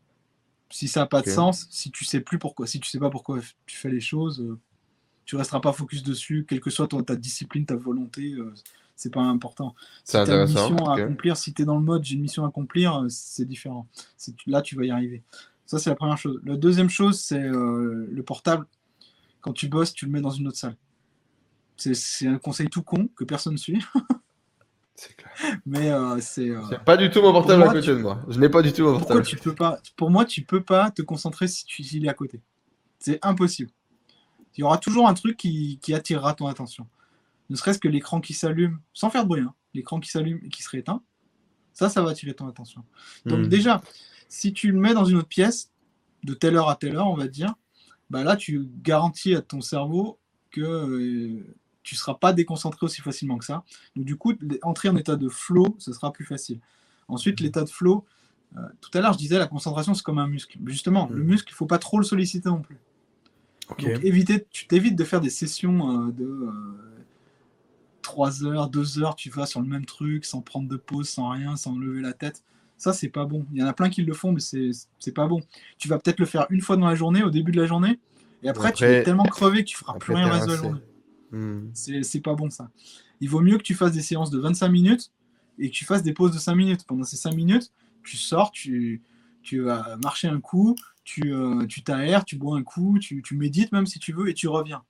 Si 0.70 0.86
ça 0.86 1.00
n'a 1.00 1.06
pas 1.06 1.22
de 1.22 1.26
sens, 1.30 1.66
si 1.70 1.90
tu 1.90 2.04
sais 2.04 2.20
plus 2.20 2.38
pourquoi, 2.38 2.66
si 2.66 2.78
tu 2.78 2.90
sais 2.90 2.98
pas 2.98 3.08
pourquoi 3.08 3.38
tu 3.64 3.76
fais 3.76 3.88
les 3.88 4.00
choses, 4.00 4.40
euh, 4.42 4.58
tu 5.24 5.36
resteras 5.36 5.60
pas 5.60 5.72
focus 5.72 6.02
dessus, 6.02 6.44
quelle 6.46 6.60
que 6.60 6.68
soit 6.68 6.88
ton- 6.88 7.02
ta 7.02 7.16
discipline, 7.16 7.64
ta 7.64 7.76
volonté, 7.76 8.32
euh, 8.32 8.52
c'est 8.98 9.12
pas 9.12 9.22
important. 9.22 9.74
Si 10.04 10.12
C'est 10.12 10.24
tu 10.24 10.30
une 10.32 10.44
mission 10.46 10.76
à 10.88 10.96
accomplir, 11.04 11.36
si 11.36 11.54
tu 11.54 11.62
es 11.62 11.64
dans 11.64 11.76
le 11.76 11.84
mode 11.84 12.04
j'ai 12.04 12.16
une 12.16 12.20
mission 12.22 12.44
à 12.44 12.48
accomplir, 12.48 12.96
euh, 13.02 13.06
c'est 13.08 13.44
différent. 13.44 13.86
C'est- 14.16 14.34
Là, 14.46 14.60
tu 14.60 14.74
vas 14.74 14.84
y 14.84 14.90
arriver. 14.90 15.22
Ça, 15.66 15.78
c'est 15.78 15.88
la 15.88 15.94
première 15.96 16.18
chose. 16.18 16.40
La 16.44 16.56
deuxième 16.56 16.90
chose, 16.90 17.20
c'est 17.20 17.40
euh, 17.40 18.08
le 18.10 18.22
portable. 18.24 18.66
Quand 19.40 19.52
tu 19.52 19.68
bosses, 19.68 19.92
tu 19.94 20.04
le 20.06 20.10
mets 20.10 20.20
dans 20.20 20.30
une 20.30 20.48
autre 20.48 20.58
salle. 20.58 20.76
C'est- 21.76 21.94
C'est 21.94 22.26
un 22.26 22.38
conseil 22.38 22.68
tout 22.68 22.82
con 22.82 23.08
que 23.14 23.22
personne 23.24 23.52
ne 23.52 23.58
suit, 23.58 23.78
C'est 24.96 25.14
clair. 25.14 25.30
mais 25.64 25.92
euh, 25.92 26.18
c'est. 26.20 26.50
euh, 26.50 26.60
J'ai 26.70 26.78
pas 26.78 26.96
du 26.96 27.08
tout 27.08 27.22
mon 27.22 27.30
portable 27.32 27.60
moi, 27.62 27.70
à 27.70 27.72
côté 27.74 27.86
tu- 27.86 27.92
de 27.92 28.02
moi. 28.02 28.20
Je 28.28 28.40
n'ai 28.40 28.48
pas 28.48 28.62
du 28.62 28.72
tout 28.72 28.82
mon 28.82 28.98
Pourquoi 28.98 29.16
portable. 29.22 29.26
tu 29.28 29.36
peux 29.36 29.54
pas 29.54 29.78
Pour 29.96 30.10
moi, 30.10 30.24
tu 30.24 30.42
peux 30.42 30.62
pas 30.64 30.90
te 30.90 31.02
concentrer 31.02 31.46
si 31.46 31.64
tu 31.64 31.84
s'il 31.84 32.04
est 32.04 32.08
à 32.08 32.14
côté. 32.14 32.40
C'est 32.98 33.24
impossible. 33.24 33.70
Il 34.56 34.62
y 34.62 34.64
aura 34.64 34.78
toujours 34.78 35.06
un 35.08 35.14
truc 35.14 35.36
qui, 35.36 35.78
qui 35.80 35.94
attirera 35.94 36.34
ton 36.34 36.48
attention. 36.48 36.88
Ne 37.50 37.56
serait-ce 37.56 37.78
que 37.78 37.88
l'écran 37.88 38.20
qui 38.20 38.34
s'allume, 38.34 38.80
sans 38.92 39.10
faire 39.10 39.22
de 39.24 39.28
bruit, 39.28 39.40
hein, 39.42 39.54
l'écran 39.74 40.00
qui 40.00 40.10
s'allume 40.10 40.40
et 40.44 40.48
qui 40.48 40.62
se 40.62 40.68
rééteint, 40.70 41.02
ça, 41.72 41.88
ça 41.88 42.02
va 42.02 42.10
attirer 42.10 42.34
ton 42.34 42.48
attention. 42.48 42.84
Donc 43.26 43.46
Hmm. 43.46 43.48
déjà, 43.48 43.80
si 44.28 44.52
tu 44.52 44.72
le 44.72 44.78
mets 44.78 44.94
dans 44.94 45.04
une 45.04 45.16
autre 45.16 45.28
pièce, 45.28 45.70
de 46.24 46.34
telle 46.34 46.56
heure 46.56 46.68
à 46.68 46.76
telle 46.76 46.96
heure, 46.96 47.06
on 47.08 47.14
va 47.14 47.28
dire, 47.28 47.54
bah 48.10 48.24
là, 48.24 48.36
tu 48.36 48.68
garantis 48.82 49.34
à 49.34 49.40
ton 49.42 49.60
cerveau 49.60 50.18
que 50.50 50.60
euh, 50.60 51.44
tu 51.84 51.94
ne 51.94 51.98
seras 51.98 52.14
pas 52.14 52.32
déconcentré 52.32 52.84
aussi 52.84 53.00
facilement 53.00 53.38
que 53.38 53.44
ça. 53.44 53.62
Donc 53.96 54.04
du 54.04 54.16
coup, 54.16 54.34
entrer 54.62 54.88
en 54.88 54.96
état 54.96 55.16
de 55.16 55.28
flow, 55.28 55.76
ce 55.78 55.92
sera 55.92 56.12
plus 56.12 56.24
facile. 56.24 56.60
Ensuite, 57.06 57.40
l'état 57.40 57.62
de 57.64 57.70
flow, 57.70 58.04
euh, 58.56 58.60
tout 58.80 58.90
à 58.94 59.00
l'heure, 59.00 59.12
je 59.12 59.18
disais, 59.18 59.38
la 59.38 59.46
concentration, 59.46 59.94
c'est 59.94 60.02
comme 60.02 60.18
un 60.18 60.26
muscle. 60.26 60.58
Justement, 60.66 61.08
le 61.10 61.22
Mhm. 61.22 61.28
muscle, 61.28 61.48
il 61.50 61.52
ne 61.54 61.56
faut 61.56 61.66
pas 61.66 61.78
trop 61.78 61.98
le 61.98 62.04
solliciter 62.04 62.48
non 62.48 62.60
plus. 62.60 62.78
Donc 63.78 64.02
éviter, 64.04 64.46
tu 64.50 64.66
t'évites 64.66 64.96
de 64.96 65.04
faire 65.04 65.20
des 65.20 65.30
sessions 65.30 66.08
euh, 66.08 66.10
de 66.12 66.48
3 68.08 68.46
heures, 68.46 68.70
2 68.70 69.02
heures, 69.02 69.16
tu 69.16 69.28
vas 69.28 69.44
sur 69.44 69.60
le 69.60 69.66
même 69.66 69.84
truc, 69.84 70.24
sans 70.24 70.40
prendre 70.40 70.66
de 70.66 70.76
pause, 70.78 71.10
sans 71.10 71.28
rien, 71.28 71.56
sans 71.56 71.76
lever 71.76 72.00
la 72.00 72.14
tête. 72.14 72.42
Ça, 72.78 72.94
c'est 72.94 73.10
pas 73.10 73.26
bon. 73.26 73.44
Il 73.52 73.58
y 73.58 73.62
en 73.62 73.66
a 73.66 73.74
plein 73.74 73.90
qui 73.90 74.00
le 74.00 74.14
font, 74.14 74.32
mais 74.32 74.40
c'est 74.40 75.12
pas 75.12 75.26
bon. 75.26 75.40
Tu 75.76 75.88
vas 75.88 75.98
peut-être 75.98 76.18
le 76.18 76.24
faire 76.24 76.46
une 76.48 76.62
fois 76.62 76.78
dans 76.78 76.86
la 76.86 76.94
journée, 76.94 77.22
au 77.22 77.28
début 77.28 77.52
de 77.52 77.60
la 77.60 77.66
journée, 77.66 77.98
et 78.42 78.48
après, 78.48 78.72
tu 78.72 78.84
es 78.84 79.02
tellement 79.02 79.24
crevé 79.24 79.62
que 79.62 79.68
tu 79.68 79.76
feras 79.76 79.98
plus 79.98 80.14
rien 80.14 80.26
le 80.26 80.32
reste 80.32 80.46
de 80.46 80.52
la 80.52 80.56
journée. 80.56 80.80
Hmm. 81.32 81.68
C'est 81.74 82.22
pas 82.22 82.34
bon 82.34 82.48
ça. 82.48 82.70
Il 83.20 83.28
vaut 83.28 83.42
mieux 83.42 83.58
que 83.58 83.62
tu 83.62 83.74
fasses 83.74 83.92
des 83.92 84.00
séances 84.00 84.30
de 84.30 84.38
25 84.38 84.68
minutes 84.70 85.12
et 85.58 85.68
que 85.68 85.74
tu 85.74 85.84
fasses 85.84 86.02
des 86.02 86.14
pauses 86.14 86.32
de 86.32 86.38
5 86.38 86.54
minutes. 86.54 86.86
Pendant 86.86 87.04
ces 87.04 87.16
5 87.16 87.34
minutes, 87.34 87.72
tu 88.04 88.16
sors, 88.16 88.52
tu, 88.52 89.02
tu 89.42 89.60
vas 89.60 89.98
marcher 90.02 90.28
un 90.28 90.40
coup, 90.40 90.76
tu 91.04 91.34
euh, 91.34 91.66
tu 91.66 91.82
t'aères, 91.82 92.24
tu 92.24 92.36
bois 92.36 92.56
un 92.56 92.62
coup, 92.62 92.98
tu, 92.98 93.20
tu 93.20 93.36
médites 93.36 93.70
même 93.72 93.84
si 93.84 93.98
tu 93.98 94.14
veux 94.14 94.30
et 94.30 94.34
tu 94.34 94.48
reviens 94.48 94.82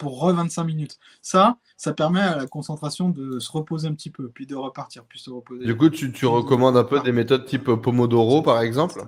pour 0.00 0.18
re 0.22 0.32
25 0.34 0.64
minutes. 0.64 0.98
Ça, 1.20 1.58
ça 1.76 1.92
permet 1.92 2.20
à 2.22 2.34
la 2.34 2.46
concentration 2.46 3.10
de 3.10 3.38
se 3.38 3.52
reposer 3.52 3.86
un 3.86 3.94
petit 3.94 4.10
peu, 4.10 4.30
puis 4.30 4.46
de 4.46 4.56
repartir, 4.56 5.04
puis 5.04 5.20
se 5.20 5.28
reposer. 5.30 5.64
Du 5.64 5.76
coup, 5.76 5.90
tu, 5.90 6.10
tu 6.10 6.24
recommandes 6.26 6.76
un 6.78 6.84
peu 6.84 7.00
des 7.00 7.12
méthodes 7.12 7.44
type 7.44 7.64
Pomodoro, 7.74 8.42
par 8.42 8.60
exemple? 8.62 9.02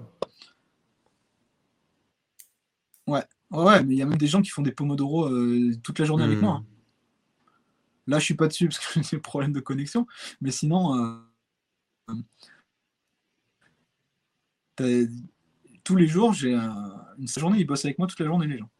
Ouais, 3.06 3.24
ouais, 3.50 3.82
mais 3.82 3.94
il 3.94 3.98
y 3.98 4.02
a 4.02 4.06
même 4.06 4.18
des 4.18 4.26
gens 4.26 4.42
qui 4.42 4.50
font 4.50 4.62
des 4.62 4.70
pomodoro 4.72 5.26
euh, 5.26 5.72
toute 5.82 5.98
la 5.98 6.04
journée 6.04 6.24
avec 6.24 6.38
Hmm. 6.40 6.44
moi. 6.44 6.54
hein. 6.56 6.64
Là, 8.06 8.18
je 8.18 8.24
suis 8.24 8.34
pas 8.34 8.48
dessus 8.48 8.68
parce 8.68 8.78
que 8.86 9.00
j'ai 9.02 9.16
des 9.16 9.20
problèmes 9.22 9.52
de 9.52 9.60
connexion, 9.60 10.06
mais 10.40 10.50
sinon, 10.50 10.94
euh, 12.10 12.14
euh, 14.80 15.06
tous 15.84 15.96
les 15.96 16.06
jours, 16.06 16.32
j'ai 16.32 16.54
un- 16.54 17.04
une 17.18 17.28
journée, 17.28 17.58
ils 17.60 17.66
bossent 17.66 17.84
avec 17.84 17.98
moi 17.98 18.06
toute 18.06 18.20
la 18.20 18.26
journée, 18.26 18.46
les 18.46 18.58
gens. 18.58 18.70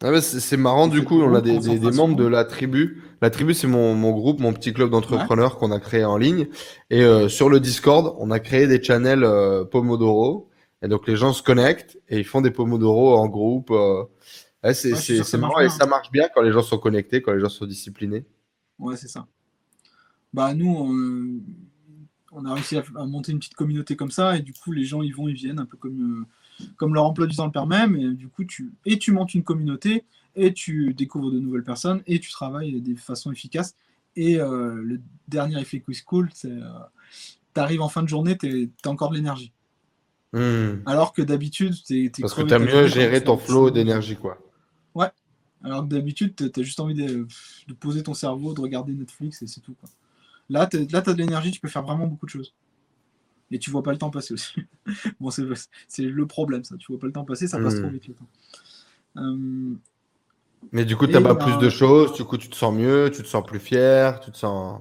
Ah 0.00 0.20
c'est 0.20 0.56
marrant, 0.56 0.86
du 0.86 1.02
coup, 1.02 1.20
on 1.20 1.34
a 1.34 1.40
des, 1.40 1.58
des- 1.58 1.78
des 1.78 1.90
membres 1.90 2.14
de 2.16 2.24
la 2.26 2.44
tribu. 2.44 3.02
La 3.20 3.30
tribu, 3.30 3.52
c'est 3.52 3.66
mon, 3.66 3.94
mon 3.94 4.12
groupe, 4.12 4.38
mon 4.38 4.52
petit 4.52 4.72
club 4.72 4.90
d'entrepreneurs 4.90 5.58
qu'on 5.58 5.72
a 5.72 5.80
créé 5.80 6.04
en 6.04 6.16
ligne. 6.16 6.46
Et 6.90 7.02
euh, 7.02 7.28
sur 7.28 7.48
le 7.48 7.58
Discord, 7.58 8.14
on 8.18 8.30
a 8.30 8.38
créé 8.38 8.68
des 8.68 8.80
channels 8.82 9.24
euh, 9.24 9.64
Pomodoro. 9.64 10.50
Et 10.82 10.88
donc, 10.88 11.08
les 11.08 11.16
gens 11.16 11.32
se 11.32 11.42
connectent 11.42 11.98
et 12.08 12.18
ils 12.18 12.24
font 12.24 12.40
des 12.40 12.52
Pomodoro 12.52 13.16
en 13.16 13.26
groupe. 13.28 13.72
euh. 13.72 14.04
Ouais, 14.62 14.72
c'est 14.74 14.92
Ouais, 14.92 15.38
marrant 15.38 15.60
et 15.60 15.68
ça 15.68 15.86
marche 15.86 16.10
bien 16.12 16.28
quand 16.32 16.42
les 16.42 16.52
gens 16.52 16.62
sont 16.62 16.78
connectés, 16.78 17.20
quand 17.22 17.32
les 17.32 17.40
gens 17.40 17.48
sont 17.48 17.66
disciplinés. 17.66 18.24
Ouais, 18.78 18.96
c'est 18.96 19.08
ça. 19.08 19.26
Bah, 20.32 20.54
nous, 20.54 21.42
on, 22.32 22.44
a 22.44 22.54
réussi 22.54 22.76
à, 22.76 22.84
à 22.96 23.04
monter 23.04 23.32
une 23.32 23.38
petite 23.38 23.54
communauté 23.54 23.96
comme 23.96 24.10
ça, 24.10 24.36
et 24.36 24.42
du 24.42 24.52
coup, 24.52 24.72
les 24.72 24.84
gens, 24.84 25.02
ils 25.02 25.14
vont, 25.14 25.28
ils 25.28 25.34
viennent, 25.34 25.58
un 25.58 25.66
peu 25.66 25.76
comme, 25.76 26.26
euh, 26.60 26.64
comme 26.76 26.94
leur 26.94 27.04
emploi 27.04 27.26
du 27.26 27.36
temps 27.36 27.46
le 27.46 27.52
permet, 27.52 27.86
mais 27.86 28.08
du 28.14 28.28
coup, 28.28 28.44
tu, 28.44 28.72
et 28.84 28.98
tu 28.98 29.12
montes 29.12 29.34
une 29.34 29.44
communauté, 29.44 30.04
et 30.36 30.52
tu 30.52 30.94
découvres 30.94 31.30
de 31.30 31.38
nouvelles 31.38 31.64
personnes, 31.64 32.02
et 32.06 32.20
tu 32.20 32.30
travailles 32.30 32.80
de 32.80 32.94
façon 32.96 33.32
efficace. 33.32 33.74
Et 34.16 34.40
euh, 34.40 34.80
le 34.82 35.00
dernier 35.28 35.60
effet 35.60 35.80
quiz 35.80 36.02
cool, 36.02 36.28
c'est 36.34 36.50
euh, 36.50 36.68
tu 37.54 37.60
arrives 37.60 37.82
en 37.82 37.88
fin 37.88 38.02
de 38.02 38.08
journée, 38.08 38.36
tu 38.36 38.70
as 38.84 38.88
encore 38.88 39.10
de 39.10 39.16
l'énergie. 39.16 39.52
Hmm. 40.32 40.82
Alors 40.86 41.12
que 41.12 41.22
d'habitude, 41.22 41.74
tu 41.84 42.04
es, 42.04 42.10
Parce 42.20 42.34
que 42.34 42.42
tu 42.42 42.52
as 42.52 42.58
mieux 42.58 42.86
géré 42.86 43.22
ton 43.22 43.38
flow 43.38 43.70
d'énergie, 43.70 44.16
quoi. 44.16 44.38
Alors 45.64 45.82
que 45.82 45.88
d'habitude, 45.88 46.34
tu 46.36 46.60
as 46.60 46.62
juste 46.62 46.80
envie 46.80 46.94
de, 46.94 47.26
de 47.66 47.74
poser 47.74 48.02
ton 48.02 48.14
cerveau, 48.14 48.54
de 48.54 48.60
regarder 48.60 48.92
Netflix, 48.92 49.42
et 49.42 49.46
c'est 49.46 49.60
tout. 49.60 49.74
Quoi. 49.80 49.90
Là, 50.48 50.66
tu 50.66 50.76
as 50.78 51.00
de 51.02 51.12
l'énergie, 51.12 51.50
tu 51.50 51.60
peux 51.60 51.68
faire 51.68 51.82
vraiment 51.82 52.06
beaucoup 52.06 52.26
de 52.26 52.30
choses. 52.30 52.54
Et 53.50 53.58
tu 53.58 53.70
vois 53.70 53.82
pas 53.82 53.92
le 53.92 53.98
temps 53.98 54.10
passer 54.10 54.34
aussi. 54.34 54.54
bon, 55.20 55.30
c'est 55.30 56.02
le 56.02 56.26
problème, 56.26 56.64
ça. 56.64 56.76
Tu 56.76 56.92
vois 56.92 57.00
pas 57.00 57.06
le 57.06 57.12
temps 57.12 57.24
passer, 57.24 57.48
ça 57.48 57.58
passe 57.58 57.74
Mm. 57.76 57.80
trop 57.80 57.88
vite 57.90 58.08
le 58.08 58.14
temps. 58.14 58.26
Euh, 59.18 59.74
Mais 60.72 60.84
du 60.84 60.96
coup, 60.96 61.06
tu 61.06 61.16
as 61.16 61.20
ben- 61.20 61.34
plus 61.34 61.56
de 61.58 61.70
choses, 61.70 62.12
du 62.14 62.24
coup, 62.24 62.36
tu 62.36 62.48
te 62.48 62.56
sens 62.56 62.74
mieux, 62.74 63.10
tu 63.10 63.22
te 63.22 63.28
sens 63.28 63.44
plus 63.46 63.60
fier, 63.60 64.20
tu 64.20 64.30
te 64.30 64.36
sens. 64.36 64.80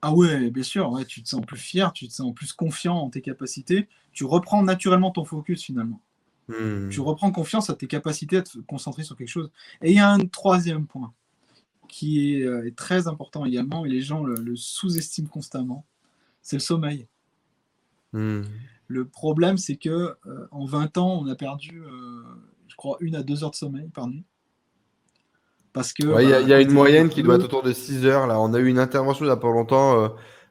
Ah 0.00 0.12
ouais, 0.12 0.50
bien 0.50 0.62
sûr, 0.62 0.90
ouais, 0.90 1.04
tu 1.04 1.22
te 1.22 1.28
sens 1.28 1.44
plus 1.44 1.58
fier, 1.58 1.92
tu 1.92 2.06
te 2.08 2.12
sens 2.12 2.32
plus 2.34 2.52
confiant 2.52 2.96
en 2.96 3.10
tes 3.10 3.20
capacités. 3.20 3.88
Tu 4.12 4.24
reprends 4.24 4.62
naturellement 4.62 5.10
ton 5.10 5.24
focus 5.24 5.62
finalement. 5.62 6.00
Hmm. 6.48 6.88
Tu 6.88 7.00
reprends 7.00 7.30
confiance 7.30 7.68
à 7.70 7.74
tes 7.74 7.86
capacités 7.86 8.38
à 8.38 8.42
te 8.42 8.58
concentrer 8.60 9.02
sur 9.02 9.16
quelque 9.16 9.28
chose. 9.28 9.50
Et 9.82 9.90
il 9.90 9.96
y 9.96 10.00
a 10.00 10.10
un 10.10 10.26
troisième 10.26 10.86
point 10.86 11.12
qui 11.88 12.34
est, 12.34 12.42
euh, 12.44 12.66
est 12.66 12.76
très 12.76 13.08
important 13.08 13.44
également, 13.44 13.84
et 13.84 13.88
les 13.88 14.00
gens 14.00 14.22
le, 14.22 14.34
le 14.34 14.56
sous-estiment 14.56 15.28
constamment, 15.28 15.84
c'est 16.42 16.56
le 16.56 16.60
sommeil. 16.60 17.06
Hmm. 18.12 18.42
Le 18.86 19.04
problème, 19.04 19.58
c'est 19.58 19.76
que 19.76 20.14
euh, 20.26 20.48
en 20.50 20.64
20 20.64 20.96
ans, 20.98 21.20
on 21.22 21.26
a 21.28 21.34
perdu, 21.34 21.82
euh, 21.82 22.22
je 22.68 22.76
crois, 22.76 22.96
une 23.00 23.16
à 23.16 23.22
deux 23.22 23.44
heures 23.44 23.50
de 23.50 23.56
sommeil 23.56 23.88
par 23.88 24.06
nuit. 24.06 24.24
Parce 25.74 25.92
que 25.92 26.06
Ouais, 26.06 26.24
il 26.24 26.30
y 26.30 26.32
a, 26.32 26.38
bah, 26.38 26.42
il 26.42 26.48
y 26.48 26.52
a 26.54 26.60
une 26.60 26.72
moyenne 26.72 27.08
qui 27.10 27.22
doit 27.22 27.34
être 27.36 27.44
autour 27.44 27.62
de 27.62 27.72
6 27.72 28.06
heures. 28.06 28.26
Là, 28.26 28.40
on 28.40 28.54
a 28.54 28.58
eu 28.58 28.66
une 28.66 28.78
intervention 28.78 29.24
il 29.24 29.28
n'y 29.28 29.32
a 29.32 29.36
pas 29.36 29.50
longtemps 29.50 30.04
euh, 30.04 30.08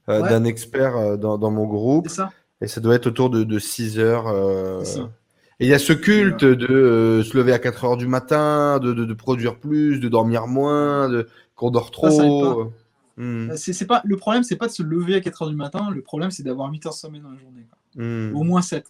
Ouais. 0.07 0.21
d'un 0.29 0.45
expert 0.45 1.17
dans, 1.17 1.37
dans 1.37 1.51
mon 1.51 1.65
groupe. 1.65 2.07
C'est 2.07 2.15
ça. 2.15 2.31
Et 2.61 2.67
ça 2.67 2.79
doit 2.79 2.95
être 2.95 3.07
autour 3.07 3.29
de, 3.29 3.43
de 3.43 3.59
6 3.59 3.99
heures. 3.99 4.85
C'est 4.85 4.99
ça. 4.99 5.11
Et 5.59 5.65
il 5.65 5.69
y 5.69 5.73
a 5.73 5.79
ce 5.79 5.93
culte 5.93 6.43
de 6.43 6.67
euh, 6.71 7.23
se 7.23 7.35
lever 7.35 7.51
à 7.51 7.59
4 7.59 7.83
heures 7.85 7.97
du 7.97 8.07
matin, 8.07 8.79
de, 8.79 8.93
de, 8.93 9.05
de 9.05 9.13
produire 9.13 9.59
plus, 9.59 9.99
de 9.99 10.07
dormir 10.07 10.45
moins, 10.47 11.09
de 11.09 11.27
qu'on 11.55 11.71
dort 11.71 11.89
trop. 11.91 12.71
Hmm, 13.17 13.49
C'est 13.55 13.73
c'est 13.73 13.87
pas, 13.87 14.01
le 14.05 14.15
problème, 14.17 14.43
c'est 14.43 14.55
pas 14.55 14.67
de 14.67 14.71
se 14.71 14.83
lever 14.83 15.15
à 15.15 15.19
4h 15.19 15.49
du 15.49 15.55
matin, 15.55 15.89
le 15.89 16.01
problème, 16.03 16.29
c'est 16.29 16.43
d'avoir 16.43 16.71
8 16.71 16.85
heures 16.85 16.93
de 16.93 16.97
sommeil 16.97 17.21
dans 17.21 17.31
la 17.31 17.37
journée. 17.39 17.65
quoi. 17.95 18.03
hmm. 18.03 18.35
Au 18.35 18.43
moins 18.43 18.61
7. 18.61 18.85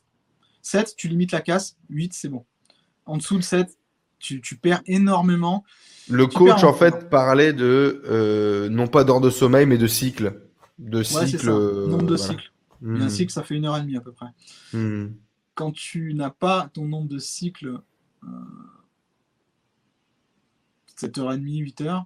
7, 0.61 0.93
tu 0.97 1.07
limites 1.07 1.32
la 1.32 1.39
casse, 1.39 1.78
8, 1.89 2.13
c'est 2.13 2.28
bon. 2.28 2.43
En 3.05 3.15
dessous 3.15 3.38
de 3.38 3.43
7, 3.43 3.78
tu, 4.20 4.41
tu 4.41 4.57
perds 4.57 4.82
énormément. 4.88 5.63
Le 6.09 6.28
Tu 6.28 6.38
coach, 6.38 6.63
en 6.63 6.70
en- 6.70 6.74
fait, 6.74 7.09
parlait 7.09 7.53
de, 7.53 8.01
euh, 8.09 8.68
non 8.68 8.88
pas 8.88 9.05
d'heures 9.05 9.22
de 9.22 9.30
sommeil, 9.30 9.65
mais 9.65 9.78
de 9.78 9.88
cycle. 9.88 10.41
De 10.80 10.97
Ouais, 10.97 11.26
cycle. 11.28 11.49
euh, 11.49 11.88
Nombre 11.88 12.07
de 12.07 12.15
voilà. 12.18 12.34
cycles. 12.34 12.51
Et 12.82 12.99
un 12.99 13.05
Hmm, 13.05 13.07
cycle, 13.09 13.32
ça 13.32 13.43
fait 13.43 13.55
une 13.55 13.65
heure 13.65 13.78
et 13.78 13.82
demie 13.82 13.97
à 13.97 14.01
peu 14.01 14.11
près. 14.11 14.28
Hmm. 15.58 15.64
Quand 15.64 15.72
tu 15.72 16.14
n'as 16.14 16.30
pas 16.30 16.70
ton 16.74 16.86
nombre 16.86 17.08
de 17.10 17.20
cycles, 17.20 17.80
euh, 18.24 18.28
7h30, 20.95 21.60
8h, 21.60 22.05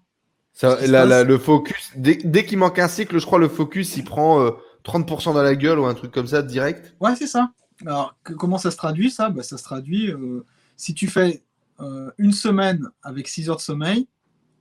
Ça, 0.54 0.76
Ce 0.76 0.82
qui 0.82 0.88
se 0.88 0.92
la- 0.92 1.06
la- 1.06 1.20
passe- 1.20 1.28
le 1.28 1.38
focus, 1.38 1.92
dès, 1.96 2.16
dès 2.16 2.46
qu'il 2.46 2.58
manque 2.58 2.78
un 2.80 2.88
cycle, 2.90 3.18
je 3.20 3.26
crois, 3.26 3.40
le 3.40 3.48
focus, 3.48 3.96
il 3.98 4.04
prend 4.04 4.42
euh, 4.42 4.52
30% 4.84 5.34
dans 5.34 5.42
la 5.44 5.56
gueule 5.56 5.80
ou 5.80 5.86
un 5.86 5.94
truc 5.94 6.12
comme 6.12 6.28
ça, 6.28 6.42
direct. 6.42 6.94
Ouais, 7.00 7.16
c'est 7.16 7.28
ça. 7.28 7.52
Alors, 7.86 8.16
que- 8.24 8.34
comment 8.34 8.58
ça 8.58 8.70
se 8.72 8.78
traduit, 8.78 9.10
ça? 9.12 9.30
Bah, 9.30 9.44
Ça 9.44 9.58
se 9.58 9.64
traduit, 9.64 10.12
euh, 10.12 10.46
si 10.76 10.94
tu 10.94 11.08
fais 11.08 11.44
euh, 11.80 12.12
une 12.20 12.32
semaine 12.34 12.90
avec 13.02 13.28
6 13.28 13.50
heures 13.50 13.56
de 13.56 13.62
sommeil, 13.62 14.08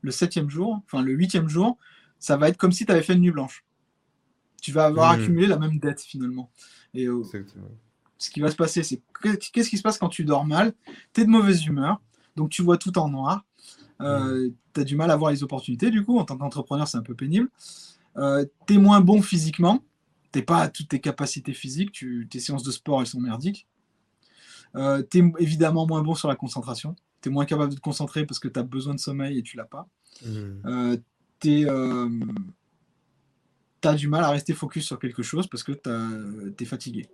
le 0.01 0.11
septième 0.11 0.49
jour, 0.49 0.80
enfin 0.86 1.03
le 1.03 1.12
huitième 1.12 1.49
jour, 1.51 1.76
ça 2.18 2.38
va 2.38 2.49
être 2.49 2.57
comme 2.57 2.72
si 2.72 2.86
tu 2.86 2.93
avais 2.93 3.03
fait 3.03 3.12
une 3.12 3.20
nuit 3.20 3.30
blanche. 3.30 3.64
Tu 4.62 4.72
vas 4.72 4.86
avoir 4.86 5.12
Mhm. 5.12 5.20
accumulé 5.20 5.47
la 5.49 5.59
même 5.59 5.78
dette, 5.78 6.01
finalement. 6.01 6.51
Et 6.95 7.07
euh, 7.07 7.22
ce 8.21 8.31
qui 8.31 8.41
va 8.41 8.51
se 8.51 8.57
passer, 8.57 8.85
c'est 8.85 9.01
que- 9.12 9.35
qu'est-ce 9.35 9.68
qui 9.68 9.79
se 9.79 9.83
passe 9.83 9.99
quand 9.99 10.09
tu 10.09 10.25
dors 10.25 10.45
mal? 10.47 10.73
Tu 11.12 11.23
es 11.23 11.25
de 11.25 11.31
mauvaise 11.31 11.66
humeur, 11.66 12.01
donc 12.37 12.51
tu 12.51 12.62
vois 12.62 12.79
tout 12.79 12.97
en 12.99 13.09
noir. 13.09 13.45
tu 14.01 14.81
as 14.81 14.85
du 14.85 14.97
mal 14.97 15.11
à 15.11 15.16
voir 15.16 15.31
les 15.31 15.43
opportunités, 15.43 15.91
du 15.91 16.05
coup, 16.05 16.18
en 16.18 16.25
tant 16.25 16.39
qu'entrepreneur, 16.39 16.87
c'est 16.87 16.97
un 16.97 17.03
peu 17.03 17.14
pénible. 17.14 17.51
tu 18.16 18.75
es 18.75 18.79
moins 18.79 19.01
bon 19.01 19.21
physiquement, 19.21 19.83
tu 20.33 20.43
pas 20.43 20.59
à 20.59 20.68
toutes 20.68 20.89
tes 20.89 21.01
capacités 21.01 21.53
physiques, 21.53 21.93
tu, 21.93 22.29
tes 22.31 22.41
séances 22.41 22.62
de 22.62 22.71
sport, 22.71 23.01
elles 23.01 23.07
sont 23.07 23.21
merdiques. 23.21 23.66
Euh, 24.77 25.03
tu 25.11 25.18
es 25.18 25.33
évidemment 25.39 25.87
moins 25.87 26.03
bon 26.03 26.14
sur 26.14 26.29
la 26.29 26.37
concentration, 26.37 26.95
tu 27.21 27.29
es 27.29 27.33
moins 27.33 27.45
capable 27.45 27.71
de 27.71 27.77
te 27.77 27.81
concentrer 27.81 28.25
parce 28.25 28.39
que 28.39 28.49
tu 28.49 28.59
as 28.61 28.62
besoin 28.62 28.95
de 28.95 29.01
sommeil 29.01 29.39
et 29.39 29.43
tu 29.43 29.57
l'as 29.57 29.64
pas. 29.64 29.89
Hmm. 30.25 30.61
Euh, 30.66 30.97
tu 31.43 31.66
as 33.89 33.95
du 33.95 34.09
mal 34.09 34.25
à 34.25 34.31
rester 34.31 34.53
focus 34.53 34.85
sur 34.85 34.99
quelque 34.99 35.23
chose 35.23 35.47
parce 35.47 35.62
que 35.62 35.73
tu 35.73 36.62
es 36.62 36.66
fatigué. 36.66 37.09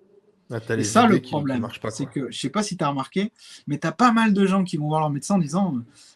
Ah, 0.53 0.59
Et 0.79 0.85
ça, 0.85 1.07
le 1.07 1.21
problème, 1.21 1.67
c'est 1.91 2.07
que, 2.07 2.31
je 2.31 2.39
sais 2.39 2.51
pas 2.51 2.63
si 2.63 2.77
tu 2.77 2.85
as 2.85 2.89
remarqué, 2.89 3.33
mais 3.67 3.79
tu 3.79 3.87
as 3.87 3.93
pas 3.93 4.13
mal 4.13 4.33
de 4.33 4.47
gens 4.47 4.63
qui 4.63 4.77
vont 4.77 4.87
voir 4.89 5.01
leur 5.01 5.11
médecin 5.11 5.35
en 5.35 5.39
disant 5.39 5.75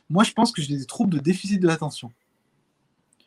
Moi, 0.08 0.22
je 0.24 0.32
pense 0.32 0.52
que 0.52 0.62
j'ai 0.62 0.76
des 0.76 0.84
troubles 0.84 1.14
de 1.14 1.18
déficit 1.18 1.60
de 1.60 1.66
l'attention. 1.66 2.12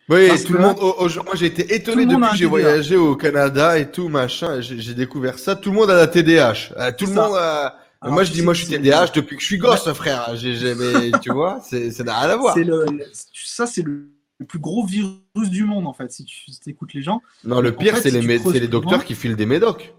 Oui, 0.09 0.27
Parce 0.27 0.43
tout 0.43 0.53
que 0.53 0.57
le 0.57 0.63
monde. 0.63 0.77
oh, 0.81 0.95
oh, 0.99 1.07
moi, 1.23 1.35
j'ai 1.35 1.45
été 1.47 1.73
étonné 1.75 2.05
depuis 2.05 2.29
que 2.31 2.35
j'ai 2.37 2.45
voyagé 2.45 2.95
au 2.97 3.15
Canada 3.15 3.77
et 3.79 3.89
tout, 3.89 4.09
machin. 4.09 4.59
J'ai 4.61 4.93
découvert 4.93 5.39
ça. 5.39 5.55
Tout 5.55 5.71
le 5.71 5.77
monde 5.77 5.89
a 5.89 5.95
la 5.95 6.07
TDAH. 6.07 6.73
Euh, 6.77 6.91
tout 6.97 7.05
le 7.05 7.13
Ça. 7.13 7.27
monde. 7.27 7.37
a- 7.37 7.77
Alors, 8.01 8.13
moi, 8.15 8.23
je 8.25 8.31
dis, 8.33 8.41
moi, 8.41 8.53
je 8.53 8.65
suis 8.65 8.73
TDAH 8.73 9.11
depuis 9.15 9.37
que 9.37 9.41
je 9.41 9.47
suis 9.47 9.57
gosse, 9.57 9.89
frère. 9.93 10.33
Mais, 10.33 11.11
tu 11.21 11.31
vois, 11.31 11.61
c'est, 11.63 11.89
ça 11.91 12.03
n'a 12.03 12.19
rien 12.19 12.29
à 12.31 12.35
voir. 12.35 12.57
Le, 12.57 12.85
ça, 13.33 13.65
c'est 13.65 13.81
le, 13.81 14.09
le 14.39 14.45
plus 14.45 14.59
gros 14.59 14.85
virus 14.85 15.19
du 15.49 15.63
monde, 15.63 15.87
en 15.87 15.93
fait, 15.93 16.11
si 16.11 16.25
tu 16.25 16.51
écoutes 16.67 16.93
les 16.93 17.01
gens. 17.01 17.21
Non, 17.45 17.61
le 17.61 17.69
En 17.69 17.73
pire, 17.73 17.95
fait, 17.95 18.01
c'est 18.01 18.11
si 18.21 18.27
les, 18.27 18.59
les 18.59 18.67
docteurs 18.67 19.05
qui 19.05 19.15
filent 19.15 19.37
des 19.37 19.45
médocs. 19.45 19.93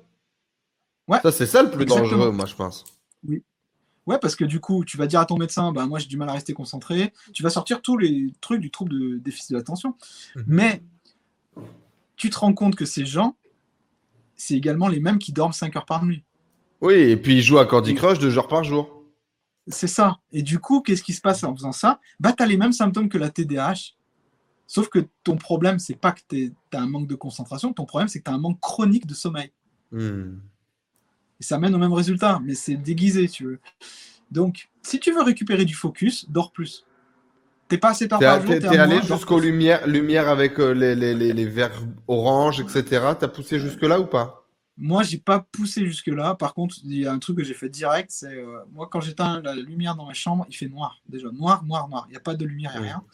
Ouais. 1.09 1.19
Ça, 1.23 1.33
c'est 1.33 1.47
ça 1.47 1.63
le 1.63 1.71
plus 1.71 1.83
Exactement. 1.83 2.09
dangereux, 2.09 2.33
moi, 2.33 2.47
je 2.47 2.55
pense. 2.55 2.85
Ouais, 4.07 4.19
parce 4.19 4.37
que 4.37 4.45
du 4.45 4.61
coup, 4.61 4.85
tu 4.85 4.97
vas 4.97 5.07
dire 5.07 5.21
à 5.21 5.27
ton 5.27 5.39
médecin, 5.39 5.73
bah 5.73 5.87
moi 5.87 5.99
j'ai 5.99 6.09
du 6.09 6.19
mal 6.19 6.29
à 6.29 6.33
rester 6.33 6.53
concentré. 6.53 7.13
Tu 7.33 7.43
vas 7.43 7.49
sortir 7.49 7.81
tous 7.81 7.97
les 7.97 8.35
trucs 8.43 8.61
du 8.61 8.71
trouble 8.71 8.93
de 8.93 9.17
déficit 9.17 9.53
de 9.53 9.57
l'attention. 9.57 9.95
Mhm. 10.37 10.45
Mais 10.47 10.83
tu 12.17 12.29
te 12.29 12.39
rends 12.39 12.53
compte 12.53 12.77
que 12.77 12.85
ces 12.85 13.07
gens, 13.07 13.35
c'est 14.37 14.55
également 14.55 14.89
les 14.89 15.01
mêmes 15.01 15.19
qui 15.19 15.33
dorment 15.33 15.55
5 15.55 15.75
heures 15.77 15.87
par 15.87 16.05
nuit. 16.05 16.23
Oui, 16.81 16.95
et 16.95 17.17
puis 17.17 17.37
ils 17.37 17.43
jouent 17.43 17.59
à 17.59 17.67
Candy 17.67 17.95
Crush 17.95 18.19
deux 18.19 18.37
heures 18.37 18.49
par 18.49 18.63
jour. 18.63 19.03
C'est 19.69 19.87
ça. 19.87 20.19
Et 20.33 20.43
du 20.43 20.59
coup, 20.59 20.83
qu'est-ce 20.83 21.03
qui 21.03 21.15
se 21.15 21.23
passe 21.23 21.43
en 21.43 21.55
faisant 21.55 21.73
ça? 21.73 21.99
Bah, 22.21 22.35
tu 22.37 22.43
as 22.43 22.47
les 22.47 22.59
mêmes 22.59 22.73
symptômes 22.73 23.09
que 23.09 23.17
la 23.17 23.31
TDAH. 23.31 23.95
Sauf 24.67 24.89
que 24.89 25.07
ton 25.23 25.37
problème, 25.37 25.79
c'est 25.79 25.95
pas 25.95 26.13
que 26.13 26.21
tu 26.29 26.53
as 26.73 26.81
un 26.81 26.87
manque 26.87 27.07
de 27.07 27.15
concentration. 27.15 27.73
Ton 27.73 27.87
problème, 27.87 28.09
c'est 28.09 28.19
que 28.19 28.25
tu 28.25 28.31
as 28.31 28.35
un 28.35 28.39
manque 28.39 28.61
chronique 28.61 29.07
de 29.07 29.15
sommeil. 29.15 29.51
Hmm. 29.93 30.41
Ça 31.45 31.59
mène 31.59 31.75
au 31.75 31.79
même 31.79 31.93
résultat, 31.93 32.41
mais 32.45 32.55
c'est 32.55 32.77
déguisé, 32.77 33.29
tu 33.29 33.45
veux. 33.45 33.61
Donc, 34.31 34.69
si 34.83 35.01
tu 35.01 35.13
veux 35.13 35.23
récupérer 35.23 35.65
du 35.65 35.75
focus, 35.75 36.29
dors 36.31 36.53
plus. 36.53 36.85
T'es 37.69 37.79
pas 37.79 37.91
assez 37.91 38.09
par 38.09 38.21
t'es- 38.21 38.67
allé 38.79 39.01
jusqu'aux 39.03 39.41
lumières, 39.41 39.87
lumières 39.87 40.29
avec 40.29 40.59
euh, 40.61 40.73
les, 40.73 40.95
les, 40.95 41.15
les, 41.15 41.33
les 41.33 41.47
verres 41.47 41.83
orange, 42.09 42.61
etc. 42.61 43.17
T'as 43.19 43.29
poussé 43.29 43.59
jusque-là 43.59 44.01
ou 44.01 44.07
pas? 44.07 44.47
Moi, 44.77 45.05
j'ai 45.05 45.19
pas 45.19 45.39
poussé 45.53 45.87
jusque-là. 45.87 46.35
Par 46.35 46.53
contre, 46.53 46.77
il 46.85 46.97
y 46.99 47.07
a 47.07 47.13
un 47.13 47.19
truc 47.21 47.37
que 47.39 47.45
j'ai 47.45 47.55
fait 47.55 47.69
direct, 47.69 48.11
c'est 48.11 48.35
euh, 48.37 48.59
moi 48.73 48.89
quand 48.91 49.01
j'éteins 49.01 49.41
la 49.41 49.55
lumière 49.55 49.95
dans 49.95 50.07
ma 50.07 50.15
chambre, 50.15 50.47
il 50.49 50.57
fait 50.57 50.69
noir 50.69 51.01
déjà, 51.09 51.31
noir, 51.31 51.65
noir, 51.65 51.89
noir. 51.89 52.07
Il 52.09 52.13
n'y 52.13 52.17
a 52.17 52.21
pas 52.21 52.35
de 52.35 52.45
lumière, 52.45 52.73
il 52.75 52.75
n'y 52.75 52.79
a 52.79 52.83
rien. 52.83 53.05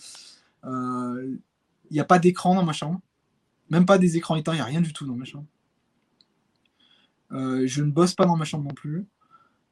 Euh, 0.66 1.36
Il 1.90 1.94
n'y 1.94 2.00
a 2.00 2.04
pas 2.04 2.18
d'écran 2.18 2.54
dans 2.54 2.64
ma 2.64 2.72
chambre, 2.72 3.00
même 3.70 3.86
pas 3.86 3.98
des 3.98 4.16
écrans 4.16 4.36
éteints, 4.36 4.52
il 4.54 4.56
n'y 4.56 4.62
a 4.62 4.66
rien 4.66 4.80
du 4.82 4.92
tout 4.92 5.06
dans 5.06 5.16
ma 5.16 5.24
chambre. 5.26 5.46
Euh, 7.32 7.62
je 7.66 7.82
ne 7.82 7.90
bosse 7.90 8.14
pas 8.14 8.26
dans 8.26 8.36
ma 8.36 8.44
chambre 8.44 8.64
non 8.64 8.74
plus. 8.74 9.06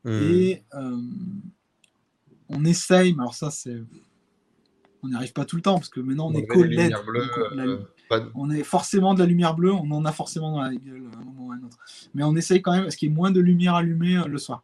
Hmm. 0.05 0.11
Et 0.23 0.63
euh, 0.75 0.97
on 2.49 2.65
essaye, 2.65 3.13
mais 3.15 3.21
alors 3.21 3.35
ça 3.35 3.51
c'est, 3.51 3.77
on 5.03 5.09
n'y 5.09 5.15
arrive 5.15 5.33
pas 5.33 5.45
tout 5.45 5.57
le 5.57 5.63
temps 5.63 5.75
parce 5.75 5.89
que 5.89 6.01
maintenant 6.01 6.29
on 6.29 6.33
est 6.35 6.47
LED. 6.55 6.93
bleues, 7.07 7.21
donc 7.21 7.55
la- 7.55 7.63
euh, 7.65 7.77
de- 8.21 8.31
on 8.35 8.51
est 8.51 8.63
forcément 8.63 9.15
de 9.15 9.19
la 9.21 9.27
lumière 9.27 9.55
bleue, 9.55 9.73
on 9.73 9.91
en 9.91 10.05
a 10.05 10.13
forcément 10.13 10.53
dans 10.53 10.63
la 10.63 10.75
gueule 10.75 11.03
à 11.15 11.19
un 11.19 11.25
moment 11.25 11.47
ou 11.49 11.53
à 11.53 11.57
un 11.57 11.63
autre. 11.63 11.77
Mais 12.15 12.23
on 12.23 12.35
essaye 12.37 12.63
quand 12.63 12.73
même 12.73 12.85
parce 12.85 12.97
qu'il 12.97 13.09
y 13.09 13.13
ait 13.13 13.15
moins 13.15 13.31
de 13.31 13.41
lumière 13.41 13.75
allumée 13.75 14.21
le 14.27 14.39
soir. 14.39 14.63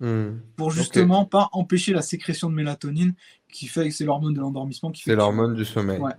Hmm. 0.00 0.38
Pour 0.56 0.72
justement 0.72 1.24
pas 1.26 1.48
empêcher 1.52 1.92
la 1.92 2.02
sécrétion 2.02 2.50
de 2.50 2.54
mélatonine 2.56 3.14
qui 3.48 3.68
fait 3.68 3.88
que 3.88 3.94
c'est 3.94 4.04
l'hormone 4.04 4.34
de 4.34 4.40
l'endormissement 4.40 4.90
qui 4.90 5.02
fait 5.02 5.10
C'est 5.10 5.16
l'hormone 5.16 5.54
du 5.54 5.64
sommeil. 5.64 6.00
Ouais. 6.00 6.12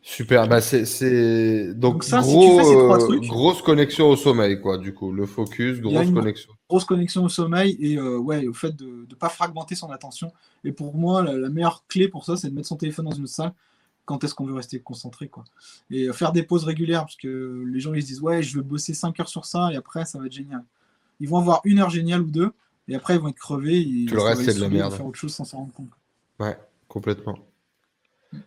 Super, 0.00 0.48
bah 0.48 0.60
c'est. 0.60 1.74
Donc, 1.74 1.92
Donc 1.94 2.04
ça, 2.04 2.22
si 2.22 2.30
gros, 2.30 2.42
tu 2.50 2.58
fais 2.58 2.64
ces 2.64 2.74
trois 2.78 2.96
euh, 3.02 3.06
trucs- 3.06 3.26
grosse 3.26 3.62
connexion 3.62 4.08
au 4.08 4.16
sommeil, 4.16 4.60
quoi, 4.60 4.78
du 4.78 4.94
coup. 4.94 5.12
Le 5.12 5.26
focus, 5.26 5.80
grosse 5.80 6.10
connexion. 6.10 6.52
grosse 6.68 6.84
connexion 6.84 7.24
au 7.24 7.28
sommeil 7.28 7.76
et 7.80 7.98
euh, 7.98 8.18
ouais, 8.18 8.46
au 8.46 8.52
fait 8.52 8.74
de 8.74 9.06
ne 9.08 9.14
pas 9.14 9.28
fragmenter 9.28 9.74
son 9.74 9.90
attention. 9.90 10.32
Et 10.64 10.72
pour 10.72 10.94
moi, 10.94 11.22
la, 11.22 11.36
la 11.36 11.48
meilleure 11.48 11.84
clé 11.88 12.08
pour 12.08 12.24
ça, 12.24 12.36
c'est 12.36 12.48
de 12.50 12.54
mettre 12.54 12.68
son 12.68 12.76
téléphone 12.76 13.04
dans 13.06 13.10
une 13.12 13.26
salle 13.26 13.52
quand 14.04 14.24
est-ce 14.24 14.34
qu'on 14.34 14.44
veut 14.46 14.54
rester 14.54 14.80
concentré. 14.80 15.28
Quoi. 15.28 15.44
Et 15.90 16.08
euh, 16.08 16.12
faire 16.12 16.32
des 16.32 16.42
pauses 16.42 16.64
régulières, 16.64 17.02
parce 17.02 17.16
que 17.16 17.64
les 17.66 17.78
gens 17.80 17.94
ils 17.94 18.02
se 18.02 18.06
disent 18.08 18.20
Ouais, 18.22 18.42
je 18.42 18.56
veux 18.56 18.62
bosser 18.62 18.94
5 18.94 19.18
heures 19.20 19.28
sur 19.28 19.44
ça 19.44 19.70
et 19.72 19.76
après 19.76 20.04
ça 20.04 20.18
va 20.18 20.26
être 20.26 20.32
génial. 20.32 20.64
Ils 21.20 21.28
vont 21.28 21.38
avoir 21.38 21.60
une 21.64 21.78
heure 21.78 21.90
géniale 21.90 22.22
ou 22.22 22.30
deux 22.30 22.50
et 22.88 22.94
après 22.96 23.14
ils 23.14 23.20
vont 23.20 23.28
être 23.28 23.38
crevés. 23.38 23.80
Et 23.80 24.06
Tout 24.06 24.16
le 24.16 24.22
reste, 24.22 24.42
c'est 24.42 24.54
de 24.54 24.60
la 24.60 24.66
saouler 24.66 24.78
merde. 24.78 24.92
faire 24.94 25.06
autre 25.06 25.18
chose 25.18 25.32
sans 25.32 25.44
s'en 25.44 25.58
rendre 25.58 25.72
compte. 25.72 25.90
Ouais, 26.40 26.56
complètement. 26.88 27.38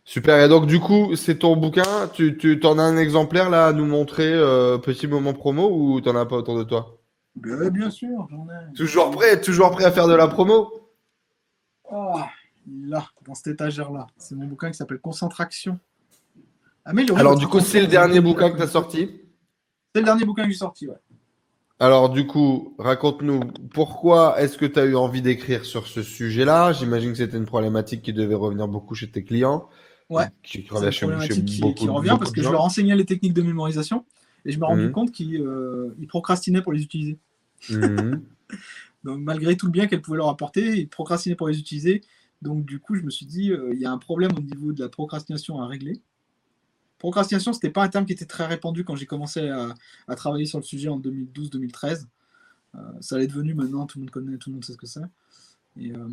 Super, 0.03 0.43
et 0.43 0.49
donc 0.49 0.65
du 0.65 0.79
coup, 0.79 1.15
c'est 1.15 1.39
ton 1.39 1.55
bouquin, 1.55 2.07
tu, 2.13 2.37
tu 2.37 2.59
t'en 2.59 2.79
as 2.79 2.83
un 2.83 2.97
exemplaire 2.97 3.49
là 3.49 3.67
à 3.67 3.73
nous 3.73 3.85
montrer, 3.85 4.31
euh, 4.31 4.77
petit 4.77 5.07
moment 5.07 5.33
promo, 5.33 5.69
ou 5.71 6.01
t'en 6.01 6.15
as 6.15 6.25
pas 6.25 6.37
autour 6.37 6.57
de 6.57 6.63
toi? 6.63 6.97
Ben, 7.35 7.69
bien 7.69 7.89
sûr, 7.89 8.27
j'en 8.29 8.47
ai. 8.47 8.73
Toujours 8.73 9.11
prêt, 9.11 9.41
toujours 9.41 9.71
prêt 9.71 9.85
à 9.85 9.91
faire 9.91 10.07
de 10.07 10.15
la 10.15 10.27
promo? 10.27 10.89
Ah, 11.91 12.29
est 12.67 12.87
là, 12.87 13.05
dans 13.27 13.35
cette 13.35 13.47
étagère-là. 13.47 14.07
C'est 14.17 14.35
mon 14.35 14.45
bouquin 14.45 14.71
qui 14.71 14.77
s'appelle 14.77 14.99
Concentration. 14.99 15.79
Améliorer 16.83 17.19
Alors 17.19 17.35
du 17.35 17.47
coup, 17.47 17.59
c'est 17.59 17.81
le 17.81 17.87
dernier 17.87 18.21
bouquin 18.21 18.51
que 18.51 18.57
t'as 18.57 18.67
sorti? 18.67 19.21
C'est 19.93 20.01
le 20.01 20.05
dernier 20.05 20.25
bouquin 20.25 20.43
que 20.45 20.51
j'ai 20.51 20.57
sorti, 20.57 20.87
ouais. 20.87 20.95
Alors 21.79 22.09
du 22.09 22.25
coup, 22.25 22.73
raconte-nous, 22.79 23.41
pourquoi 23.73 24.41
est-ce 24.41 24.57
que 24.57 24.65
tu 24.65 24.79
as 24.79 24.85
eu 24.85 24.95
envie 24.95 25.21
d'écrire 25.21 25.65
sur 25.65 25.87
ce 25.87 26.03
sujet-là? 26.03 26.71
J'imagine 26.71 27.11
que 27.11 27.17
c'était 27.17 27.37
une 27.37 27.45
problématique 27.45 28.01
qui 28.01 28.13
devait 28.13 28.35
revenir 28.35 28.67
beaucoup 28.67 28.95
chez 28.95 29.09
tes 29.09 29.23
clients. 29.23 29.67
Ouais. 30.09 30.27
Qui, 30.43 30.65
revient 30.69 30.91
chez, 30.91 31.35
chez 31.35 31.43
qui, 31.43 31.61
beaucoup, 31.61 31.73
qui 31.73 31.89
revient 31.89 32.09
beaucoup 32.09 32.19
parce 32.19 32.31
que 32.31 32.41
je 32.41 32.49
leur 32.49 32.63
enseignais 32.63 32.95
les 32.95 33.05
techniques 33.05 33.33
de 33.33 33.41
mémorisation 33.41 34.05
et 34.45 34.51
je 34.51 34.59
me 34.59 34.65
rendais 34.65 34.85
Mhm. 34.85 34.91
compte 34.91 35.11
qu'ils 35.11 35.41
euh, 35.41 35.95
procrastinaient 36.07 36.61
pour 36.61 36.71
les 36.71 36.83
utiliser. 36.83 37.17
Mhm. 37.69 38.21
Donc 39.03 39.19
malgré 39.19 39.57
tout 39.57 39.65
le 39.65 39.71
bien 39.71 39.87
qu'elles 39.87 40.01
pouvaient 40.01 40.17
leur 40.17 40.29
apporter, 40.29 40.77
ils 40.77 40.87
procrastinaient 40.87 41.35
pour 41.35 41.47
les 41.47 41.59
utiliser. 41.59 42.01
Donc 42.41 42.65
du 42.65 42.79
coup, 42.79 42.95
je 42.95 43.01
me 43.01 43.09
suis 43.09 43.25
dit, 43.25 43.51
euh, 43.51 43.71
il 43.73 43.79
y 43.79 43.85
a 43.85 43.91
un 43.91 43.97
problème 43.97 44.31
au 44.37 44.41
niveau 44.41 44.71
de 44.71 44.81
la 44.81 44.89
procrastination 44.89 45.61
à 45.61 45.67
régler. 45.67 46.01
Procrastination, 47.05 47.53
c'était 47.53 47.69
pas 47.69 47.83
un 47.83 47.87
terme 47.87 48.07
qui 48.07 48.13
était 48.13 48.25
très 48.25 48.47
répandu 48.47 48.83
quand 48.83 48.95
j'ai 48.95 49.05
commencé 49.05 49.47
à, 49.47 49.75
à 50.07 50.15
travailler 50.15 50.47
sur 50.47 50.57
le 50.57 50.63
sujet 50.63 50.89
en 50.89 50.99
2012-2013. 50.99 52.07
Euh, 52.73 52.79
ça 52.99 53.19
l'est 53.19 53.27
devenu 53.27 53.53
maintenant, 53.53 53.85
tout 53.85 53.99
le 53.99 54.05
monde 54.05 54.09
connaît, 54.09 54.37
tout 54.39 54.49
le 54.49 54.55
monde 54.55 54.65
sait 54.65 54.73
ce 54.73 54.77
que 54.79 54.87
c'est. 54.87 55.01
Et 55.79 55.91
euh, 55.91 56.07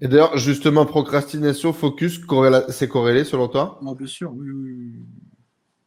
Et 0.00 0.08
d'ailleurs, 0.08 0.38
justement, 0.38 0.86
procrastination, 0.86 1.74
focus, 1.74 2.22
c'est 2.70 2.88
corrélé 2.88 3.24
selon 3.24 3.48
toi? 3.48 3.78
Moi, 3.82 3.94
bien 3.94 4.06
sûr, 4.06 4.32
oui, 4.32 4.48
oui, 4.48 4.72
oui. 4.72 4.92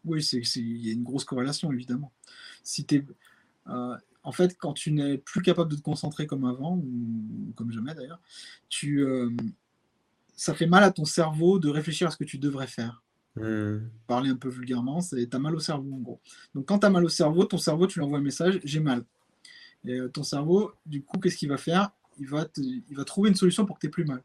Oui, 0.06 0.22
c'est, 0.22 0.38
il 0.58 0.86
y 0.86 0.92
a 0.92 0.94
une 0.94 1.02
grosse 1.02 1.26
corrélation, 1.26 1.72
évidemment. 1.72 2.12
Si 2.64 2.86
t'es, 2.86 3.04
euh, 3.68 3.98
en 4.22 4.32
fait, 4.32 4.56
quand 4.60 4.74
tu 4.74 4.92
n'es 4.92 5.18
plus 5.18 5.42
capable 5.42 5.72
de 5.72 5.76
te 5.76 5.82
concentrer 5.82 6.28
comme 6.28 6.46
avant, 6.46 6.76
ou 6.78 7.52
comme 7.56 7.72
jamais 7.72 7.96
d'ailleurs, 7.96 8.20
tu, 8.70 9.04
ça 10.36 10.54
fait 10.54 10.68
mal 10.68 10.84
à 10.84 10.92
ton 10.92 11.06
cerveau 11.06 11.58
de 11.58 11.68
réfléchir 11.68 12.10
à 12.10 12.12
ce 12.12 12.18
que 12.18 12.26
tu 12.26 12.38
devrais 12.38 12.68
faire. 12.68 13.02
Hmm. 13.36 13.88
Parler 14.08 14.30
un 14.30 14.36
peu 14.36 14.50
vulgairement, 14.50 15.00
c'est 15.00 15.26
t'as 15.28 15.40
mal 15.40 15.56
au 15.56 15.60
cerveau 15.60 15.94
en 15.94 16.00
gros. 16.00 16.20
Donc 16.54 16.66
quand 16.66 16.80
t'as 16.80 16.90
mal 16.90 17.06
au 17.06 17.10
cerveau, 17.10 17.46
ton 17.46 17.58
cerveau, 17.58 17.88
tu 17.88 18.00
lui 18.00 18.06
envoies 18.06 18.20
un 18.20 18.22
message, 18.22 18.60
j'ai 18.64 18.82
mal. 18.82 19.06
Et 19.86 20.00
euh, 20.00 20.10
ton 20.10 20.24
cerveau, 20.24 20.72
du 20.86 21.02
coup, 21.02 21.18
qu'est-ce 21.20 21.38
qu'il 21.38 21.50
va 21.50 21.58
faire? 21.58 21.92
Il 22.20 22.28
va, 22.28 22.46
te- 22.46 22.62
il 22.62 22.96
va 22.96 23.06
trouver 23.06 23.30
une 23.30 23.36
solution 23.36 23.66
pour 23.66 23.80
que 23.80 23.88
tu 23.88 23.90
plus 23.90 24.06
mal. 24.06 24.22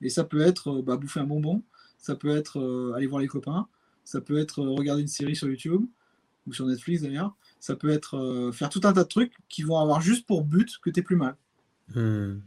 Et 0.00 0.08
ça 0.08 0.24
peut 0.24 0.40
être 0.40 0.78
euh, 0.78 0.82
bah, 0.82 0.96
bouffer 0.96 1.20
un 1.20 1.24
bonbon, 1.24 1.62
ça 1.98 2.14
peut 2.14 2.36
être 2.36 2.60
euh, 2.60 2.92
aller 2.94 3.06
voir 3.06 3.20
les 3.20 3.26
copains, 3.26 3.66
ça 4.04 4.20
peut 4.20 4.38
être 4.38 4.62
regarder 4.62 5.02
une 5.02 5.08
série 5.08 5.34
sur 5.34 5.48
YouTube, 5.48 5.84
ou 6.46 6.52
sur 6.52 6.66
Netflix 6.66 7.02
d'ailleurs, 7.02 7.34
ça 7.58 7.74
peut 7.74 7.88
être 7.88 8.52
faire 8.54 8.68
tout 8.68 8.80
un 8.84 8.92
tas 8.92 9.02
de 9.02 9.08
trucs 9.08 9.32
qui 9.48 9.62
vont 9.64 9.78
avoir 9.78 10.00
juste 10.00 10.24
pour 10.24 10.44
but 10.44 10.78
que 10.80 10.90
tu 10.90 11.02
plus 11.02 11.16
mal. 11.16 11.34
Hmm. 11.92 12.38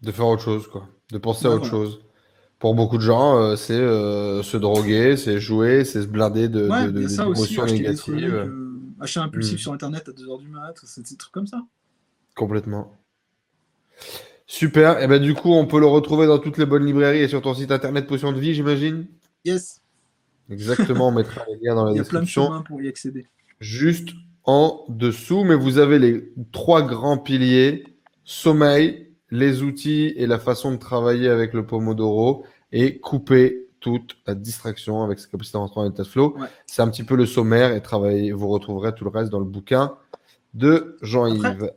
De 0.00 0.12
faire 0.12 0.26
autre 0.26 0.42
chose, 0.42 0.66
quoi. 0.66 0.88
De 1.12 1.18
penser 1.18 1.44
à 1.44 1.50
autre 1.50 1.68
voilà. 1.68 1.84
chose. 1.84 2.00
Pour 2.60 2.74
beaucoup 2.74 2.98
de 2.98 3.02
gens, 3.02 3.36
euh, 3.38 3.56
c'est 3.56 3.72
euh, 3.72 4.42
se 4.42 4.56
droguer, 4.58 5.16
c'est 5.16 5.40
jouer, 5.40 5.84
c'est 5.84 6.02
se 6.02 6.06
blinder 6.06 6.48
de, 6.48 6.68
Ouais, 6.68 6.86
de, 6.86 6.90
de- 6.90 7.08
ça 7.08 7.26
aussi, 7.26 7.58
acheter 7.58 7.78
négatives. 7.78 8.34
euh, 8.34 8.78
achat 9.00 9.22
impulsif 9.22 9.54
Hmm. 9.54 9.62
sur 9.62 9.72
Internet 9.72 10.08
à 10.08 10.12
2h 10.12 10.38
du 10.38 10.48
mat, 10.48 10.74
c'est 10.84 11.08
des 11.08 11.16
trucs 11.16 11.32
comme 11.32 11.46
ça. 11.46 11.62
Complètement. 12.36 12.96
Super. 14.46 15.02
Et 15.02 15.06
ben 15.06 15.20
du 15.22 15.34
coup, 15.34 15.52
on 15.52 15.66
peut 15.66 15.80
le 15.80 15.86
retrouver 15.86 16.26
dans 16.26 16.38
toutes 16.38 16.58
les 16.58 16.66
bonnes 16.66 16.84
librairies 16.84 17.20
et 17.20 17.28
sur 17.28 17.40
ton 17.40 17.54
site 17.54 17.70
internet 17.70 18.06
Potion 18.06 18.32
de 18.32 18.38
Vie, 18.40 18.52
j'imagine? 18.54 19.06
Yes, 19.44 19.80
Exactement. 20.50 21.08
On 21.08 21.12
mettra 21.16 21.44
les 21.48 21.56
liens 21.66 21.74
dans 21.76 21.84
la 21.84 21.92
il 21.92 21.96
y 21.96 22.00
a 22.00 22.04
plein 22.04 22.20
de 22.20 22.24
description. 22.24 22.46
chemins 22.48 22.62
pour 22.62 22.82
y 22.82 22.88
accéder. 22.88 23.26
Juste 23.60 24.08
en 24.44 24.84
dessous, 24.88 25.44
mais 25.44 25.54
vous 25.54 25.78
avez 25.78 25.98
les 25.98 26.32
trois 26.52 26.82
grands 26.82 27.18
piliers 27.18 27.84
sommeil, 28.24 29.09
les 29.30 29.62
outils 29.62 30.12
et 30.16 30.26
la 30.26 30.38
façon 30.38 30.72
de 30.72 30.76
travailler 30.76 31.28
avec 31.28 31.52
le 31.52 31.66
Pomodoro 31.66 32.44
et 32.72 32.98
couper 32.98 33.66
toute 33.80 34.16
la 34.26 34.34
distraction 34.34 35.02
avec 35.02 35.18
sa 35.18 35.28
capacité 35.28 35.56
à 35.56 35.60
rentrer 35.60 35.80
en 35.80 35.90
état 35.90 36.02
de 36.02 36.08
flow. 36.08 36.36
Ouais. 36.36 36.48
C'est 36.66 36.82
un 36.82 36.88
petit 36.90 37.04
peu 37.04 37.16
le 37.16 37.26
sommaire 37.26 37.72
et 37.72 37.80
travailler. 37.82 38.32
Vous 38.32 38.48
retrouverez 38.48 38.94
tout 38.94 39.04
le 39.04 39.10
reste 39.10 39.30
dans 39.30 39.38
le 39.38 39.44
bouquin 39.46 39.96
de 40.52 40.96
Jean-Yves. 41.00 41.70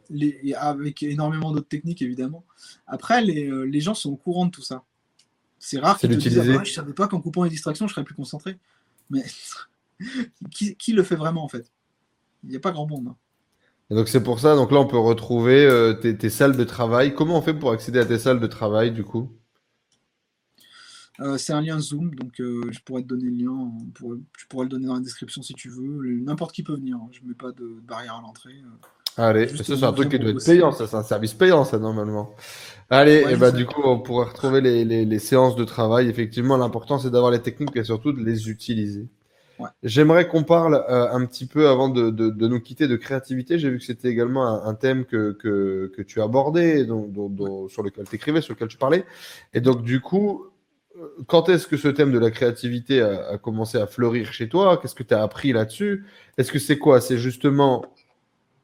avec 0.57 1.03
énormément 1.03 1.51
d'autres 1.51 1.67
techniques 1.67 2.01
évidemment. 2.01 2.43
Après, 2.87 3.21
les, 3.21 3.47
euh, 3.47 3.63
les 3.63 3.79
gens 3.81 3.93
sont 3.93 4.11
au 4.11 4.15
courant 4.17 4.47
de 4.47 4.51
tout 4.51 4.61
ça. 4.63 4.83
C'est 5.59 5.79
rare 5.79 5.97
qu'ils 5.97 6.09
te 6.09 6.15
disent 6.15 6.39
ah, 6.39 6.57
ouais, 6.57 6.65
Je 6.65 6.73
savais 6.73 6.93
pas 6.93 7.07
qu'en 7.07 7.21
coupant 7.21 7.43
les 7.43 7.49
distractions, 7.49 7.87
je 7.87 7.93
serais 7.93 8.03
plus 8.03 8.15
concentré. 8.15 8.57
Mais 9.09 9.23
qui, 10.51 10.75
qui 10.75 10.91
le 10.91 11.03
fait 11.03 11.15
vraiment 11.15 11.43
en 11.43 11.47
fait? 11.47 11.71
Il 12.43 12.49
n'y 12.49 12.57
a 12.57 12.59
pas 12.59 12.71
grand 12.71 12.87
monde. 12.87 13.07
hein. 13.09 13.15
Et 13.89 13.95
donc 13.95 14.09
c'est 14.09 14.21
pour 14.23 14.41
ça. 14.41 14.55
Donc 14.57 14.71
là, 14.73 14.79
on 14.79 14.87
peut 14.87 14.97
retrouver 14.97 15.65
euh, 15.65 15.93
tes, 15.93 16.17
tes 16.17 16.29
salles 16.29 16.57
de 16.57 16.63
travail. 16.65 17.15
Comment 17.15 17.37
on 17.37 17.41
fait 17.41 17.53
pour 17.53 17.71
accéder 17.71 17.99
à 17.99 18.05
tes 18.05 18.19
salles 18.19 18.41
de 18.41 18.47
travail 18.47 18.91
du 18.91 19.05
coup? 19.05 19.31
Euh, 21.19 21.37
c'est 21.37 21.53
un 21.53 21.61
lien 21.61 21.79
Zoom, 21.79 22.15
donc 22.15 22.39
euh, 22.39 22.61
je 22.71 22.79
pourrais 22.81 23.03
te 23.03 23.07
donner 23.07 23.25
le 23.25 23.35
lien. 23.45 23.51
on 23.51 23.85
pourrait- 23.91 24.17
je 24.37 24.45
pourrais 24.47 24.65
le 24.65 24.69
donner 24.69 24.87
dans 24.87 24.95
la 24.95 24.99
description 24.99 25.41
si 25.43 25.53
tu 25.53 25.69
veux. 25.69 26.01
N'importe 26.21 26.53
qui 26.55 26.63
peut 26.63 26.73
venir. 26.75 26.97
hein. 26.97 27.09
Je 27.11 27.21
ne 27.21 27.27
mets 27.29 27.35
pas 27.35 27.51
de 27.51 27.79
barrière 27.83 28.15
à 28.15 28.21
l'entrée. 28.21 28.55
Allez, 29.17 29.47
ça 29.63 29.75
c'est 29.77 29.85
un 29.85 29.93
truc 29.93 30.09
qui 30.09 30.19
doit 30.19 30.31
être 30.31 30.43
payant, 30.43 30.71
ça 30.71 30.87
c'est 30.87 30.95
un 30.95 31.03
service 31.03 31.33
payant 31.35 31.65
ça 31.65 31.77
normalement. 31.77 32.33
Allez, 32.89 33.25
Ouais, 33.25 33.33
et 33.33 33.35
je 33.35 33.37
bah 33.37 33.51
sais. 33.51 33.57
du 33.57 33.65
coup 33.67 33.81
on 33.85 33.99
pourrait 33.99 34.27
retrouver 34.27 34.61
les, 34.61 34.85
les- 34.85 35.05
les 35.05 35.19
séances 35.19 35.55
de 35.55 35.65
travail. 35.65 36.09
Effectivement, 36.09 36.57
l'important 36.57 36.99
c'est 36.99 37.11
d'avoir 37.11 37.31
les 37.31 37.41
techniques 37.41 37.75
et 37.77 37.83
surtout 37.85 38.13
de 38.13 38.23
les 38.23 38.49
utiliser. 38.49 39.07
Ouais. 39.59 39.69
J'aimerais 39.83 40.27
qu'on 40.27 40.43
parle 40.43 40.83
euh, 40.89 41.11
un 41.11 41.25
petit 41.25 41.45
peu 41.45 41.67
avant 41.67 41.89
de, 41.89 42.09
de- 42.09 42.29
de 42.29 42.47
nous 42.47 42.59
quitter 42.59 42.87
de 42.87 42.95
créativité. 42.95 43.59
J'ai 43.59 43.69
vu 43.69 43.77
que 43.77 43.83
c'était 43.83 44.09
également 44.09 44.47
un, 44.47 44.67
un 44.67 44.73
thème 44.73 45.05
que, 45.05 45.31
que, 45.33 45.91
que 45.95 46.01
tu 46.01 46.21
abordais, 46.21 46.85
dont- 46.85 47.07
dont- 47.07 47.29
dont- 47.29 47.67
sur 47.69 47.83
lequel 47.83 48.07
tu 48.07 48.15
écrivais, 48.15 48.41
sur 48.41 48.53
lequel 48.55 48.67
tu 48.67 48.77
parlais. 48.77 49.05
Et 49.53 49.61
donc 49.61 49.83
du 49.83 50.01
coup, 50.01 50.45
euh, 50.97 51.07
quand 51.27 51.49
est-ce 51.49 51.67
que 51.67 51.77
ce 51.77 51.87
thème 51.87 52.11
de 52.11 52.19
la 52.19 52.31
créativité 52.31 53.01
a, 53.01 53.27
a 53.29 53.37
commencé 53.37 53.77
à 53.77 53.85
fleurir 53.87 54.33
chez 54.33 54.49
toi? 54.49 54.77
Qu'est-ce 54.81 54.95
que 54.95 55.03
tu 55.03 55.13
as 55.13 55.21
appris 55.21 55.53
là-dessus? 55.53 56.05
Est-ce 56.37 56.51
que 56.51 56.59
c'est 56.59 56.79
quoi? 56.79 56.99
C'est 56.99 57.17
justement 57.17 57.85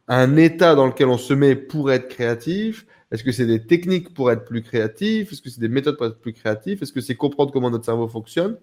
un 0.07 0.37
état 0.37 0.73
dans 0.73 0.87
lequel 0.87 1.07
on 1.07 1.19
se 1.19 1.33
met 1.35 1.55
pour 1.55 1.91
être 1.91 2.07
créatif? 2.07 2.87
Est-ce 3.11 3.23
que 3.23 3.31
c'est 3.31 3.45
des 3.47 3.65
techniques 3.65 4.13
pour 4.13 4.31
être 4.31 4.45
plus 4.45 4.63
créatif? 4.63 5.31
Est-ce 5.31 5.41
que 5.41 5.49
c'est 5.49 5.61
des 5.61 5.69
méthodes 5.69 5.97
pour 5.97 6.07
être 6.07 6.19
plus 6.19 6.33
créatif? 6.33 6.81
Est-ce 6.81 6.93
que 6.93 7.01
c'est 7.01 7.15
comprendre 7.15 7.51
comment 7.51 7.69
notre 7.69 7.85
cerveau 7.85 8.07
fonctionne? 8.07 8.57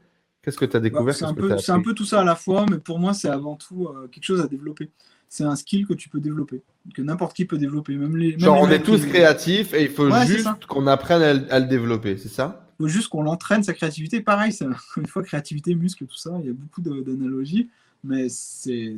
Qu'est-ce 0.46 0.58
que 0.58 0.64
tu 0.64 0.76
as 0.76 0.78
Bah, 0.80 0.84
découvert 0.84 1.12
c'est 1.12 1.24
un, 1.24 1.34
peu- 1.34 1.52
un 1.52 1.92
tout 1.94 2.04
ça 2.04 2.20
à 2.20 2.24
la 2.24 2.36
fois, 2.36 2.66
mais 2.70 2.78
pour 2.78 3.00
moi, 3.00 3.12
c'est 3.14 3.28
avant 3.28 3.56
tout 3.56 3.88
euh, 3.88 4.06
quelque 4.06 4.22
chose 4.22 4.40
à 4.40 4.46
développer. 4.46 4.90
C'est 5.28 5.42
un 5.42 5.56
skill 5.56 5.84
que 5.88 5.92
tu 5.94 6.08
peux 6.08 6.20
développer, 6.20 6.62
que 6.94 7.02
n'importe 7.02 7.34
qui 7.34 7.46
peut 7.46 7.58
développer. 7.58 7.96
Même 7.96 8.16
les, 8.16 8.30
même 8.30 8.38
Genre, 8.38 8.54
les 8.54 8.62
on 8.62 8.70
est 8.70 8.80
tous 8.80 9.00
qui- 9.02 9.08
créatifs 9.08 9.74
et 9.74 9.82
il 9.82 9.88
faut 9.90 10.08
Ouais, 10.08 10.24
juste 10.24 10.44
ça. 10.44 10.56
qu'on 10.68 10.86
apprenne 10.86 11.20
à, 11.20 11.34
le- 11.34 11.52
à 11.52 11.58
le 11.58 11.66
développer, 11.66 12.16
c'est 12.16 12.28
ça? 12.28 12.64
Il 12.78 12.84
faut 12.84 12.88
juste 12.88 13.08
qu'on 13.08 13.22
l'entraîne, 13.24 13.64
sa 13.64 13.74
créativité. 13.74 14.20
Pareil, 14.20 14.52
c'est 14.52 14.66
une 14.96 15.06
fois 15.08 15.24
créativité, 15.24 15.74
muscle, 15.74 16.06
tout 16.06 16.16
ça, 16.16 16.30
il 16.40 16.46
y 16.46 16.50
a 16.50 16.52
beaucoup 16.52 16.80
d'analogies, 16.80 17.68
mais 18.04 18.28
c'est. 18.28 18.94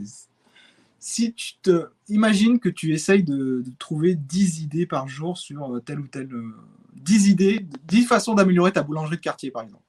Si 1.00 1.32
tu 1.32 1.54
te. 1.62 1.86
Imagine 2.10 2.58
que 2.60 2.68
tu 2.68 2.92
essayes 2.92 3.22
de, 3.22 3.62
de 3.64 3.70
trouver 3.78 4.14
10 4.16 4.62
idées 4.62 4.84
par 4.84 5.08
jour 5.08 5.38
sur 5.38 5.76
euh, 5.76 5.80
telle 5.80 6.00
ou 6.00 6.06
telle. 6.08 6.30
euh, 6.30 6.52
10 6.94 7.28
idées, 7.28 7.64
10 7.86 8.04
façons 8.04 8.34
d'améliorer 8.34 8.72
ta 8.72 8.82
boulangerie 8.82 9.16
de 9.16 9.22
quartier, 9.22 9.50
par 9.50 9.62
exemple. 9.62 9.82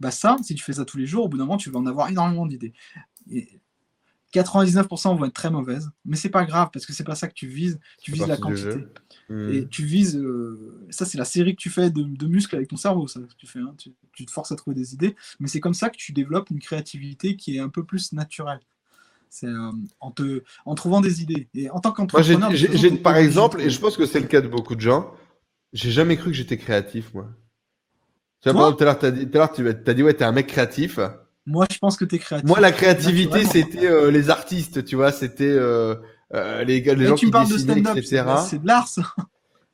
Bah, 0.00 0.10
ça, 0.10 0.36
si 0.42 0.54
tu 0.54 0.62
fais 0.62 0.74
ça 0.74 0.84
tous 0.84 0.98
les 0.98 1.06
jours, 1.06 1.24
au 1.24 1.28
bout 1.28 1.38
d'un 1.38 1.44
moment, 1.44 1.56
tu 1.58 1.70
vas 1.70 1.78
en 1.78 1.86
avoir 1.86 2.08
énormément 2.08 2.46
d'idées. 2.46 2.72
Et 3.30 3.60
99% 4.34 5.16
vont 5.16 5.24
être 5.24 5.32
très 5.32 5.50
mauvaises, 5.50 5.90
mais 6.04 6.16
c'est 6.16 6.28
pas 6.28 6.44
grave 6.44 6.68
parce 6.72 6.84
que 6.84 6.92
c'est 6.92 7.04
pas 7.04 7.14
ça 7.14 7.28
que 7.28 7.34
tu 7.34 7.46
vises. 7.46 7.80
Tu 8.02 8.12
vises 8.12 8.26
la 8.26 8.36
quantité. 8.36 8.84
Hmm. 9.30 9.50
Et 9.52 9.66
tu 9.68 9.84
vises, 9.84 10.16
euh, 10.16 10.86
ça 10.90 11.04
c'est 11.06 11.18
la 11.18 11.24
série 11.24 11.54
que 11.56 11.60
tu 11.60 11.70
fais 11.70 11.90
de, 11.90 12.02
de 12.02 12.26
muscles 12.26 12.56
avec 12.56 12.68
ton 12.68 12.76
cerveau, 12.76 13.06
ça 13.08 13.20
que 13.20 13.26
tu 13.36 13.46
fais. 13.46 13.58
hein. 13.60 13.74
Tu, 13.78 13.92
tu 14.12 14.26
te 14.26 14.30
forces 14.30 14.52
à 14.52 14.56
trouver 14.56 14.74
des 14.74 14.94
idées, 14.94 15.16
mais 15.40 15.48
c'est 15.48 15.60
comme 15.60 15.74
ça 15.74 15.88
que 15.90 15.96
tu 15.96 16.12
développes 16.12 16.50
une 16.50 16.60
créativité 16.60 17.36
qui 17.36 17.56
est 17.56 17.60
un 17.60 17.68
peu 17.70 17.84
plus 17.84 18.12
naturelle. 18.12 18.60
C'est 19.30 19.46
euh, 19.46 19.70
en, 20.00 20.10
te, 20.10 20.42
en 20.64 20.74
trouvant 20.74 21.00
des 21.00 21.22
idées. 21.22 21.48
Et 21.54 21.70
en 21.70 21.80
tant 21.80 21.92
qu'entrepreneur, 21.92 22.50
par 23.02 23.16
exemple, 23.16 23.60
et 23.60 23.70
je 23.70 23.78
pense 23.80 23.96
que 23.96 24.06
c'est 24.06 24.20
le 24.20 24.26
cas 24.26 24.40
de 24.40 24.48
beaucoup 24.48 24.74
de 24.74 24.80
gens, 24.80 25.12
j'ai 25.72 25.90
jamais 25.90 26.16
cru 26.16 26.30
que 26.30 26.36
j'étais 26.36 26.56
créatif, 26.56 27.12
moi. 27.14 27.28
Tu 28.42 28.50
vois, 28.50 28.52
Toi 28.52 28.52
par 28.52 28.68
exemple, 28.68 28.78
tout 28.78 29.36
à 29.36 29.38
l'heure, 29.38 29.52
tu 29.52 29.84
t'as 29.84 29.94
dit, 29.94 30.02
ouais, 30.02 30.14
t'es 30.14 30.24
un 30.24 30.32
mec 30.32 30.46
créatif. 30.46 31.00
Moi, 31.46 31.66
je 31.72 31.78
pense 31.78 31.96
que 31.96 32.04
tu 32.04 32.16
es 32.16 32.18
créatif. 32.18 32.46
Moi, 32.46 32.60
la 32.60 32.72
créativité, 32.72 33.44
c'était 33.44 33.86
euh, 33.86 34.10
les 34.10 34.28
artistes, 34.30 34.84
tu 34.84 34.96
vois, 34.96 35.12
c'était 35.12 35.44
euh, 35.44 35.94
euh, 36.34 36.62
les, 36.62 36.80
les 36.80 37.06
gens 37.06 37.14
tu 37.14 37.26
qui 37.26 37.32
parles 37.32 37.48
de 37.48 37.54
dessinaient, 37.54 37.80
stand-up, 37.80 37.96
etc. 37.96 38.24
c'est 38.48 38.62
de 38.62 38.66
l'art, 38.66 38.86
ça. 38.86 39.02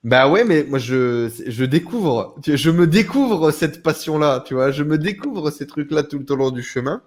Bah 0.05 0.29
ouais, 0.29 0.45
mais 0.45 0.65
moi, 0.65 0.79
je, 0.79 1.31
je 1.47 1.65
découvre, 1.65 2.37
je 2.47 2.71
me 2.71 2.87
découvre 2.87 3.51
cette 3.51 3.83
passion-là, 3.83 4.45
tu 4.47 4.53
vois, 4.55 4.71
je 4.71 4.83
me 4.85 4.99
découvre 4.99 5.51
ces 5.51 5.67
trucs-là 5.67 6.03
tout 6.03 6.31
au 6.31 6.37
long 6.37 6.51
du 6.51 6.63
chemin. 6.63 7.03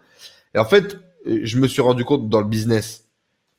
Et 0.55 0.59
en 0.59 0.65
fait, 0.65 0.99
je 1.25 1.57
me 1.59 1.67
suis 1.67 1.81
rendu 1.81 2.03
compte 2.03 2.27
dans 2.27 2.41
le 2.41 2.47
business. 2.47 3.05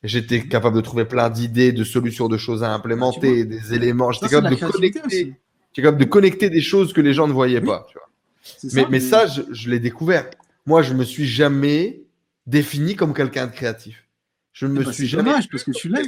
J'étais 0.03 0.47
capable 0.47 0.75
de 0.75 0.81
trouver 0.81 1.05
plein 1.05 1.29
d'idées, 1.29 1.71
de 1.71 1.83
solutions, 1.83 2.27
de 2.27 2.37
choses 2.37 2.63
à 2.63 2.73
implémenter, 2.73 3.45
des 3.45 3.73
éléments. 3.73 4.11
J'étais 4.11 4.27
de 4.27 4.31
capable 4.31 4.55
de 4.55 4.65
connecter, 4.65 5.01
aussi. 5.05 5.33
J'étais 5.79 5.87
capable 5.87 6.03
de 6.03 6.09
connecter 6.09 6.49
des 6.49 6.61
choses 6.61 6.93
que 6.93 7.01
les 7.01 7.13
gens 7.13 7.27
ne 7.27 7.33
voyaient 7.33 7.59
Oui. 7.59 7.65
pas, 7.67 7.85
tu 7.89 7.97
vois. 7.97 8.09
C'est 8.41 8.73
Mais, 8.73 8.85
mais 8.89 8.99
ça, 8.99 9.27
je, 9.27 9.41
je 9.51 9.69
l'ai 9.69 9.79
découvert. 9.79 10.29
Moi, 10.65 10.81
je 10.81 10.93
me 10.93 11.03
suis 11.03 11.25
jamais 11.27 12.01
défini 12.47 12.95
comme 12.95 13.13
quelqu'un 13.13 13.47
de 13.47 13.51
créatif. 13.51 14.05
Je 14.53 14.65
ne 14.65 14.73
me 14.73 14.81
Eh 14.81 14.85
ben, 14.85 14.91
suis 14.91 15.07
jamais 15.07 15.23
dommage, 15.29 15.47
parce 15.49 15.63
que 15.63 15.71
tu 15.71 15.87
l'es. 15.87 16.01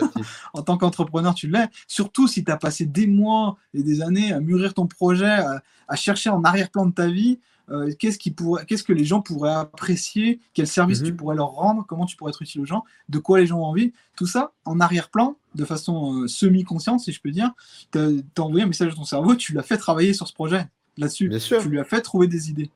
en 0.54 0.62
tant 0.62 0.76
qu'entrepreneur, 0.76 1.34
tu 1.34 1.46
l'es. 1.48 1.66
Surtout 1.86 2.26
si 2.26 2.42
tu 2.44 2.50
as 2.50 2.56
passé 2.56 2.84
des 2.86 3.06
mois 3.06 3.56
et 3.74 3.82
des 3.82 4.00
années 4.02 4.32
à 4.32 4.40
mûrir 4.40 4.74
ton 4.74 4.86
projet, 4.86 5.26
à, 5.26 5.62
à 5.86 5.96
chercher 5.96 6.30
en 6.30 6.42
arrière-plan 6.42 6.86
de 6.86 6.92
ta 6.94 7.06
vie, 7.08 7.38
euh, 7.72 7.90
qu'est-ce, 7.98 8.18
qui 8.18 8.30
pourrait, 8.30 8.64
qu'est-ce 8.66 8.82
que 8.84 8.92
les 8.92 9.04
gens 9.04 9.20
pourraient 9.20 9.52
apprécier, 9.54 10.40
quel 10.54 10.66
service 10.66 11.00
Mhm. 11.00 11.06
tu 11.06 11.14
pourrais 11.16 11.36
leur 11.36 11.48
rendre, 11.52 11.84
comment 11.88 12.06
tu 12.06 12.16
pourrais 12.16 12.30
être 12.30 12.42
utile 12.42 12.60
aux 12.60 12.66
gens, 12.66 12.84
de 13.08 13.18
quoi 13.18 13.40
les 13.40 13.46
gens 13.46 13.58
ont 13.60 13.64
envie? 13.64 13.92
Tout 14.16 14.26
ça, 14.26 14.52
en 14.64 14.78
arrière-plan, 14.78 15.36
de 15.54 15.64
façon 15.64 16.22
euh, 16.22 16.28
semi-consciente, 16.28 17.00
si 17.00 17.12
je 17.12 17.20
peux 17.20 17.30
dire, 17.30 17.50
tu 17.92 17.98
as 17.98 18.40
envoyé 18.42 18.64
un 18.64 18.68
message 18.68 18.92
à 18.92 18.94
ton 18.94 19.04
cerveau, 19.04 19.34
tu 19.34 19.52
l'as 19.54 19.62
fait 19.62 19.78
travailler 19.78 20.12
sur 20.14 20.28
ce 20.28 20.34
projet, 20.34 20.66
là-dessus. 20.98 21.28
Bien 21.28 21.38
sûr. 21.38 21.62
Tu 21.62 21.68
lui 21.68 21.80
as 21.80 21.84
fait 21.84 22.00
trouver 22.02 22.26
des 22.28 22.50
idées. 22.50 22.70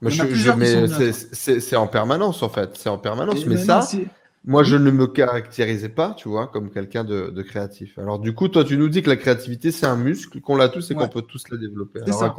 Mais 0.00 0.10
je- 0.10 0.22
je- 0.32 1.12
c'est- 1.32 1.76
en 1.76 1.88
permanence, 1.88 2.42
en 2.44 2.48
fait. 2.48 2.76
C'est 2.76 2.88
en 2.88 2.98
permanence. 2.98 3.42
Et 3.42 3.46
mais 3.46 3.56
ça, 3.56 3.80
moi, 4.44 4.62
je 4.62 4.76
ne 4.76 4.90
me 4.92 5.06
caractérisais 5.08 5.88
pas, 5.88 6.14
tu 6.14 6.28
vois, 6.28 6.46
comme 6.46 6.70
quelqu'un 6.70 7.02
de, 7.02 7.30
de 7.30 7.42
créatif. 7.42 7.98
Alors, 7.98 8.20
du 8.20 8.32
coup, 8.32 8.46
toi, 8.48 8.62
tu 8.64 8.76
nous 8.78 8.88
dis 8.88 9.02
que 9.02 9.10
la 9.10 9.16
créativité, 9.16 9.72
c'est 9.72 9.86
un 9.86 9.96
muscle, 9.96 10.40
qu'on 10.40 10.54
l'a 10.56 10.68
tous 10.68 10.90
et 10.90 10.94
Ouais. 10.94 11.00
qu'on 11.02 11.08
peut 11.08 11.22
tous 11.22 11.42
la 11.50 11.56
développer. 11.58 11.98
C'est 12.04 12.10
Alors, 12.10 12.20
ça. 12.20 12.34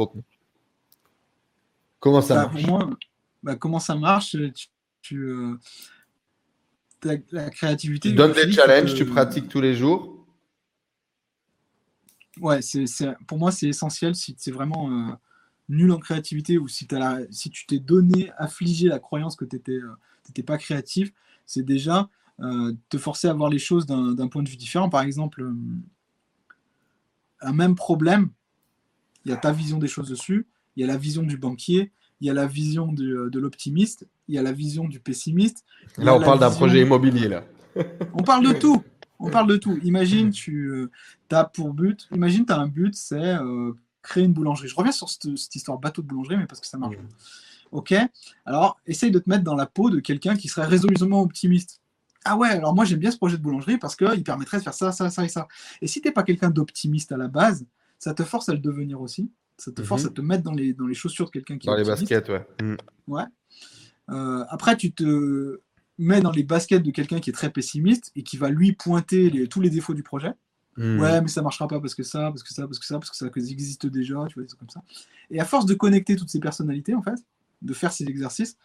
Comment 2.00 2.22
ça 2.22 2.36
Bah, 2.36 2.42
marche 2.48 2.62
pour 2.66 2.72
moi, 2.72 2.90
bah, 3.44 3.56
comment 3.56 3.80
ça 3.80 3.96
marche 3.96 4.36
tu, 4.54 4.68
tu, 5.02 5.18
euh, 5.18 5.58
la, 7.04 7.16
la 7.32 7.50
créativité. 7.50 8.10
Tu 8.10 8.16
donnes 8.16 8.34
des 8.34 8.52
challenges, 8.52 8.94
tu 8.94 9.06
pratiques 9.06 9.50
tous 9.50 9.62
les 9.62 9.76
jours. 9.76 10.26
Ouais, 12.40 12.62
c'est, 12.62 12.86
pour 13.28 13.38
moi, 13.38 13.52
c'est 13.52 13.68
essentiel. 13.68 14.16
Si 14.16 14.36
c'est 14.38 14.52
vraiment, 14.52 14.90
euh, 14.92 15.14
nul 15.68 15.92
en 15.92 16.00
créativité 16.00 16.58
ou 16.58 16.68
si, 16.68 16.88
as 16.96 17.20
si 17.32 17.50
tu 17.50 17.66
t'es 17.66 17.80
donné, 17.80 18.32
affligé 18.38 18.88
la 18.88 19.00
croyance 19.00 19.36
que 19.36 19.46
tu 19.46 19.58
n'étais 19.58 20.44
pas 20.44 20.58
créatif, 20.58 21.12
c'est 21.46 21.64
déjà 21.64 22.10
te 22.88 22.98
forcer 22.98 23.28
à 23.28 23.34
voir 23.34 23.50
les 23.50 23.60
choses 23.60 23.86
d'un 23.86 24.28
point 24.30 24.42
de 24.42 24.50
vue 24.50 24.56
différent. 24.56 24.90
Par 24.90 25.02
exemple, 25.02 25.52
un 27.42 27.54
même 27.54 27.76
problème, 27.76 28.30
il 29.26 29.32
y 29.32 29.34
a 29.34 29.38
ta 29.38 29.52
vision 29.52 29.78
des 29.78 29.88
choses 29.88 30.10
dessus, 30.10 30.48
il 30.80 30.84
y 30.84 30.86
a 30.86 30.88
la 30.88 30.98
vision 30.98 31.24
du 31.24 31.36
banquier, 31.36 31.92
il 32.22 32.28
y 32.28 32.30
a 32.30 32.34
la 32.34 32.48
vision 32.48 32.94
de, 32.94 33.38
l'optimiste, 33.38 34.08
il 34.30 34.36
y 34.36 34.38
a 34.38 34.42
la 34.42 34.54
vision 34.54 34.88
du 34.88 35.02
pessimiste. 35.02 35.66
Là, 35.98 36.16
on 36.16 36.22
parle 36.22 36.40
d'un 36.40 36.52
projet 36.52 36.82
immobilier, 36.82 37.28
là. 37.28 37.44
on 38.14 38.24
parle 38.24 38.48
de 38.48 38.54
tout. 38.60 38.82
On 39.20 39.30
parle 39.30 39.48
de 39.48 39.58
tout. 39.58 39.78
Imagine, 39.84 40.32
tu 40.32 40.68
euh, 40.68 40.90
as 41.32 41.44
pour 41.44 41.74
but, 41.74 42.08
imagine, 42.16 42.46
tu 42.46 42.54
as 42.54 42.58
un 42.58 42.68
but, 42.68 42.96
c'est 42.96 43.18
euh, 43.18 43.74
créer 44.02 44.24
une 44.24 44.32
boulangerie. 44.32 44.70
Je 44.70 44.76
reviens 44.76 44.94
sur 44.94 45.10
cette, 45.10 45.54
histoire 45.54 45.80
bateau 45.80 46.02
de 46.02 46.08
boulangerie, 46.08 46.38
mais 46.38 46.48
parce 46.48 46.62
que 46.62 46.68
ça 46.68 46.78
marche. 46.78 46.96
Ok? 47.74 47.94
Alors, 48.46 48.80
essaye 48.86 49.12
de 49.12 49.20
te 49.20 49.30
mettre 49.30 49.44
dans 49.44 49.56
la 49.56 49.66
peau 49.66 49.90
de 49.90 50.00
quelqu'un 50.00 50.38
qui 50.38 50.48
serait 50.48 50.66
résolument 50.66 51.22
optimiste. 51.22 51.82
Ah 52.24 52.38
ouais, 52.38 52.50
alors 52.50 52.74
moi 52.74 52.86
j'aime 52.86 53.00
bien 53.00 53.12
ce 53.12 53.18
projet 53.18 53.38
de 53.38 53.42
boulangerie 53.42 53.78
parce 53.78 53.98
qu'il 53.98 54.24
permettrait 54.24 54.60
de 54.60 54.64
faire 54.64 54.74
ça, 54.74 54.94
ça, 54.94 55.10
ça 55.10 55.26
et 55.26 55.30
ça. 55.30 55.50
Et 55.82 55.88
si 55.88 56.00
tu 56.00 56.08
n'es 56.08 56.14
pas 56.14 56.24
quelqu'un 56.24 56.50
d'optimiste 56.50 57.12
à 57.12 57.18
la 57.18 57.28
base, 57.28 57.66
ça 57.98 58.14
te 58.14 58.24
force 58.24 58.48
à 58.48 58.54
le 58.54 58.60
devenir 58.60 59.02
aussi. 59.02 59.30
Ça 59.60 59.72
te 59.72 59.84
force 59.84 60.04
mhm. 60.04 60.10
à 60.10 60.12
te 60.14 60.22
mettre 60.22 60.44
dans 60.44 60.54
les, 60.54 60.74
dans 60.74 60.88
les 60.88 60.94
chaussures 60.94 61.26
de 61.26 61.32
quelqu'un 61.32 61.58
qui 61.58 61.68
dans 61.68 61.74
est 61.74 61.84
Dans 61.84 61.84
les 61.84 61.90
baskets, 61.90 62.30
ouais. 62.30 62.46
Mm. 62.62 62.76
Ouais. 63.08 63.24
Euh, 64.10 64.46
après, 64.50 64.78
tu 64.78 64.94
te 64.94 65.60
mets 65.98 66.22
dans 66.22 66.32
les 66.32 66.44
baskets 66.44 66.82
de 66.82 66.92
quelqu'un 66.92 67.20
qui 67.20 67.30
est 67.30 67.34
très 67.34 67.50
pessimiste 67.50 68.12
et 68.16 68.24
qui 68.24 68.38
va 68.38 68.50
lui 68.50 68.72
pointer 68.72 69.30
les, 69.30 69.48
tous 69.48 69.60
les 69.60 69.70
défauts 69.70 69.94
du 69.94 70.02
projet. 70.02 70.32
Mm. 70.78 71.00
Ouais, 71.00 71.22
mais 71.22 71.28
ça 71.28 71.42
marchera 71.42 71.68
pas 71.68 71.82
parce 71.82 71.94
que 71.94 72.04
ça, 72.04 72.30
parce 72.30 72.42
que 72.42 72.54
ça, 72.54 72.68
parce 72.68 72.80
que 72.80 72.86
ça, 72.86 73.00
parce 73.00 73.10
que 73.10 73.18
ça 73.18 73.28
existe 73.36 73.86
déjà, 73.86 74.26
tu 74.28 74.36
vois, 74.36 74.44
des 74.44 74.48
trucs 74.48 74.60
comme 74.60 74.70
ça. 74.70 74.82
Et 75.30 75.42
à 75.42 75.46
force 75.46 75.66
de 75.66 75.74
connecter 75.74 76.16
toutes 76.16 76.30
ces 76.30 76.40
personnalités, 76.40 76.96
en 76.96 77.02
fait, 77.02 77.20
de 77.62 77.74
faire 77.74 77.92
ces 77.92 78.06
exercices, 78.06 78.58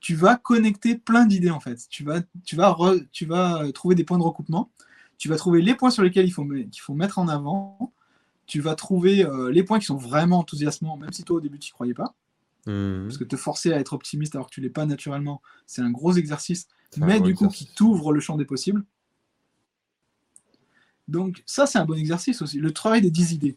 tu 0.00 0.16
vas 0.16 0.34
connecter 0.34 0.96
plein 0.96 1.24
d'idées, 1.24 1.50
en 1.50 1.60
fait. 1.60 1.86
Tu 1.88 2.02
vas, 2.02 2.20
tu, 2.44 2.56
vas 2.56 2.76
tu 3.12 3.26
vas 3.26 3.70
trouver 3.72 3.94
des 3.94 4.02
points 4.02 4.18
de 4.18 4.24
recoupement. 4.24 4.72
Tu 5.18 5.28
vas 5.28 5.36
trouver 5.36 5.62
les 5.62 5.76
points 5.76 5.90
sur 5.90 6.02
lesquels 6.02 6.26
il 6.26 6.32
faut, 6.32 6.44
qu'il 6.44 6.80
faut 6.80 6.94
mettre 6.94 7.20
en 7.20 7.28
avant 7.28 7.92
tu 8.52 8.60
vas 8.60 8.74
trouver 8.74 9.24
euh, 9.24 9.50
les 9.50 9.62
points 9.62 9.78
qui 9.78 9.86
sont 9.86 9.96
vraiment 9.96 10.40
enthousiasmants, 10.40 10.98
même 10.98 11.10
si 11.10 11.24
toi 11.24 11.38
au 11.38 11.40
début 11.40 11.58
tu 11.58 11.68
n'y 11.68 11.72
croyais 11.72 11.94
pas. 11.94 12.14
Mhm. 12.66 13.04
Parce 13.04 13.16
que 13.16 13.24
te 13.24 13.36
forcer 13.36 13.72
à 13.72 13.80
être 13.80 13.94
optimiste 13.94 14.34
alors 14.34 14.50
que 14.50 14.54
tu 14.54 14.60
l'es 14.60 14.68
pas 14.68 14.84
naturellement, 14.84 15.40
c'est 15.66 15.80
un 15.80 15.90
gros 15.90 16.12
exercice, 16.12 16.68
mais 16.98 17.18
du 17.18 17.34
coup 17.34 17.48
qui 17.48 17.64
t'ouvre 17.64 18.12
le 18.12 18.20
champ 18.20 18.36
des 18.36 18.44
possibles. 18.44 18.84
Donc 21.08 21.42
ça 21.46 21.64
c'est 21.66 21.78
un 21.78 21.86
bon 21.86 21.94
exercice 21.94 22.42
aussi. 22.42 22.58
Le 22.58 22.72
travail 22.72 23.00
des 23.00 23.10
10 23.10 23.32
idées. 23.32 23.56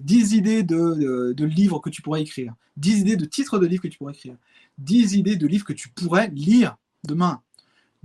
10 0.00 0.34
idées 0.34 0.62
de, 0.62 1.32
de, 1.32 1.44
livres 1.44 1.80
que 1.80 1.90
tu 1.90 2.00
pourrais 2.00 2.22
écrire, 2.22 2.54
10 2.76 3.00
idées 3.00 3.16
de 3.16 3.24
titres 3.24 3.58
de 3.58 3.66
livres 3.66 3.82
que 3.82 3.88
tu 3.88 3.98
pourrais 3.98 4.12
écrire, 4.12 4.36
10 4.78 5.16
idées 5.16 5.34
de 5.34 5.46
livres 5.48 5.66
que 5.66 5.72
tu 5.72 5.88
pourrais 5.88 6.28
lire 6.28 6.76
demain, 7.02 7.42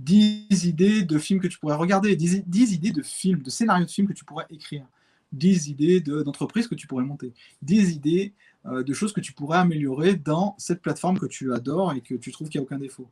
10 0.00 0.64
idées 0.64 1.04
de 1.04 1.18
films 1.18 1.38
que 1.38 1.46
tu 1.46 1.60
pourrais 1.60 1.76
regarder, 1.76 2.16
10, 2.16 2.42
10 2.46 2.72
idées 2.72 2.90
de 2.90 3.02
films, 3.02 3.42
de 3.42 3.50
scénarios 3.50 3.86
de 3.86 3.90
films 3.90 4.08
que 4.08 4.12
tu 4.12 4.24
pourrais 4.24 4.46
écrire, 4.50 4.84
10 5.32 5.68
idées 5.68 6.00
d'entreprise 6.00 6.66
que 6.66 6.74
tu 6.74 6.86
pourrais 6.86 7.04
monter, 7.04 7.32
10 7.62 7.94
idées 7.94 8.32
euh, 8.66 8.82
de 8.82 8.92
choses 8.92 9.12
que 9.12 9.20
tu 9.20 9.32
pourrais 9.32 9.58
améliorer 9.58 10.16
dans 10.16 10.54
cette 10.58 10.82
plateforme 10.82 11.18
que 11.18 11.26
tu 11.26 11.52
adores 11.52 11.94
et 11.94 12.00
que 12.00 12.14
tu 12.14 12.30
trouves 12.30 12.48
qu'il 12.48 12.60
n'y 12.60 12.64
a 12.64 12.66
aucun 12.66 12.78
défaut. 12.78 13.08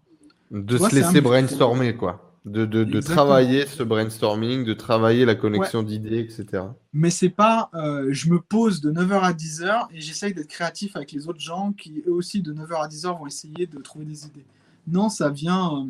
De 0.50 0.76
se 0.76 0.94
laisser 0.94 1.20
brainstormer, 1.20 1.94
quoi. 1.94 2.24
De, 2.44 2.64
de, 2.64 2.84
de 2.84 3.00
travailler 3.00 3.66
ce 3.66 3.82
brainstorming, 3.82 4.64
de 4.64 4.72
travailler 4.72 5.26
la 5.26 5.34
connexion 5.34 5.82
d'idées, 5.82 6.20
etc. 6.20 6.64
Mais 6.94 7.10
c'est 7.10 7.28
pas 7.28 7.68
euh, 7.74 8.08
je 8.10 8.30
me 8.30 8.40
pose 8.40 8.80
de 8.80 8.90
9h 8.90 9.20
à 9.20 9.32
10h 9.32 9.88
et 9.92 10.00
j'essaye 10.00 10.32
d'être 10.32 10.48
créatif 10.48 10.96
avec 10.96 11.12
les 11.12 11.28
autres 11.28 11.40
gens 11.40 11.72
qui, 11.72 12.02
eux 12.06 12.12
aussi, 12.12 12.40
de 12.40 12.54
9h 12.54 12.84
à 12.84 12.88
10h 12.88 13.18
vont 13.18 13.26
essayer 13.26 13.66
de 13.66 13.78
trouver 13.80 14.06
des 14.06 14.24
idées. 14.24 14.46
Non, 14.86 15.10
ça 15.10 15.28
vient. 15.28 15.76
Euh, 15.76 15.86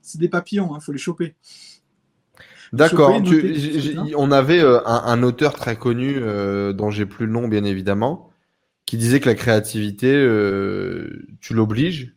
c'est 0.00 0.18
des 0.18 0.28
papillons, 0.28 0.68
il 0.70 0.76
hein, 0.76 0.80
faut 0.80 0.92
les 0.92 0.98
choper. 0.98 1.34
D'accord. 2.76 3.20
On 4.16 4.30
avait 4.32 4.60
euh, 4.60 4.80
un, 4.86 5.22
auteur 5.22 5.54
très 5.54 5.76
connu, 5.76 6.16
euh, 6.18 6.72
dont 6.72 6.90
j'ai 6.90 7.06
plus 7.06 7.26
le 7.26 7.32
nom 7.32 7.48
bien 7.48 7.64
évidemment, 7.64 8.30
qui 8.84 8.96
disait 8.96 9.20
que 9.20 9.28
la 9.28 9.34
créativité, 9.34 10.12
euh, 10.12 11.26
tu 11.40 11.54
l'obliges. 11.54 12.14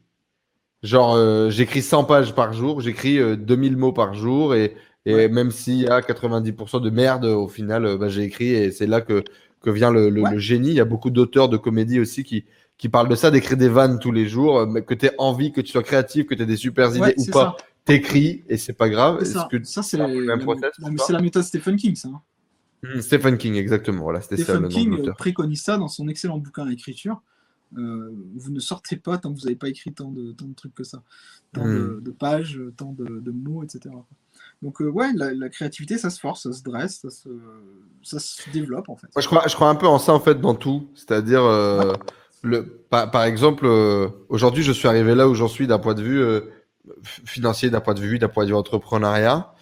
Genre, 0.84 1.50
j'écris 1.50 1.82
100 1.82 2.06
pages 2.06 2.34
par 2.36 2.54
jour, 2.54 2.80
j'écris 2.80 3.20
2000 3.38 3.76
mots 3.76 3.92
par 3.92 4.14
jour, 4.14 4.56
et, 4.56 4.76
même 5.06 5.52
s'il 5.52 5.82
y 5.82 5.88
a 5.88 6.02
90% 6.02 6.82
de 6.82 6.90
merde, 6.90 7.26
au 7.26 7.48
final, 7.48 7.98
bah, 7.98 8.08
j'ai 8.08 8.24
écrit, 8.24 8.52
et 8.52 8.72
c'est 8.72 8.88
là 8.88 9.02
que, 9.02 9.24
que 9.62 9.70
vient 9.70 9.92
le, 9.92 10.38
génie. 10.38 10.70
Il 10.70 10.76
y 10.76 10.80
a 10.80 10.86
beaucoup 10.86 11.10
d'auteurs 11.10 11.50
de 11.50 11.58
comédie 11.58 12.00
aussi 12.00 12.24
qui, 12.24 12.46
qui 12.78 12.88
parlent 12.88 13.10
de 13.10 13.16
ça, 13.16 13.30
d'écrire 13.30 13.58
des 13.58 13.68
vannes 13.68 14.00
tous 14.00 14.14
les 14.14 14.28
jours, 14.28 14.66
que 14.88 14.94
tu 14.94 15.08
aies 15.08 15.16
envie, 15.18 15.52
que 15.52 15.60
tu 15.60 15.72
sois 15.72 15.84
créatif, 15.84 16.28
que 16.28 16.34
tu 16.34 16.44
aies 16.44 16.46
des 16.46 16.56
super 16.56 16.96
idées 16.96 17.16
ou 17.18 17.26
pas 17.26 17.58
t'écris 17.90 18.44
et 18.48 18.58
c'est 18.58 18.74
pas 18.74 18.90
grave. 18.90 19.24
Ça, 19.24 19.48
que 19.52 19.64
ça 19.64 19.84
c'est 19.84 19.98
la, 19.98 20.08
la, 20.08 21.22
méthode 21.22 21.44
Stephen 21.44 21.76
King, 21.76 21.96
ça. 21.96 22.10
Hein. 22.10 22.22
Hmm, 22.84 23.02
Stephen 23.02 23.38
King, 23.38 23.56
exactement. 23.56 24.04
Voilà, 24.04 24.22
Stephen 24.22 24.46
ça, 24.46 24.60
le 24.60 24.68
King 24.68 25.12
préconise 25.18 25.62
ça 25.62 25.78
dans 25.78 25.88
son 25.88 26.08
excellent 26.08 26.38
bouquin 26.38 26.66
d'écriture. 26.66 27.22
Euh, 27.78 28.12
vous 28.36 28.52
ne 28.52 28.60
sortez 28.60 28.96
pas 28.96 29.18
tant 29.18 29.32
que 29.32 29.40
vous 29.40 29.46
n'avez 29.46 29.56
pas 29.56 29.70
écrit 29.70 29.94
tant 29.94 30.10
de, 30.10 30.32
tant 30.32 30.46
de 30.46 30.56
trucs 30.56 30.74
que 30.74 30.84
ça, 30.84 31.04
tant 31.54 31.66
de, 31.66 32.02
hmm. 32.04 32.14
pages, 32.14 32.60
tant 32.78 32.96
de, 32.98 33.32
mots, 33.32 33.64
etc. 33.64 33.94
Donc 34.64 34.82
euh, 34.82 34.90
ouais, 34.90 35.12
la, 35.14 35.50
créativité, 35.50 35.98
ça 35.98 36.10
se 36.10 36.20
force, 36.20 36.44
ça 36.44 36.54
se 36.54 36.64
dresse, 36.64 37.02
ça 37.02 37.10
se, 37.10 37.30
ça 38.02 38.20
se 38.20 38.50
développe 38.50 38.90
en 38.90 38.96
fait. 38.96 39.08
Moi, 39.16 39.22
je 39.22 39.28
crois, 39.28 39.44
je 39.48 39.54
crois 39.54 39.70
un 39.70 39.76
peu 39.76 39.88
en 39.88 40.00
ça 40.00 40.14
en 40.14 40.20
fait 40.20 40.42
dans 40.42 40.56
tout, 40.56 40.90
c'est-à-dire 40.96 41.44
euh, 41.44 41.94
le, 42.42 42.66
par, 42.66 43.12
par 43.12 43.24
exemple, 43.24 43.68
aujourd'hui, 44.30 44.64
je 44.64 44.72
suis 44.72 44.88
arrivé 44.88 45.14
là 45.14 45.30
où 45.30 45.36
j'en 45.36 45.48
suis 45.48 45.68
d'un 45.68 45.80
point 45.80 45.94
de 45.94 46.02
vue 46.02 46.24
financier 47.04 47.70
d'un 47.70 47.82
point 47.82 47.94
de 47.94 48.02
vue, 48.02 48.20
d'un 48.20 48.30
point 48.30 48.44
de 48.44 48.50
vue 48.50 48.56
entrepreneuriat. 48.56 49.54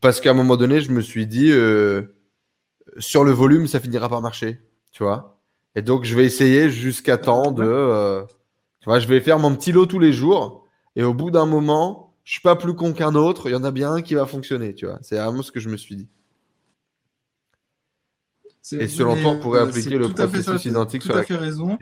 Parce 0.00 0.20
qu'à 0.20 0.30
un 0.30 0.34
moment 0.34 0.56
donné, 0.56 0.80
je 0.80 0.90
me 0.90 1.00
suis 1.00 1.26
dit, 1.26 1.50
euh, 1.50 2.14
sur 2.98 3.24
le 3.24 3.32
volume, 3.32 3.66
ça 3.66 3.80
finira 3.80 4.08
par 4.08 4.22
marcher, 4.22 4.60
tu 4.90 5.02
vois. 5.02 5.38
Et 5.74 5.82
donc, 5.82 6.04
je 6.04 6.14
vais 6.14 6.24
essayer 6.24 6.70
jusqu'à 6.70 7.18
temps 7.18 7.50
de, 7.50 7.64
euh, 7.64 8.22
tu 8.80 8.86
vois, 8.86 8.98
je 8.98 9.06
vais 9.06 9.20
faire 9.20 9.38
mon 9.38 9.54
petit 9.54 9.72
lot 9.72 9.86
tous 9.86 9.98
les 9.98 10.12
jours. 10.12 10.66
Et 10.96 11.02
au 11.02 11.14
bout 11.14 11.30
d'un 11.30 11.46
moment, 11.46 12.14
je 12.24 12.32
suis 12.32 12.40
pas 12.40 12.56
plus 12.56 12.74
con 12.74 12.92
qu'un 12.92 13.14
autre. 13.14 13.48
Il 13.48 13.52
y 13.52 13.56
en 13.56 13.64
a 13.64 13.70
bien 13.70 13.92
un 13.92 14.02
qui 14.02 14.14
va 14.14 14.26
fonctionner, 14.26 14.74
tu 14.74 14.86
vois. 14.86 14.98
C'est 15.02 15.16
vraiment 15.16 15.42
ce 15.42 15.52
que 15.52 15.60
je 15.60 15.68
me 15.68 15.76
suis 15.76 15.96
dit. 15.96 16.08
Et 18.72 18.88
selon 18.88 19.16
toi, 19.16 19.32
on 19.32 19.38
pourrait 19.38 19.60
appliquer 19.60 19.98
le 19.98 20.08
processus 20.08 20.66
identique 20.66 21.02
sur 21.02 21.14
la. 21.14 21.24
fait 21.24 21.36
raison 21.36 21.78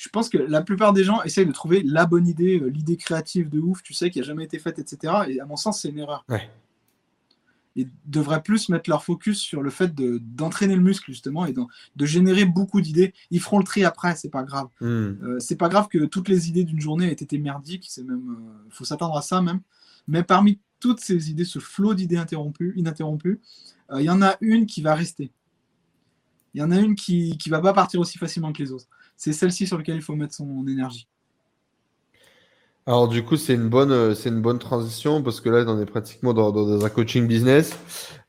je 0.00 0.08
pense 0.08 0.30
que 0.30 0.38
la 0.38 0.62
plupart 0.62 0.94
des 0.94 1.04
gens 1.04 1.22
essayent 1.24 1.44
de 1.44 1.52
trouver 1.52 1.82
la 1.82 2.06
bonne 2.06 2.26
idée, 2.26 2.58
euh, 2.58 2.68
l'idée 2.68 2.96
créative 2.96 3.50
de 3.50 3.60
ouf, 3.60 3.82
tu 3.82 3.92
sais, 3.92 4.10
qui 4.10 4.18
a 4.18 4.22
jamais 4.22 4.44
été 4.44 4.58
faite, 4.58 4.78
etc. 4.78 5.12
Et 5.28 5.40
à 5.40 5.44
mon 5.44 5.56
sens, 5.56 5.82
c'est 5.82 5.90
une 5.90 5.98
erreur. 5.98 6.24
Ouais. 6.30 6.48
Ils 7.76 7.90
devraient 8.06 8.42
plus 8.42 8.70
mettre 8.70 8.88
leur 8.88 9.04
focus 9.04 9.38
sur 9.38 9.60
le 9.60 9.68
fait 9.68 9.94
d'entraîner 9.94 10.74
le 10.74 10.80
muscle, 10.80 11.04
justement, 11.10 11.44
et 11.44 11.52
de, 11.52 12.06
générer 12.06 12.46
beaucoup 12.46 12.80
d'idées. 12.80 13.12
Ils 13.30 13.40
feront 13.40 13.58
le 13.58 13.64
tri 13.64 13.84
après, 13.84 14.16
c'est 14.16 14.30
pas 14.30 14.42
grave. 14.42 14.68
Hmm. 14.80 14.86
Euh, 14.86 15.38
c'est 15.38 15.56
pas 15.56 15.68
grave 15.68 15.86
que 15.88 16.06
toutes 16.06 16.30
les 16.30 16.48
idées 16.48 16.64
d'une 16.64 16.80
journée 16.80 17.10
aient 17.10 17.12
été 17.12 17.36
merdiques, 17.36 17.84
c'est 17.90 18.02
même. 18.02 18.30
Euh, 18.30 18.68
faut 18.70 18.86
s'attendre 18.86 19.18
à 19.18 19.22
ça, 19.22 19.42
même. 19.42 19.60
Mais 20.08 20.22
parmi 20.22 20.60
toutes 20.80 21.00
ces 21.00 21.30
idées, 21.30 21.44
ce 21.44 21.58
flot 21.58 21.92
d'idées 21.92 22.16
interrompues, 22.16 22.72
ininterrompues, 22.74 23.38
il 23.94 24.02
y 24.02 24.10
en 24.10 24.22
a 24.22 24.38
une 24.40 24.64
qui 24.64 24.80
va 24.80 24.94
rester. 24.94 25.30
Il 26.54 26.60
y 26.60 26.64
en 26.64 26.70
a 26.70 26.78
une 26.80 26.94
qui 26.94 27.36
ne 27.44 27.50
va 27.50 27.60
pas 27.60 27.74
partir 27.74 28.00
aussi 28.00 28.16
facilement 28.16 28.54
que 28.54 28.62
les 28.62 28.72
autres 28.72 28.88
c'est 29.20 29.34
celle-ci 29.34 29.66
sur 29.66 29.76
laquelle 29.76 29.96
il 29.96 30.02
faut 30.02 30.14
mettre 30.14 30.32
son 30.32 30.66
énergie. 30.66 31.06
Alors 32.86 33.06
du 33.06 33.22
coup, 33.22 33.36
c'est 33.36 33.52
une 33.52 33.68
bonne, 33.68 33.92
euh, 33.92 34.14
c'est 34.14 34.30
une 34.30 34.40
bonne 34.40 34.58
transition 34.58 35.22
parce 35.22 35.42
que 35.42 35.50
là, 35.50 35.62
on 35.66 35.78
est 35.78 35.84
pratiquement 35.84 36.32
dans, 36.32 36.82
un 36.82 36.88
coaching 36.88 37.26
business. 37.26 37.78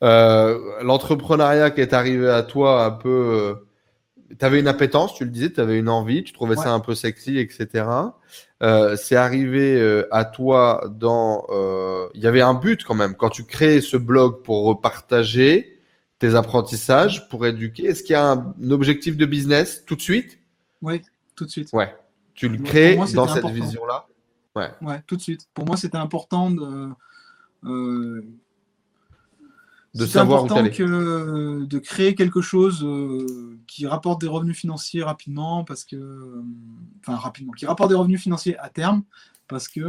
Euh, 0.03 0.59
l'entrepreneuriat 0.84 1.72
qui 1.72 1.80
est 1.80 1.93
arrivé 1.93 2.30
à 2.30 2.43
toi 2.43 2.84
un 2.84 2.91
peu, 2.91 3.09
euh, 3.09 4.35
tu 4.38 4.45
avais 4.45 4.59
une 4.59 4.68
appétence, 4.68 5.15
tu 5.15 5.23
le 5.23 5.30
disais, 5.30 5.53
tu 5.53 5.61
avais 5.61 5.80
une 5.80 5.88
envie, 5.88 6.26
tu 6.26 6.34
trouvais 6.34 6.57
ça 6.57 6.73
un 6.73 6.81
peu 6.81 6.93
sexy, 6.93 7.38
etc. 7.38 7.85
c'est 8.97 9.15
arrivé 9.15 10.03
à 10.11 10.26
toi 10.26 10.84
dans, 10.91 11.45
il 12.13 12.22
y 12.22 12.27
avait 12.27 12.41
un 12.41 12.53
but 12.53 12.84
quand 12.84 12.95
même 12.95 13.15
quand 13.15 13.30
tu 13.30 13.45
crées 13.45 13.80
ce 13.80 13.95
blog 13.95 14.43
pour 14.43 14.65
repartager 14.65 15.80
tes 16.19 16.35
apprentissages, 16.35 17.30
pour 17.30 17.45
éduquer. 17.45 17.88
Est-ce 17.88 18.03
qu'il 18.03 18.13
y 18.13 18.15
a 18.15 18.31
un 18.31 18.72
objectif 18.72 19.15
de 19.15 19.26
business 19.26 19.84
tout 19.85 19.95
de 19.95 20.01
suite? 20.01 20.40
Oui, 20.82 21.02
tout 21.36 21.45
de 21.45 21.49
suite. 21.49 21.70
Ouais. 21.74 21.95
Tu 22.34 22.49
le 22.49 22.58
crées 22.58 22.95
dans 23.14 23.28
cette 23.28 23.45
vision-là 23.45 24.08
Ouais. 24.56 24.70
Ouais, 24.82 25.02
tout 25.08 25.16
de 25.16 25.22
suite. 25.22 25.48
Pour 25.53 25.66
moi, 25.66 25.78
c'était 25.78 25.98
important 25.98 26.52
de. 26.52 26.90
Euh, 27.64 28.22
de 29.94 30.06
savoir 30.06 30.45
important 30.45 30.70
que 30.70 31.66
de 31.66 31.80
créer 31.80 32.16
quelque 32.16 32.41
chose 32.41 32.82
euh, 32.84 33.60
qui 33.68 33.86
rapporte 33.86 34.22
des 34.22 34.28
revenus 34.28 34.58
financiers 34.58 35.03
rapidement 35.03 35.66
parce 35.66 35.84
que 35.84 35.98
euh, 35.98 36.44
enfin 37.02 37.18
rapidement 37.18 37.52
qui 37.52 37.66
rapporte 37.66 37.90
des 37.90 37.95
revenus 37.95 38.22
financiers 38.22 38.58
à 38.58 38.70
terme 38.70 39.03
parce 39.49 39.68
que 39.68 39.84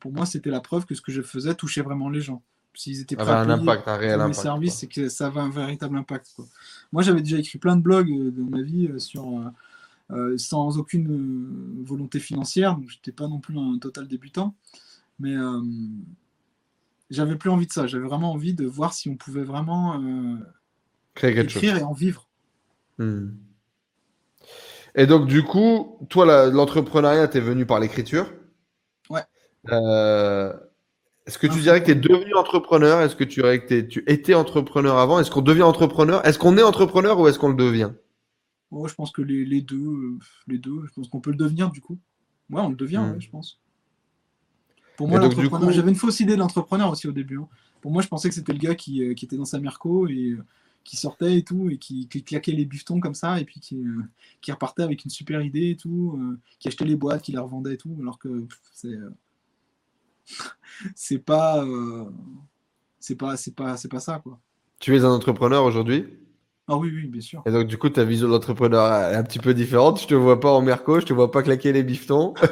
pour 0.00 0.12
moi 0.12 0.26
c'était 0.26 0.50
la 0.50 0.60
preuve 0.60 0.84
que 0.84 0.96
ce 0.96 1.00
que 1.00 1.12
je 1.12 1.22
faisais 1.22 1.54
touchait 1.54 1.80
vraiment 1.80 2.10
les 2.10 2.20
gens 2.20 2.42
s'ils 2.74 3.00
étaient 3.00 3.14
prêts 3.14 3.30
à 3.30 3.42
un 3.42 3.44
payer 3.44 3.70
impact, 3.70 3.88
un 3.88 3.96
réel 3.96 4.14
pour 4.14 4.18
mes 4.18 4.24
impact. 4.24 4.42
services, 4.42 4.74
c'est 4.74 4.88
que 4.88 5.08
ça 5.08 5.28
avait 5.28 5.40
un 5.40 5.50
véritable 5.50 5.96
impact. 5.96 6.32
quoi. 6.34 6.46
Moi, 6.92 7.02
j'avais 7.02 7.20
déjà 7.20 7.38
écrit 7.38 7.58
plein 7.58 7.76
de 7.76 7.82
blogs 7.82 8.08
dans 8.32 8.48
ma 8.48 8.62
vie 8.62 8.88
sur, 8.98 9.40
sans 10.36 10.78
aucune 10.78 11.10
euh, 11.10 11.84
volonté 11.84 12.18
financière, 12.18 12.76
donc 12.76 12.88
j'étais 12.88 13.12
pas 13.12 13.28
non 13.28 13.38
plus 13.38 13.58
un 13.58 13.78
total 13.78 14.08
débutant, 14.08 14.54
mais 15.18 15.36
euh, 15.36 15.60
j'avais 17.10 17.36
plus 17.36 17.50
envie 17.50 17.66
de 17.66 17.72
ça. 17.72 17.86
J'avais 17.86 18.06
vraiment 18.06 18.32
envie 18.32 18.54
de 18.54 18.66
voir 18.66 18.92
si 18.92 19.08
on 19.08 19.16
pouvait 19.16 19.44
vraiment 19.44 20.00
euh, 20.00 20.36
Créer 21.14 21.34
quelque 21.34 21.50
chose. 21.50 21.62
écrire 21.62 21.76
et 21.76 21.82
en 21.82 21.92
vivre. 21.92 22.28
Hmm. 22.98 23.30
Et 24.94 25.06
donc, 25.06 25.26
du 25.26 25.42
coup, 25.42 25.98
toi, 26.08 26.50
l'entrepreneuriat, 26.50 27.28
t'es 27.28 27.40
venu 27.40 27.64
par 27.64 27.78
l'écriture. 27.78 28.32
Ouais. 29.08 29.22
Euh, 29.70 30.52
est-ce 31.26 31.38
que 31.38 31.46
tu 31.46 31.60
dirais 31.60 31.80
que 31.80 31.86
tu 31.86 31.92
es 31.92 31.94
devenu 31.94 32.34
entrepreneur? 32.34 33.00
Est-ce 33.02 33.14
que 33.14 33.24
tu 33.24 33.40
dirais 33.40 33.64
que 33.64 33.80
tu 33.82 34.02
étais 34.08 34.34
entrepreneur 34.34 34.98
avant? 34.98 35.20
Est-ce 35.20 35.30
qu'on 35.30 35.42
devient 35.42 35.62
entrepreneur? 35.62 36.26
Est-ce 36.26 36.38
qu'on 36.38 36.58
est 36.58 36.62
entrepreneur 36.62 37.20
ou 37.20 37.28
est-ce 37.28 37.38
qu'on 37.38 37.50
le 37.50 37.54
devient? 37.54 37.92
Oh, 38.72 38.86
je 38.88 38.94
pense 38.94 39.10
que 39.10 39.22
les, 39.22 39.44
les 39.44 39.60
deux, 39.62 39.76
euh, 39.78 40.18
les 40.46 40.58
deux, 40.58 40.86
je 40.86 40.92
pense 40.92 41.08
qu'on 41.08 41.20
peut 41.20 41.30
le 41.30 41.36
devenir 41.36 41.70
du 41.70 41.80
coup. 41.80 41.98
Ouais, 42.50 42.60
on 42.60 42.70
le 42.70 42.76
devient, 42.76 42.98
Hmm. 42.98 43.12
ouais, 43.14 43.20
je 43.20 43.30
pense. 43.30 43.58
Pour 44.96 45.08
moi, 45.08 45.18
coup- 45.28 45.72
j'avais 45.72 45.90
une 45.90 45.96
fausse 45.96 46.20
idée 46.20 46.34
de 46.34 46.38
l'entrepreneur 46.38 46.90
aussi 46.90 47.08
au 47.08 47.12
début. 47.12 47.38
hein. 47.38 47.48
Pour 47.80 47.90
moi, 47.90 48.02
je 48.02 48.08
pensais 48.08 48.28
que 48.28 48.34
c'était 48.34 48.52
le 48.52 48.58
gars 48.58 48.74
qui, 48.74 49.02
euh, 49.02 49.14
qui 49.14 49.24
était 49.24 49.36
dans 49.36 49.44
sa 49.46 49.58
merco 49.58 50.06
et 50.08 50.32
euh, 50.32 50.44
qui 50.84 50.96
sortait 50.96 51.38
et 51.38 51.42
tout, 51.42 51.70
et 51.70 51.78
qui, 51.78 52.08
qui 52.08 52.22
claquait 52.22 52.52
les 52.52 52.64
bifetons 52.66 53.00
comme 53.00 53.14
ça, 53.14 53.40
et 53.40 53.44
puis 53.44 53.60
qui, 53.60 53.76
euh, 53.82 54.02
qui 54.42 54.52
repartait 54.52 54.82
avec 54.82 55.04
une 55.04 55.10
super 55.10 55.40
idée 55.42 55.70
et 55.70 55.76
tout, 55.76 56.18
euh, 56.20 56.38
qui 56.58 56.68
achetait 56.68 56.84
les 56.84 56.96
boîtes, 56.96 57.22
qui 57.22 57.32
les 57.32 57.38
revendait 57.38 57.74
et 57.74 57.76
tout, 57.78 57.96
alors 58.00 58.18
que 58.18 58.46
c'est 58.74 58.88
euh, 58.88 59.10
c'est 60.94 61.18
pas, 61.18 61.64
c'est 62.98 63.16
pas, 63.16 63.36
c'est 63.36 63.54
pas, 63.54 63.76
c'est 63.76 63.88
pas 63.88 64.00
ça 64.00 64.18
quoi. 64.20 64.38
Tu 64.80 64.96
es 64.96 65.04
un 65.04 65.10
entrepreneur 65.10 65.64
aujourd'hui? 65.64 66.04
Ah 66.72 66.76
oui, 66.76 66.92
oui, 66.94 67.08
bien 67.08 67.20
sûr. 67.20 67.42
Et 67.46 67.50
donc, 67.50 67.66
du 67.66 67.76
coup, 67.78 67.88
ta 67.88 68.04
vision 68.04 68.28
d'entrepreneur 68.28 68.86
est 69.10 69.16
un 69.16 69.24
petit 69.24 69.40
peu 69.40 69.54
différente. 69.54 70.00
Je 70.00 70.06
te 70.06 70.14
vois 70.14 70.38
pas 70.38 70.52
en 70.52 70.62
merco, 70.62 71.00
je 71.00 71.06
te 71.06 71.12
vois 71.12 71.32
pas 71.32 71.42
claquer 71.42 71.72
les 71.72 71.82
bifetons. 71.82 72.34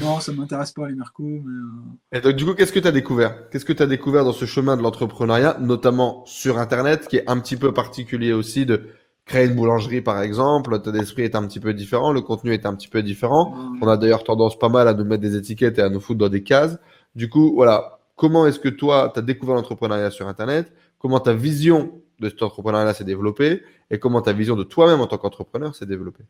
Non, 0.00 0.18
ça 0.18 0.32
m'intéresse 0.32 0.72
pas 0.72 0.88
les 0.88 0.94
mercos, 0.94 1.22
mais 1.22 2.16
euh, 2.16 2.18
Et 2.18 2.20
donc, 2.20 2.34
du 2.34 2.44
coup, 2.44 2.54
qu'est-ce 2.54 2.72
que 2.72 2.80
tu 2.80 2.88
as 2.88 2.92
découvert? 2.92 3.48
Qu'est-ce 3.48 3.64
que 3.64 3.72
tu 3.72 3.82
as 3.82 3.86
découvert 3.86 4.24
dans 4.24 4.32
ce 4.32 4.44
chemin 4.44 4.76
de 4.76 4.82
l'entrepreneuriat, 4.82 5.58
notamment 5.60 6.24
sur 6.26 6.58
Internet, 6.58 7.06
qui 7.08 7.18
est 7.18 7.30
un 7.30 7.38
petit 7.38 7.56
peu 7.56 7.72
particulier 7.72 8.32
aussi 8.32 8.66
de 8.66 8.88
créer 9.24 9.46
une 9.46 9.54
boulangerie, 9.54 10.00
par 10.00 10.20
exemple? 10.20 10.72
L'état 10.72 10.90
d'esprit 10.90 11.22
est 11.22 11.36
un 11.36 11.46
petit 11.46 11.60
peu 11.60 11.74
différent, 11.74 12.12
le 12.12 12.22
contenu 12.22 12.52
est 12.52 12.66
un 12.66 12.74
petit 12.74 12.88
peu 12.88 13.04
différent. 13.04 13.54
On 13.80 13.86
a 13.86 13.96
d'ailleurs 13.96 14.24
tendance 14.24 14.58
pas 14.58 14.68
mal 14.68 14.88
à 14.88 14.94
nous 14.94 15.04
mettre 15.04 15.22
des 15.22 15.36
étiquettes 15.36 15.78
et 15.78 15.82
à 15.82 15.90
nous 15.90 16.00
foutre 16.00 16.18
dans 16.18 16.28
des 16.28 16.42
cases. 16.42 16.78
Du 17.14 17.28
coup, 17.28 17.52
voilà. 17.54 18.00
Comment 18.16 18.46
est-ce 18.48 18.58
que 18.58 18.68
toi, 18.68 19.12
tu 19.14 19.20
as 19.20 19.22
découvert 19.22 19.54
l'entrepreneuriat 19.54 20.10
sur 20.10 20.26
Internet? 20.26 20.72
Comment 20.98 21.20
ta 21.20 21.34
vision 21.34 22.02
de 22.20 22.28
cet 22.28 22.42
entrepreneuriat 22.42 22.94
s'est 22.94 23.04
développée? 23.04 23.62
Et 23.90 23.98
comment 23.98 24.20
ta 24.22 24.32
vision 24.32 24.56
de 24.56 24.64
toi-même 24.64 25.00
en 25.00 25.06
tant 25.06 25.18
qu'entrepreneur 25.18 25.74
s'est 25.74 25.86
développée? 25.86 26.24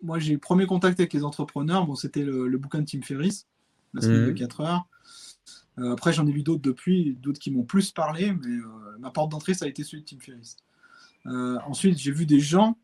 moi, 0.00 0.18
j'ai 0.20 0.30
eu 0.30 0.34
le 0.34 0.40
premier 0.40 0.66
contact 0.66 1.00
avec 1.00 1.12
les 1.12 1.24
entrepreneurs. 1.24 1.84
Bon, 1.86 1.96
c'était 1.96 2.22
le, 2.22 2.46
le 2.46 2.58
bouquin 2.58 2.80
de 2.80 2.84
Tim 2.84 3.02
Ferriss, 3.02 3.46
La 3.94 4.00
semaine 4.00 4.26
de 4.26 4.30
Mhm. 4.30 4.34
4 4.36 4.60
heures. 4.60 4.86
Euh, 5.78 5.92
après, 5.92 6.12
j'en 6.12 6.26
ai 6.26 6.30
vu 6.32 6.42
d'autres 6.42 6.62
depuis, 6.62 7.16
d'autres 7.20 7.40
qui 7.40 7.50
m'ont 7.50 7.64
plus 7.64 7.90
parlé, 7.90 8.32
mais 8.32 8.48
euh, 8.48 8.98
ma 9.00 9.10
porte 9.10 9.30
d'entrée, 9.32 9.54
ça 9.54 9.64
a 9.64 9.68
été 9.68 9.82
celui 9.82 10.02
de 10.02 10.06
Tim 10.08 10.18
Ferriss. 10.20 10.56
Euh, 11.26 11.58
ensuite, 11.66 11.98
j'ai 11.98 12.12
vu 12.12 12.26
des 12.26 12.38
gens 12.38 12.76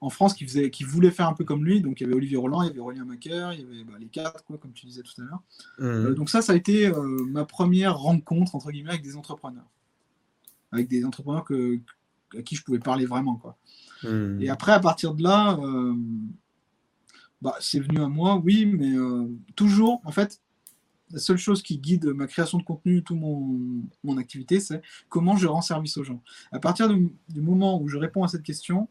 en 0.00 0.08
France 0.10 0.34
qui, 0.34 0.44
faisaient, 0.44 0.70
qui 0.70 0.84
voulaient 0.84 1.10
faire 1.10 1.28
un 1.28 1.32
peu 1.34 1.44
comme 1.44 1.64
lui. 1.64 1.80
Donc, 1.80 2.00
il 2.00 2.04
y 2.04 2.06
avait 2.06 2.14
Olivier 2.14 2.36
Roland, 2.36 2.62
il 2.62 2.68
y 2.68 2.70
avait 2.70 2.80
Aurélien 2.80 3.04
Macker, 3.04 3.52
il 3.54 3.60
y 3.60 3.64
avait 3.64 3.84
bah, 3.84 3.94
les 3.98 4.06
quatre, 4.06 4.44
quoi, 4.44 4.56
comme 4.58 4.72
tu 4.72 4.86
disais 4.86 5.02
tout 5.02 5.20
à 5.20 5.24
l'heure. 5.24 5.42
Euh, 5.80 6.14
donc, 6.14 6.30
ça, 6.30 6.42
ça 6.42 6.52
a 6.52 6.56
été 6.56 6.92
ma 7.28 7.44
première 7.44 7.98
rencontre, 7.98 8.54
entre 8.54 8.70
guillemets, 8.70 8.90
avec 8.90 9.02
des 9.02 9.16
entrepreneurs. 9.16 9.66
Avec 10.72 10.88
des 10.88 11.04
entrepreneurs 11.04 11.44
que, 11.44 11.78
à 12.36 12.42
qui 12.42 12.56
je 12.56 12.64
pouvais 12.64 12.78
parler 12.78 13.06
vraiment, 13.06 13.36
quoi. 13.36 13.56
Mhm. 14.02 14.42
Et 14.42 14.48
après, 14.48 14.72
à 14.72 14.80
partir 14.80 15.14
de 15.14 15.22
là, 15.22 15.58
euh, 15.62 15.94
bah, 17.40 17.56
c'est 17.60 17.80
venu 17.80 18.00
à 18.00 18.08
moi, 18.08 18.40
oui, 18.42 18.66
mais 18.66 18.94
euh, 18.96 19.28
toujours, 19.54 20.00
en 20.04 20.12
fait, 20.12 20.40
la 21.10 21.18
seule 21.18 21.36
chose 21.36 21.62
qui 21.62 21.78
guide 21.78 22.06
ma 22.06 22.26
création 22.26 22.58
de 22.58 22.62
contenu, 22.62 23.02
tout 23.02 23.14
mon, 23.14 23.58
mon 24.02 24.16
activité, 24.16 24.60
c'est 24.60 24.80
comment 25.08 25.36
je 25.36 25.46
rends 25.46 25.60
service 25.60 25.96
aux 25.98 26.04
gens. 26.04 26.22
À 26.52 26.58
partir 26.58 26.88
du, 26.88 27.12
du 27.28 27.40
moment 27.40 27.80
où 27.80 27.88
je 27.88 27.98
réponds 27.98 28.24
à 28.24 28.28
cette 28.28 28.42
question, 28.42 28.88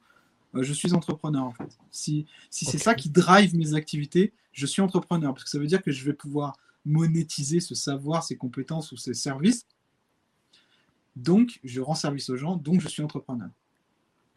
euh, 0.56 0.64
je 0.64 0.74
suis 0.74 0.94
entrepreneur, 0.94 1.44
en 1.44 1.52
fait. 1.52 1.78
Si, 1.90 2.26
si 2.50 2.66
c'est 2.66 2.78
ça 2.78 2.94
qui 2.94 3.10
drive 3.10 3.56
mes 3.56 3.74
activités, 3.74 4.34
je 4.52 4.66
suis 4.66 4.82
entrepreneur, 4.82 5.34
parce 5.34 5.44
que 5.44 5.50
ça 5.50 5.60
veut 5.60 5.66
dire 5.66 5.82
que 5.82 5.92
je 5.92 6.06
vais 6.06 6.14
pouvoir 6.14 6.58
monétiser 6.86 7.60
ce 7.60 7.76
savoir, 7.76 8.24
ces 8.24 8.36
compétences 8.36 8.92
ou 8.92 8.98
ces 8.98 9.14
services. 9.14 9.66
Donc, 11.16 11.60
je 11.64 11.82
rends 11.82 11.96
service 11.96 12.30
aux 12.30 12.38
gens, 12.38 12.56
donc 12.56 12.82
je 12.82 12.88
suis 12.88 13.04
entrepreneur. 13.04 13.50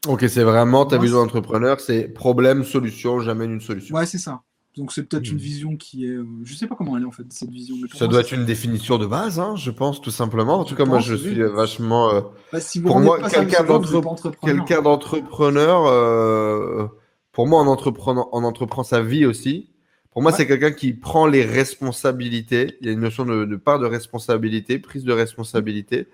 Ok, 0.06 0.24
c'est 0.28 0.42
vraiment 0.44 0.84
ta 0.84 0.98
vision 0.98 1.18
d'entrepreneur, 1.22 1.80
c'est 1.80 2.08
problème, 2.08 2.62
solution, 2.62 3.20
j'amène 3.20 3.52
une 3.52 3.60
solution. 3.60 3.94
Ouais, 3.96 4.06
c'est 4.06 4.18
ça. 4.18 4.42
Donc 4.76 4.92
c'est 4.92 5.04
peut-être 5.04 5.30
une 5.30 5.36
Hmm. 5.36 5.40
vision 5.40 5.76
qui 5.76 6.04
est. 6.04 6.08
euh, 6.08 6.26
je 6.42 6.54
sais 6.54 6.66
pas 6.66 6.74
comment 6.74 6.96
elle 6.96 7.04
est 7.04 7.06
en 7.06 7.12
fait, 7.12 7.24
cette 7.32 7.50
vision. 7.50 7.76
mais 7.80 7.88
Ça 7.92 8.06
moi, 8.06 8.12
doit 8.12 8.20
être 8.20 8.32
une 8.32 8.44
définition 8.44 8.98
de 8.98 9.06
base, 9.06 9.38
hein, 9.40 9.56
je 9.56 9.70
pense, 9.70 10.00
tout 10.00 10.10
simplement. 10.10 10.58
En 10.60 10.64
Je 10.64 10.70
tout 10.70 10.74
cas, 10.74 10.84
moi, 10.84 10.98
je 10.98 11.14
suis 11.14 11.40
euh, 11.40 11.48
vachement. 11.50 12.10
euh, 12.12 12.20
Bah, 12.52 12.60
si 12.60 12.80
vous 12.80 12.86
pour 12.86 13.00
moi, 13.00 13.18
quelqu'un 13.22 14.82
d'entrepreneur, 14.82 15.86
euh, 15.86 16.86
pour 17.32 17.46
moi, 17.46 17.62
on 17.62 17.66
entreprend, 17.68 18.28
on 18.32 18.44
entreprend 18.44 18.82
sa 18.84 19.00
vie 19.02 19.26
aussi. 19.26 19.70
Pour 20.14 20.22
moi, 20.22 20.30
Ouais. 20.30 20.38
c'est 20.38 20.46
quelqu'un 20.46 20.70
qui 20.72 20.92
prend 20.94 21.26
les 21.26 21.44
responsabilités. 21.44 22.78
Il 22.80 22.86
y 22.86 22.90
a 22.90 22.92
une 22.92 23.00
notion 23.00 23.26
de, 23.26 23.44
de 23.44 23.56
part 23.56 23.78
de 23.78 23.86
responsabilité, 23.86 24.78
prise 24.78 25.04
de 25.04 25.12
responsabilité. 25.12 26.06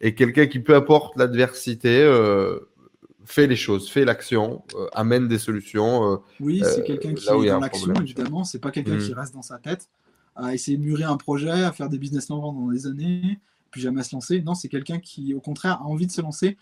Et 0.00 0.14
quelqu'un 0.14 0.46
qui, 0.46 0.60
peu 0.60 0.74
importe 0.74 1.16
l'adversité, 1.16 2.00
euh, 2.02 2.60
fait 3.24 3.46
les 3.46 3.56
choses, 3.56 3.90
fait 3.90 4.04
l'action, 4.04 4.62
euh, 4.76 4.86
amène 4.94 5.28
des 5.28 5.38
solutions. 5.38 6.12
euh, 6.12 6.16
Oui, 6.40 6.62
c'est 6.64 6.84
quelqu'un 6.84 7.12
qui 7.14 7.24
est 7.28 7.48
dans 7.50 7.60
l'action, 7.60 7.92
évidemment. 8.00 8.44
C'est 8.44 8.60
pas 8.60 8.70
quelqu'un 8.70 8.96
qui 8.98 9.12
reste 9.12 9.34
dans 9.34 9.42
sa 9.42 9.58
tête 9.58 9.88
à 10.36 10.54
essayer 10.54 10.76
de 10.78 10.82
mûrir 10.84 11.10
un 11.10 11.16
projet, 11.16 11.50
à 11.50 11.72
faire 11.72 11.88
des 11.88 11.98
business 11.98 12.26
plans 12.26 12.40
pendant 12.40 12.70
des 12.70 12.86
années, 12.86 13.40
puis 13.72 13.80
jamais 13.80 14.00
à 14.00 14.04
se 14.04 14.14
lancer. 14.14 14.40
Non, 14.40 14.54
c'est 14.54 14.68
quelqu'un 14.68 14.98
qui, 15.00 15.34
au 15.34 15.40
contraire, 15.40 15.82
a 15.82 15.84
envie 15.84 16.06
de 16.06 16.12
se 16.12 16.22
lancer 16.22 16.56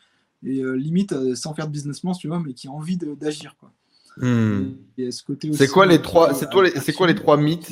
et 0.44 0.62
limite 0.76 1.34
sans 1.34 1.52
faire 1.54 1.66
de 1.66 1.72
business 1.72 2.00
plan, 2.00 2.12
tu 2.12 2.26
vois, 2.28 2.40
mais 2.44 2.54
qui 2.54 2.68
a 2.68 2.70
envie 2.70 2.96
d'agir. 2.96 3.54
quoi. 3.60 3.70
Hmm. 4.16 4.74
Côté 5.26 5.52
C'est 5.52 5.68
quoi 5.68 5.86
les 5.86 5.96
euh, 5.98 6.02
trois, 6.02 6.30
euh, 6.30 6.34
c'est 6.34 6.48
toi 6.50 6.64
les- 6.64 6.70
c'est 6.80 6.92
quoi 6.92 7.06
les 7.06 7.14
trois 7.14 7.36
mythes 7.36 7.70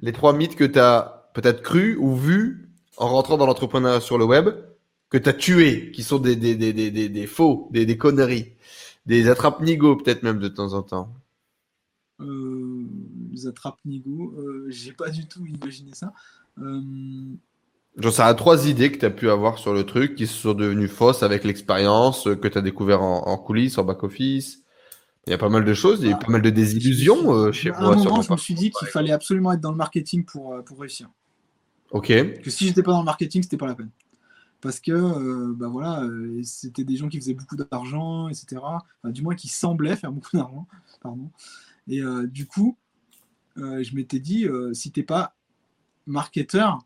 les 0.00 0.12
trois 0.12 0.32
mythes 0.32 0.54
que 0.56 0.64
tu 0.64 0.78
as 0.78 1.30
peut-être 1.34 1.62
cru 1.62 1.96
ou 1.96 2.14
vu 2.14 2.68
en 2.98 3.08
rentrant 3.08 3.36
dans 3.36 3.46
l'entrepreneuriat 3.46 4.00
sur 4.00 4.18
le 4.18 4.24
web, 4.24 4.50
que 5.10 5.18
tu 5.18 5.28
as 5.28 5.32
tués, 5.32 5.90
qui 5.92 6.02
sont 6.02 6.18
des, 6.18 6.36
des, 6.36 6.54
des, 6.54 6.72
des, 6.72 7.08
des, 7.08 7.26
faux, 7.26 7.68
des, 7.72 7.84
des 7.86 7.96
conneries, 7.96 8.52
des 9.06 9.28
attrape-nigo 9.28 9.96
peut-être 9.96 10.22
même 10.22 10.38
de 10.38 10.48
temps 10.48 10.74
en 10.74 10.82
temps. 10.82 11.12
Euh, 12.20 12.84
les 13.32 13.46
attrape 13.46 13.78
Nigo, 13.84 14.34
euh, 14.38 14.66
j'ai 14.68 14.92
pas 14.92 15.10
du 15.10 15.26
tout 15.26 15.44
imaginé 15.46 15.90
ça. 15.94 16.12
Euh, 16.60 16.80
J'en 17.98 18.10
sais 18.10 18.22
à 18.22 18.32
trois 18.34 18.68
idées 18.68 18.92
que 18.92 18.98
tu 18.98 19.04
as 19.04 19.10
pu 19.10 19.28
avoir 19.28 19.58
sur 19.58 19.74
le 19.74 19.84
truc 19.84 20.14
qui 20.14 20.26
sont 20.26 20.54
devenues 20.54 20.88
fausses 20.88 21.22
avec 21.22 21.44
l'expérience, 21.44 22.26
euh, 22.26 22.36
que 22.36 22.48
tu 22.48 22.56
as 22.56 22.62
découvert 22.62 23.02
en, 23.02 23.26
en 23.26 23.36
coulisses, 23.38 23.76
en 23.78 23.84
back-office. 23.84 24.61
Il 25.26 25.30
y 25.30 25.34
a 25.34 25.38
pas 25.38 25.48
mal 25.48 25.64
de 25.64 25.74
choses, 25.74 26.00
il 26.00 26.06
y 26.06 26.08
a 26.08 26.12
eu 26.12 26.16
Ah, 26.20 26.24
pas 26.24 26.32
mal 26.32 26.42
de 26.42 26.50
désillusions 26.50 27.32
euh, 27.32 27.52
chez 27.52 27.70
à 27.70 27.80
moi. 27.80 27.94
un 27.94 27.98
sur 27.98 28.10
moment, 28.10 28.22
je 28.22 28.32
me 28.32 28.36
suis 28.36 28.54
dit 28.54 28.70
qu'il 28.70 28.88
fallait 28.88 29.12
absolument 29.12 29.52
être 29.52 29.60
dans 29.60 29.70
le 29.70 29.76
marketing 29.76 30.24
pour, 30.24 30.54
euh, 30.54 30.62
pour 30.62 30.80
réussir. 30.80 31.08
Ok. 31.92 32.08
Que 32.08 32.50
si 32.50 32.66
j'étais 32.66 32.82
pas 32.82 32.92
dans 32.92 33.00
le 33.00 33.04
marketing, 33.04 33.42
c'était 33.42 33.56
pas 33.56 33.66
la 33.66 33.76
peine. 33.76 33.90
Parce 34.60 34.80
que 34.80 34.92
euh, 34.92 35.54
bah 35.56 35.68
voilà, 35.68 36.02
euh, 36.02 36.40
c'était 36.42 36.84
des 36.84 36.96
gens 36.96 37.08
qui 37.08 37.18
faisaient 37.18 37.34
beaucoup 37.34 37.56
d'argent, 37.56 38.28
etc. 38.28 38.56
Enfin, 38.62 39.12
du 39.12 39.22
moins 39.22 39.34
qui 39.34 39.48
semblaient 39.48 39.96
faire 39.96 40.10
beaucoup 40.12 40.36
d'argent. 40.36 40.66
Pardon. 41.00 41.30
Et 41.88 42.00
du 42.26 42.46
coup, 42.46 42.76
je 43.56 43.94
m'étais 43.96 44.20
dit, 44.20 44.46
si 44.72 44.92
t'es 44.92 45.02
pas 45.02 45.34
marketeur, 46.06 46.78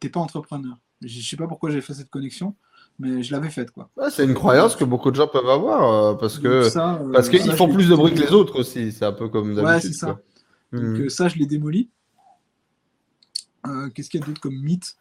t'es 0.00 0.10
pas 0.10 0.20
entrepreneur. 0.20 0.78
Je 1.00 1.08
je 1.08 1.26
sais 1.26 1.36
pas 1.36 1.46
pourquoi 1.48 1.70
j'ai 1.70 1.80
fait 1.80 1.94
cette 1.94 2.10
connexion, 2.10 2.54
mais 2.98 3.22
je 3.22 3.32
l'avais 3.32 3.50
faite 3.50 3.70
quoi. 3.70 3.90
C'est 4.10 4.24
une 4.24 4.34
croyance 4.34 4.76
que 4.76 4.84
beaucoup 4.84 5.10
de 5.10 5.16
gens 5.16 5.26
peuvent 5.28 5.48
avoir 5.48 5.92
euh, 5.92 6.14
parce 6.14 6.38
que 6.38 6.62
Donc 6.62 6.70
ça, 6.72 6.94
euh, 7.02 7.12
parce 7.12 7.28
qu'ils 7.28 7.52
font 7.52 7.72
plus 7.72 7.88
de 7.88 7.94
bruit 7.94 8.14
que 8.14 8.20
les 8.20 8.32
autres 8.32 8.58
aussi. 8.60 8.92
C'est 8.92 9.04
un 9.04 9.12
peu 9.12 9.28
comme 9.28 9.54
d'habitude. 9.54 9.66
Ouais, 9.74 9.80
c'est 9.80 9.92
ça. 9.92 10.06
quoi. 10.06 10.22
Donc 10.72 10.82
Mhm. 10.98 11.00
euh, 11.02 11.08
ça, 11.08 11.28
je 11.28 11.36
l'ai 11.36 11.46
démoli. 11.46 11.90
Euh, 13.66 13.88
Qu'est-ce 13.90 14.10
qu'il 14.10 14.20
y 14.20 14.22
a 14.22 14.26
d'autre 14.26 14.40
comme 14.40 14.56
mythe? 14.60 14.96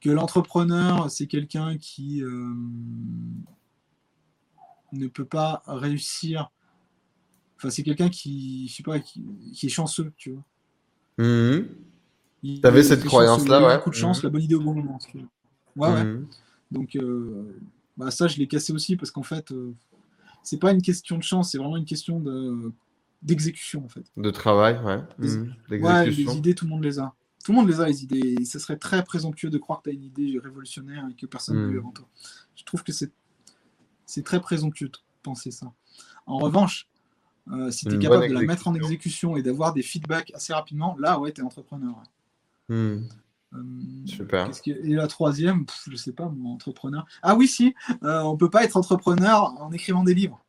Que 0.00 0.10
l'entrepreneur, 0.10 1.10
c'est 1.10 1.26
quelqu'un 1.26 1.76
qui 1.78 2.22
ne 4.92 5.06
peut 5.08 5.24
pas 5.24 5.62
réussir. 5.66 6.50
Enfin, 7.56 7.70
c'est 7.70 7.82
quelqu'un 7.84 8.08
qui, 8.08 8.66
je 8.68 8.74
sais 8.76 8.82
pas, 8.82 8.98
qui, 8.98 9.24
qui 9.54 9.66
est 9.66 9.70
chanceux, 9.70 10.12
tu 10.16 10.32
vois. 10.32 10.42
Il- 12.44 12.60
T'avais 12.60 12.82
cette 12.82 13.04
croyance-là, 13.04 13.64
ouais. 13.64 13.80
Coup 13.80 13.90
de 13.90 13.94
chance, 13.94 14.18
Mhm. 14.18 14.24
la 14.24 14.30
bonne 14.30 14.42
idée 14.42 14.54
au 14.56 14.60
bon 14.60 14.74
moment. 14.74 14.98
Ouais, 15.76 15.88
ouais. 15.88 16.16
Mhm. 16.72 16.78
Donc, 16.78 16.96
euh, 16.96 17.60
bah, 17.96 18.10
ça, 18.10 18.26
je 18.28 18.38
l'ai 18.38 18.46
cassé 18.46 18.72
aussi 18.72 18.96
parce 18.96 19.10
qu'en 19.10 19.22
fait, 19.22 19.52
euh, 19.52 19.72
c'est 20.42 20.58
pas 20.58 20.72
une 20.72 20.82
question 20.82 21.18
de 21.18 21.22
chance, 21.22 21.52
c'est 21.52 21.58
vraiment 21.58 21.76
une 21.76 21.84
question 21.84 22.18
de 22.20 22.72
d'exécution 23.24 23.84
en 23.84 23.88
fait. 23.88 24.04
De 24.16 24.30
travail, 24.30 24.80
ouais. 24.84 25.00
Des- 25.18 25.36
Mhm. 25.38 25.54
Ouais, 25.80 26.06
les 26.10 26.36
idées, 26.36 26.54
tout 26.56 26.64
le 26.64 26.70
monde 26.70 26.82
les 26.82 26.98
a. 26.98 27.14
Tout 27.44 27.52
le 27.52 27.56
monde 27.58 27.68
les 27.68 27.80
a, 27.80 27.86
les 27.86 28.02
idées. 28.02 28.36
Et 28.40 28.44
ce 28.44 28.58
serait 28.58 28.76
très 28.76 29.04
présomptueux 29.04 29.48
de 29.50 29.58
croire 29.58 29.80
que 29.80 29.90
tu 29.90 29.90
as 29.90 29.92
une 29.98 30.02
idée 30.04 30.40
révolutionnaire 30.42 31.06
et 31.08 31.14
que 31.14 31.26
personne 31.26 31.56
n'a 31.56 31.68
Hmm. 31.68 31.74
eu 31.74 31.78
avant 31.78 31.92
toi. 31.92 32.08
Je 32.56 32.64
trouve 32.64 32.82
que 32.82 32.92
c'est 32.92 34.22
très 34.24 34.40
présomptueux 34.40 34.88
de 34.88 34.98
penser 35.22 35.52
ça. 35.52 35.72
En 36.26 36.38
revanche, 36.38 36.88
euh, 37.52 37.70
si 37.70 37.84
tu 37.84 37.92
es 37.92 37.94
Une 37.94 38.00
capable 38.02 38.28
de 38.28 38.34
la 38.34 38.42
mettre 38.42 38.66
en 38.66 38.74
exécution. 38.74 39.36
et 39.36 39.42
d'avoir 39.42 39.72
des 39.72 39.82
feedbacks 39.82 40.32
assez 40.34 40.52
rapidement, 40.52 40.96
là, 40.98 41.20
ouais, 41.20 41.32
tu 41.32 41.40
es 41.42 41.44
entrepreneur. 41.44 41.96
ouais. 41.96 42.74
Euh, 42.76 43.00
Super. 44.06 44.46
qu'est-ce 44.46 44.62
que- 44.62 44.70
Et 44.70 44.94
la 44.94 45.06
troisième, 45.06 45.66
pff, 45.66 45.88
je 45.90 45.96
sais 45.96 46.12
pas, 46.12 46.28
mon 46.34 46.54
entrepreneur. 46.54 47.04
Ah 47.22 47.34
oui, 47.34 47.46
si, 47.48 47.74
euh, 48.02 48.20
on 48.22 48.36
peut 48.36 48.50
pas 48.50 48.64
être 48.64 48.76
entrepreneur 48.76 49.54
en 49.60 49.70
écrivant 49.72 50.04
des 50.04 50.14
livres. 50.14 50.40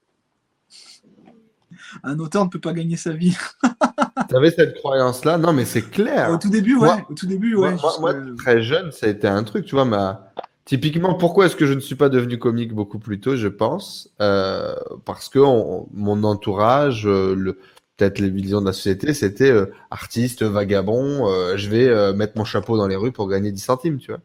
Un 2.04 2.18
auteur 2.20 2.46
ne 2.46 2.50
peut 2.50 2.60
pas 2.60 2.74
gagner 2.74 2.96
sa 2.98 3.12
vie. 3.12 3.36
Tu 4.30 4.36
avais 4.38 4.52
cette 4.52 4.76
croyance-là? 4.78 5.38
Non, 5.38 5.54
mais 5.54 5.66
c'est 5.66 5.82
clair. 5.90 6.30
Au 6.32 6.38
tout 6.38 6.50
début, 6.50 6.76
ouais. 6.76 6.88
Moi- 6.88 7.06
au 7.10 7.14
tout 7.14 7.26
début, 7.28 7.56
ouais. 7.56 7.72
Moi, 7.76 7.80
moi- 8.00 8.14
moi, 8.14 8.24
jusque- 8.24 8.36
très 8.38 8.62
jeune, 8.62 8.92
ça 8.92 9.08
a 9.08 9.10
été 9.10 9.28
un 9.28 9.44
truc, 9.44 9.66
tu 9.66 9.76
vois. 9.76 9.86
Ma... 9.86 10.32
Typiquement, 10.66 11.16
pourquoi 11.16 11.48
est-ce 11.48 11.56
que 11.56 11.66
je 11.66 11.74
ne 11.74 11.80
suis 11.82 11.96
pas 11.96 12.10
devenu 12.10 12.40
comique 12.40 12.74
beaucoup 12.74 13.00
plus 13.00 13.20
tôt, 13.20 13.36
je 13.36 13.48
pense 13.50 14.10
Euh, 14.22 14.76
Parce 15.06 15.30
que 15.30 15.40
on- 15.40 15.88
mon 15.94 16.24
entourage, 16.24 17.06
euh, 17.06 17.36
le... 17.36 17.60
peut-être 18.04 18.20
les 18.20 18.30
visions 18.30 18.60
de 18.60 18.66
la 18.66 18.74
société, 18.74 19.14
c'était 19.14 19.50
euh, 19.52 19.68
artiste, 19.90 20.44
vagabond, 20.44 21.28
euh, 21.30 21.56
je 21.56 21.70
vais 21.70 21.88
euh, 21.88 22.14
mettre 22.14 22.38
mon 22.38 22.44
chapeau 22.44 22.78
dans 22.78 22.88
les 22.88 22.96
rues 22.98 23.12
pour 23.14 23.30
gagner 23.30 23.52
10 23.52 23.62
centimes, 23.62 23.98
tu 24.00 24.12
vois. 24.12 24.20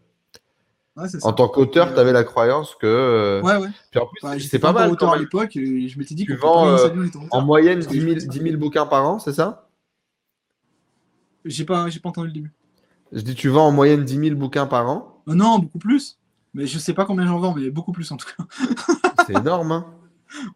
Ouais. 0.97 1.09
En 1.23 1.33
tant 1.33 1.49
qu'auteur, 1.49 1.95
tu 1.95 2.01
avais 2.01 2.13
la 2.13 2.25
croyance 2.25 2.75
que. 2.75 3.41
Ouais, 3.45 3.57
ouais. 3.57 3.69
Puis 3.93 4.01
en 4.01 4.07
plus, 4.07 4.19
Enfin, 4.23 4.37
c'est 4.41 4.59
pas 4.59 4.73
mal. 4.73 4.91
auteur 4.91 5.13
à 5.13 5.17
l'époque 5.19 5.53
je 5.55 5.97
m'étais 5.99 6.15
dit 6.17 6.25
Tu 6.25 6.35
peut 6.35 6.41
pas 6.41 6.49
vends, 6.49 6.91
en 7.31 7.41
moyenne, 7.41 7.79
Parce 7.79 7.87
que 7.87 7.93
10 7.93 8.01
000, 8.01 8.19
je- 8.19 8.27
10 8.27 8.41
000 8.41 8.57
bouquins 8.57 8.87
par 8.87 9.07
an, 9.09 9.21
c'est 9.21 9.33
ça? 9.33 9.69
J'ai 11.45 11.65
pas, 11.65 11.89
j'ai 11.89 12.01
pas 12.01 12.09
entendu 12.09 12.29
le 12.29 12.33
début. 12.35 12.53
Je 13.13 13.21
dis, 13.21 13.37
tu 13.37 13.49
vends 13.49 13.69
en 13.69 13.73
moyenne 13.73 14.05
10 14.05 14.19
000 14.19 14.35
bouquins 14.37 14.67
par 14.67 14.91
an? 14.91 15.23
Non, 15.29 15.61
beaucoup 15.61 15.79
plus. 15.79 16.19
Mais 16.53 16.67
je 16.67 16.79
sais 16.79 16.95
pas 16.95 17.05
combien 17.05 17.27
j'en 17.27 17.39
vends, 17.39 17.55
mais 17.55 17.71
beaucoup 17.71 17.93
plus 17.93 18.11
en 18.11 18.17
tout 18.17 18.27
cas. 18.37 18.45
C'est 19.27 19.35
énorme, 19.35 19.71
hein 19.73 19.87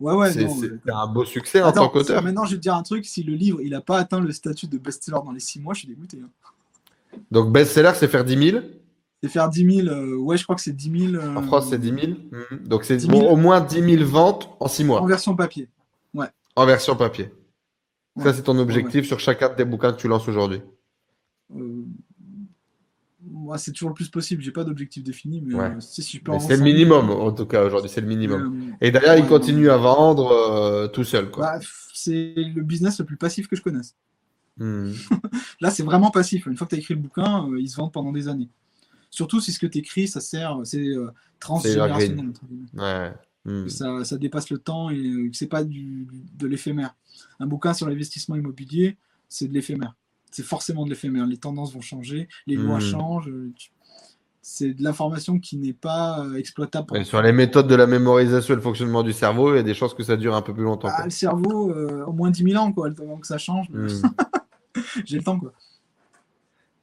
Ouais, 0.00 0.14
ouais. 0.14 0.32
C'est 0.32 0.44
ouais. 0.44 0.70
un 0.92 1.06
beau 1.06 1.24
succès 1.24 1.62
en 1.62 1.72
tant 1.72 1.88
qu'auteur. 1.88 2.22
Maintenant, 2.22 2.44
je 2.44 2.50
vais 2.52 2.56
te 2.56 2.62
dire 2.62 2.74
un 2.74 2.82
truc. 2.82 3.04
Si 3.06 3.22
le 3.22 3.34
livre 3.34 3.60
il 3.62 3.74
a 3.74 3.80
pas 3.80 3.98
atteint 3.98 4.20
le 4.20 4.30
statut 4.32 4.66
de 4.66 4.78
best-seller 4.78 5.18
dans 5.24 5.32
les 5.32 5.40
6 5.40 5.60
mois, 5.60 5.74
je 5.74 5.80
suis 5.80 5.88
dégoûté. 5.88 6.18
hein. 6.22 7.18
Donc, 7.30 7.52
best-seller, 7.52 7.92
c'est 7.94 8.08
faire 8.08 8.24
10 8.24 8.50
000 8.50 8.62
C'est 9.22 9.28
faire 9.28 9.48
10 9.48 9.82
000. 9.84 9.88
euh, 9.88 10.16
ouais, 10.16 10.36
je 10.36 10.44
crois 10.44 10.56
que 10.56 10.62
c'est 10.62 10.72
10 10.76 11.10
000. 11.12 11.14
euh, 11.22 11.36
En 11.36 11.42
France, 11.42 11.68
c'est 11.70 11.78
10 11.78 11.88
000. 11.88 12.06
Mhm. 12.30 12.58
Donc, 12.66 12.84
c'est 12.84 12.96
10 12.96 13.06
000. 13.06 13.18
bon, 13.20 13.30
au 13.30 13.36
moins 13.36 13.60
10 13.60 13.96
000 13.98 14.04
ventes 14.08 14.48
en 14.60 14.68
6 14.68 14.84
mois 14.84 15.00
En 15.00 15.06
version 15.06 15.34
papier. 15.36 15.68
en 16.56 16.66
version 16.66 16.96
papier. 16.96 17.32
Ça, 18.18 18.24
Ouais. 18.26 18.32
c'est 18.34 18.42
ton 18.42 18.58
objectif 18.58 19.06
sur 19.06 19.18
chacun 19.20 19.48
de 19.48 19.54
tes 19.54 19.64
bouquins 19.64 19.92
que 19.92 19.98
tu 19.98 20.06
lances 20.06 20.28
aujourd'hui. 20.28 20.60
Euh, 21.56 21.84
Moi, 23.52 23.58
c'est 23.58 23.72
toujours 23.72 23.90
le 23.90 23.94
plus 23.94 24.08
possible. 24.08 24.40
J'ai 24.42 24.50
pas 24.50 24.64
d'objectif 24.64 25.04
défini, 25.04 25.42
mais 25.42 25.54
Ouais. 25.54 25.64
euh, 25.66 25.80
si, 25.80 26.02
si 26.02 26.16
je 26.16 26.22
peux 26.22 26.30
Mais 26.32 26.38
en 26.38 26.40
C'est 26.40 26.56
le 26.56 26.60
vendre 26.60 26.70
100 26.70 26.74
000, 26.78 26.88
minimum, 27.04 27.10
en 27.10 27.32
tout 27.32 27.44
cas, 27.44 27.62
aujourd'hui, 27.66 27.90
c'est 27.90 28.00
le 28.00 28.06
minimum. 28.06 28.70
euh, 28.70 28.72
Et 28.80 28.90
derrière, 28.90 29.18
il 29.18 29.26
continue 29.26 29.68
à 29.68 29.76
vendre 29.76 30.30
euh, 30.32 30.88
tout 30.88 31.04
seul, 31.04 31.30
quoi. 31.30 31.58
bah, 31.58 31.60
c'est 31.92 32.32
le 32.34 32.62
business 32.62 32.98
le 32.98 33.04
plus 33.04 33.18
passif 33.18 33.46
que 33.48 33.56
je 33.56 33.60
connaisse. 33.60 33.94
Mhm. 34.56 34.94
Là, 35.60 35.70
c'est 35.70 35.82
vraiment 35.82 36.10
passif. 36.10 36.46
Une 36.46 36.56
fois 36.56 36.66
que 36.66 36.70
tu 36.70 36.76
as 36.76 36.78
écrit 36.78 36.94
le 36.94 37.00
bouquin, 37.00 37.46
euh, 37.50 37.60
ils 37.60 37.68
se 37.68 37.76
vendent 37.76 37.92
pendant 37.92 38.12
des 38.12 38.26
années. 38.28 38.48
Surtout 39.10 39.40
si 39.42 39.52
ce 39.52 39.58
que 39.58 39.66
tu 39.66 39.78
écris, 39.78 40.08
ça 40.08 40.20
sert, 40.22 40.58
c'est 40.64 40.80
euh, 40.80 41.10
transgénérationnel. 41.40 42.32
Ouais. 42.74 43.12
Que 43.44 43.68
Ça, 43.68 44.04
ça 44.04 44.16
dépasse 44.16 44.48
le 44.50 44.58
temps 44.58 44.88
et 44.88 44.96
euh, 44.96 45.28
que 45.30 45.36
c'est 45.36 45.48
pas 45.48 45.62
du- 45.64 46.06
de 46.38 46.46
l'éphémère. 46.46 46.94
Un 47.40 47.46
bouquin 47.46 47.74
sur 47.74 47.86
l'investissement 47.88 48.36
immobilier, 48.36 48.96
c'est 49.28 49.48
de 49.48 49.52
l'éphémère. 49.52 49.94
C'est 50.32 50.42
forcément 50.42 50.84
de 50.84 50.90
l'éphémère. 50.90 51.26
Les 51.26 51.36
tendances 51.36 51.72
vont 51.74 51.80
changer, 51.80 52.28
les 52.46 52.56
lois 52.56 52.76
Mhm. 52.76 52.80
changent. 52.80 53.28
euh, 53.28 53.52
C'est 54.44 54.74
de 54.74 54.82
l'information 54.82 55.38
qui 55.38 55.56
n'est 55.56 55.72
pas 55.72 56.24
euh, 56.24 56.34
exploitable. 56.34 56.96
Et 56.96 57.04
sur 57.04 57.22
les 57.22 57.30
méthodes 57.32 57.68
de 57.68 57.76
la 57.76 57.86
mémorisation 57.86 58.54
et 58.54 58.56
le 58.56 58.60
fonctionnement 58.62 59.04
du 59.04 59.12
cerveau, 59.12 59.54
il 59.54 59.56
y 59.58 59.60
a 59.60 59.62
des 59.62 59.72
chances 59.74 59.94
que 59.94 60.02
ça 60.02 60.16
dure 60.16 60.34
un 60.34 60.42
peu 60.42 60.52
plus 60.52 60.64
longtemps. 60.64 60.88
Ah, 60.90 61.04
le 61.04 61.10
cerveau, 61.10 61.70
euh, 61.70 62.04
au 62.06 62.12
moins 62.12 62.30
10 62.32 62.42
000 62.42 62.56
ans, 62.60 62.72
quoi, 62.72 62.88
avant 62.88 63.18
que 63.18 63.26
ça 63.28 63.38
change. 63.38 63.68
Mhm. 63.70 64.02
J'ai 65.04 65.18
le 65.18 65.22
temps, 65.22 65.38
quoi. 65.38 65.52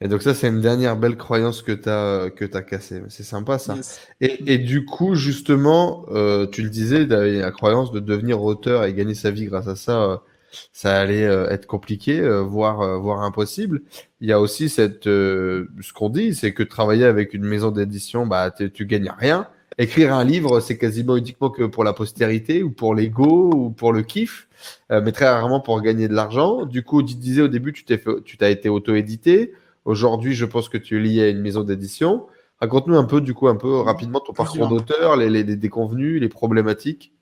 Et 0.01 0.07
donc 0.07 0.21
ça, 0.21 0.33
c'est 0.33 0.47
une 0.47 0.61
dernière 0.61 0.95
belle 0.95 1.17
croyance 1.17 1.61
que 1.61 1.73
tu 1.73 1.89
as, 1.89 2.29
que 2.29 2.45
as 2.55 2.61
cassée. 2.61 3.01
C'est 3.09 3.23
sympa 3.23 3.59
ça. 3.59 3.75
Yes. 3.75 3.99
Et, 4.21 4.53
et 4.53 4.57
du 4.57 4.85
coup, 4.85 5.15
justement, 5.15 6.05
euh, 6.11 6.47
tu 6.47 6.61
le 6.61 6.69
disais, 6.69 7.05
tu 7.05 7.13
avais 7.13 7.39
la 7.39 7.51
croyance 7.51 7.91
de 7.91 7.99
devenir 7.99 8.41
auteur 8.41 8.85
et 8.85 8.93
gagner 8.93 9.15
sa 9.15 9.31
vie 9.31 9.45
grâce 9.47 9.67
à 9.67 9.75
ça, 9.75 10.01
euh, 10.03 10.17
ça 10.73 10.97
allait 10.99 11.25
euh, 11.25 11.49
être 11.49 11.65
compliqué, 11.65 12.19
euh, 12.19 12.41
voire, 12.41 12.81
euh, 12.81 12.97
voire 12.97 13.21
impossible. 13.21 13.81
Il 14.21 14.29
y 14.29 14.31
a 14.31 14.39
aussi 14.39 14.69
cette, 14.69 15.05
ce 15.05 15.93
qu'on 15.93 16.09
dit, 16.09 16.35
c'est 16.35 16.53
que 16.53 16.63
travailler 16.63 17.05
avec 17.05 17.33
une 17.33 17.45
maison 17.45 17.71
d'édition, 17.71 18.25
bah, 18.25 18.51
tu 18.51 18.85
gagnes 18.85 19.13
rien. 19.17 19.47
Écrire 19.77 20.13
un 20.13 20.25
livre, 20.25 20.59
c'est 20.59 20.77
quasiment 20.77 21.15
uniquement 21.15 21.49
que 21.49 21.63
pour 21.63 21.85
la 21.85 21.93
postérité 21.93 22.63
ou 22.63 22.71
pour 22.71 22.95
l'ego 22.95 23.51
ou 23.53 23.69
pour 23.69 23.93
le 23.93 24.01
kiff, 24.01 24.49
mais 24.89 25.13
très 25.13 25.29
rarement 25.29 25.61
pour 25.61 25.79
gagner 25.81 26.09
de 26.09 26.13
l'argent. 26.13 26.65
Du 26.65 26.83
coup, 26.83 27.01
tu 27.01 27.15
disais 27.15 27.41
au 27.41 27.47
début, 27.47 27.71
tu 27.71 27.85
t'es 27.85 27.97
fait, 27.97 28.21
tu 28.25 28.35
t'as 28.35 28.49
été 28.49 28.67
auto-édité. 28.67 29.53
Aujourd'hui, 29.85 30.33
je 30.33 30.45
pense 30.45 30.67
que 30.67 30.77
tu 30.77 30.97
es 30.97 30.99
lié 30.99 31.23
à 31.23 31.29
une 31.29 31.39
maison 31.39 31.63
d'édition. 31.63 32.27
Raconte-nous 32.59 32.97
un 32.97 33.05
peu, 33.05 33.21
du 33.21 33.33
coup, 33.33 33.47
un 33.47 33.55
peu 33.55 33.77
rapidement 33.77 34.19
ton 34.19 34.33
parcours 34.33 34.67
d'auteur, 34.67 35.15
les, 35.15 35.29
les, 35.29 35.43
les 35.43 35.55
déconvenus, 35.55 36.19
les 36.19 36.27
problématiques. 36.27 37.13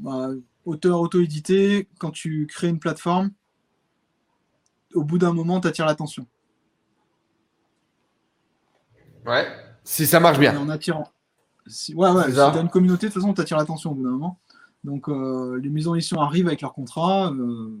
Bah, 0.00 0.30
auteur 0.66 1.00
auto-édité, 1.00 1.88
quand 1.98 2.10
tu 2.10 2.46
crées 2.46 2.68
une 2.68 2.78
plateforme, 2.78 3.30
au 4.94 5.02
bout 5.04 5.16
d'un 5.18 5.32
moment, 5.32 5.60
tu 5.60 5.68
attires 5.68 5.86
l'attention. 5.86 6.26
Ouais. 9.24 9.46
Si 9.84 10.06
ça 10.06 10.20
marche 10.20 10.36
Et 10.36 10.40
bien. 10.40 10.58
en 10.58 10.68
attirant. 10.68 11.10
Si, 11.66 11.94
ouais, 11.94 12.10
ouais, 12.10 12.26
si 12.28 12.32
tu 12.34 12.38
as 12.40 12.60
une 12.60 12.68
communauté, 12.68 13.08
de 13.08 13.12
toute 13.12 13.22
façon, 13.22 13.32
tu 13.34 13.40
attires 13.40 13.56
l'attention 13.56 13.92
au 13.92 13.94
bout 13.94 14.02
d'un 14.04 14.10
moment. 14.10 14.38
Donc, 14.84 15.08
euh, 15.08 15.58
les 15.60 15.70
maisons 15.70 15.94
d'édition 15.94 16.20
arrivent 16.20 16.46
avec 16.46 16.60
leur 16.60 16.72
contrat. 16.72 17.32
euh, 17.32 17.76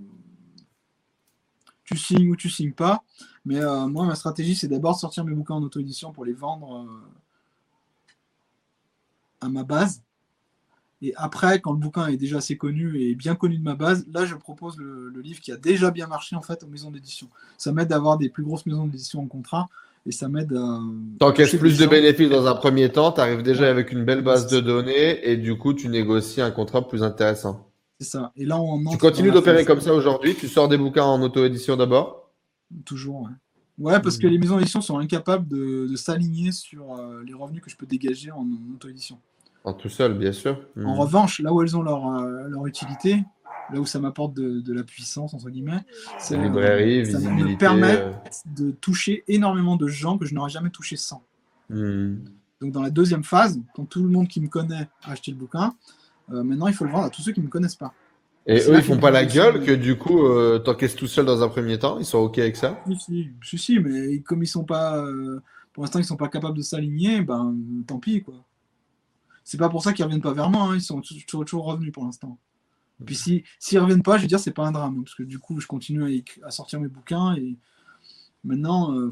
tu 1.84 1.96
signes 1.96 2.30
ou 2.30 2.36
tu 2.36 2.50
signes 2.50 2.72
pas. 2.72 3.04
Mais 3.44 3.60
euh, 3.60 3.86
moi, 3.86 4.06
ma 4.06 4.16
stratégie, 4.16 4.56
c'est 4.56 4.66
d'abord 4.66 4.94
de 4.94 4.98
sortir 4.98 5.24
mes 5.24 5.32
bouquins 5.34 5.54
en 5.54 5.62
auto-édition 5.62 6.12
pour 6.12 6.24
les 6.24 6.32
vendre 6.32 6.84
euh, 6.84 7.10
à 9.40 9.48
ma 9.48 9.62
base. 9.62 10.02
Et 11.02 11.12
après, 11.16 11.60
quand 11.60 11.72
le 11.72 11.78
bouquin 11.78 12.06
est 12.06 12.16
déjà 12.16 12.38
assez 12.38 12.56
connu 12.56 12.98
et 13.00 13.14
bien 13.14 13.34
connu 13.34 13.58
de 13.58 13.62
ma 13.62 13.74
base, 13.74 14.06
là, 14.12 14.24
je 14.24 14.34
propose 14.34 14.78
le, 14.78 15.10
le 15.10 15.20
livre 15.20 15.40
qui 15.40 15.52
a 15.52 15.56
déjà 15.56 15.90
bien 15.90 16.06
marché 16.06 16.36
en 16.36 16.42
fait 16.42 16.62
aux 16.64 16.68
maisons 16.68 16.90
d'édition. 16.90 17.28
Ça 17.58 17.70
m'aide 17.72 17.92
à 17.92 17.96
avoir 17.96 18.16
des 18.16 18.30
plus 18.30 18.42
grosses 18.42 18.64
maisons 18.64 18.86
d'édition 18.86 19.20
en 19.20 19.26
contrat 19.26 19.68
et 20.06 20.12
ça 20.12 20.28
m'aide 20.28 20.52
à. 20.54 20.80
T'encaisses 21.18 21.56
plus 21.56 21.76
de 21.78 21.86
bénéfices 21.86 22.30
dans 22.30 22.46
un 22.46 22.54
premier 22.54 22.90
temps, 22.90 23.12
tu 23.12 23.20
arrives 23.20 23.42
déjà 23.42 23.62
Ouais. 23.64 23.68
avec 23.68 23.92
une 23.92 24.04
belle 24.04 24.22
base 24.22 24.46
de 24.46 24.60
données 24.60 25.28
et 25.28 25.36
du 25.36 25.58
coup, 25.58 25.74
tu 25.74 25.88
négocies 25.88 26.40
un 26.40 26.50
contrat 26.50 26.86
plus 26.88 27.02
intéressant. 27.02 27.68
C'est 28.00 28.08
ça. 28.08 28.32
Et 28.36 28.44
là, 28.46 28.58
on 28.58 28.82
Tu 28.90 28.98
continues 28.98 29.32
d'opérer 29.32 29.64
comme 29.64 29.80
ça 29.80 29.92
aujourd'hui, 29.94 30.34
tu 30.34 30.48
sors 30.48 30.68
des 30.68 30.78
bouquins 30.78 31.04
en 31.04 31.20
auto-édition 31.22 31.76
d'abord? 31.76 32.30
Toujours, 32.84 33.22
ouais. 33.22 33.30
Ouais, 33.78 34.00
parce 34.00 34.16
Mhm. 34.16 34.22
que 34.22 34.26
les 34.28 34.38
maisons 34.38 34.56
d'édition 34.56 34.80
sont 34.80 34.98
incapables 34.98 35.46
de, 35.46 35.86
de 35.88 35.96
s'aligner 35.96 36.52
sur 36.52 36.94
euh, 36.98 37.22
les 37.26 37.34
revenus 37.34 37.62
que 37.62 37.68
je 37.70 37.76
peux 37.76 37.84
dégager 37.86 38.30
en, 38.30 38.40
en 38.40 38.74
auto-édition. 38.74 39.18
En 39.66 39.74
tout 39.74 39.88
seul, 39.88 40.14
bien 40.14 40.32
sûr. 40.32 40.58
En 40.76 40.94
Mhm. 40.94 41.00
revanche, 41.00 41.40
là 41.40 41.52
où 41.52 41.60
elles 41.62 41.76
ont 41.76 41.82
leur, 41.82 42.06
euh, 42.06 42.44
leur 42.48 42.66
utilité, 42.66 43.22
là 43.72 43.80
où 43.80 43.86
ça 43.86 43.98
m'apporte 43.98 44.32
de, 44.34 44.60
de 44.60 44.72
la 44.72 44.84
puissance, 44.84 45.34
entre 45.34 45.50
guillemets, 45.50 45.82
c'est 46.20 46.36
Librairie, 46.38 47.00
euh, 47.00 47.04
ça 47.04 47.18
me 47.18 47.24
visibilité. 47.24 47.56
permet 47.56 47.96
euh, 47.96 48.12
de 48.54 48.70
toucher 48.70 49.24
énormément 49.26 49.76
de 49.76 49.88
gens 49.88 50.18
que 50.18 50.24
je 50.24 50.34
n'aurais 50.34 50.50
jamais 50.50 50.70
touché 50.70 50.96
sans. 50.96 51.22
mhm. 51.68 52.22
Donc 52.60 52.72
dans 52.72 52.80
la 52.80 52.90
deuxième 52.90 53.24
phase, 53.24 53.60
quand 53.74 53.84
tout 53.84 54.02
le 54.02 54.08
monde 54.08 54.28
qui 54.28 54.40
me 54.40 54.48
connaît 54.48 54.88
a 55.04 55.10
acheté 55.10 55.30
le 55.32 55.36
bouquin, 55.36 55.74
euh, 56.32 56.42
maintenant 56.42 56.68
il 56.68 56.74
faut 56.74 56.84
le 56.84 56.90
vendre 56.90 57.04
à 57.04 57.10
tous 57.10 57.20
ceux 57.22 57.32
qui 57.32 57.40
ne 57.40 57.44
me 57.46 57.50
connaissent 57.50 57.74
pas. 57.76 57.92
Et 58.46 58.60
eux, 58.60 58.76
ils 58.76 58.82
font 58.82 58.96
pas 58.98 59.10
la 59.10 59.24
gueule 59.24 59.64
que 59.64 59.72
du 59.72 59.98
coup, 59.98 60.24
euh, 60.24 60.60
t'encaisses 60.60 60.94
tout 60.94 61.08
seul 61.08 61.26
dans 61.26 61.42
un 61.42 61.48
premier 61.48 61.78
temps? 61.80 61.98
Ils 61.98 62.04
sont 62.06 62.18
OK 62.18 62.38
avec 62.38 62.56
ça? 62.56 62.80
Si, 62.86 62.96
si, 63.00 63.28
si, 63.42 63.58
si, 63.58 63.78
mais 63.80 64.20
comme 64.20 64.42
ils 64.44 64.46
sont 64.46 64.64
pas, 64.64 64.96
euh, 65.04 65.40
pour 65.72 65.82
l'instant 65.82 65.98
ils 65.98 66.04
sont 66.04 66.16
pas 66.16 66.28
capables 66.28 66.56
de 66.56 66.62
s'aligner, 66.62 67.20
ben 67.22 67.54
tant 67.86 67.98
pis 67.98 68.22
quoi. 68.22 68.34
C'est 69.46 69.58
pas 69.58 69.68
pour 69.68 69.80
ça 69.80 69.92
qu'ils 69.92 70.04
reviennent 70.04 70.20
pas 70.20 70.32
vers 70.32 70.50
moi, 70.50 70.64
hein, 70.64 70.74
ils 70.74 70.82
sont 70.82 71.00
toujours, 71.00 71.44
toujours 71.44 71.64
revenus 71.66 71.92
pour 71.92 72.04
l'instant. 72.04 72.36
Puis 73.04 73.14
si 73.14 73.44
s'ils 73.60 73.78
reviennent 73.78 74.02
pas, 74.02 74.16
je 74.16 74.22
veux 74.22 74.28
dire 74.28 74.40
c'est 74.40 74.50
pas 74.50 74.66
un 74.66 74.72
drame 74.72 75.04
parce 75.04 75.14
que 75.14 75.22
du 75.22 75.38
coup 75.38 75.60
je 75.60 75.68
continue 75.68 76.24
à, 76.42 76.50
sortir 76.50 76.80
mes 76.80 76.88
bouquins 76.88 77.36
et 77.36 77.56
maintenant, 78.42 78.92
euh, 78.92 79.08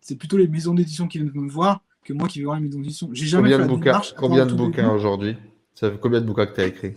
c'est 0.00 0.16
plutôt 0.16 0.38
les 0.38 0.48
maisons 0.48 0.72
d'édition 0.72 1.06
qui 1.08 1.18
viennent 1.18 1.30
me 1.34 1.50
voir 1.50 1.82
que 2.04 2.14
moi 2.14 2.26
qui 2.26 2.38
vais 2.38 2.46
voir 2.46 2.56
les 2.56 2.62
maisons 2.62 2.80
d'édition. 2.80 3.10
J'ai 3.12 3.26
jamais 3.26 3.50
Combien 3.50 3.58
fait 3.58 3.64
de 3.64 3.68
la 3.68 3.74
bouquins, 3.74 4.14
combien 4.16 4.46
de 4.46 4.54
bouquins 4.54 4.90
aujourd'hui? 4.90 5.36
Ça 5.74 5.90
fait 5.90 5.98
combien 6.00 6.22
de 6.22 6.26
bouquins 6.26 6.46
que 6.46 6.54
tu 6.54 6.60
as 6.62 6.66
écrit? 6.66 6.94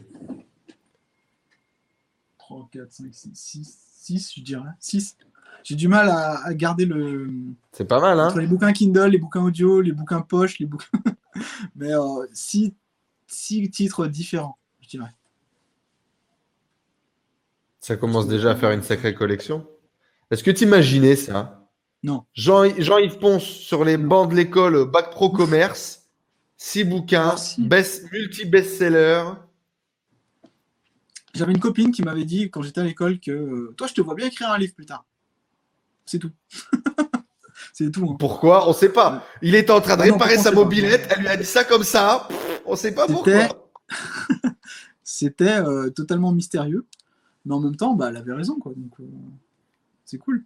3, 2.38 2.70
4, 2.72 2.92
5, 2.94 3.08
6, 3.12 3.32
6, 3.34 3.78
6, 3.92 4.34
je 4.38 4.42
dirais. 4.42 4.70
6. 4.80 5.18
J'ai 5.64 5.76
du 5.76 5.90
mal 5.90 6.08
à, 6.08 6.46
à 6.46 6.54
garder 6.54 6.86
le. 6.86 7.30
C'est 7.74 7.84
pas 7.84 8.00
mal, 8.00 8.18
hein? 8.22 8.28
Entre 8.28 8.40
les 8.40 8.48
bouquins 8.48 8.72
Kindle, 8.72 9.10
les 9.10 9.18
bouquins 9.18 9.44
audio, 9.44 9.82
les 9.82 9.92
bouquins 9.92 10.22
poche, 10.22 10.60
les 10.60 10.66
bouquins. 10.66 10.88
Mais 11.76 11.94
euh, 11.94 12.26
six, 12.34 12.74
six 13.28 13.70
titres 13.70 14.08
différents, 14.08 14.58
je 14.82 14.90
dirais. 14.90 15.14
Ça 17.80 17.96
commence 17.96 18.28
déjà 18.28 18.52
à 18.52 18.56
faire 18.56 18.72
une 18.72 18.84
sacrée 18.84 19.14
collection. 19.14 19.68
Est-ce 20.30 20.44
que 20.44 20.52
tu 20.52 20.66
imaginais 20.66 21.16
ça? 21.16 21.70
Non. 22.04 22.26
Jean, 22.34 22.66
Jean-Yves 22.78 23.18
Ponce 23.18 23.44
sur 23.44 23.86
les 23.86 23.98
bancs 23.98 24.30
de 24.30 24.36
l'école 24.36 24.90
Bac 24.90 25.12
Pro 25.12 25.30
Commerce. 25.30 26.04
Six 26.58 26.84
bouquins, 26.84 27.36
best, 27.60 28.12
multi-best-seller. 28.12 29.24
J'avais 31.36 31.52
une 31.52 31.60
copine 31.60 31.92
qui 31.92 32.02
m'avait 32.02 32.26
dit 32.26 32.50
quand 32.50 32.64
j'étais 32.64 32.82
à 32.82 32.84
l'école 32.84 33.20
que 33.20 33.32
euh, 33.32 33.74
toi, 33.78 33.86
je 33.86 33.94
te 33.94 34.02
vois 34.02 34.16
bien 34.16 34.26
écrire 34.26 34.50
un 34.50 34.58
livre 34.58 34.74
plus 34.74 34.88
tard. 34.88 35.06
C'est 36.06 36.18
tout. 36.18 36.32
c'est 37.78 37.92
tout. 37.92 38.10
Hein. 38.10 38.16
Pourquoi? 38.18 38.68
On 38.68 38.74
sait 38.74 38.90
pas. 38.90 39.24
Il 39.44 39.54
était 39.54 39.70
en 39.70 39.82
train 39.82 39.98
de 39.98 40.02
ah 40.02 40.06
réparer 40.06 40.40
sa 40.40 40.52
mobilette. 40.52 41.08
Elle 41.12 41.22
lui 41.22 41.28
a 41.28 41.38
dit 41.38 41.46
ça 41.46 41.64
comme 41.64 41.84
ça. 41.84 42.28
On 42.66 42.76
sait 42.76 42.92
pas 42.92 43.06
pourquoi. 43.06 43.70
C'était 45.04 45.60
euh, 45.60 45.92
totalement 45.92 46.32
mystérieux. 46.32 46.88
Mais 47.46 47.54
en 47.54 47.60
même 47.60 47.76
temps, 47.76 47.94
bah, 47.94 48.08
elle 48.10 48.18
avait 48.18 48.34
raison. 48.34 48.58
Quoi. 48.58 48.74
Donc, 48.76 49.00
euh, 49.00 49.04
c'est 50.06 50.18
cool. 50.18 50.44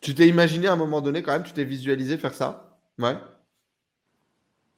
Tu 0.00 0.14
t'es 0.14 0.28
imaginé 0.28 0.66
à 0.66 0.72
un 0.72 0.76
moment 0.76 1.02
donné, 1.02 1.22
quand 1.22 1.32
même, 1.32 1.42
tu 1.42 1.52
t'es 1.52 1.64
visualisé 1.64 2.16
faire 2.16 2.32
ça? 2.32 2.78
Ouais. 2.98 3.18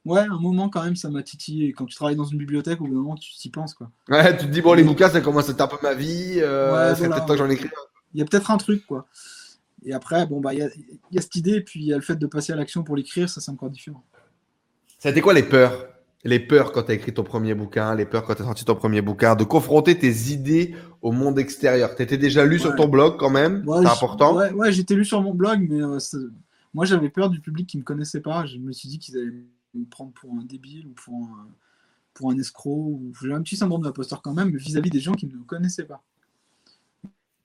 Ouais, 0.03 0.19
un 0.19 0.37
moment 0.37 0.67
quand 0.67 0.83
même, 0.83 0.97
ça 0.97 1.09
m'a 1.09 1.23
titillé. 1.23 1.71
Quand 1.71 1.85
tu 1.85 1.95
travailles 1.95 2.17
dans 2.17 2.25
une 2.25 2.39
bibliothèque, 2.39 2.81
au 2.81 2.87
bout 2.87 2.93
d'un 2.93 2.99
moment, 2.99 3.15
tu 3.15 3.31
t'y 3.35 3.49
penses. 3.49 3.73
Quoi. 3.73 3.89
Ouais, 4.09 4.35
tu 4.35 4.47
te 4.47 4.51
dis, 4.51 4.61
bon, 4.61 4.73
les 4.73 4.83
bouquins, 4.83 5.09
ça 5.09 5.21
commence 5.21 5.47
à 5.47 5.53
être 5.53 5.61
un 5.61 5.67
peu 5.67 5.77
ma 5.81 5.93
vie. 5.93 6.41
Euh, 6.41 6.93
c'est 6.93 7.07
peut-être 7.07 7.37
j'en 7.37 7.49
écris. 7.49 7.69
Il 8.13 8.19
y 8.19 8.21
a 8.21 8.25
peut-être 8.25 8.51
un 8.51 8.57
truc, 8.57 8.85
quoi. 8.85 9.07
Et 9.85 9.93
après, 9.93 10.25
bon, 10.25 10.39
bah, 10.39 10.53
il 10.53 10.59
y 10.59 10.63
a, 10.63 10.69
y 11.11 11.17
a, 11.17 11.21
cette 11.21 11.35
idée, 11.35 11.61
puis 11.61 11.81
il 11.81 11.85
y 11.87 11.93
a 11.93 11.95
le 11.95 12.01
fait 12.01 12.15
de 12.15 12.27
passer 12.27 12.53
à 12.53 12.55
l'action 12.55 12.83
pour 12.83 12.95
l'écrire, 12.95 13.29
ça, 13.29 13.41
c'est 13.41 13.51
encore 13.51 13.69
différent. 13.69 14.03
Ça 14.99 15.09
a 15.09 15.11
été 15.11 15.21
quoi 15.21 15.33
les 15.33 15.43
peurs? 15.43 15.87
Les 16.23 16.39
peurs 16.39 16.71
quand 16.71 16.83
tu 16.83 16.91
as 16.91 16.93
écrit 16.93 17.13
ton 17.13 17.23
premier 17.23 17.53
bouquin, 17.53 17.93
les 17.95 18.05
peurs 18.05 18.23
quand 18.23 18.35
tu 18.35 18.41
as 18.41 18.45
sorti 18.45 18.63
ton 18.63 18.75
premier 18.75 19.01
bouquin, 19.01 19.35
de 19.35 19.43
confronter 19.43 19.97
tes 19.97 20.31
idées 20.31 20.73
au 21.01 21.11
monde 21.11 21.37
extérieur? 21.37 21.93
Tu 21.95 22.03
étais 22.03 22.17
déjà 22.17 22.45
lu 22.45 22.59
sur 22.59 22.73
ton 22.75 22.87
blog 22.87 23.17
quand 23.17 23.29
même? 23.29 23.65
C'est 23.67 23.87
important 23.87 24.37
Ouais, 24.37 24.51
ouais 24.53 24.71
j'étais 24.71 24.95
lu 24.95 25.03
sur 25.03 25.21
mon 25.21 25.33
blog, 25.33 25.67
mais 25.69 25.81
euh, 25.81 25.99
moi 26.73 26.85
j'avais 26.85 27.09
peur 27.09 27.29
du 27.29 27.41
public 27.41 27.67
qui 27.67 27.77
me 27.77 27.83
connaissait 27.83 28.21
pas. 28.21 28.45
Je 28.45 28.57
me 28.57 28.71
suis 28.71 28.87
dit 28.87 28.99
qu'ils 28.99 29.17
allaient 29.17 29.33
me 29.73 29.85
prendre 29.85 30.13
pour 30.13 30.31
un 30.31 30.45
débile 30.45 30.87
ou 30.87 30.91
pour 30.91 31.13
un, 31.13 31.49
pour 32.13 32.31
un 32.31 32.37
escroc. 32.37 33.01
J'ai 33.21 33.33
un 33.33 33.41
petit 33.41 33.57
syndrome 33.57 33.81
de 33.81 33.87
l'imposteur 33.87 34.21
quand 34.21 34.33
même, 34.33 34.55
vis-à-vis 34.55 34.89
des 34.89 35.01
gens 35.01 35.13
qui 35.13 35.27
ne 35.27 35.33
me 35.33 35.43
connaissaient 35.43 35.83
pas. 35.83 36.01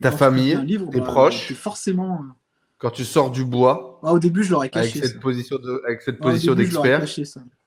Ta 0.01 0.13
famille, 0.13 0.59
tes 0.91 1.01
bah, 1.01 1.07
proches 1.07 1.53
Forcément. 1.55 2.23
Euh, 2.23 2.33
quand 2.79 2.91
tu 2.91 3.05
sors 3.05 3.31
du 3.31 3.45
bois. 3.45 3.99
Ah, 4.05 4.13
au 4.13 4.19
début, 4.19 4.45
je 4.45 4.53
l'aurais 4.53 4.71
caché. 4.71 4.99
Avec 4.99 5.11
cette 5.11 5.21
position 5.21 5.57
de, 5.59 5.83
avec 5.85 6.03
cette 6.03 6.19
position 6.19 6.55
d'expert. 6.55 7.05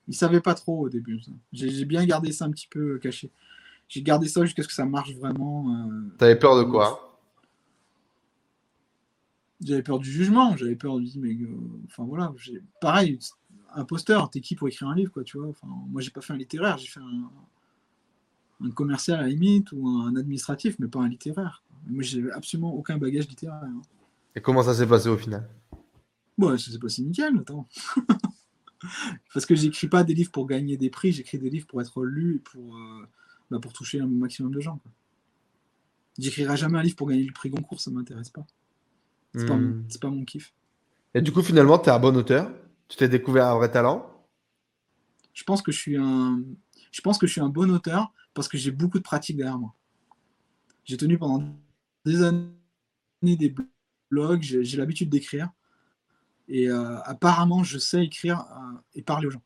Ils 0.08 0.16
savaient 0.16 0.42
pas 0.42 0.54
trop 0.54 0.86
au 0.86 0.90
début. 0.90 1.20
J'ai 1.52 1.86
bien 1.86 2.06
gardé 2.06 2.32
ça 2.32 2.46
un 2.46 2.52
petit 2.52 2.68
peu 2.68 2.98
caché. 2.98 3.30
J'ai 3.88 4.02
gardé 4.02 4.28
ça 4.28 4.44
jusqu'à 4.46 4.64
ce 4.64 4.68
que 4.70 4.74
ça 4.74 4.86
marche 4.86 5.14
vraiment. 5.16 5.70
Euh... 5.70 6.16
T'avais 6.18 6.38
peur 6.38 6.58
de 6.58 6.64
quoi? 6.64 7.20
J'avais 9.62 9.84
peur 9.84 10.00
du 10.00 10.10
jugement. 10.10 10.56
J'avais 10.56 10.76
peur 10.76 10.98
de 10.98 11.06
mais 11.18 11.34
euh, 11.34 11.48
enfin 11.88 12.06
voilà. 12.06 12.34
Pareil, 12.80 13.20
imposteur, 13.76 14.30
t'es 14.30 14.42
qui 14.42 14.56
pour 14.56 14.68
écrire 14.68 14.88
un 14.88 14.96
livre, 14.96 15.12
quoi, 15.12 15.24
tu 15.24 15.38
vois? 15.38 15.50
Enfin, 15.50 15.68
moi, 15.90 16.02
j'ai 16.02 16.12
pas 16.12 16.22
fait 16.22 16.34
un 16.34 16.38
littéraire, 16.38 16.78
j'ai 16.78 16.88
fait 16.88 17.00
un, 17.00 18.70
commercial 18.72 19.20
à 19.20 19.24
la 19.24 19.28
limite 19.28 19.72
ou 19.72 19.88
un 19.88 20.16
administratif, 20.16 20.76
mais 20.80 20.88
pas 20.88 21.00
un 21.00 21.10
littéraire. 21.10 21.64
Moi, 21.88 22.04
j'ai 22.04 22.32
absolument 22.32 22.74
aucun 22.74 22.98
bagage 22.98 23.28
littéraire. 23.28 23.64
Hein. 23.64 23.82
Et 24.36 24.42
comment 24.42 24.64
ça 24.64 24.74
s'est 24.74 24.88
passé 24.88 25.10
au 25.10 25.18
final? 25.18 25.50
Bon, 26.38 26.58
ça 26.58 26.72
s'est 26.72 26.80
passé 26.80 27.02
nickel, 27.02 27.38
attends. 27.40 27.68
Parce 29.34 29.46
que 29.46 29.56
j'écris 29.56 29.88
pas 29.88 30.04
des 30.04 30.14
livres 30.14 30.32
pour 30.32 30.48
gagner 30.48 30.78
des 30.78 30.90
prix, 30.90 31.12
j'écris 31.12 31.38
des 31.38 31.50
livres 31.50 31.68
pour 31.68 31.82
être 31.82 32.04
lu 32.04 32.38
et 32.38 32.40
pour, 32.40 32.76
euh, 32.76 33.08
bah, 33.50 33.60
pour 33.60 33.74
toucher 33.74 34.00
un 34.00 34.08
maximum 34.08 34.54
de 34.54 34.60
gens. 34.60 34.80
J'écrirai 36.18 36.58
jamais 36.58 36.80
un 36.80 36.84
livre 36.84 36.96
pour 36.96 37.08
gagner 37.08 37.24
le 37.24 37.34
prix 37.34 37.50
Goncourt, 37.50 37.80
ça 37.80 37.92
m'intéresse 37.92 38.30
pas. 38.30 38.46
C'est 39.36 39.46
pas, 39.46 39.56
hmm. 39.56 39.88
pas, 40.02 40.10
mon 40.10 40.26
kiff. 40.26 40.54
Et 41.14 41.22
du 41.22 41.32
coup, 41.32 41.42
finalement, 41.42 41.80
tu 41.80 41.90
es 41.90 41.92
un 41.92 42.00
bon 42.00 42.16
auteur? 42.18 42.52
Tu 42.88 42.98
t'es 42.98 43.08
découvert 43.08 43.48
un 43.48 43.56
vrai 43.56 43.72
talent? 43.72 44.08
Je 45.34 45.44
pense 45.44 45.62
que 45.62 45.72
je 45.72 45.78
suis 45.78 45.96
un, 45.96 46.42
je 46.92 47.02
pense 47.02 47.18
que 47.18 47.28
je 47.28 47.32
suis 47.32 47.42
un 47.42 47.50
bon 47.50 47.72
auteur 47.72 48.12
parce 48.34 48.48
que 48.48 48.58
j'ai 48.58 48.72
beaucoup 48.72 48.98
de 48.98 49.04
pratique 49.04 49.38
derrière 49.38 49.58
moi. 49.58 49.74
J'ai 50.84 50.98
tenu 50.98 51.18
pendant 51.18 51.56
des 52.06 52.24
années 52.24 52.52
des 53.24 53.54
blogs, 54.10 54.42
j'ai 54.42 54.78
l'habitude 54.78 55.10
d'écrire. 55.10 55.50
Et 56.48 56.70
euh, 56.70 57.00
apparemment, 57.04 57.64
je 57.64 57.78
sais 57.78 58.04
écrire 58.04 58.40
euh, 58.40 58.78
et 58.96 59.02
parler 59.02 59.28
aux 59.28 59.32
gens. 59.32 59.42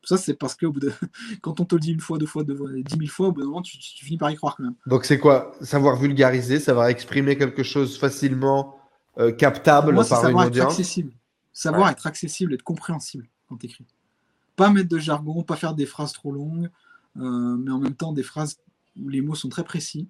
Tout 0.00 0.08
ça, 0.08 0.16
c'est 0.16 0.34
parce 0.34 0.54
que 0.54 0.66
de... 0.66 0.92
quand 1.42 1.60
on 1.60 1.64
te 1.64 1.74
le 1.74 1.80
dit 1.80 1.92
une 1.92 2.00
fois, 2.00 2.18
deux 2.18 2.26
fois, 2.26 2.44
dix 2.44 2.96
mille 2.96 3.10
fois, 3.10 3.28
au 3.28 3.32
bout 3.32 3.40
d'un 3.40 3.48
moment, 3.48 3.62
tu, 3.62 3.76
finis 3.78 4.16
par 4.16 4.30
y 4.30 4.36
croire 4.36 4.56
quand 4.56 4.62
même. 4.62 4.74
Donc, 4.86 5.04
c'est 5.04 5.18
quoi? 5.18 5.54
Savoir 5.60 5.96
vulgariser, 5.96 6.60
savoir 6.60 6.86
exprimer 6.86 7.36
quelque 7.36 7.62
chose 7.62 7.98
facilement 7.98 8.78
euh, 9.18 9.32
captable 9.32 9.94
par 9.94 10.28
une 10.28 10.38
audience? 10.38 10.72
accessible. 10.72 11.12
Savoir 11.52 11.90
être 11.90 12.06
accessible, 12.06 12.54
être 12.54 12.62
compréhensible 12.62 13.28
quand 13.48 13.56
tu 13.56 13.66
écris. 13.66 13.86
Pas 14.56 14.70
mettre 14.70 14.88
de 14.88 14.98
jargon, 14.98 15.42
pas 15.42 15.56
faire 15.56 15.74
des 15.74 15.86
phrases 15.86 16.12
trop 16.12 16.32
longues, 16.32 16.70
mais 17.14 17.70
en 17.70 17.78
même 17.78 17.94
temps 17.94 18.12
des 18.12 18.22
phrases 18.22 18.58
où 19.02 19.08
les 19.08 19.22
mots 19.22 19.34
sont 19.34 19.48
très 19.48 19.64
précis. 19.64 20.08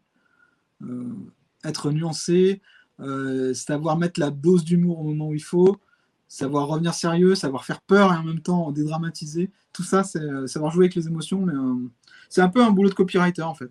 Euh, 1.64 1.68
être 1.68 1.90
nuancé, 1.90 2.60
euh, 3.00 3.54
savoir 3.54 3.98
mettre 3.98 4.20
la 4.20 4.30
dose 4.30 4.64
d'humour 4.64 5.00
au 5.00 5.04
moment 5.04 5.28
où 5.28 5.34
il 5.34 5.42
faut, 5.42 5.76
savoir 6.28 6.68
revenir 6.68 6.94
sérieux, 6.94 7.34
savoir 7.34 7.64
faire 7.64 7.80
peur 7.80 8.12
et 8.12 8.16
en 8.16 8.22
même 8.22 8.40
temps 8.40 8.70
dédramatiser. 8.72 9.50
Tout 9.72 9.82
ça, 9.82 10.04
c'est 10.04 10.20
savoir 10.46 10.72
jouer 10.72 10.84
avec 10.84 10.94
les 10.94 11.06
émotions, 11.06 11.40
mais 11.40 11.52
c'est 12.28 12.40
un 12.40 12.48
peu 12.48 12.62
un 12.62 12.70
boulot 12.70 12.88
de 12.88 12.94
copywriter 12.94 13.42
en 13.42 13.54
fait. 13.54 13.70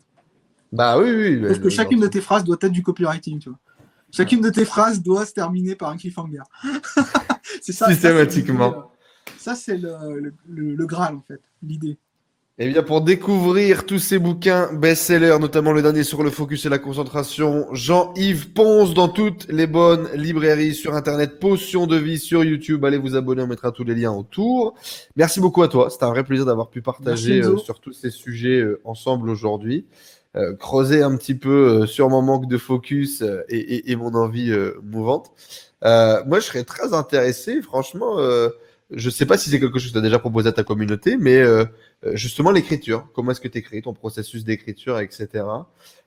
Bah 0.71 0.99
oui, 0.99 1.09
oui. 1.09 1.41
Parce 1.41 1.59
que 1.59 1.69
chacune 1.69 1.99
de 1.99 2.07
tes 2.07 2.21
phrases 2.21 2.43
doit 2.43 2.57
être 2.61 2.71
du 2.71 2.83
copywriting, 2.83 3.39
tu 3.39 3.49
vois. 3.49 3.59
Chacune 4.11 4.41
de 4.41 4.49
tes 4.49 4.65
phrases 4.65 5.01
doit 5.01 5.25
se 5.25 5.33
terminer 5.33 5.75
par 5.75 5.89
un 5.89 5.97
cliffhanger. 5.97 6.43
c'est 7.61 7.73
ça. 7.73 7.87
Systématiquement. 7.87 8.91
Ça, 9.37 9.55
c'est 9.55 9.77
le, 9.77 10.33
le, 10.47 10.85
Graal, 10.85 11.15
en 11.15 11.21
fait, 11.21 11.41
l'idée. 11.61 11.97
Eh 12.57 12.69
bien, 12.69 12.83
pour 12.83 13.01
découvrir 13.01 13.85
tous 13.85 13.99
ces 13.99 14.17
bouquins 14.17 14.71
best-sellers, 14.71 15.39
notamment 15.41 15.73
le 15.73 15.81
dernier 15.81 16.05
sur 16.05 16.23
le 16.23 16.29
focus 16.29 16.65
et 16.65 16.69
la 16.69 16.79
concentration, 16.79 17.67
Jean-Yves 17.73 18.53
Ponce 18.53 18.93
dans 18.93 19.09
toutes 19.09 19.45
les 19.49 19.67
bonnes 19.67 20.07
librairies 20.13 20.73
sur 20.73 20.95
Internet, 20.95 21.41
Potion 21.41 21.85
de 21.85 21.97
vie 21.97 22.17
sur 22.17 22.45
YouTube. 22.45 22.85
Allez 22.85 22.97
vous 22.97 23.17
abonner, 23.17 23.41
on 23.41 23.47
mettra 23.47 23.73
tous 23.73 23.83
les 23.83 23.93
liens 23.93 24.13
autour. 24.13 24.73
Merci 25.17 25.41
beaucoup 25.41 25.63
à 25.63 25.67
toi. 25.67 25.89
C'était 25.89 26.05
un 26.05 26.11
vrai 26.11 26.23
plaisir 26.23 26.45
d'avoir 26.45 26.69
pu 26.69 26.81
partager 26.81 27.43
euh, 27.43 27.57
sur 27.57 27.81
tous 27.81 27.91
ces 27.91 28.09
sujets 28.09 28.61
euh, 28.61 28.79
ensemble 28.85 29.29
aujourd'hui. 29.29 29.85
Euh, 30.37 30.55
creuser 30.55 31.03
un 31.03 31.17
petit 31.17 31.35
peu 31.35 31.85
sur 31.85 32.09
mon 32.09 32.21
manque 32.21 32.47
de 32.47 32.57
focus 32.57 33.21
et, 33.49 33.57
et, 33.57 33.91
et, 33.91 33.95
mon 33.97 34.15
envie 34.15 34.55
mouvante. 34.81 35.29
moi, 35.83 36.39
je 36.39 36.45
serais 36.45 36.63
très 36.63 36.93
intéressé, 36.93 37.61
franchement 37.61 38.17
je 38.91 39.09
sais 39.09 39.25
pas 39.25 39.37
si 39.37 39.49
c'est 39.49 39.59
quelque 39.59 39.79
chose 39.79 39.89
que 39.89 39.93
tu 39.93 39.97
as 39.99 40.01
déjà 40.01 40.19
proposé 40.19 40.49
à 40.49 40.51
ta 40.51 40.63
communauté, 40.63 41.17
mais 41.17 41.37
euh, 41.37 41.65
euh, 42.05 42.15
justement 42.15 42.51
l'écriture, 42.51 43.07
comment 43.13 43.31
est-ce 43.31 43.41
que 43.41 43.47
tu 43.47 43.57
écris, 43.57 43.81
ton 43.81 43.93
processus 43.93 44.43
d'écriture, 44.43 44.99
etc. 44.99 45.43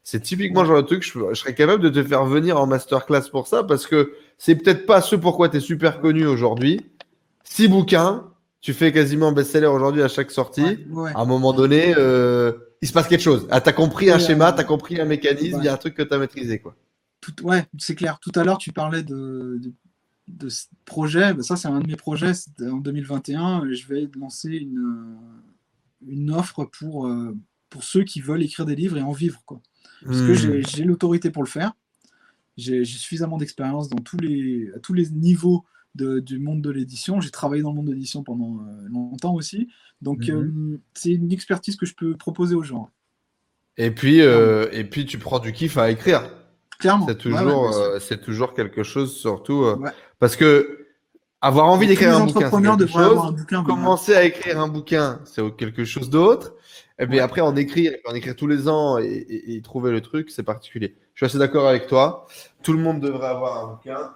C'est 0.04 0.20
typiquement 0.22 0.62
le 0.62 0.68
genre 0.68 0.82
de 0.82 0.86
truc, 0.86 1.02
je, 1.02 1.18
je, 1.30 1.34
serais 1.34 1.54
capable 1.54 1.82
de 1.82 1.88
te 1.88 2.06
faire 2.06 2.24
venir 2.24 2.60
en 2.60 2.66
masterclass 2.66 3.28
pour 3.30 3.46
ça, 3.46 3.64
parce 3.64 3.86
que 3.86 4.12
c'est 4.38 4.54
peut-être 4.54 4.86
pas 4.86 5.02
ce 5.02 5.16
pourquoi 5.16 5.48
tu 5.48 5.56
es 5.56 5.60
super 5.60 6.00
connu 6.00 6.26
aujourd'hui. 6.26 6.86
Six 7.42 7.68
bouquins, 7.68 8.30
tu 8.60 8.72
fais 8.72 8.92
quasiment 8.92 9.32
best-seller 9.32 9.66
aujourd'hui 9.66 10.02
à 10.02 10.08
chaque 10.08 10.30
sortie. 10.30 10.86
À 11.14 11.20
un 11.20 11.24
moment 11.24 11.52
donné, 11.52 11.94
euh, 11.96 12.52
il 12.80 12.88
se 12.88 12.92
passe 12.92 13.08
quelque 13.08 13.22
chose. 13.22 13.46
Ah, 13.50 13.60
tu 13.60 13.68
as 13.68 13.72
compris 13.72 14.10
un 14.10 14.18
schéma, 14.18 14.52
tu 14.52 14.60
as 14.60 14.64
compris 14.64 15.00
un 15.00 15.04
mécanisme, 15.04 15.58
il 15.60 15.64
y 15.64 15.68
a 15.68 15.72
un 15.72 15.76
truc 15.76 15.94
que 15.94 16.02
tu 16.02 16.14
as 16.14 16.18
maîtrisé. 16.18 16.60
Quoi. 16.60 16.76
Tout, 17.20 17.34
ouais, 17.44 17.64
c'est 17.78 17.94
clair. 17.94 18.18
Tout 18.20 18.32
à 18.36 18.44
l'heure, 18.44 18.58
tu 18.58 18.72
parlais 18.72 19.02
de, 19.02 19.58
de 19.60 19.72
de 20.28 20.48
ce 20.48 20.66
projet, 20.84 21.34
ben 21.34 21.42
ça 21.42 21.56
c'est 21.56 21.68
un 21.68 21.80
de 21.80 21.86
mes 21.86 21.96
projets, 21.96 22.32
en 22.60 22.78
2021, 22.78 23.72
je 23.72 23.86
vais 23.86 24.08
lancer 24.18 24.50
une, 24.50 24.78
euh, 24.78 26.06
une 26.06 26.30
offre 26.30 26.64
pour, 26.64 27.06
euh, 27.06 27.36
pour 27.70 27.82
ceux 27.82 28.04
qui 28.04 28.20
veulent 28.20 28.42
écrire 28.42 28.66
des 28.66 28.76
livres 28.76 28.96
et 28.96 29.02
en 29.02 29.12
vivre. 29.12 29.42
Quoi. 29.46 29.60
Parce 30.04 30.20
que 30.20 30.32
hmm. 30.32 30.66
j'ai 30.68 30.84
l'autorité 30.84 31.30
pour 31.30 31.42
le 31.42 31.48
faire, 31.48 31.72
j'ai 32.56 32.84
suffisamment 32.84 33.38
d'expérience 33.38 33.88
dans 33.88 33.98
tous 33.98 34.18
les, 34.18 34.70
à 34.76 34.78
tous 34.78 34.94
les 34.94 35.10
niveaux 35.10 35.64
de, 35.94 36.20
du 36.20 36.38
monde 36.38 36.62
de 36.62 36.70
l'édition, 36.70 37.20
j'ai 37.20 37.30
travaillé 37.30 37.62
dans 37.62 37.70
le 37.70 37.76
monde 37.76 37.88
de 37.88 37.92
l'édition 37.92 38.22
pendant 38.22 38.60
euh, 38.60 38.88
longtemps 38.88 39.34
aussi, 39.34 39.68
donc 40.02 40.28
hmm. 40.28 40.76
c'est 40.94 41.12
une 41.12 41.32
expertise 41.32 41.76
que 41.76 41.86
je 41.86 41.94
peux 41.94 42.16
proposer 42.16 42.54
aux 42.54 42.62
gens. 42.62 42.90
Et 43.76 43.92
puis, 43.92 44.18
et 44.18 44.84
puis 44.90 45.06
tu 45.06 45.18
prends 45.18 45.38
du 45.38 45.52
kiff 45.52 45.78
à 45.78 45.90
écrire. 45.92 46.28
Clairement. 46.78 47.06
C'est 47.08 47.18
toujours, 47.18 47.74
c'est 48.00 48.20
toujours 48.20 48.54
quelque 48.54 48.82
chose, 48.82 49.16
surtout. 49.16 49.66
Parce 50.18 50.36
que 50.36 50.86
avoir 51.40 51.66
envie 51.66 51.86
d'écrire 51.86 52.16
un 52.16 52.26
bouquin, 52.26 52.50
quelque 52.50 52.86
chose. 52.86 53.46
Commencer 53.64 54.14
à 54.14 54.24
écrire 54.24 54.60
un 54.60 54.68
bouquin, 54.68 55.20
c'est 55.24 55.42
quelque 55.56 55.84
chose 55.84 56.10
d'autre. 56.10 56.54
Et 56.98 57.06
puis 57.06 57.20
après, 57.20 57.40
en 57.40 57.54
écrire, 57.54 57.92
en 58.06 58.14
écrire 58.14 58.34
tous 58.34 58.48
les 58.48 58.68
ans 58.68 58.98
et, 58.98 59.60
trouver 59.62 59.92
le 59.92 60.00
truc, 60.00 60.30
c'est 60.30 60.42
particulier. 60.42 60.96
Je 61.14 61.24
suis 61.24 61.26
assez 61.26 61.38
d'accord 61.38 61.68
avec 61.68 61.86
toi. 61.86 62.26
Tout 62.62 62.72
le 62.72 62.80
monde 62.80 63.00
devrait 63.00 63.28
avoir 63.28 63.64
un 63.64 63.72
bouquin. 63.74 64.12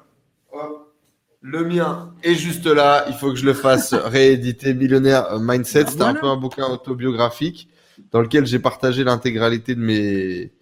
Le 1.40 1.64
mien 1.64 2.14
est 2.22 2.34
juste 2.34 2.66
là. 2.66 3.04
Il 3.08 3.14
faut 3.14 3.30
que 3.30 3.36
je 3.36 3.46
le 3.46 3.54
fasse 3.54 3.94
rééditer. 3.94 4.74
Millionnaire 4.74 5.38
Mindset. 5.40 5.86
C'était 5.88 6.02
un 6.02 6.14
peu 6.14 6.26
un 6.26 6.36
bouquin 6.36 6.66
autobiographique 6.66 7.68
dans 8.10 8.20
lequel 8.20 8.46
j'ai 8.46 8.58
partagé 8.58 9.04
l'intégralité 9.04 9.74
de 9.74 9.80
mes 9.80 10.52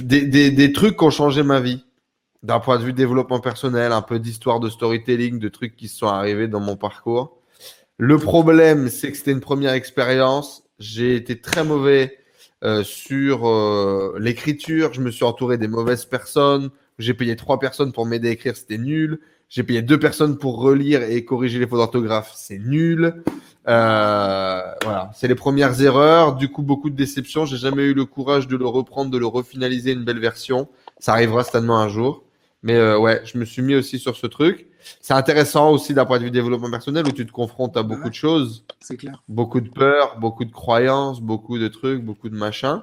des, 0.00 0.72
trucs 0.72 0.96
qui 0.96 1.04
ont 1.04 1.10
changé 1.10 1.42
ma 1.42 1.60
vie. 1.60 1.84
d'un 2.42 2.58
point 2.58 2.78
de 2.78 2.84
vue 2.84 2.92
développement 2.92 3.40
personnel, 3.40 3.92
un 3.92 4.02
peu 4.02 4.18
d'histoire 4.18 4.58
de 4.58 4.68
storytelling, 4.68 5.38
de 5.38 5.48
trucs 5.48 5.76
qui 5.76 5.86
se 5.88 5.98
sont 5.98 6.08
arrivés 6.08 6.48
dans 6.48 6.60
mon 6.60 6.76
parcours. 6.76 7.40
Le 7.98 8.18
problème, 8.18 8.88
c'est 8.88 9.12
que 9.12 9.16
c'était 9.16 9.30
une 9.32 9.40
première 9.40 9.74
expérience. 9.74 10.64
J'ai 10.80 11.14
été 11.14 11.40
très 11.40 11.62
mauvais 11.62 12.18
euh, 12.64 12.82
sur 12.82 13.48
euh, 13.48 14.16
l'écriture. 14.18 14.92
Je 14.92 15.00
me 15.00 15.10
suis 15.10 15.24
entouré 15.24 15.56
des 15.56 15.68
mauvaises 15.68 16.04
personnes. 16.04 16.70
J'ai 16.98 17.14
payé 17.14 17.36
trois 17.36 17.60
personnes 17.60 17.92
pour 17.92 18.06
m'aider 18.06 18.28
à 18.28 18.32
écrire, 18.32 18.56
c'était 18.56 18.78
nul. 18.78 19.20
J'ai 19.52 19.64
payé 19.64 19.82
deux 19.82 19.98
personnes 19.98 20.38
pour 20.38 20.62
relire 20.62 21.02
et 21.02 21.26
corriger 21.26 21.58
les 21.58 21.66
fautes 21.66 21.78
d'orthographe, 21.78 22.32
c'est 22.34 22.58
nul. 22.58 23.22
Euh, 23.68 24.62
voilà, 24.82 25.10
c'est 25.14 25.28
les 25.28 25.34
premières 25.34 25.82
erreurs. 25.82 26.36
Du 26.36 26.48
coup, 26.48 26.62
beaucoup 26.62 26.88
de 26.88 26.96
déceptions. 26.96 27.44
J'ai 27.44 27.58
jamais 27.58 27.82
eu 27.82 27.92
le 27.92 28.06
courage 28.06 28.48
de 28.48 28.56
le 28.56 28.66
reprendre, 28.66 29.10
de 29.10 29.18
le 29.18 29.26
refinaliser 29.26 29.92
une 29.92 30.04
belle 30.04 30.20
version. 30.20 30.70
Ça 30.98 31.12
arrivera 31.12 31.44
certainement 31.44 31.78
un 31.78 31.88
jour. 31.88 32.24
Mais 32.62 32.76
euh, 32.76 32.98
ouais, 32.98 33.20
je 33.26 33.36
me 33.36 33.44
suis 33.44 33.60
mis 33.60 33.74
aussi 33.74 33.98
sur 33.98 34.16
ce 34.16 34.26
truc. 34.26 34.68
C'est 35.02 35.12
intéressant 35.12 35.70
aussi 35.70 35.92
d'un 35.92 36.06
point 36.06 36.18
de 36.18 36.24
vue 36.24 36.30
développement 36.30 36.70
personnel 36.70 37.06
où 37.06 37.12
tu 37.12 37.26
te 37.26 37.32
confrontes 37.32 37.76
à 37.76 37.82
beaucoup 37.82 38.08
de 38.08 38.14
choses. 38.14 38.64
C'est 38.80 38.96
clair. 38.96 39.22
Beaucoup 39.28 39.60
de 39.60 39.68
peurs, 39.68 40.18
beaucoup 40.18 40.46
de 40.46 40.52
croyances, 40.52 41.20
beaucoup 41.20 41.58
de 41.58 41.68
trucs, 41.68 42.02
beaucoup 42.02 42.30
de 42.30 42.36
machins. 42.36 42.80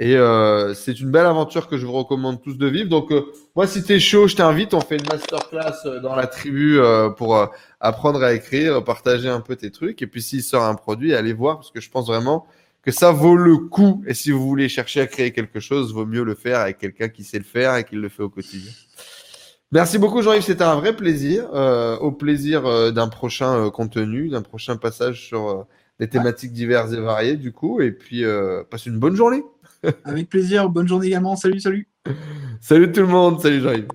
Et 0.00 0.16
euh, 0.16 0.74
c'est 0.74 1.00
une 1.00 1.10
belle 1.10 1.26
aventure 1.26 1.66
que 1.66 1.76
je 1.76 1.84
vous 1.84 1.92
recommande 1.92 2.40
tous 2.40 2.56
de 2.56 2.66
vivre. 2.68 2.88
Donc, 2.88 3.10
euh, 3.10 3.32
moi, 3.56 3.66
si 3.66 3.82
t'es 3.82 3.98
chaud, 3.98 4.28
je 4.28 4.36
t'invite. 4.36 4.72
On 4.72 4.80
fait 4.80 4.96
une 4.96 5.06
masterclass 5.06 5.74
euh, 5.86 6.00
dans 6.00 6.14
la 6.14 6.28
tribu 6.28 6.78
euh, 6.78 7.10
pour 7.10 7.36
euh, 7.36 7.46
apprendre 7.80 8.22
à 8.22 8.32
écrire, 8.32 8.84
partager 8.84 9.28
un 9.28 9.40
peu 9.40 9.56
tes 9.56 9.72
trucs. 9.72 10.00
Et 10.00 10.06
puis, 10.06 10.22
s'il 10.22 10.44
sort 10.44 10.62
un 10.62 10.76
produit, 10.76 11.14
allez 11.14 11.32
voir 11.32 11.56
parce 11.56 11.72
que 11.72 11.80
je 11.80 11.90
pense 11.90 12.06
vraiment 12.06 12.46
que 12.82 12.92
ça 12.92 13.10
vaut 13.10 13.34
le 13.34 13.56
coup. 13.56 14.04
Et 14.06 14.14
si 14.14 14.30
vous 14.30 14.46
voulez 14.46 14.68
chercher 14.68 15.00
à 15.00 15.08
créer 15.08 15.32
quelque 15.32 15.58
chose, 15.58 15.92
vaut 15.92 16.06
mieux 16.06 16.22
le 16.22 16.36
faire 16.36 16.60
avec 16.60 16.78
quelqu'un 16.78 17.08
qui 17.08 17.24
sait 17.24 17.38
le 17.38 17.44
faire 17.44 17.74
et 17.74 17.82
qui 17.82 17.96
le 17.96 18.08
fait 18.08 18.22
au 18.22 18.30
quotidien. 18.30 18.70
Merci 19.72 19.98
beaucoup, 19.98 20.22
Jean-Yves. 20.22 20.44
C'était 20.44 20.62
un 20.62 20.76
vrai 20.76 20.94
plaisir. 20.94 21.52
au 22.00 22.12
plaisir 22.12 22.92
d'un 22.92 23.08
prochain 23.08 23.68
contenu, 23.70 24.30
d'un 24.30 24.42
prochain 24.42 24.76
passage 24.76 25.26
sur 25.26 25.66
des 25.98 26.08
thématiques 26.08 26.52
diverses 26.52 26.92
et 26.92 27.00
variées, 27.00 27.36
du 27.36 27.52
coup. 27.52 27.82
Et 27.82 27.90
puis, 27.90 28.24
passe 28.70 28.86
une 28.86 28.98
bonne 28.98 29.16
journée. 29.16 29.42
Avec 30.04 30.28
plaisir. 30.28 30.68
Bonne 30.68 30.88
journée 30.88 31.08
également. 31.08 31.36
Salut, 31.36 31.60
salut. 31.60 31.88
Salut 32.60 32.90
tout 32.92 33.00
le 33.00 33.06
monde. 33.06 33.40
Salut 33.40 33.60
Jean-Yves. 33.60 33.88